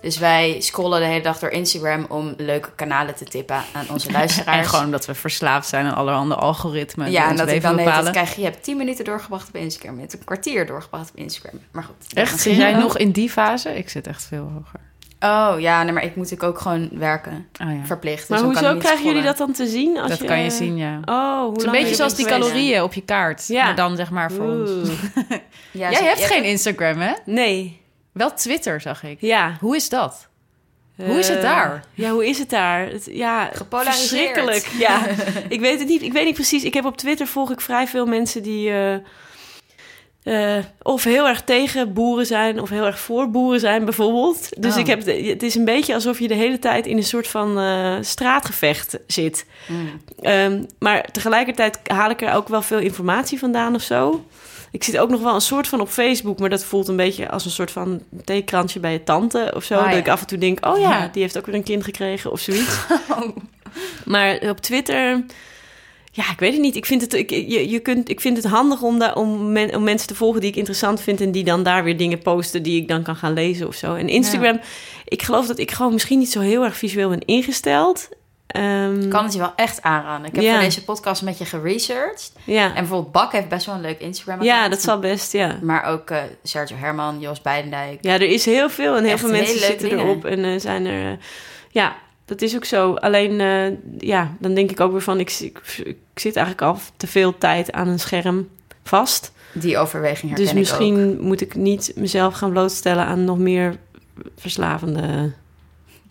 Dus 0.00 0.18
wij 0.18 0.56
scrollen 0.60 1.00
de 1.00 1.06
hele 1.06 1.22
dag 1.22 1.38
door 1.38 1.50
Instagram 1.50 2.06
om 2.08 2.34
leuke 2.36 2.70
kanalen 2.74 3.14
te 3.14 3.24
tippen 3.24 3.62
aan 3.72 3.86
onze 3.90 4.12
luisteraars. 4.18 4.58
En 4.58 4.64
gewoon 4.68 4.84
omdat 4.84 5.06
we 5.06 5.14
verslaafd 5.14 5.68
zijn 5.68 5.86
aan 5.86 5.94
allerhande 5.94 6.34
algoritmen. 6.34 7.10
ja, 7.10 7.28
en 7.28 7.36
dat 7.36 7.48
ik 7.48 7.62
dan 7.62 7.76
bepalen. 7.76 8.04
net 8.04 8.12
krijg 8.12 8.36
je 8.36 8.42
hebt 8.42 8.62
10 8.64 8.76
minuten 8.76 9.04
doorgebracht 9.04 9.48
op 9.48 9.54
Instagram. 9.56 9.94
Je 9.94 10.00
hebt 10.00 10.12
een 10.12 10.24
kwartier 10.24 10.66
doorgebracht 10.66 11.10
op 11.10 11.16
Instagram. 11.16 11.60
Maar 11.72 11.82
goed. 11.84 12.14
Echt? 12.14 12.40
Zit 12.40 12.56
jij 12.56 12.72
nog 12.72 12.96
in 12.98 13.10
die 13.10 13.30
fase? 13.30 13.76
Ik 13.76 13.88
zit 13.88 14.06
echt 14.06 14.24
veel 14.24 14.50
hoger. 14.54 14.80
Oh 15.20 15.60
ja, 15.60 15.82
nee, 15.82 15.92
maar 15.92 16.04
ik 16.04 16.16
moet 16.16 16.42
ook 16.44 16.58
gewoon 16.58 16.88
werken. 16.92 17.48
Oh, 17.62 17.72
ja. 17.72 17.84
Verplicht. 17.84 18.18
Dus 18.18 18.28
maar 18.28 18.40
hoezo 18.40 18.76
krijgen 18.76 19.04
jullie 19.04 19.22
dat 19.22 19.36
dan 19.38 19.52
te 19.52 19.66
zien? 19.66 19.98
Als 19.98 20.10
Dat 20.10 20.24
kan 20.24 20.38
je 20.42 20.50
zien, 20.50 20.76
ja. 20.76 21.00
Oh, 21.04 21.40
hoe 21.40 21.48
Het 21.48 21.56
is 21.58 21.64
een 21.64 21.70
lang 21.70 21.72
beetje 21.72 21.88
je 21.88 21.94
zoals 21.94 22.14
die 22.14 22.26
calorieën 22.26 22.82
op 22.82 22.92
je 22.94 23.00
kaart. 23.00 23.48
Ja. 23.48 23.64
Maar 23.64 23.74
dan 23.74 23.96
zeg 23.96 24.10
maar 24.10 24.32
voor 24.32 24.44
ons. 24.46 24.70
Ja, 25.72 25.90
Jij 25.90 25.98
zo- 25.98 26.04
hebt 26.04 26.18
je 26.18 26.24
geen 26.26 26.44
Instagram, 26.44 26.98
hè? 27.00 27.12
Nee, 27.24 27.79
Wel 28.12 28.34
Twitter, 28.34 28.80
zag 28.80 29.02
ik. 29.02 29.20
ja. 29.20 29.56
Hoe 29.60 29.76
is 29.76 29.88
dat? 29.88 30.28
Hoe 30.96 31.18
is 31.18 31.28
het 31.28 31.36
Eh, 31.36 31.42
daar? 31.42 31.84
Ja, 31.94 32.10
hoe 32.10 32.26
is 32.26 32.38
het 32.38 32.50
daar? 32.50 32.86
Het, 32.88 33.08
ja, 33.10 33.44
Gepolariseerd. 33.54 33.98
verschrikkelijk. 34.08 34.66
Ja, 34.86 35.00
ik 35.48 35.60
weet 35.60 35.78
het 35.78 35.88
niet. 35.88 36.02
Ik 36.02 36.12
weet 36.12 36.24
niet 36.24 36.34
precies. 36.34 36.64
Ik 36.64 36.74
heb 36.74 36.84
op 36.84 36.96
Twitter 36.96 37.26
volg 37.26 37.50
ik 37.50 37.60
vrij 37.60 37.86
veel 37.86 38.06
mensen 38.06 38.42
die 38.42 38.70
eh, 38.70 38.94
eh, 40.58 40.64
of 40.82 41.04
heel 41.04 41.28
erg 41.28 41.42
tegen 41.42 41.92
boeren 41.92 42.26
zijn 42.26 42.60
of 42.60 42.68
heel 42.68 42.84
erg 42.86 42.98
voor 43.00 43.30
boeren 43.30 43.60
zijn, 43.60 43.84
bijvoorbeeld. 43.84 44.48
Dus 44.62 44.74
Oh. 44.74 44.80
ik 44.80 44.86
heb, 44.86 45.04
de- 45.04 45.22
het 45.26 45.42
is 45.42 45.54
een 45.54 45.64
beetje 45.64 45.94
alsof 45.94 46.18
je 46.18 46.28
de 46.28 46.34
hele 46.34 46.58
tijd 46.58 46.86
in 46.86 46.96
een 46.96 47.02
soort 47.04 47.26
van 47.28 47.58
eh, 47.58 47.96
straatgevecht 48.00 48.98
zit. 49.06 49.46
Mm. 49.68 50.00
Ehm, 50.20 50.64
maar 50.78 51.04
tegelijkertijd 51.12 51.78
haal 51.86 52.10
ik 52.10 52.22
er 52.22 52.32
ook 52.34 52.48
wel 52.48 52.62
veel 52.62 52.78
informatie 52.78 53.38
vandaan 53.38 53.74
of 53.74 53.82
zo. 53.82 54.24
Ik 54.72 54.84
zit 54.84 54.98
ook 54.98 55.10
nog 55.10 55.20
wel 55.20 55.34
een 55.34 55.40
soort 55.40 55.68
van 55.68 55.80
op 55.80 55.88
Facebook, 55.88 56.38
maar 56.38 56.48
dat 56.50 56.64
voelt 56.64 56.88
een 56.88 56.96
beetje 56.96 57.30
als 57.30 57.44
een 57.44 57.50
soort 57.50 57.70
van 57.70 58.02
theekrantje 58.24 58.80
bij 58.80 58.92
je 58.92 59.04
tante 59.04 59.52
of 59.56 59.64
zo. 59.64 59.74
Ah, 59.74 59.84
dat 59.90 59.98
ik 59.98 60.08
af 60.08 60.20
en 60.20 60.26
toe 60.26 60.38
denk, 60.38 60.66
oh 60.66 60.78
ja, 60.78 61.08
die 61.12 61.22
heeft 61.22 61.38
ook 61.38 61.46
weer 61.46 61.54
een 61.54 61.62
kind 61.62 61.84
gekregen 61.84 62.30
of 62.32 62.40
zoiets. 62.40 62.76
Oh. 63.10 63.36
Maar 64.04 64.38
op 64.48 64.60
Twitter, 64.60 65.24
ja, 66.12 66.30
ik 66.32 66.38
weet 66.38 66.52
het 66.52 66.60
niet. 66.60 66.76
Ik 66.76 66.86
vind 66.86 67.00
het, 67.00 67.14
ik, 67.14 67.30
je, 67.30 67.68
je 67.70 67.78
kunt, 67.78 68.08
ik 68.08 68.20
vind 68.20 68.36
het 68.36 68.46
handig 68.46 68.82
om, 68.82 68.98
daar, 68.98 69.16
om, 69.16 69.52
men- 69.52 69.74
om 69.74 69.82
mensen 69.82 70.08
te 70.08 70.14
volgen 70.14 70.40
die 70.40 70.50
ik 70.50 70.56
interessant 70.56 71.00
vind 71.00 71.20
en 71.20 71.32
die 71.32 71.44
dan 71.44 71.62
daar 71.62 71.84
weer 71.84 71.96
dingen 71.96 72.18
posten 72.18 72.62
die 72.62 72.80
ik 72.80 72.88
dan 72.88 73.02
kan 73.02 73.16
gaan 73.16 73.32
lezen 73.32 73.66
of 73.66 73.74
zo. 73.74 73.94
En 73.94 74.08
Instagram, 74.08 74.60
ik 75.04 75.22
geloof 75.22 75.46
dat 75.46 75.58
ik 75.58 75.70
gewoon 75.70 75.92
misschien 75.92 76.18
niet 76.18 76.30
zo 76.30 76.40
heel 76.40 76.64
erg 76.64 76.76
visueel 76.76 77.08
ben 77.08 77.24
ingesteld. 77.24 78.08
Ik 79.02 79.10
kan 79.10 79.24
het 79.24 79.32
je 79.32 79.38
wel 79.38 79.52
echt 79.56 79.82
aanraden. 79.82 80.26
Ik 80.26 80.34
heb 80.34 80.44
voor 80.44 80.60
deze 80.60 80.84
podcast 80.84 81.22
met 81.22 81.38
je 81.38 81.44
geresearched. 81.44 82.32
En 82.46 82.72
bijvoorbeeld 82.74 83.12
Bak 83.12 83.32
heeft 83.32 83.48
best 83.48 83.66
wel 83.66 83.74
een 83.74 83.80
leuk 83.80 83.98
instagram 84.00 84.42
ja 84.42 84.68
dat 84.68 84.82
zal 84.82 84.98
best, 84.98 85.32
ja. 85.32 85.58
Maar 85.62 85.84
ook 85.84 86.10
eh, 86.10 86.22
Sergio 86.42 86.76
Herman, 86.76 87.20
Jos 87.20 87.42
Beidendijk. 87.42 87.98
Ja, 88.00 88.12
er 88.12 88.22
is 88.22 88.44
heel 88.44 88.70
veel 88.70 88.96
en 88.96 89.04
heel 89.04 89.18
veel 89.18 89.30
mensen 89.30 89.58
zitten 89.58 89.88
dingen. 89.88 90.04
erop 90.04 90.24
en 90.24 90.44
eh, 90.44 90.60
zijn 90.60 90.86
er... 90.86 91.12
eh, 91.12 91.18
ja, 91.70 91.96
dat 92.24 92.42
is 92.42 92.56
ook 92.56 92.64
zo. 92.64 92.94
Alleen, 92.94 93.36
ja, 93.98 94.34
dan 94.38 94.54
denk 94.54 94.70
ik 94.70 94.80
ook 94.80 94.92
weer 94.92 95.02
van... 95.02 95.20
Ik, 95.20 95.30
ik, 95.40 95.60
ik 95.84 95.96
zit 96.14 96.36
eigenlijk 96.36 96.66
al 96.66 96.78
te 96.96 97.06
veel 97.06 97.38
tijd 97.38 97.72
aan 97.72 97.88
een 97.88 97.98
scherm 98.00 98.48
vast. 98.84 99.32
Die 99.52 99.78
overweging 99.78 100.30
herken 100.30 100.36
Dus 100.36 100.44
ik 100.44 100.52
ook. 100.52 100.58
misschien 100.58 101.20
moet 101.20 101.40
ik 101.40 101.54
niet 101.54 101.92
mezelf 101.94 102.34
gaan 102.34 102.50
blootstellen 102.50 103.04
aan 103.04 103.24
nog 103.24 103.38
meer 103.38 103.76
verslavende 104.36 105.32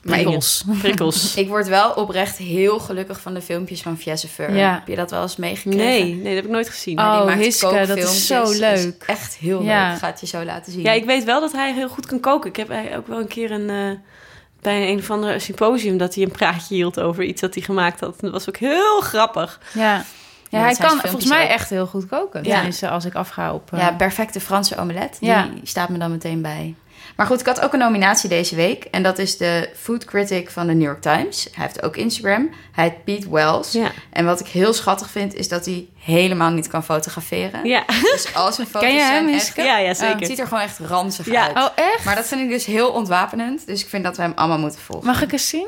Prikkels. 0.02 0.64
prikkels. 0.82 1.36
ik 1.36 1.48
word 1.48 1.68
wel 1.68 1.92
oprecht 1.92 2.38
heel 2.38 2.80
gelukkig 2.80 3.22
van 3.22 3.34
de 3.34 3.42
filmpjes 3.42 3.82
van 3.82 3.98
Fiessefer. 3.98 4.56
Ja. 4.56 4.74
Heb 4.74 4.88
je 4.88 4.96
dat 4.96 5.12
wel 5.12 5.22
eens 5.22 5.36
meegekregen? 5.36 5.78
Nee, 5.86 6.04
nee, 6.16 6.24
dat 6.24 6.34
heb 6.34 6.44
ik 6.44 6.50
nooit 6.50 6.70
gezien. 6.70 7.00
Oh, 7.00 7.16
Die 7.18 7.26
maakt 7.26 7.40
Hiske, 7.40 7.84
dat 7.88 7.98
is 7.98 8.28
zo 8.28 8.44
Is 8.44 8.58
leuk. 8.58 9.04
echt 9.08 9.36
heel 9.36 9.64
Ja. 9.64 9.86
leuk. 9.88 9.94
Ik 9.96 10.00
ga 10.02 10.08
het 10.08 10.20
je 10.20 10.28
zo 10.28 10.44
laten 10.44 10.72
zien. 10.72 10.82
Ja, 10.82 10.92
ik 10.92 11.06
weet 11.06 11.24
wel 11.24 11.40
dat 11.40 11.52
hij 11.52 11.74
heel 11.74 11.90
goed 11.90 12.06
kan 12.06 12.20
koken. 12.20 12.50
Ik 12.50 12.56
heb 12.56 12.68
hij 12.68 12.98
ook 12.98 13.08
wel 13.08 13.20
een 13.20 13.28
keer 13.28 13.52
een, 13.52 13.70
eh, 13.70 13.98
bij 14.62 14.90
een 14.92 14.98
of 15.00 15.12
andere 15.12 15.40
symposium... 15.40 15.98
dat 15.98 16.16
hij 16.16 16.24
een 16.24 16.32
praatje 16.32 16.76
hield 16.76 17.00
over 17.00 17.24
iets 17.24 17.42
dat 17.42 17.54
hij 17.54 17.64
gemaakt 17.64 18.00
had. 18.00 18.16
Dat 18.20 18.32
was 18.32 18.50
ook 18.50 18.58
heel 18.58 19.00
grappig. 19.02 19.60
Ja. 19.74 19.82
Ja, 20.52 20.60
Ja, 20.60 20.64
hij 20.66 20.74
kan 20.76 20.88
filmpjes 20.88 21.12
volgens 21.12 21.32
mij 21.32 21.44
ook. 21.44 21.50
echt 21.50 21.70
heel 21.70 21.86
goed 21.88 22.08
koken. 22.08 22.44
Ja. 22.44 22.54
Tenminste, 22.56 22.90
als 22.90 23.06
ik 23.06 23.16
afga 23.16 23.54
op... 23.54 23.74
eh, 23.74 23.80
Ja, 23.80 23.92
perfecte 23.92 24.40
Franse 24.40 24.78
omelet. 24.78 25.18
Ja. 25.20 25.44
Die 25.54 25.60
staat 25.64 25.90
me 25.90 25.98
dan 25.98 26.12
meteen 26.12 26.42
bij. 26.42 26.76
Maar 27.20 27.28
goed, 27.28 27.40
ik 27.40 27.46
had 27.46 27.62
ook 27.62 27.74
een 27.74 27.80
nominatie 27.80 28.30
deze 28.30 28.56
week. 28.56 28.84
En 28.84 29.04
dat 29.04 29.18
is 29.18 29.38
de 29.38 29.70
food 29.76 30.06
critic 30.06 30.50
van 30.50 30.68
de 30.68 30.74
New 30.74 30.84
York 30.86 31.02
Times. 31.02 31.48
Hij 31.54 31.64
heeft 31.66 31.84
ook 31.84 31.98
Instagram. 31.98 32.50
Hij 32.72 32.84
heet 32.84 33.04
Pete 33.04 33.30
Wells. 33.30 33.72
Ja. 33.72 33.92
En 34.12 34.26
wat 34.26 34.40
ik 34.40 34.48
heel 34.48 34.74
schattig 34.74 35.10
vind, 35.10 35.34
is 35.34 35.48
dat 35.48 35.66
hij 35.66 35.88
helemaal 36.00 36.50
niet 36.52 36.68
kan 36.68 36.84
fotograferen. 36.84 37.66
Ja, 37.66 37.84
Dus 37.88 38.34
als 38.36 38.58
een 38.58 38.66
foto's 38.68 38.82
Ken 38.88 38.96
je 38.96 39.02
hem, 39.02 39.12
zijn 39.24 39.34
echt- 39.36 39.44
Hiske? 39.46 39.62
ja, 39.62 39.78
ja 39.78 39.88
Het 39.88 39.98
zeker. 39.98 40.26
ziet 40.26 40.40
er 40.40 40.48
gewoon 40.48 40.64
echt 40.64 40.80
ranzig 40.80 41.26
Ja. 41.26 41.46
uit. 41.54 41.58
Oh, 41.58 41.70
echt? 41.76 42.04
Maar 42.06 42.16
dat 42.16 42.28
vind 42.28 42.42
ik 42.42 42.50
dus 42.50 42.66
heel 42.66 42.90
ontwapenend. 42.90 43.66
Dus 43.68 43.82
ik 43.82 43.90
vind 43.90 44.04
dat 44.04 44.16
we 44.16 44.22
hem 44.22 44.34
allemaal 44.36 44.60
moeten 44.60 44.80
volgen. 44.80 45.08
Mag 45.08 45.22
ik 45.22 45.32
eens 45.32 45.50
zien? 45.50 45.68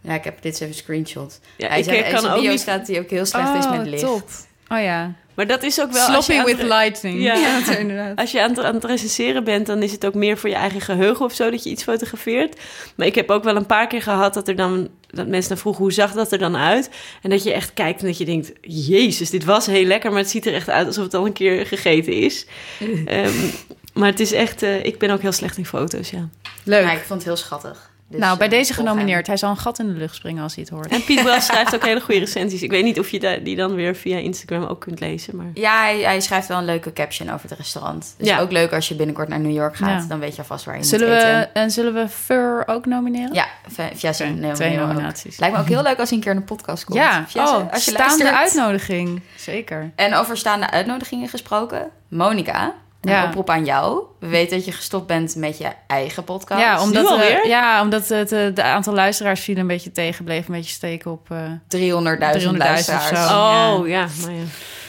Ja, 0.00 0.14
ik 0.14 0.24
heb 0.24 0.42
dit 0.42 0.60
even 0.60 0.74
screenshot. 0.74 1.40
Ja, 1.56 1.68
hij 1.68 1.78
ik 1.78 1.84
zei, 1.84 1.96
eh, 1.98 2.04
in 2.06 2.12
kan 2.12 2.20
zijn 2.20 2.32
ook 2.32 2.40
bio 2.40 2.50
niet... 2.50 2.60
staat 2.60 2.78
dat 2.78 2.86
hij 2.86 2.98
ook 3.00 3.10
heel 3.10 3.26
slecht 3.26 3.54
is 3.58 3.64
Oh, 3.64 3.70
met 3.76 3.86
licht. 3.86 4.02
top. 4.02 4.28
Oh 4.68 4.82
ja. 4.82 5.12
Maar 5.34 5.46
dat 5.46 5.62
is 5.62 5.80
ook 5.80 5.92
wel... 5.92 6.22
Sloppy 6.22 6.44
with 6.44 6.62
lightning. 6.62 7.22
Ja. 7.22 7.76
inderdaad. 7.78 8.18
Als 8.18 8.32
je 8.32 8.42
aan 8.42 8.50
het, 8.50 8.58
aan 8.58 8.74
het 8.74 8.84
recenseren 8.84 9.44
bent, 9.44 9.66
dan 9.66 9.82
is 9.82 9.92
het 9.92 10.06
ook 10.06 10.14
meer 10.14 10.38
voor 10.38 10.48
je 10.48 10.54
eigen 10.54 10.80
geheugen 10.80 11.24
of 11.24 11.34
zo 11.34 11.50
dat 11.50 11.64
je 11.64 11.70
iets 11.70 11.82
fotografeert. 11.82 12.60
Maar 12.94 13.06
ik 13.06 13.14
heb 13.14 13.30
ook 13.30 13.44
wel 13.44 13.56
een 13.56 13.66
paar 13.66 13.86
keer 13.86 14.02
gehad 14.02 14.34
dat 14.34 14.48
er 14.48 14.56
dan 14.56 14.88
dat 15.12 15.26
mensen 15.26 15.48
dan 15.48 15.58
vroegen 15.58 15.82
hoe 15.82 15.92
zag 15.92 16.12
dat 16.12 16.32
er 16.32 16.38
dan 16.38 16.56
uit. 16.56 16.90
En 17.22 17.30
dat 17.30 17.42
je 17.42 17.52
echt 17.52 17.72
kijkt 17.72 18.00
en 18.00 18.06
dat 18.06 18.18
je 18.18 18.24
denkt, 18.24 18.52
jezus, 18.60 19.30
dit 19.30 19.44
was 19.44 19.66
heel 19.66 19.84
lekker, 19.84 20.10
maar 20.10 20.20
het 20.20 20.30
ziet 20.30 20.46
er 20.46 20.54
echt 20.54 20.68
uit 20.68 20.86
alsof 20.86 21.04
het 21.04 21.14
al 21.14 21.26
een 21.26 21.32
keer 21.32 21.66
gegeten 21.66 22.12
is. 22.12 22.46
Ehm, 23.06 23.48
maar 23.94 24.08
het 24.08 24.20
is 24.20 24.32
echt, 24.32 24.62
eh, 24.62 24.84
ik 24.84 24.98
ben 24.98 25.10
ook 25.10 25.20
heel 25.20 25.32
slecht 25.32 25.56
in 25.56 25.66
foto's, 25.66 26.10
ja. 26.10 26.28
Leuk. 26.64 26.84
Maar 26.84 26.92
ik 26.92 27.02
vond 27.02 27.18
het 27.18 27.24
heel 27.24 27.36
schattig. 27.36 27.91
Dus, 28.12 28.20
nou, 28.20 28.38
bij 28.38 28.46
eh, 28.46 28.52
deze 28.52 28.72
hem. 28.74 28.82
genomineerd. 28.86 29.26
Hij 29.26 29.36
zal 29.36 29.50
een 29.50 29.56
gat 29.56 29.78
in 29.78 29.86
de 29.86 29.92
lucht 29.92 30.14
springen 30.14 30.42
als 30.42 30.54
hij 30.54 30.62
het 30.64 30.72
hoort. 30.72 30.86
En 30.92 31.04
Piet 31.04 31.22
Wells 31.22 31.46
schrijft 31.46 31.74
ook 31.74 31.84
hele 31.84 32.00
goede 32.00 32.20
recensies. 32.20 32.62
Ik 32.62 32.70
weet 32.70 32.84
niet 32.84 32.98
of 32.98 33.08
je 33.08 33.40
die 33.42 33.56
dan 33.56 33.74
weer 33.74 33.94
via 33.96 34.16
Instagram 34.18 34.64
ook 34.64 34.80
kunt 34.80 35.00
lezen, 35.00 35.36
maar... 35.36 35.46
Ja, 35.54 35.80
hij, 35.80 35.98
hij 36.00 36.20
schrijft 36.20 36.48
wel 36.48 36.58
een 36.58 36.64
leuke 36.64 36.92
caption 36.92 37.30
over 37.32 37.48
het 37.48 37.58
restaurant. 37.58 38.14
Dus 38.18 38.28
Ja. 38.28 38.38
ook 38.40 38.52
leuk 38.52 38.72
als 38.72 38.88
je 38.88 38.94
binnenkort 38.94 39.28
naar 39.28 39.40
New 39.40 39.52
York 39.54 39.76
gaat. 39.76 40.02
Ja. 40.02 40.08
Dan 40.08 40.18
weet 40.18 40.32
je 40.32 40.38
alvast 40.38 40.64
waar 40.64 40.76
je 40.76 40.82
Zullen 40.84 41.08
moet 41.08 41.16
we, 41.22 41.28
eten. 41.28 41.54
en 41.54 41.70
zullen 41.70 41.94
we 41.94 42.08
Fur 42.08 42.62
ook 42.66 42.86
nomineren? 42.86 43.34
Ja, 43.34 43.46
via- 43.94 44.12
zijn 44.12 44.52
twee 44.54 44.80
ook. 44.80 44.86
nominaties. 44.86 45.38
Lijkt 45.38 45.54
me 45.54 45.60
ook 45.60 45.68
heel 45.68 45.82
leuk 45.82 45.98
als 45.98 46.08
hij 46.08 46.18
een 46.18 46.24
keer 46.24 46.32
in 46.32 46.38
de 46.38 46.44
podcast 46.44 46.84
komt. 46.84 46.98
Ja, 46.98 47.26
oh, 47.34 47.72
als 47.72 47.84
je 47.84 47.90
staande 47.90 48.24
luistert. 48.24 48.30
uitnodiging. 48.30 49.22
Zeker. 49.36 49.90
En 49.96 50.14
over 50.14 50.36
staande 50.36 50.70
uitnodigingen 50.70 51.28
gesproken. 51.28 51.88
Monica, 52.08 52.74
een 53.02 53.10
Ja. 53.12 53.24
oproep 53.24 53.50
aan 53.50 53.64
jou. 53.64 54.02
We 54.18 54.26
weten 54.26 54.56
dat 54.56 54.64
je 54.66 54.72
gestopt 54.72 55.06
bent 55.06 55.36
met 55.36 55.58
je 55.58 55.68
eigen 55.86 56.24
podcast. 56.24 56.60
Ja, 56.60 56.82
omdat, 56.82 57.16
Nu 57.18 57.22
eh, 57.24 57.44
ja, 57.44 57.82
omdat 57.82 58.08
het 58.08 58.32
eh, 58.32 58.54
de 58.54 58.62
aantal 58.62 58.94
luisteraars 58.94 59.40
viel 59.40 59.56
een 59.56 59.66
beetje 59.66 59.92
tegen. 59.92 60.24
Bleef 60.24 60.48
een 60.48 60.54
beetje 60.54 60.70
steken 60.72 61.10
op... 61.10 61.30
eh, 61.30 61.38
300.000 61.76 62.42
300.000 62.42 62.56
luisteraars. 62.56 63.10
of 63.10 63.28
zo. 63.28 63.34
Oh, 63.80 63.88
ja, 63.88 64.06
maar 64.22 64.32
ja. 64.32 64.42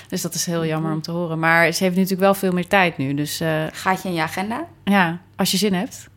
dus 0.08 0.22
dat 0.22 0.34
is 0.34 0.46
heel 0.46 0.66
jammer 0.66 0.92
om 0.92 1.02
te 1.02 1.12
horen. 1.12 1.40
Maar 1.40 1.72
ze 1.72 1.84
heeft 1.84 1.96
natuurlijk 1.96 2.22
wel 2.22 2.34
veel 2.34 2.52
meer 2.52 2.68
tijd 2.68 2.98
nu. 2.98 3.14
Dus 3.14 3.40
eh, 3.40 3.64
Gaat 3.72 4.02
je 4.04 4.08
in 4.10 4.14
je 4.16 4.22
agenda? 4.22 4.66
ja, 4.84 5.18
als 5.36 5.52
je 5.52 5.58
zin 5.58 5.74
hebt. 5.74 6.12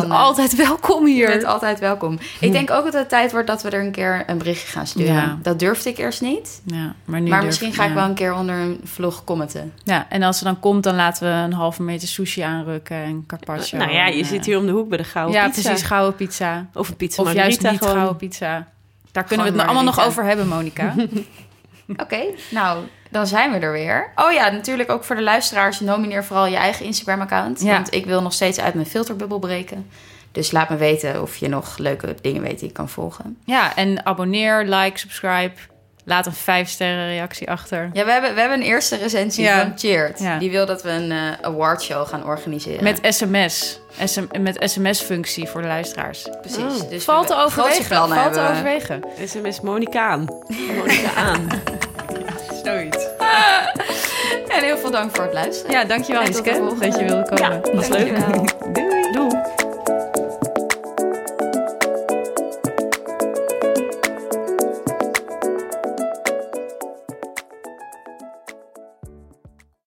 Dan, 0.00 0.10
eh, 0.12 0.18
altijd 0.20 0.56
welkom 0.66 1.06
Je 1.06 1.12
hier. 1.12 1.26
bent 1.26 1.44
altijd 1.44 1.78
welkom. 1.80 2.18
Ik 2.40 2.52
denk 2.52 2.70
ook 2.70 2.84
dat 2.84 2.92
het 2.92 3.08
tijd 3.08 3.32
wordt 3.32 3.46
dat 3.46 3.62
we 3.62 3.70
er 3.70 3.80
een 3.84 3.90
keer 3.92 4.22
een 4.26 4.38
berichtje 4.38 4.66
gaan 4.66 4.86
sturen. 4.86 5.14
Ja. 5.14 5.38
Dat 5.42 5.58
durfde 5.58 5.88
ik 5.90 5.98
eerst 5.98 6.20
niet. 6.20 6.62
Ja, 6.64 6.94
maar 7.04 7.20
nu 7.20 7.28
maar 7.28 7.38
durf- 7.40 7.44
misschien 7.50 7.72
ga 7.72 7.82
ik 7.82 7.88
ja. 7.88 7.94
wel 7.94 8.04
een 8.04 8.14
keer 8.14 8.34
onder 8.34 8.54
een 8.54 8.80
vlog 8.84 9.24
commenten. 9.24 9.72
Ja, 9.84 10.06
en 10.08 10.22
als 10.22 10.38
ze 10.38 10.44
dan 10.44 10.60
komt, 10.60 10.82
dan 10.82 10.94
laten 10.94 11.22
we 11.28 11.32
een 11.44 11.52
halve 11.52 11.82
meter 11.82 12.08
sushi 12.08 12.40
aanrukken 12.40 12.96
en 12.96 13.24
carpaccio. 13.26 13.78
Nou 13.78 13.90
ja, 13.92 14.06
je 14.06 14.24
zit 14.24 14.44
hier 14.46 14.58
om 14.58 14.66
de 14.66 14.72
hoek 14.72 14.88
bij 14.88 14.98
de 14.98 15.04
gouden 15.04 15.34
Ja, 15.40 15.46
pizza. 15.48 15.68
precies, 15.68 15.86
gouden 15.86 16.14
pizza. 16.14 16.66
Of 16.74 16.88
een 16.88 16.96
pizza 16.96 17.22
Of 17.22 17.32
juist 17.32 17.62
niet 17.62 17.78
gewoon. 17.78 17.94
gouden 17.94 18.16
pizza. 18.16 18.66
Daar 19.12 19.24
kunnen 19.24 19.46
we 19.46 19.52
het 19.52 19.62
allemaal 19.62 19.84
nog 19.84 20.06
over 20.06 20.24
hebben, 20.24 20.48
Monica. 20.48 20.94
Oké, 22.02 22.20
nou, 22.50 22.78
dan 23.14 23.26
zijn 23.26 23.52
we 23.52 23.58
er 23.58 23.72
weer. 23.72 24.12
Oh 24.14 24.32
ja, 24.32 24.50
natuurlijk 24.50 24.90
ook 24.90 25.04
voor 25.04 25.16
de 25.16 25.22
luisteraars. 25.22 25.80
Nomineer 25.80 26.24
vooral 26.24 26.46
je 26.46 26.56
eigen 26.56 26.84
Instagram-account. 26.86 27.60
Ja. 27.62 27.72
Want 27.72 27.94
ik 27.94 28.06
wil 28.06 28.22
nog 28.22 28.32
steeds 28.32 28.60
uit 28.60 28.74
mijn 28.74 28.86
filterbubbel 28.86 29.38
breken. 29.38 29.90
Dus 30.32 30.50
laat 30.50 30.68
me 30.68 30.76
weten 30.76 31.22
of 31.22 31.36
je 31.36 31.48
nog 31.48 31.78
leuke 31.78 32.14
dingen 32.20 32.42
weet 32.42 32.58
die 32.58 32.68
ik 32.68 32.74
kan 32.74 32.88
volgen. 32.88 33.36
ja, 33.44 33.76
en 33.76 34.06
abonneer, 34.06 34.64
like, 34.64 34.98
subscribe. 34.98 35.52
Laat 36.06 36.26
een 36.26 36.32
5 36.32 36.68
sterren 36.68 37.06
reactie 37.06 37.50
achter. 37.50 37.90
Ja, 37.92 38.04
we 38.04 38.10
hebben, 38.10 38.34
we 38.34 38.40
hebben 38.40 38.58
een 38.60 38.64
eerste 38.66 38.96
recensie 38.96 39.44
Ja. 39.44 39.60
van 39.60 39.72
Cheert. 39.78 40.18
Ja. 40.20 40.38
Die 40.38 40.50
wil 40.50 40.66
dat 40.66 40.82
we 40.82 40.90
een 40.90 41.12
eh 41.12 41.18
awardshow 41.40 42.08
gaan 42.08 42.24
organiseren. 42.24 42.82
Met 42.84 42.98
sms. 43.02 43.80
SM, 44.04 44.24
met 44.40 44.56
sms-functie 44.60 45.48
voor 45.48 45.62
de 45.62 45.68
luisteraars. 45.68 46.26
Precies. 46.40 46.82
Oh. 46.82 46.90
Dus 46.90 47.04
Valt 47.04 47.26
te 47.26 47.36
overwegen. 47.36 47.84
Valt 47.96 48.32
te 48.32 48.40
overwegen. 48.50 49.04
SMS 49.26 49.60
Monica 49.60 50.08
aan. 50.08 50.24
Monica 50.76 51.14
aan. 51.16 51.46
En 54.56 54.64
heel 54.64 54.78
veel 54.78 54.90
dank 54.90 55.16
voor 55.16 55.24
het 55.24 55.32
luisteren. 55.32 55.72
Ja, 55.72 55.84
dankjewel 55.84 56.22
Iske 56.22 56.74
dat 56.78 56.98
je 56.98 57.04
wilde 57.04 57.28
komen. 57.28 57.62
Ja, 57.64 57.72
was 57.72 57.88
leuk. 57.88 58.16
Doei. 58.74 59.12
Doei. 59.12 59.63